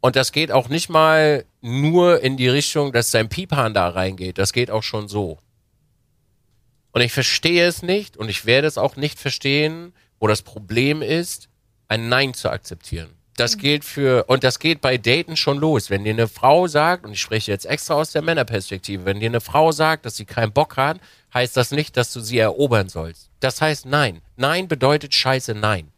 Und 0.00 0.14
das 0.14 0.30
geht 0.30 0.52
auch 0.52 0.68
nicht 0.68 0.88
mal 0.88 1.46
nur 1.62 2.22
in 2.22 2.36
die 2.36 2.46
Richtung, 2.46 2.92
dass 2.92 3.10
sein 3.10 3.28
Piepan 3.28 3.74
da 3.74 3.88
reingeht. 3.88 4.38
Das 4.38 4.52
geht 4.52 4.70
auch 4.70 4.84
schon 4.84 5.08
so. 5.08 5.38
Und 6.92 7.00
ich 7.00 7.12
verstehe 7.12 7.66
es 7.66 7.82
nicht 7.82 8.16
und 8.16 8.28
ich 8.28 8.46
werde 8.46 8.68
es 8.68 8.78
auch 8.78 8.94
nicht 8.94 9.18
verstehen, 9.18 9.92
wo 10.20 10.28
das 10.28 10.42
Problem 10.42 11.02
ist, 11.02 11.47
ein 11.88 12.08
Nein 12.08 12.34
zu 12.34 12.50
akzeptieren. 12.50 13.10
Das 13.36 13.56
mhm. 13.56 13.60
gilt 13.60 13.84
für, 13.84 14.24
und 14.24 14.44
das 14.44 14.58
geht 14.58 14.80
bei 14.80 14.98
Daten 14.98 15.36
schon 15.36 15.58
los. 15.58 15.90
Wenn 15.90 16.04
dir 16.04 16.12
eine 16.12 16.28
Frau 16.28 16.66
sagt, 16.66 17.04
und 17.04 17.12
ich 17.12 17.20
spreche 17.20 17.50
jetzt 17.50 17.66
extra 17.66 17.94
aus 17.94 18.12
der 18.12 18.22
Männerperspektive, 18.22 19.04
wenn 19.04 19.20
dir 19.20 19.26
eine 19.26 19.40
Frau 19.40 19.72
sagt, 19.72 20.04
dass 20.04 20.16
sie 20.16 20.24
keinen 20.24 20.52
Bock 20.52 20.76
hat, 20.76 21.00
heißt 21.32 21.56
das 21.56 21.70
nicht, 21.70 21.96
dass 21.96 22.12
du 22.12 22.20
sie 22.20 22.38
erobern 22.38 22.88
sollst. 22.88 23.30
Das 23.40 23.60
heißt 23.60 23.86
nein. 23.86 24.20
Nein 24.36 24.68
bedeutet 24.68 25.14
scheiße 25.14 25.54
nein. 25.54 25.92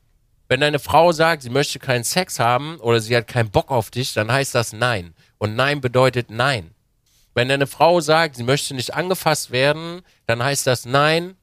Wenn 0.48 0.60
deine 0.60 0.80
Frau 0.80 1.12
sagt, 1.12 1.42
sie 1.42 1.50
möchte 1.50 1.78
keinen 1.78 2.04
Sex 2.04 2.38
haben 2.38 2.76
oder 2.80 3.00
sie 3.00 3.16
hat 3.16 3.28
keinen 3.28 3.50
Bock 3.50 3.70
auf 3.70 3.90
dich, 3.90 4.12
dann 4.14 4.30
heißt 4.30 4.54
das 4.54 4.72
nein. 4.72 5.14
Und 5.38 5.54
nein 5.54 5.80
bedeutet 5.80 6.30
nein. 6.30 6.72
Wenn 7.34 7.48
deine 7.48 7.68
Frau 7.68 8.00
sagt, 8.00 8.36
sie 8.36 8.42
möchte 8.42 8.74
nicht 8.74 8.92
angefasst 8.92 9.52
werden, 9.52 10.02
dann 10.26 10.42
heißt 10.42 10.66
das 10.66 10.84
nein. 10.84 11.36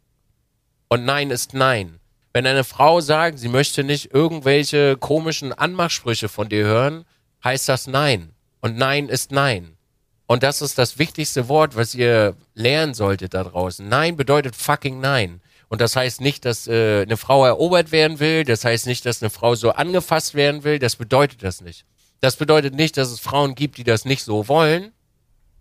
Und 0.90 1.06
nein 1.06 1.32
ist 1.32 1.54
nein. 1.54 2.00
Wenn 2.38 2.46
eine 2.46 2.64
Frau 2.64 3.02
sagt, 3.02 3.40
sie 3.40 3.48
möchte 3.48 3.84
nicht 3.84 4.14
irgendwelche 4.14 4.96
komischen 4.96 5.54
Anmachsprüche 5.54 6.30
von 6.30 6.50
dir 6.50 6.66
hören, 6.66 7.04
heißt 7.44 7.68
das 7.68 7.88
Nein. 7.88 8.32
Und 8.62 8.78
Nein 8.78 9.10
ist 9.10 9.32
Nein. 9.32 9.76
Und 10.28 10.44
das 10.44 10.62
ist 10.62 10.78
das 10.78 11.00
wichtigste 11.00 11.50
Wort, 11.50 11.76
was 11.76 11.96
ihr 11.96 12.36
lernen 12.54 12.94
solltet 12.94 13.34
da 13.34 13.44
draußen. 13.44 13.90
Nein 13.90 14.18
bedeutet 14.18 14.56
fucking 14.56 15.00
Nein. 15.00 15.42
Und 15.68 15.82
das 15.82 15.96
heißt 15.96 16.22
nicht, 16.22 16.46
dass 16.46 16.68
äh, 16.68 17.02
eine 17.02 17.18
Frau 17.18 17.44
erobert 17.44 17.92
werden 17.92 18.20
will. 18.20 18.44
Das 18.44 18.64
heißt 18.64 18.86
nicht, 18.86 19.08
dass 19.08 19.24
eine 19.24 19.32
Frau 19.32 19.56
so 19.56 19.72
angefasst 19.72 20.36
werden 20.36 20.64
will. 20.64 20.78
Das 20.78 20.96
bedeutet 20.96 21.42
das 21.42 21.62
nicht. 21.62 21.86
Das 22.22 22.36
bedeutet 22.36 22.76
nicht, 22.76 22.98
dass 22.98 23.10
es 23.10 23.20
Frauen 23.20 23.56
gibt, 23.56 23.80
die 23.80 23.84
das 23.84 24.06
nicht 24.06 24.24
so 24.24 24.48
wollen. 24.48 24.92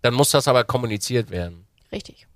Dann 0.03 0.13
muss 0.13 0.29
das 0.29 0.47
aber 0.47 0.63
kommuniziert 0.63 1.31
werden. 1.31 1.65
Richtig 1.91 2.26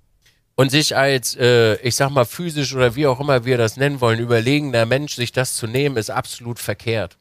und 0.55 0.69
sich 0.69 0.95
als, 0.95 1.35
äh, 1.35 1.75
ich 1.81 1.95
sag 1.95 2.09
mal, 2.09 2.25
physisch 2.25 2.75
oder 2.75 2.95
wie 2.95 3.07
auch 3.07 3.19
immer 3.19 3.45
wir 3.45 3.57
das 3.57 3.77
nennen 3.77 4.01
wollen, 4.01 4.19
überlegener 4.19 4.85
Mensch, 4.85 5.15
sich 5.15 5.31
das 5.31 5.55
zu 5.55 5.67
nehmen, 5.67 5.97
ist 5.97 6.09
absolut 6.09 6.59
verkehrt. 6.59 7.17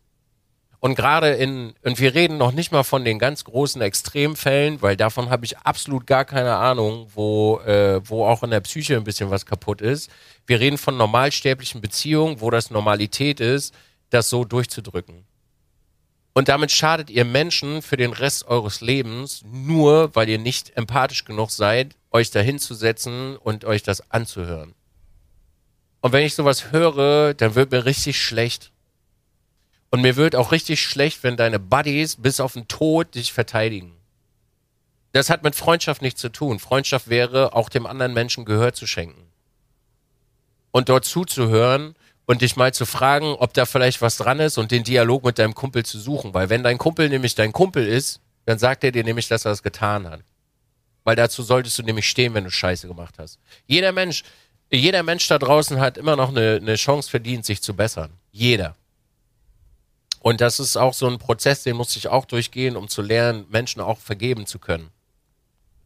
Und 0.80 0.94
gerade 0.94 1.34
in, 1.34 1.74
und 1.84 2.00
wir 2.00 2.14
reden 2.14 2.38
noch 2.38 2.52
nicht 2.52 2.72
mal 2.72 2.84
von 2.84 3.04
den 3.04 3.18
ganz 3.18 3.44
großen 3.44 3.82
Extremfällen, 3.82 4.80
weil 4.80 4.96
davon 4.96 5.28
habe 5.28 5.44
ich 5.44 5.58
absolut 5.58 6.06
gar 6.06 6.24
keine 6.24 6.56
Ahnung, 6.56 7.08
wo, 7.14 7.60
äh, 7.60 8.00
wo 8.08 8.24
auch 8.24 8.42
in 8.42 8.50
der 8.50 8.60
Psyche 8.60 8.96
ein 8.96 9.04
bisschen 9.04 9.30
was 9.30 9.44
kaputt 9.44 9.82
ist. 9.82 10.10
Wir 10.46 10.58
reden 10.58 10.78
von 10.78 10.96
normalsterblichen 10.96 11.82
Beziehungen, 11.82 12.40
wo 12.40 12.50
das 12.50 12.70
Normalität 12.70 13.40
ist, 13.40 13.74
das 14.08 14.30
so 14.30 14.44
durchzudrücken. 14.44 15.26
Und 16.32 16.48
damit 16.48 16.70
schadet 16.70 17.10
ihr 17.10 17.24
Menschen 17.24 17.82
für 17.82 17.96
den 17.96 18.12
Rest 18.12 18.46
eures 18.46 18.80
Lebens 18.80 19.42
nur, 19.50 20.14
weil 20.14 20.28
ihr 20.28 20.38
nicht 20.38 20.76
empathisch 20.76 21.24
genug 21.24 21.50
seid, 21.50 21.96
euch 22.10 22.30
da 22.30 22.40
hinzusetzen 22.40 23.36
und 23.36 23.64
euch 23.64 23.82
das 23.82 24.10
anzuhören. 24.10 24.74
Und 26.00 26.12
wenn 26.12 26.24
ich 26.24 26.34
sowas 26.34 26.72
höre, 26.72 27.34
dann 27.34 27.54
wird 27.54 27.72
mir 27.72 27.84
richtig 27.84 28.22
schlecht. 28.22 28.70
Und 29.90 30.02
mir 30.02 30.16
wird 30.16 30.36
auch 30.36 30.52
richtig 30.52 30.82
schlecht, 30.82 31.22
wenn 31.24 31.36
deine 31.36 31.58
Buddies 31.58 32.16
bis 32.16 32.40
auf 32.40 32.52
den 32.52 32.68
Tod 32.68 33.14
dich 33.16 33.32
verteidigen. 33.32 33.92
Das 35.12 35.30
hat 35.30 35.42
mit 35.42 35.56
Freundschaft 35.56 36.00
nichts 36.00 36.20
zu 36.20 36.28
tun. 36.28 36.60
Freundschaft 36.60 37.08
wäre, 37.08 37.54
auch 37.54 37.68
dem 37.68 37.86
anderen 37.86 38.14
Menschen 38.14 38.44
Gehör 38.44 38.72
zu 38.72 38.86
schenken. 38.86 39.26
Und 40.70 40.88
dort 40.88 41.04
zuzuhören 41.04 41.96
und 42.30 42.42
dich 42.42 42.54
mal 42.54 42.72
zu 42.72 42.86
fragen, 42.86 43.34
ob 43.34 43.54
da 43.54 43.66
vielleicht 43.66 44.02
was 44.02 44.16
dran 44.16 44.38
ist 44.38 44.56
und 44.56 44.70
den 44.70 44.84
Dialog 44.84 45.24
mit 45.24 45.40
deinem 45.40 45.52
Kumpel 45.52 45.84
zu 45.84 45.98
suchen. 45.98 46.32
Weil 46.32 46.48
wenn 46.48 46.62
dein 46.62 46.78
Kumpel 46.78 47.08
nämlich 47.08 47.34
dein 47.34 47.52
Kumpel 47.52 47.84
ist, 47.84 48.20
dann 48.46 48.56
sagt 48.56 48.84
er 48.84 48.92
dir 48.92 49.02
nämlich, 49.02 49.26
dass 49.26 49.44
er 49.44 49.50
es 49.50 49.58
das 49.58 49.62
getan 49.64 50.08
hat. 50.08 50.20
Weil 51.02 51.16
dazu 51.16 51.42
solltest 51.42 51.76
du 51.80 51.82
nämlich 51.82 52.08
stehen, 52.08 52.32
wenn 52.32 52.44
du 52.44 52.50
Scheiße 52.52 52.86
gemacht 52.86 53.16
hast. 53.18 53.40
Jeder 53.66 53.90
Mensch, 53.90 54.22
jeder 54.70 55.02
Mensch 55.02 55.26
da 55.26 55.40
draußen 55.40 55.80
hat 55.80 55.98
immer 55.98 56.14
noch 56.14 56.28
eine, 56.28 56.60
eine 56.62 56.76
Chance 56.76 57.10
verdient, 57.10 57.44
sich 57.44 57.62
zu 57.62 57.74
bessern. 57.74 58.12
Jeder. 58.30 58.76
Und 60.20 60.40
das 60.40 60.60
ist 60.60 60.76
auch 60.76 60.94
so 60.94 61.08
ein 61.08 61.18
Prozess, 61.18 61.64
den 61.64 61.74
muss 61.74 61.96
ich 61.96 62.06
auch 62.06 62.26
durchgehen, 62.26 62.76
um 62.76 62.86
zu 62.86 63.02
lernen, 63.02 63.46
Menschen 63.50 63.80
auch 63.80 63.98
vergeben 63.98 64.46
zu 64.46 64.60
können. 64.60 64.90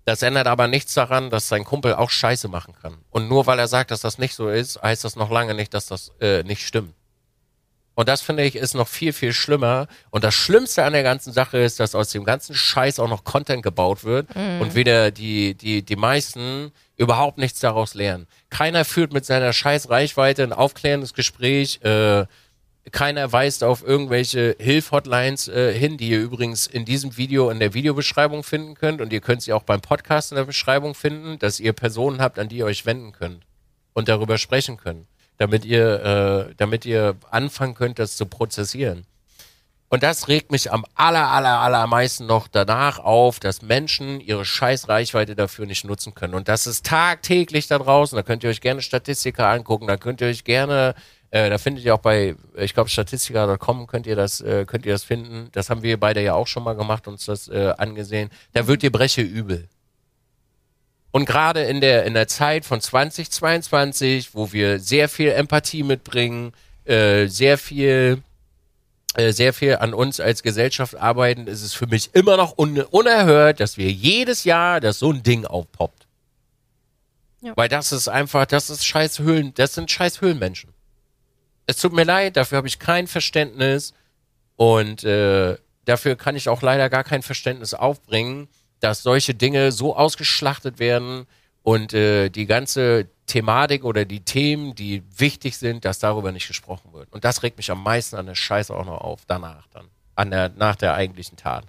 Das 0.05 0.22
ändert 0.22 0.47
aber 0.47 0.68
nichts 0.68 0.94
daran, 0.94 1.31
dass 1.31 1.48
sein 1.48 1.64
Kumpel 1.64 1.94
auch 1.94 2.10
Scheiße 2.10 2.48
machen 2.48 2.74
kann. 2.81 2.98
Und 3.10 3.28
nur 3.28 3.47
weil 3.47 3.59
er 3.59 3.68
sagt, 3.68 3.90
dass 3.90 4.01
das 4.01 4.18
nicht 4.18 4.35
so 4.35 4.48
ist, 4.48 4.82
heißt 4.82 5.05
das 5.05 5.16
noch 5.16 5.31
lange 5.31 5.55
nicht, 5.55 5.72
dass 5.72 5.86
das 5.86 6.12
äh, 6.20 6.43
nicht 6.43 6.66
stimmt. 6.66 6.94
Und 7.94 8.09
das 8.09 8.20
finde 8.20 8.43
ich 8.43 8.56
ist 8.56 8.74
noch 8.74 8.89
viel, 8.89 9.12
viel 9.12 9.32
schlimmer. 9.32 9.86
Und 10.10 10.24
das 10.24 10.35
Schlimmste 10.35 10.85
an 10.85 10.93
der 10.93 11.05
ganzen 11.05 11.32
Sache 11.32 11.59
ist, 11.59 11.78
dass 11.78 11.94
aus 11.94 12.10
dem 12.10 12.24
ganzen 12.24 12.55
Scheiß 12.55 12.98
auch 12.98 13.09
noch 13.09 13.24
Content 13.24 13.62
gebaut 13.62 14.05
wird 14.05 14.35
mhm. 14.35 14.60
und 14.60 14.74
wieder 14.74 15.10
die, 15.10 15.55
die, 15.55 15.82
die 15.82 15.97
meisten 15.97 16.72
überhaupt 16.97 17.39
nichts 17.39 17.60
daraus 17.60 17.94
lernen. 17.94 18.26
Keiner 18.51 18.85
führt 18.85 19.12
mit 19.12 19.24
seiner 19.24 19.52
scheiß 19.52 19.90
Reichweite 19.90 20.43
ein 20.43 20.52
aufklärendes 20.52 21.14
Gespräch. 21.14 21.81
Äh, 21.82 22.26
keiner 22.93 23.32
weist 23.32 23.65
auf 23.65 23.82
irgendwelche 23.82 24.56
Hilf-Hotlines 24.59 25.48
äh, 25.48 25.73
hin, 25.73 25.97
die 25.97 26.11
ihr 26.11 26.20
übrigens 26.20 26.66
in 26.66 26.85
diesem 26.85 27.16
Video 27.16 27.51
in 27.51 27.59
der 27.59 27.74
Videobeschreibung 27.74 28.43
finden 28.43 28.74
könnt. 28.74 29.01
Und 29.01 29.12
ihr 29.12 29.20
könnt 29.20 29.43
sie 29.43 29.52
auch 29.52 29.62
beim 29.62 29.81
Podcast 29.81 30.32
in 30.32 30.36
der 30.36 30.44
Beschreibung 30.44 30.94
finden, 30.94 31.39
dass 31.39 31.61
ihr 31.61 31.73
Personen 31.73 32.20
habt, 32.20 32.39
an 32.39 32.48
die 32.48 32.59
ihr 32.59 32.66
euch 32.66 32.86
wenden 32.86 33.12
könnt 33.12 33.44
und 33.93 34.09
darüber 34.09 34.39
sprechen 34.39 34.77
könnt 34.77 35.06
damit 35.39 35.65
ihr, 35.65 36.48
äh, 36.51 36.55
damit 36.56 36.85
ihr 36.86 37.16
anfangen 37.31 37.74
könnt, 37.74 37.98
das 37.98 38.16
zu 38.16 38.27
prozessieren. 38.27 39.06
Und 39.89 40.02
das 40.02 40.28
regt 40.28 40.51
mich 40.51 40.73
am 40.73 40.85
aller, 40.94 41.31
aller, 41.31 41.61
allermeisten 41.61 42.27
noch 42.27 42.48
danach 42.48 42.98
auf, 42.98 43.39
dass 43.39 43.62
Menschen 43.62 44.20
ihre 44.20 44.44
scheiß 44.44 44.89
Reichweite 44.89 45.36
dafür 45.36 45.66
nicht 45.66 45.85
nutzen 45.85 46.15
können. 46.15 46.35
Und 46.35 46.48
das 46.48 46.66
ist 46.66 46.86
tagtäglich 46.86 47.69
da 47.69 47.78
draußen. 47.78 48.16
Da 48.16 48.23
könnt 48.23 48.43
ihr 48.43 48.51
euch 48.51 48.61
gerne 48.61 48.82
Statistiker 48.82 49.48
angucken. 49.48 49.86
Da 49.86 49.97
könnt 49.97 50.20
ihr 50.20 50.27
euch 50.27 50.43
gerne, 50.43 50.97
äh, 51.35 51.51
da 51.51 51.59
findet 51.59 51.85
ihr 51.85 51.93
auch 51.97 52.01
bei, 52.01 52.36
ich 52.56 52.74
glaube, 52.74 52.89
statistiker.com 52.89 53.89
könnt 53.89 54.06
ihr 54.06 54.15
das, 54.15 54.40
äh, 54.40 54.65
könnt 54.66 54.86
ihr 54.86 54.93
das 54.93 55.02
finden. 55.02 55.48
Das 55.51 55.69
haben 55.69 55.82
wir 55.82 55.98
beide 55.98 56.23
ja 56.23 56.35
auch 56.35 56.47
schon 56.47 56.62
mal 56.62 56.77
gemacht, 56.77 57.09
uns 57.09 57.24
das 57.24 57.48
äh, 57.48 57.74
angesehen. 57.77 58.31
Da 58.52 58.69
wird 58.69 58.85
ihr 58.85 58.93
breche 58.93 59.23
übel. 59.23 59.69
Und 61.11 61.24
gerade 61.24 61.65
in 61.65 61.81
der, 61.81 62.05
in 62.05 62.15
der 62.15 62.28
Zeit 62.28 62.65
von 62.65 62.81
2022, 62.81 64.36
wo 64.36 64.52
wir 64.52 64.78
sehr 64.78 65.09
viel 65.09 65.31
Empathie 65.31 65.82
mitbringen, 65.82 66.52
äh, 66.85 67.27
sehr 67.27 67.59
viel, 67.59 68.23
äh, 69.16 69.32
sehr 69.32 69.52
viel 69.52 69.74
an 69.78 69.93
uns 69.93 70.20
als 70.20 70.44
Gesellschaft 70.44 70.94
arbeiten, 70.94 71.48
ist 71.48 71.62
es 71.62 71.74
für 71.74 71.89
mich 71.89 72.15
immer 72.15 72.36
noch 72.36 72.59
un 72.59 72.81
unerhört, 72.81 73.59
dass 73.59 73.77
wir 73.77 73.90
jedes 73.90 74.44
Jahr, 74.44 74.78
dass 74.78 75.01
so 75.01 75.11
ein 75.11 75.24
Ding 75.24 75.47
aufpoppt. 75.47 76.06
Ja. 77.40 77.55
Weil 77.56 77.69
das 77.69 77.90
ist 77.90 78.06
einfach, 78.06 78.47
das 78.47 78.70
ist 78.70 78.86
scheiß 78.86 79.19
Höhlen, 79.19 79.52
das 79.55 79.74
sind 79.74 79.90
scheiß 79.90 80.20
Höhlenmenschen. 80.20 80.73
Es 81.66 81.78
tut 81.78 81.92
mir 81.92 82.04
leid, 82.04 82.36
dafür 82.36 82.58
habe 82.58 82.68
ich 82.68 82.78
kein 82.78 83.06
Verständnis 83.06 83.94
und 84.56 85.04
äh, 85.04 85.56
dafür 85.84 86.16
kann 86.16 86.36
ich 86.36 86.48
auch 86.48 86.62
leider 86.62 86.90
gar 86.90 87.04
kein 87.04 87.22
Verständnis 87.22 87.74
aufbringen 87.74 88.48
dass 88.84 89.02
solche 89.02 89.34
Dinge 89.34 89.72
so 89.72 89.96
ausgeschlachtet 89.96 90.78
werden 90.78 91.26
und 91.62 91.94
äh, 91.94 92.28
die 92.28 92.44
ganze 92.44 93.08
Thematik 93.26 93.82
oder 93.82 94.04
die 94.04 94.20
Themen, 94.20 94.74
die 94.74 95.02
wichtig 95.16 95.56
sind, 95.56 95.86
dass 95.86 96.00
darüber 96.00 96.32
nicht 96.32 96.46
gesprochen 96.46 96.92
wird. 96.92 97.10
Und 97.10 97.24
das 97.24 97.42
regt 97.42 97.56
mich 97.56 97.70
am 97.70 97.82
meisten 97.82 98.16
an 98.16 98.26
der 98.26 98.34
Scheiße 98.34 98.76
auch 98.76 98.84
noch 98.84 99.00
auf, 99.00 99.22
danach 99.26 99.66
dann, 99.68 99.86
an 100.14 100.30
der, 100.30 100.50
nach 100.50 100.76
der 100.76 100.92
eigentlichen 100.92 101.38
Tat. 101.38 101.64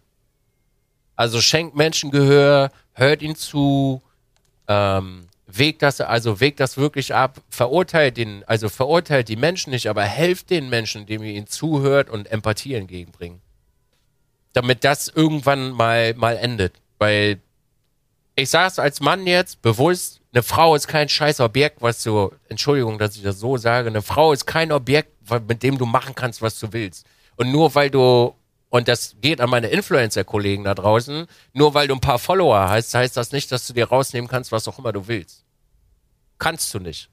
Also 1.16 1.40
schenkt 1.40 1.78
Menschen 1.78 2.12
Gehör, 2.12 2.70
hört 2.92 3.22
ihnen 3.22 3.38
zu, 3.38 4.02
ähm, 4.68 5.28
wägt 5.58 5.82
das, 5.82 6.02
also 6.02 6.40
wägt 6.40 6.60
das 6.60 6.78
wirklich 6.78 7.14
ab, 7.14 7.42
verurteilt 7.50 8.18
den, 8.18 8.44
also 8.46 8.70
verurteilt 8.70 9.30
die 9.30 9.36
Menschen 9.36 9.72
nicht, 9.72 9.88
aber 9.88 10.04
helft 10.04 10.50
den 10.50 10.70
Menschen, 10.70 11.02
indem 11.02 11.24
ihr 11.24 11.34
ihnen 11.34 11.48
zuhört 11.48 12.10
und 12.10 12.32
Empathie 12.32 12.76
entgegenbringt. 12.76 13.42
Damit 14.54 14.84
das 14.84 15.08
irgendwann 15.08 15.72
mal, 15.72 16.14
mal 16.14 16.38
endet. 16.38 16.74
Weil 16.98 17.40
ich 18.36 18.50
sage 18.50 18.68
es 18.68 18.80
als 18.80 19.00
Mann 19.00 19.28
jetzt 19.28 19.62
bewusst, 19.62 20.22
eine 20.34 20.44
Frau 20.44 20.76
ist 20.76 20.88
kein 20.88 21.08
scheiß 21.08 21.40
Objekt, 21.40 21.82
was 21.82 22.04
du, 22.04 22.32
Entschuldigung, 22.50 23.00
dass 23.00 23.16
ich 23.16 23.24
das 23.24 23.40
so 23.40 23.58
sage, 23.58 23.88
eine 23.88 24.02
Frau 24.02 24.34
ist 24.34 24.46
kein 24.46 24.72
Objekt, 24.72 25.14
mit 25.48 25.64
dem 25.64 25.78
du 25.78 25.86
machen 25.86 26.16
kannst, 26.16 26.42
was 26.42 26.60
du 26.60 26.74
willst. 26.74 27.06
Und 27.38 27.52
nur 27.52 27.74
weil 27.76 27.90
du, 27.90 28.36
und 28.70 28.88
das 28.88 29.16
geht 29.22 29.40
an 29.40 29.50
meine 29.50 29.68
Influencer-Kollegen 29.68 30.66
da 30.66 30.76
draußen, 30.76 31.28
nur 31.54 31.74
weil 31.74 31.88
du 31.88 31.94
ein 31.94 32.02
paar 32.02 32.20
Follower 32.20 32.70
hast, 32.70 32.94
heißt 32.94 33.16
das 33.16 33.32
nicht, 33.32 33.52
dass 33.52 33.68
du 33.68 33.74
dir 33.74 33.88
rausnehmen 33.88 34.30
kannst, 34.30 34.52
was 34.52 34.68
auch 34.68 34.78
immer 34.80 34.92
du 34.92 35.08
willst. 35.08 35.45
Kannst 36.38 36.74
du 36.74 36.80
nicht. 36.80 37.10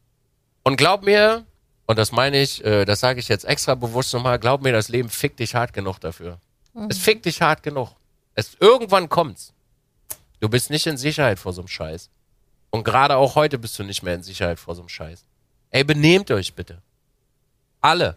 Und 0.63 0.77
glaub 0.77 1.03
mir, 1.03 1.45
und 1.87 1.99
das 1.99 2.13
meine 2.13 2.41
ich, 2.41 2.65
äh, 2.65 2.85
das 2.85 3.01
sage 3.01 3.21
ich 3.21 3.29
jetzt 3.29 3.45
extra 3.45 3.75
bewusst 3.75 4.15
nochmal, 4.15 4.39
glaub 4.39 4.63
mir, 4.63 4.73
das 4.73 4.89
Leben 4.89 5.09
fickt 5.09 5.41
dich 5.41 5.55
hart 5.55 5.73
genug 5.73 5.99
dafür. 5.99 6.39
Mhm. 6.75 6.89
Es 6.91 6.99
fickt 6.99 7.25
dich 7.27 7.43
hart 7.43 7.63
genug. 7.63 7.91
Es, 8.35 8.57
irgendwann 8.61 9.09
kommt's. 9.09 9.53
Du 10.41 10.49
bist 10.49 10.71
nicht 10.71 10.87
in 10.87 10.97
Sicherheit 10.97 11.39
vor 11.39 11.53
so 11.53 11.61
einem 11.61 11.69
Scheiß. 11.69 12.11
Und 12.71 12.85
gerade 12.85 13.17
auch 13.17 13.35
heute 13.35 13.59
bist 13.59 13.79
du 13.79 13.85
nicht 13.85 14.03
mehr 14.03 14.15
in 14.15 14.23
Sicherheit 14.23 14.59
vor 14.59 14.75
so 14.75 14.83
einem 14.83 14.89
Scheiß. 14.89 15.25
Ey, 15.71 15.85
benehmt 15.85 16.31
euch 16.31 16.55
bitte. 16.55 16.81
Alle. 17.81 18.17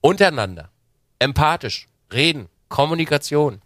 Untereinander. 0.00 0.70
Empathisch. 1.18 1.88
Reden. 2.12 2.48
Kommunikation. 2.68 3.60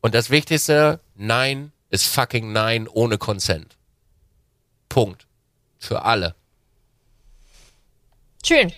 Und 0.00 0.14
das 0.14 0.30
Wichtigste, 0.30 1.00
Nein 1.14 1.72
ist 1.90 2.06
fucking 2.06 2.52
Nein 2.52 2.86
ohne 2.86 3.18
Consent. 3.18 3.77
Punkt. 4.88 5.26
Für 5.78 6.02
alle. 6.02 6.34
Schön. 8.44 8.72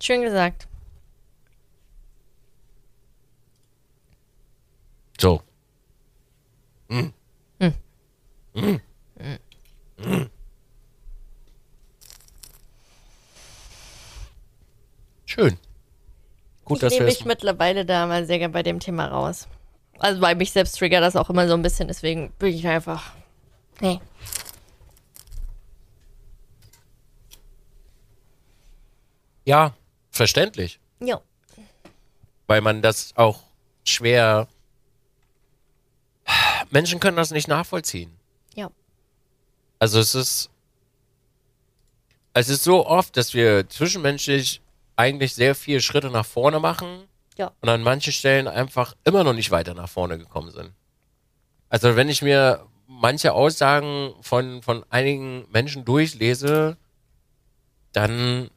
Schön 0.00 0.22
gesagt. 0.22 0.66
So. 5.20 5.42
Mm. 6.88 7.12
Mm. 7.58 7.74
Mm. 8.54 10.26
Schön. 15.26 15.58
Gut, 16.64 16.76
ich 16.76 16.80
dass 16.80 16.92
nehme 16.92 17.06
mich 17.06 17.24
mittlerweile 17.24 17.84
da 17.84 18.06
mal 18.06 18.24
sehr 18.24 18.38
gerne 18.38 18.52
bei 18.52 18.62
dem 18.62 18.80
Thema 18.80 19.06
raus. 19.06 19.48
Also 19.98 20.20
weil 20.20 20.36
mich 20.36 20.52
selbst 20.52 20.78
triggert 20.78 21.02
das 21.02 21.16
auch 21.16 21.28
immer 21.28 21.48
so 21.48 21.54
ein 21.54 21.62
bisschen, 21.62 21.88
deswegen 21.88 22.32
bin 22.38 22.54
ich 22.54 22.66
einfach. 22.66 23.12
Nee. 23.80 24.00
Ja, 29.48 29.72
verständlich. 30.10 30.78
Ja. 31.00 31.22
Weil 32.46 32.60
man 32.60 32.82
das 32.82 33.16
auch 33.16 33.40
schwer 33.82 34.46
Menschen 36.70 37.00
können 37.00 37.16
das 37.16 37.30
nicht 37.30 37.48
nachvollziehen. 37.48 38.12
Ja. 38.54 38.70
Also 39.78 40.00
es 40.00 40.14
ist, 40.14 40.50
es 42.34 42.50
ist 42.50 42.62
so 42.62 42.86
oft, 42.86 43.16
dass 43.16 43.32
wir 43.32 43.66
zwischenmenschlich 43.70 44.60
eigentlich 44.96 45.34
sehr 45.34 45.54
viele 45.54 45.80
Schritte 45.80 46.10
nach 46.10 46.26
vorne 46.26 46.60
machen 46.60 47.04
ja. 47.38 47.50
und 47.62 47.70
an 47.70 47.82
manchen 47.82 48.12
Stellen 48.12 48.48
einfach 48.48 48.96
immer 49.04 49.24
noch 49.24 49.32
nicht 49.32 49.50
weiter 49.50 49.72
nach 49.72 49.88
vorne 49.88 50.18
gekommen 50.18 50.50
sind. 50.50 50.74
Also 51.70 51.96
wenn 51.96 52.10
ich 52.10 52.20
mir 52.20 52.66
manche 52.86 53.32
Aussagen 53.32 54.12
von, 54.20 54.60
von 54.60 54.84
einigen 54.90 55.46
Menschen 55.50 55.86
durchlese, 55.86 56.76
dann 57.92 58.50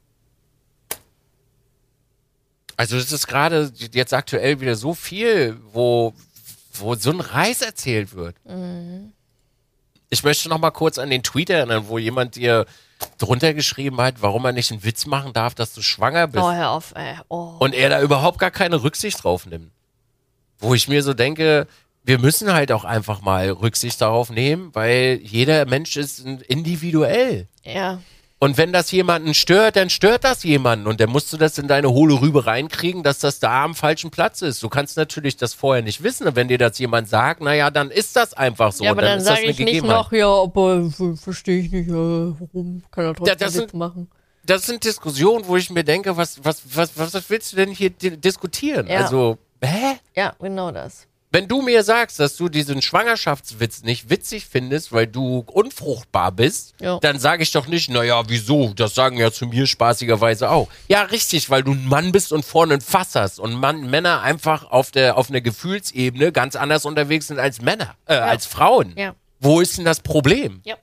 also 2.81 2.97
es 2.97 3.11
ist 3.11 3.27
gerade 3.27 3.71
jetzt 3.93 4.11
aktuell 4.11 4.59
wieder 4.59 4.75
so 4.75 4.95
viel, 4.95 5.55
wo 5.71 6.15
wo 6.73 6.95
so 6.95 7.11
ein 7.11 7.19
Reis 7.19 7.61
erzählt 7.61 8.15
wird. 8.15 8.35
Mhm. 8.43 9.11
Ich 10.09 10.23
möchte 10.23 10.49
noch 10.49 10.57
mal 10.57 10.71
kurz 10.71 10.97
an 10.97 11.11
den 11.11 11.21
Tweet 11.21 11.51
erinnern, 11.51 11.83
wo 11.89 11.99
jemand 11.99 12.37
dir 12.37 12.65
drunter 13.19 13.53
geschrieben 13.53 14.01
hat, 14.01 14.23
warum 14.23 14.45
er 14.45 14.51
nicht 14.51 14.71
einen 14.71 14.83
Witz 14.83 15.05
machen 15.05 15.31
darf, 15.31 15.53
dass 15.53 15.75
du 15.75 15.83
schwanger 15.83 16.25
bist. 16.25 16.43
Oh, 16.43 16.51
hör 16.51 16.71
auf, 16.71 16.95
ey. 16.95 17.17
Oh. 17.27 17.57
Und 17.59 17.75
er 17.75 17.89
da 17.89 18.01
überhaupt 18.01 18.39
gar 18.39 18.49
keine 18.49 18.81
Rücksicht 18.81 19.23
drauf 19.23 19.45
nimmt. 19.45 19.71
Wo 20.57 20.73
ich 20.73 20.87
mir 20.87 21.03
so 21.03 21.13
denke, 21.13 21.67
wir 22.03 22.17
müssen 22.17 22.51
halt 22.51 22.71
auch 22.71 22.83
einfach 22.83 23.21
mal 23.21 23.51
Rücksicht 23.51 24.01
darauf 24.01 24.31
nehmen, 24.31 24.73
weil 24.73 25.19
jeder 25.21 25.67
Mensch 25.67 25.97
ist 25.97 26.19
individuell. 26.19 27.47
Ja. 27.63 28.01
Und 28.43 28.57
wenn 28.57 28.73
das 28.73 28.89
jemanden 28.91 29.35
stört, 29.35 29.75
dann 29.75 29.91
stört 29.91 30.23
das 30.23 30.41
jemanden. 30.41 30.87
Und 30.87 30.99
dann 30.99 31.11
musst 31.11 31.31
du 31.31 31.37
das 31.37 31.59
in 31.59 31.67
deine 31.67 31.91
hohle 31.91 32.19
Rübe 32.19 32.47
reinkriegen, 32.47 33.03
dass 33.03 33.19
das 33.19 33.39
da 33.39 33.63
am 33.63 33.75
falschen 33.75 34.09
Platz 34.09 34.41
ist. 34.41 34.63
Du 34.63 34.67
kannst 34.67 34.97
natürlich 34.97 35.37
das 35.37 35.53
vorher 35.53 35.83
nicht 35.83 36.01
wissen. 36.01 36.25
Und 36.25 36.35
wenn 36.35 36.47
dir 36.47 36.57
das 36.57 36.79
jemand 36.79 37.07
sagt, 37.07 37.41
naja, 37.41 37.69
dann 37.69 37.91
ist 37.91 38.15
das 38.15 38.33
einfach 38.33 38.71
so. 38.71 38.83
Ja, 38.83 38.89
aber 38.91 39.03
dann, 39.03 39.19
dann 39.19 39.25
sage 39.25 39.43
ich 39.43 39.59
nicht 39.59 39.83
noch, 39.83 40.11
ja, 40.11 40.27
aber 40.27 40.89
verstehe 41.21 41.59
ich 41.59 41.71
nicht, 41.71 41.91
warum 41.91 42.81
kann 42.89 43.05
er 43.05 43.13
trotzdem 43.13 43.37
das 43.37 43.53
sind, 43.53 43.75
machen. 43.75 44.09
Das 44.43 44.65
sind 44.65 44.83
Diskussionen, 44.83 45.45
wo 45.45 45.55
ich 45.55 45.69
mir 45.69 45.83
denke, 45.83 46.17
was, 46.17 46.43
was, 46.43 46.63
was, 46.75 46.97
was 46.97 47.29
willst 47.29 47.51
du 47.51 47.57
denn 47.57 47.69
hier 47.69 47.91
diskutieren? 47.91 48.87
Ja. 48.87 49.01
Also, 49.01 49.37
hä? 49.63 49.99
Ja, 50.15 50.33
genau 50.39 50.71
das. 50.71 51.05
Wenn 51.33 51.47
du 51.47 51.61
mir 51.61 51.83
sagst, 51.83 52.19
dass 52.19 52.35
du 52.35 52.49
diesen 52.49 52.81
Schwangerschaftswitz 52.81 53.83
nicht 53.83 54.09
witzig 54.09 54.45
findest, 54.45 54.91
weil 54.91 55.07
du 55.07 55.45
unfruchtbar 55.47 56.33
bist, 56.33 56.73
jo. 56.81 56.99
dann 57.01 57.19
sage 57.19 57.43
ich 57.43 57.51
doch 57.51 57.67
nicht, 57.67 57.89
naja, 57.89 58.23
wieso? 58.27 58.73
Das 58.73 58.95
sagen 58.95 59.17
ja 59.17 59.31
zu 59.31 59.47
mir 59.47 59.65
spaßigerweise 59.65 60.49
auch. 60.49 60.67
Ja, 60.89 61.03
richtig, 61.03 61.49
weil 61.49 61.63
du 61.63 61.71
ein 61.71 61.87
Mann 61.87 62.11
bist 62.11 62.33
und 62.33 62.43
vorne 62.43 62.73
ein 62.73 62.81
Fass 62.81 63.15
hast 63.15 63.39
und 63.39 63.53
Mann, 63.53 63.89
Männer 63.89 64.21
einfach 64.21 64.69
auf 64.71 64.91
der 64.91 65.17
auf 65.17 65.29
einer 65.29 65.39
Gefühlsebene 65.39 66.33
ganz 66.33 66.57
anders 66.57 66.83
unterwegs 66.83 67.27
sind 67.27 67.39
als 67.39 67.61
Männer, 67.61 67.95
äh, 68.07 68.15
ja. 68.15 68.25
als 68.25 68.45
Frauen. 68.45 68.93
Ja. 68.97 69.15
Wo 69.39 69.61
ist 69.61 69.77
denn 69.77 69.85
das 69.85 70.01
Problem? 70.01 70.59
Ja. 70.65 70.75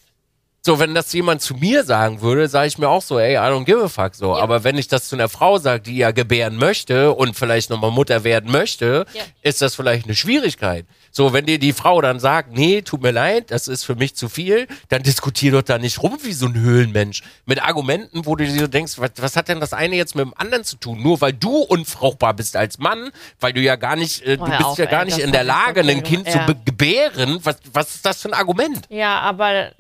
So, 0.61 0.81
wenn 0.81 0.95
das 0.95 1.13
jemand 1.13 1.41
zu 1.41 1.55
mir 1.55 1.85
sagen 1.85 2.21
würde, 2.21 2.49
sage 2.49 2.67
ich 2.67 2.79
mir 2.79 2.89
auch 2.89 3.01
so, 3.01 3.19
ey, 3.19 3.35
I 3.35 3.51
don't 3.51 3.65
give 3.65 3.83
a 3.83 3.89
fuck 3.89 4.15
so. 4.15 4.37
Ja. 4.37 4.43
Aber 4.43 4.65
wenn 4.65 4.77
ich 4.77 4.89
das 4.89 5.09
zu 5.09 5.17
einer 5.17 5.29
Frau 5.29 5.59
sage, 5.59 5.83
die 5.83 5.97
ja 5.97 6.11
gebären 6.11 6.57
möchte 6.57 7.13
und 7.13 7.37
vielleicht 7.37 7.71
nochmal 7.71 7.93
Mutter 7.93 8.25
werden 8.25 8.51
möchte, 8.51 9.07
ja. 9.15 9.23
ist 9.43 9.63
das 9.63 9.77
vielleicht 9.77 10.07
eine 10.07 10.17
Schwierigkeit. 10.17 10.85
So, 11.11 11.33
wenn 11.33 11.47
dir 11.47 11.59
die 11.59 11.73
Frau 11.73 12.01
dann 12.01 12.21
sagt, 12.21 12.53
nee, 12.53 12.83
tut 12.83 13.03
mir 13.03 13.13
leid, 13.13 13.51
das 13.51 13.69
ist 13.69 13.85
für 13.85 13.95
mich 13.95 14.15
zu 14.15 14.29
viel, 14.29 14.67
dann 14.89 15.03
diskutier 15.03 15.53
doch 15.53 15.63
da 15.63 15.79
nicht 15.79 16.03
rum 16.03 16.19
wie 16.23 16.33
so 16.33 16.47
ein 16.47 16.55
Höhlenmensch. 16.59 17.23
Mit 17.47 17.63
Argumenten, 17.63 18.27
wo 18.27 18.37
du 18.37 18.45
dir 18.45 18.61
so 18.61 18.67
denkst, 18.67 18.95
was, 18.99 19.13
was 19.17 19.37
hat 19.37 19.49
denn 19.49 19.61
das 19.61 19.73
eine 19.73 19.97
jetzt 19.97 20.17
mit 20.17 20.25
dem 20.25 20.35
anderen 20.37 20.65
zu 20.65 20.77
tun? 20.77 21.03
Nur 21.03 21.21
weil 21.21 21.33
du 21.33 21.57
unfruchtbar 21.57 22.35
bist 22.35 22.57
als 22.57 22.79
Mann, 22.79 23.11
weil 23.41 23.53
du 23.53 23.61
ja 23.61 23.77
gar 23.77 23.97
nicht, 23.97 24.23
äh, 24.23 24.37
du 24.37 24.45
bist 24.45 24.65
auf, 24.65 24.79
ja 24.79 24.87
gar 24.87 25.01
ey, 25.01 25.07
nicht 25.07 25.19
in 25.19 25.33
der 25.33 25.45
Lage, 25.45 25.81
ein 25.81 26.03
Kind 26.03 26.27
ja. 26.27 26.47
zu 26.47 26.55
gebären. 26.65 27.39
Was, 27.43 27.57
was 27.73 27.95
ist 27.95 28.05
das 28.05 28.21
für 28.21 28.29
ein 28.29 28.35
Argument? 28.35 28.87
Ja, 28.91 29.21
aber 29.21 29.73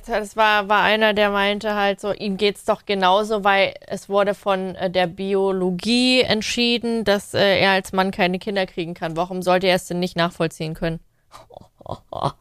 das 0.00 0.36
war, 0.36 0.68
war 0.68 0.82
einer, 0.82 1.12
der 1.12 1.30
meinte 1.30 1.74
halt 1.74 2.00
so, 2.00 2.12
ihm 2.12 2.36
geht's 2.36 2.64
doch 2.64 2.86
genauso, 2.86 3.44
weil 3.44 3.74
es 3.86 4.08
wurde 4.08 4.34
von 4.34 4.74
äh, 4.74 4.90
der 4.90 5.06
Biologie 5.06 6.22
entschieden, 6.22 7.04
dass 7.04 7.34
äh, 7.34 7.60
er 7.60 7.72
als 7.72 7.92
Mann 7.92 8.10
keine 8.10 8.38
Kinder 8.38 8.66
kriegen 8.66 8.94
kann. 8.94 9.16
Warum 9.16 9.42
sollte 9.42 9.66
er 9.66 9.76
es 9.76 9.86
denn 9.86 10.00
nicht 10.00 10.16
nachvollziehen 10.16 10.74
können? 10.74 11.00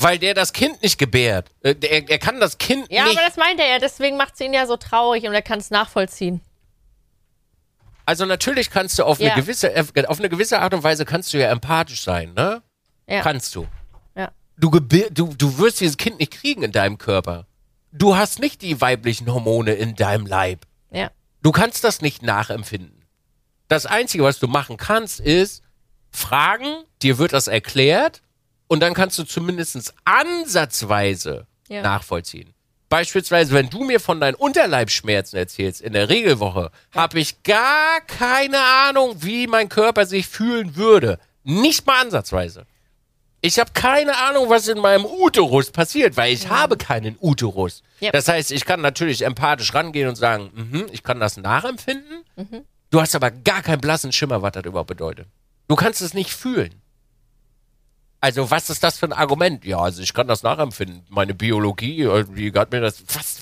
Weil 0.00 0.18
der 0.18 0.34
das 0.34 0.52
Kind 0.52 0.82
nicht 0.82 0.98
gebärt. 0.98 1.50
Äh, 1.62 1.76
er, 1.80 2.10
er 2.10 2.18
kann 2.18 2.40
das 2.40 2.58
Kind 2.58 2.90
ja, 2.90 3.04
nicht. 3.04 3.14
Ja, 3.14 3.20
aber 3.20 3.28
das 3.28 3.36
meinte 3.36 3.62
er, 3.62 3.78
deswegen 3.78 4.16
macht 4.16 4.34
es 4.34 4.40
ihn 4.40 4.52
ja 4.52 4.66
so 4.66 4.76
traurig 4.76 5.26
und 5.26 5.34
er 5.34 5.42
kann 5.42 5.60
es 5.60 5.70
nachvollziehen. 5.70 6.40
Also 8.04 8.26
natürlich 8.26 8.70
kannst 8.70 8.98
du 8.98 9.04
auf 9.04 9.20
eine 9.20 9.32
gewisse, 9.34 9.72
auf 10.08 10.18
eine 10.18 10.28
gewisse 10.28 10.58
Art 10.60 10.74
und 10.74 10.82
Weise 10.82 11.04
kannst 11.04 11.32
du 11.32 11.38
ja 11.38 11.50
empathisch 11.50 12.02
sein, 12.02 12.34
ne? 12.34 12.62
Ja. 13.06 13.22
Kannst 13.22 13.54
du. 13.54 13.66
Du, 14.56 14.70
du, 14.70 15.34
du 15.34 15.58
wirst 15.58 15.80
dieses 15.80 15.96
Kind 15.96 16.20
nicht 16.20 16.32
kriegen 16.32 16.62
in 16.62 16.72
deinem 16.72 16.98
Körper. 16.98 17.46
Du 17.92 18.16
hast 18.16 18.38
nicht 18.38 18.62
die 18.62 18.80
weiblichen 18.80 19.32
Hormone 19.32 19.74
in 19.74 19.94
deinem 19.94 20.26
Leib. 20.26 20.66
Ja. 20.90 21.10
Du 21.42 21.52
kannst 21.52 21.84
das 21.84 22.00
nicht 22.00 22.22
nachempfinden. 22.22 23.04
Das 23.68 23.86
Einzige, 23.86 24.24
was 24.24 24.38
du 24.38 24.46
machen 24.48 24.76
kannst, 24.76 25.20
ist 25.20 25.62
fragen, 26.10 26.84
dir 27.02 27.18
wird 27.18 27.32
das 27.32 27.48
erklärt 27.48 28.22
und 28.68 28.80
dann 28.80 28.94
kannst 28.94 29.18
du 29.18 29.24
zumindest 29.24 29.94
ansatzweise 30.04 31.46
ja. 31.68 31.82
nachvollziehen. 31.82 32.54
Beispielsweise, 32.88 33.52
wenn 33.52 33.70
du 33.70 33.82
mir 33.82 33.98
von 33.98 34.20
deinen 34.20 34.34
Unterleibsschmerzen 34.34 35.36
erzählst 35.36 35.80
in 35.80 35.94
der 35.94 36.08
Regelwoche, 36.08 36.70
ja. 36.94 37.00
habe 37.02 37.18
ich 37.18 37.42
gar 37.42 38.00
keine 38.02 38.60
Ahnung, 38.60 39.16
wie 39.22 39.46
mein 39.46 39.68
Körper 39.68 40.06
sich 40.06 40.28
fühlen 40.28 40.76
würde. 40.76 41.18
Nicht 41.42 41.86
mal 41.86 42.02
ansatzweise. 42.02 42.66
Ich 43.44 43.58
habe 43.58 43.72
keine 43.74 44.16
Ahnung, 44.16 44.48
was 44.48 44.68
in 44.68 44.78
meinem 44.78 45.04
Uterus 45.04 45.70
passiert, 45.70 46.16
weil 46.16 46.32
ich 46.32 46.44
ja. 46.44 46.48
habe 46.48 46.78
keinen 46.78 47.18
Uterus. 47.20 47.82
Yep. 48.00 48.12
Das 48.12 48.26
heißt, 48.26 48.50
ich 48.50 48.64
kann 48.64 48.80
natürlich 48.80 49.20
empathisch 49.20 49.74
rangehen 49.74 50.08
und 50.08 50.16
sagen, 50.16 50.50
mh, 50.54 50.86
ich 50.92 51.02
kann 51.02 51.20
das 51.20 51.36
nachempfinden. 51.36 52.24
Mhm. 52.36 52.64
Du 52.88 53.02
hast 53.02 53.14
aber 53.14 53.30
gar 53.30 53.60
keinen 53.60 53.82
blassen 53.82 54.12
Schimmer, 54.12 54.40
was 54.40 54.52
das 54.52 54.64
überhaupt 54.64 54.88
bedeutet. 54.88 55.26
Du 55.68 55.76
kannst 55.76 56.00
es 56.00 56.14
nicht 56.14 56.30
fühlen. 56.30 56.80
Also, 58.22 58.50
was 58.50 58.70
ist 58.70 58.82
das 58.82 58.98
für 58.98 59.04
ein 59.04 59.12
Argument? 59.12 59.62
Ja, 59.66 59.78
also 59.80 60.00
ich 60.00 60.14
kann 60.14 60.26
das 60.26 60.42
nachempfinden. 60.42 61.04
Meine 61.10 61.34
Biologie, 61.34 62.08
die 62.34 62.50
hat 62.54 62.72
mir 62.72 62.80
das. 62.80 63.04
Was? 63.12 63.36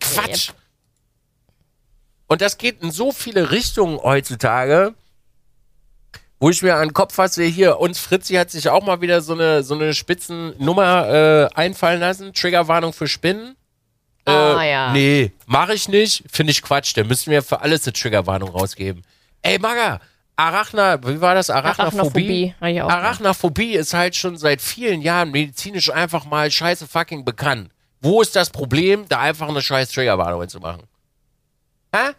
Quatsch! 0.00 0.48
Yep. 0.48 0.56
Und 2.26 2.40
das 2.40 2.56
geht 2.56 2.80
in 2.80 2.90
so 2.90 3.12
viele 3.12 3.50
Richtungen 3.50 3.98
heutzutage, 3.98 4.94
wo 6.40 6.48
ich 6.48 6.62
mir 6.62 6.74
an 6.74 6.88
den 6.88 6.94
Kopf 6.94 7.14
fasse, 7.14 7.44
hier, 7.44 7.78
uns 7.78 8.00
Fritzi 8.00 8.34
hat 8.34 8.50
sich 8.50 8.68
auch 8.70 8.82
mal 8.82 9.02
wieder 9.02 9.20
so 9.20 9.34
eine, 9.34 9.62
so 9.62 9.74
eine 9.74 9.92
Spitzennummer 9.92 11.50
äh, 11.52 11.54
einfallen 11.54 12.00
lassen. 12.00 12.32
Triggerwarnung 12.32 12.94
für 12.94 13.06
Spinnen. 13.06 13.56
Äh, 14.24 14.30
ah, 14.30 14.64
ja. 14.64 14.92
Nee, 14.92 15.32
mache 15.46 15.74
ich 15.74 15.88
nicht. 15.88 16.24
Finde 16.32 16.52
ich 16.52 16.62
Quatsch. 16.62 16.96
Da 16.96 17.04
müssen 17.04 17.30
wir 17.30 17.42
für 17.42 17.60
alles 17.60 17.86
eine 17.86 17.92
Triggerwarnung 17.92 18.48
rausgeben. 18.48 19.02
Ey, 19.42 19.58
Maga, 19.58 20.00
Arachna, 20.34 20.98
wie 21.06 21.20
war 21.20 21.34
das? 21.34 21.50
Arachnophobie? 21.50 22.54
Arachnophobie, 22.58 22.80
Arachnophobie 22.80 23.72
ist 23.74 23.92
halt 23.92 24.16
schon 24.16 24.38
seit 24.38 24.62
vielen 24.62 25.02
Jahren 25.02 25.30
medizinisch 25.30 25.92
einfach 25.92 26.24
mal 26.24 26.50
scheiße 26.50 26.88
fucking 26.88 27.26
bekannt. 27.26 27.70
Wo 28.00 28.22
ist 28.22 28.34
das 28.34 28.48
Problem, 28.48 29.04
da 29.10 29.20
einfach 29.20 29.48
eine 29.48 29.60
scheiß 29.60 29.92
Triggerwarnung 29.92 30.48
zu 30.48 30.58
machen? 30.58 30.84
Hä? 31.94 32.12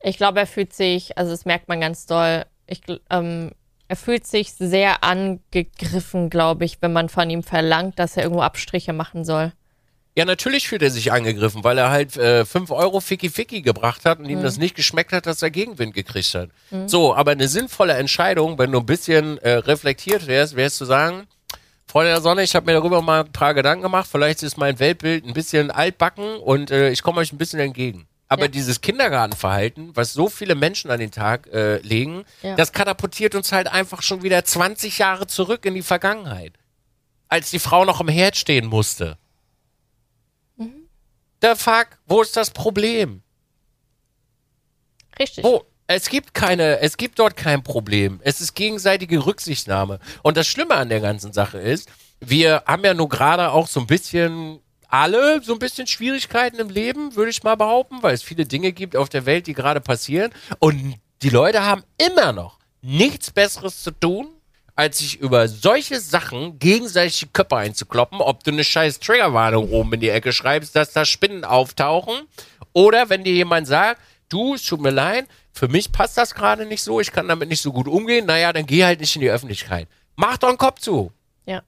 Ich 0.00 0.16
glaube, 0.16 0.40
er 0.40 0.46
fühlt 0.46 0.72
sich, 0.72 1.18
also 1.18 1.30
das 1.30 1.44
merkt 1.44 1.68
man 1.68 1.80
ganz 1.80 2.06
doll, 2.06 2.46
ich, 2.72 2.82
ähm, 3.10 3.50
er 3.88 3.96
fühlt 3.96 4.26
sich 4.26 4.52
sehr 4.52 5.04
angegriffen, 5.04 6.30
glaube 6.30 6.64
ich, 6.64 6.78
wenn 6.80 6.92
man 6.92 7.08
von 7.08 7.28
ihm 7.30 7.42
verlangt, 7.42 7.98
dass 7.98 8.16
er 8.16 8.24
irgendwo 8.24 8.42
Abstriche 8.42 8.92
machen 8.92 9.24
soll. 9.24 9.52
Ja, 10.14 10.26
natürlich 10.26 10.68
fühlt 10.68 10.82
er 10.82 10.90
sich 10.90 11.10
angegriffen, 11.10 11.64
weil 11.64 11.78
er 11.78 11.90
halt 11.90 12.18
äh, 12.18 12.44
5 12.44 12.70
Euro 12.70 13.00
Ficky 13.00 13.30
Ficky 13.30 13.62
gebracht 13.62 14.04
hat 14.04 14.18
und 14.18 14.24
mhm. 14.24 14.30
ihm 14.30 14.42
das 14.42 14.58
nicht 14.58 14.74
geschmeckt 14.74 15.12
hat, 15.12 15.26
dass 15.26 15.40
er 15.40 15.50
Gegenwind 15.50 15.94
gekriegt 15.94 16.34
hat. 16.34 16.50
Mhm. 16.70 16.86
So, 16.86 17.14
aber 17.14 17.30
eine 17.30 17.48
sinnvolle 17.48 17.94
Entscheidung, 17.94 18.58
wenn 18.58 18.72
du 18.72 18.80
ein 18.80 18.86
bisschen 18.86 19.38
äh, 19.38 19.52
reflektiert 19.52 20.26
wärst, 20.26 20.54
wärst 20.54 20.76
zu 20.76 20.84
sagen, 20.84 21.26
Freunde 21.86 22.12
der 22.12 22.20
Sonne, 22.20 22.42
ich 22.42 22.54
habe 22.54 22.66
mir 22.66 22.72
darüber 22.72 23.02
mal 23.02 23.24
ein 23.24 23.32
paar 23.32 23.54
Gedanken 23.54 23.82
gemacht, 23.82 24.08
vielleicht 24.10 24.42
ist 24.42 24.56
mein 24.56 24.78
Weltbild 24.78 25.26
ein 25.26 25.34
bisschen 25.34 25.70
altbacken 25.70 26.36
und 26.36 26.70
äh, 26.70 26.90
ich 26.90 27.02
komme 27.02 27.20
euch 27.20 27.32
ein 27.32 27.38
bisschen 27.38 27.60
entgegen. 27.60 28.06
Aber 28.32 28.44
ja. 28.44 28.48
dieses 28.48 28.80
Kindergartenverhalten, 28.80 29.94
was 29.94 30.14
so 30.14 30.30
viele 30.30 30.54
Menschen 30.54 30.90
an 30.90 30.98
den 30.98 31.10
Tag 31.10 31.48
äh, 31.48 31.76
legen, 31.80 32.24
ja. 32.42 32.56
das 32.56 32.72
katapultiert 32.72 33.34
uns 33.34 33.52
halt 33.52 33.68
einfach 33.68 34.00
schon 34.00 34.22
wieder 34.22 34.42
20 34.42 34.96
Jahre 34.96 35.26
zurück 35.26 35.66
in 35.66 35.74
die 35.74 35.82
Vergangenheit. 35.82 36.54
Als 37.28 37.50
die 37.50 37.58
Frau 37.58 37.84
noch 37.84 38.00
im 38.00 38.08
Herd 38.08 38.38
stehen 38.38 38.68
musste. 38.68 39.18
Mhm. 40.56 40.88
Der 41.42 41.56
Fuck, 41.56 41.88
wo 42.06 42.22
ist 42.22 42.34
das 42.34 42.50
Problem? 42.50 43.20
Richtig. 45.18 45.44
Wo? 45.44 45.66
Es 45.86 46.08
gibt 46.08 46.32
keine, 46.32 46.78
es 46.78 46.96
gibt 46.96 47.18
dort 47.18 47.36
kein 47.36 47.62
Problem. 47.62 48.18
Es 48.24 48.40
ist 48.40 48.54
gegenseitige 48.54 49.26
Rücksichtnahme. 49.26 49.98
Und 50.22 50.38
das 50.38 50.46
Schlimme 50.46 50.76
an 50.76 50.88
der 50.88 51.00
ganzen 51.00 51.34
Sache 51.34 51.58
ist, 51.58 51.90
wir 52.18 52.62
haben 52.66 52.82
ja 52.82 52.94
nur 52.94 53.10
gerade 53.10 53.50
auch 53.50 53.66
so 53.66 53.80
ein 53.80 53.86
bisschen 53.86 54.60
alle 54.92 55.42
so 55.42 55.54
ein 55.54 55.58
bisschen 55.58 55.86
Schwierigkeiten 55.86 56.58
im 56.58 56.68
Leben, 56.68 57.16
würde 57.16 57.30
ich 57.30 57.42
mal 57.42 57.54
behaupten, 57.54 58.02
weil 58.02 58.14
es 58.14 58.22
viele 58.22 58.44
Dinge 58.44 58.72
gibt 58.72 58.94
auf 58.94 59.08
der 59.08 59.24
Welt, 59.24 59.46
die 59.46 59.54
gerade 59.54 59.80
passieren. 59.80 60.32
Und 60.58 60.96
die 61.22 61.30
Leute 61.30 61.64
haben 61.64 61.82
immer 61.96 62.32
noch 62.32 62.58
nichts 62.82 63.30
Besseres 63.30 63.82
zu 63.82 63.90
tun, 63.92 64.28
als 64.74 64.98
sich 64.98 65.18
über 65.18 65.48
solche 65.48 65.98
Sachen 65.98 66.58
gegenseitig 66.58 67.20
die 67.20 67.26
Köpfe 67.26 67.56
einzukloppen, 67.56 68.20
ob 68.20 68.44
du 68.44 68.50
eine 68.50 68.64
scheiß 68.64 69.00
Triggerwarnung 69.00 69.70
oben 69.70 69.94
in 69.94 70.00
die 70.00 70.10
Ecke 70.10 70.30
schreibst, 70.30 70.76
dass 70.76 70.92
da 70.92 71.06
Spinnen 71.06 71.46
auftauchen. 71.46 72.28
Oder 72.74 73.08
wenn 73.08 73.24
dir 73.24 73.32
jemand 73.32 73.66
sagt, 73.66 73.98
du, 74.28 74.54
es 74.54 74.62
tut 74.62 74.82
mir 74.82 74.90
leid, 74.90 75.26
für 75.52 75.68
mich 75.68 75.90
passt 75.90 76.18
das 76.18 76.34
gerade 76.34 76.66
nicht 76.66 76.82
so, 76.82 77.00
ich 77.00 77.12
kann 77.12 77.28
damit 77.28 77.48
nicht 77.48 77.62
so 77.62 77.72
gut 77.72 77.88
umgehen, 77.88 78.26
naja, 78.26 78.52
dann 78.52 78.66
geh 78.66 78.84
halt 78.84 79.00
nicht 79.00 79.16
in 79.16 79.22
die 79.22 79.30
Öffentlichkeit. 79.30 79.88
Mach 80.16 80.36
doch 80.36 80.48
einen 80.48 80.58
Kopf 80.58 80.80
zu. 80.80 81.12
Ja. 81.46 81.62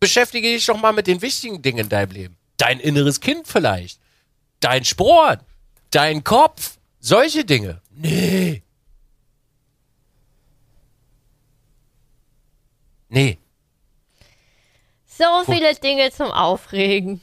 Beschäftige 0.00 0.48
dich 0.48 0.66
doch 0.66 0.80
mal 0.80 0.92
mit 0.92 1.06
den 1.06 1.22
wichtigen 1.22 1.62
Dingen 1.62 1.78
in 1.78 1.88
deinem 1.88 2.10
Leben 2.10 2.35
dein 2.56 2.80
inneres 2.80 3.20
Kind 3.20 3.46
vielleicht, 3.46 4.00
dein 4.60 4.84
Sport, 4.84 5.40
dein 5.90 6.24
Kopf, 6.24 6.78
solche 7.00 7.44
Dinge. 7.44 7.80
Nee. 7.90 8.62
Nee. 13.08 13.38
So 15.06 15.24
viele 15.46 15.72
Gut. 15.72 15.84
Dinge 15.84 16.10
zum 16.12 16.30
Aufregen. 16.30 17.22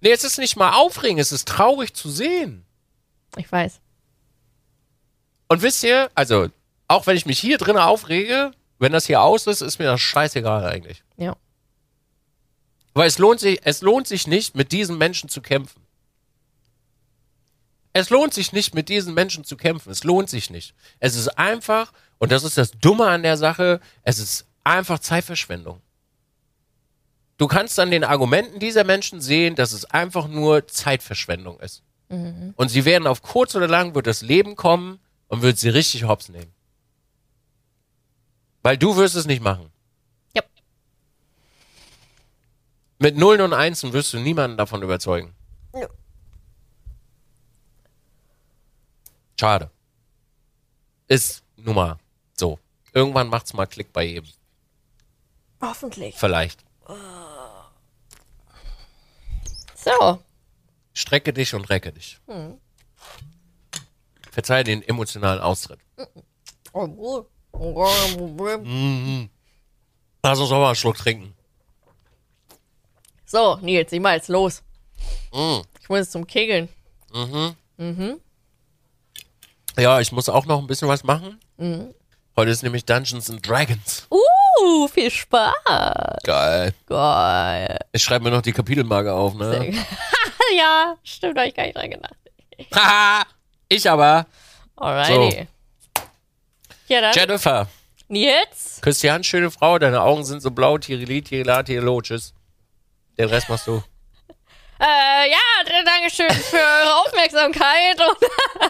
Nee, 0.00 0.12
es 0.12 0.24
ist 0.24 0.38
nicht 0.38 0.56
mal 0.56 0.74
aufregen, 0.74 1.18
es 1.18 1.32
ist 1.32 1.48
traurig 1.48 1.94
zu 1.94 2.10
sehen. 2.10 2.64
Ich 3.36 3.50
weiß. 3.50 3.80
Und 5.48 5.62
wisst 5.62 5.82
ihr, 5.82 6.10
also, 6.14 6.48
auch 6.88 7.06
wenn 7.06 7.16
ich 7.16 7.26
mich 7.26 7.38
hier 7.38 7.58
drin 7.58 7.76
aufrege, 7.76 8.52
wenn 8.78 8.92
das 8.92 9.06
hier 9.06 9.22
aus 9.22 9.46
ist, 9.46 9.60
ist 9.60 9.78
mir 9.78 9.86
das 9.86 10.00
scheißegal 10.00 10.64
eigentlich. 10.64 11.02
Ja. 11.16 11.36
Weil 12.94 13.06
es 13.06 13.18
lohnt 13.18 13.40
sich, 13.40 13.60
es 13.64 13.80
lohnt 13.80 14.06
sich 14.06 14.26
nicht, 14.26 14.54
mit 14.54 14.72
diesen 14.72 14.98
Menschen 14.98 15.28
zu 15.28 15.40
kämpfen. 15.40 15.82
Es 17.94 18.10
lohnt 18.10 18.32
sich 18.32 18.52
nicht, 18.52 18.74
mit 18.74 18.88
diesen 18.88 19.14
Menschen 19.14 19.44
zu 19.44 19.56
kämpfen. 19.56 19.90
Es 19.90 20.04
lohnt 20.04 20.30
sich 20.30 20.50
nicht. 20.50 20.74
Es 20.98 21.14
ist 21.14 21.28
einfach, 21.38 21.92
und 22.18 22.32
das 22.32 22.44
ist 22.44 22.56
das 22.56 22.72
Dumme 22.72 23.06
an 23.06 23.22
der 23.22 23.36
Sache, 23.36 23.80
es 24.02 24.18
ist 24.18 24.46
einfach 24.64 24.98
Zeitverschwendung. 24.98 25.80
Du 27.38 27.48
kannst 27.48 27.78
an 27.80 27.90
den 27.90 28.04
Argumenten 28.04 28.60
dieser 28.60 28.84
Menschen 28.84 29.20
sehen, 29.20 29.56
dass 29.56 29.72
es 29.72 29.84
einfach 29.84 30.28
nur 30.28 30.68
Zeitverschwendung 30.68 31.58
ist. 31.60 31.82
Mhm. 32.08 32.54
Und 32.56 32.68
sie 32.68 32.84
werden 32.84 33.06
auf 33.06 33.22
kurz 33.22 33.54
oder 33.54 33.68
lang 33.68 33.94
wird 33.94 34.06
das 34.06 34.22
Leben 34.22 34.54
kommen 34.54 35.00
und 35.28 35.42
wird 35.42 35.58
sie 35.58 35.70
richtig 35.70 36.04
hops 36.04 36.28
nehmen. 36.28 36.52
Weil 38.62 38.78
du 38.78 38.96
wirst 38.96 39.16
es 39.16 39.26
nicht 39.26 39.42
machen. 39.42 39.71
Mit 43.02 43.16
Nullen 43.16 43.40
und 43.40 43.52
Einsen 43.52 43.92
wirst 43.92 44.12
du 44.12 44.20
niemanden 44.20 44.56
davon 44.56 44.80
überzeugen. 44.80 45.34
Ja. 45.74 45.88
Schade. 49.40 49.72
Ist 51.08 51.42
nun 51.56 51.74
mal 51.74 51.98
so. 52.34 52.60
Irgendwann 52.92 53.26
macht's 53.26 53.54
mal 53.54 53.66
Klick 53.66 53.92
bei 53.92 54.04
jedem. 54.04 54.30
Hoffentlich. 55.60 56.14
Vielleicht. 56.16 56.64
So. 59.74 60.22
Strecke 60.92 61.32
dich 61.32 61.56
und 61.56 61.68
recke 61.70 61.92
dich. 61.92 62.20
Hm. 62.28 62.56
Verzeih 64.30 64.62
den 64.62 64.80
emotionalen 64.80 65.40
Austritt. 65.40 65.80
Mhm. 66.72 67.26
Lass 70.22 70.38
uns 70.38 70.52
auch 70.52 70.60
mal 70.60 70.68
einen 70.68 70.76
Schluck 70.76 70.98
trinken. 70.98 71.34
So, 73.32 73.58
Nils, 73.62 73.90
ich 73.90 73.98
mal 73.98 74.16
jetzt 74.16 74.28
los. 74.28 74.62
Mm. 75.32 75.60
Ich 75.80 75.88
muss 75.88 76.00
jetzt 76.00 76.12
zum 76.12 76.26
Kegeln. 76.26 76.68
Mhm. 77.14 77.56
Mhm. 77.78 78.20
Ja, 79.78 80.00
ich 80.00 80.12
muss 80.12 80.28
auch 80.28 80.44
noch 80.44 80.58
ein 80.58 80.66
bisschen 80.66 80.86
was 80.86 81.02
machen. 81.02 81.40
Mhm. 81.56 81.94
Heute 82.36 82.50
ist 82.50 82.62
nämlich 82.62 82.84
Dungeons 82.84 83.30
and 83.30 83.48
Dragons. 83.48 84.06
Uh, 84.10 84.86
viel 84.86 85.10
Spaß. 85.10 85.54
Geil. 86.24 86.74
Geil. 86.84 87.78
Ich 87.92 88.02
schreibe 88.02 88.24
mir 88.24 88.32
noch 88.32 88.42
die 88.42 88.52
Kapitelmarke 88.52 89.14
auf, 89.14 89.32
ne? 89.32 89.72
ja, 90.58 90.98
stimmt, 91.02 91.38
da 91.38 91.40
habe 91.40 91.48
ich 91.48 91.54
gar 91.54 91.64
nicht 91.64 91.76
dran 91.78 91.90
gedacht. 91.90 92.16
Haha, 92.74 93.22
ich 93.66 93.88
aber. 93.88 94.26
Alrighty. 94.76 95.48
So. 95.96 96.04
Ja, 96.88 97.00
dann. 97.00 97.14
Jennifer. 97.14 97.66
Nils? 98.08 98.78
Christian, 98.82 99.24
schöne 99.24 99.50
Frau, 99.50 99.78
deine 99.78 100.02
Augen 100.02 100.22
sind 100.22 100.42
so 100.42 100.50
blau, 100.50 100.76
Tirili, 100.76 101.22
Tirila, 101.22 101.62
Tirilo, 101.62 102.02
tschüss. 102.02 102.34
Den 103.18 103.28
Rest 103.28 103.48
machst 103.48 103.66
du. 103.66 103.82
Äh, 104.84 105.30
ja, 105.30 105.84
Dankeschön 105.84 106.28
für 106.28 106.56
eure 106.56 106.96
Aufmerksamkeit 107.02 108.00
und 108.00 108.16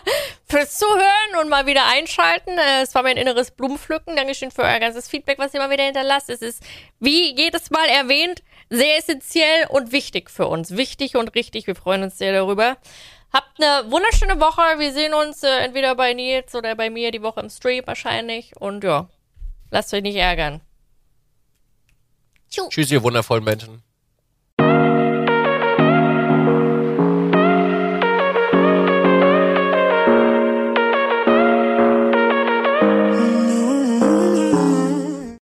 fürs 0.46 0.76
Zuhören 0.76 1.40
und 1.40 1.48
mal 1.48 1.64
wieder 1.64 1.86
einschalten. 1.86 2.58
Äh, 2.58 2.82
es 2.82 2.94
war 2.94 3.02
mein 3.02 3.16
inneres 3.16 3.50
Blumenpflücken. 3.50 4.14
Dankeschön 4.14 4.50
für 4.50 4.60
euer 4.60 4.78
ganzes 4.78 5.08
Feedback, 5.08 5.38
was 5.38 5.54
ihr 5.54 5.60
mal 5.60 5.70
wieder 5.70 5.84
hinterlasst. 5.84 6.28
Es 6.28 6.42
ist, 6.42 6.62
wie 7.00 7.34
jedes 7.34 7.70
Mal 7.70 7.86
erwähnt, 7.88 8.42
sehr 8.68 8.98
essentiell 8.98 9.68
und 9.70 9.92
wichtig 9.92 10.30
für 10.30 10.48
uns. 10.48 10.76
Wichtig 10.76 11.16
und 11.16 11.34
richtig. 11.34 11.66
Wir 11.66 11.74
freuen 11.74 12.02
uns 12.02 12.18
sehr 12.18 12.34
darüber. 12.34 12.76
Habt 13.32 13.62
eine 13.62 13.90
wunderschöne 13.90 14.38
Woche. 14.38 14.78
Wir 14.78 14.92
sehen 14.92 15.14
uns 15.14 15.42
äh, 15.42 15.60
entweder 15.60 15.94
bei 15.94 16.12
Nils 16.12 16.54
oder 16.54 16.74
bei 16.74 16.90
mir 16.90 17.10
die 17.10 17.22
Woche 17.22 17.40
im 17.40 17.48
Stream 17.48 17.86
wahrscheinlich. 17.86 18.52
Und 18.60 18.84
ja, 18.84 19.08
lasst 19.70 19.94
euch 19.94 20.02
nicht 20.02 20.16
ärgern. 20.16 20.60
Tschüss, 22.50 22.90
ihr 22.90 23.02
wundervollen 23.02 23.44
Menschen. 23.44 23.82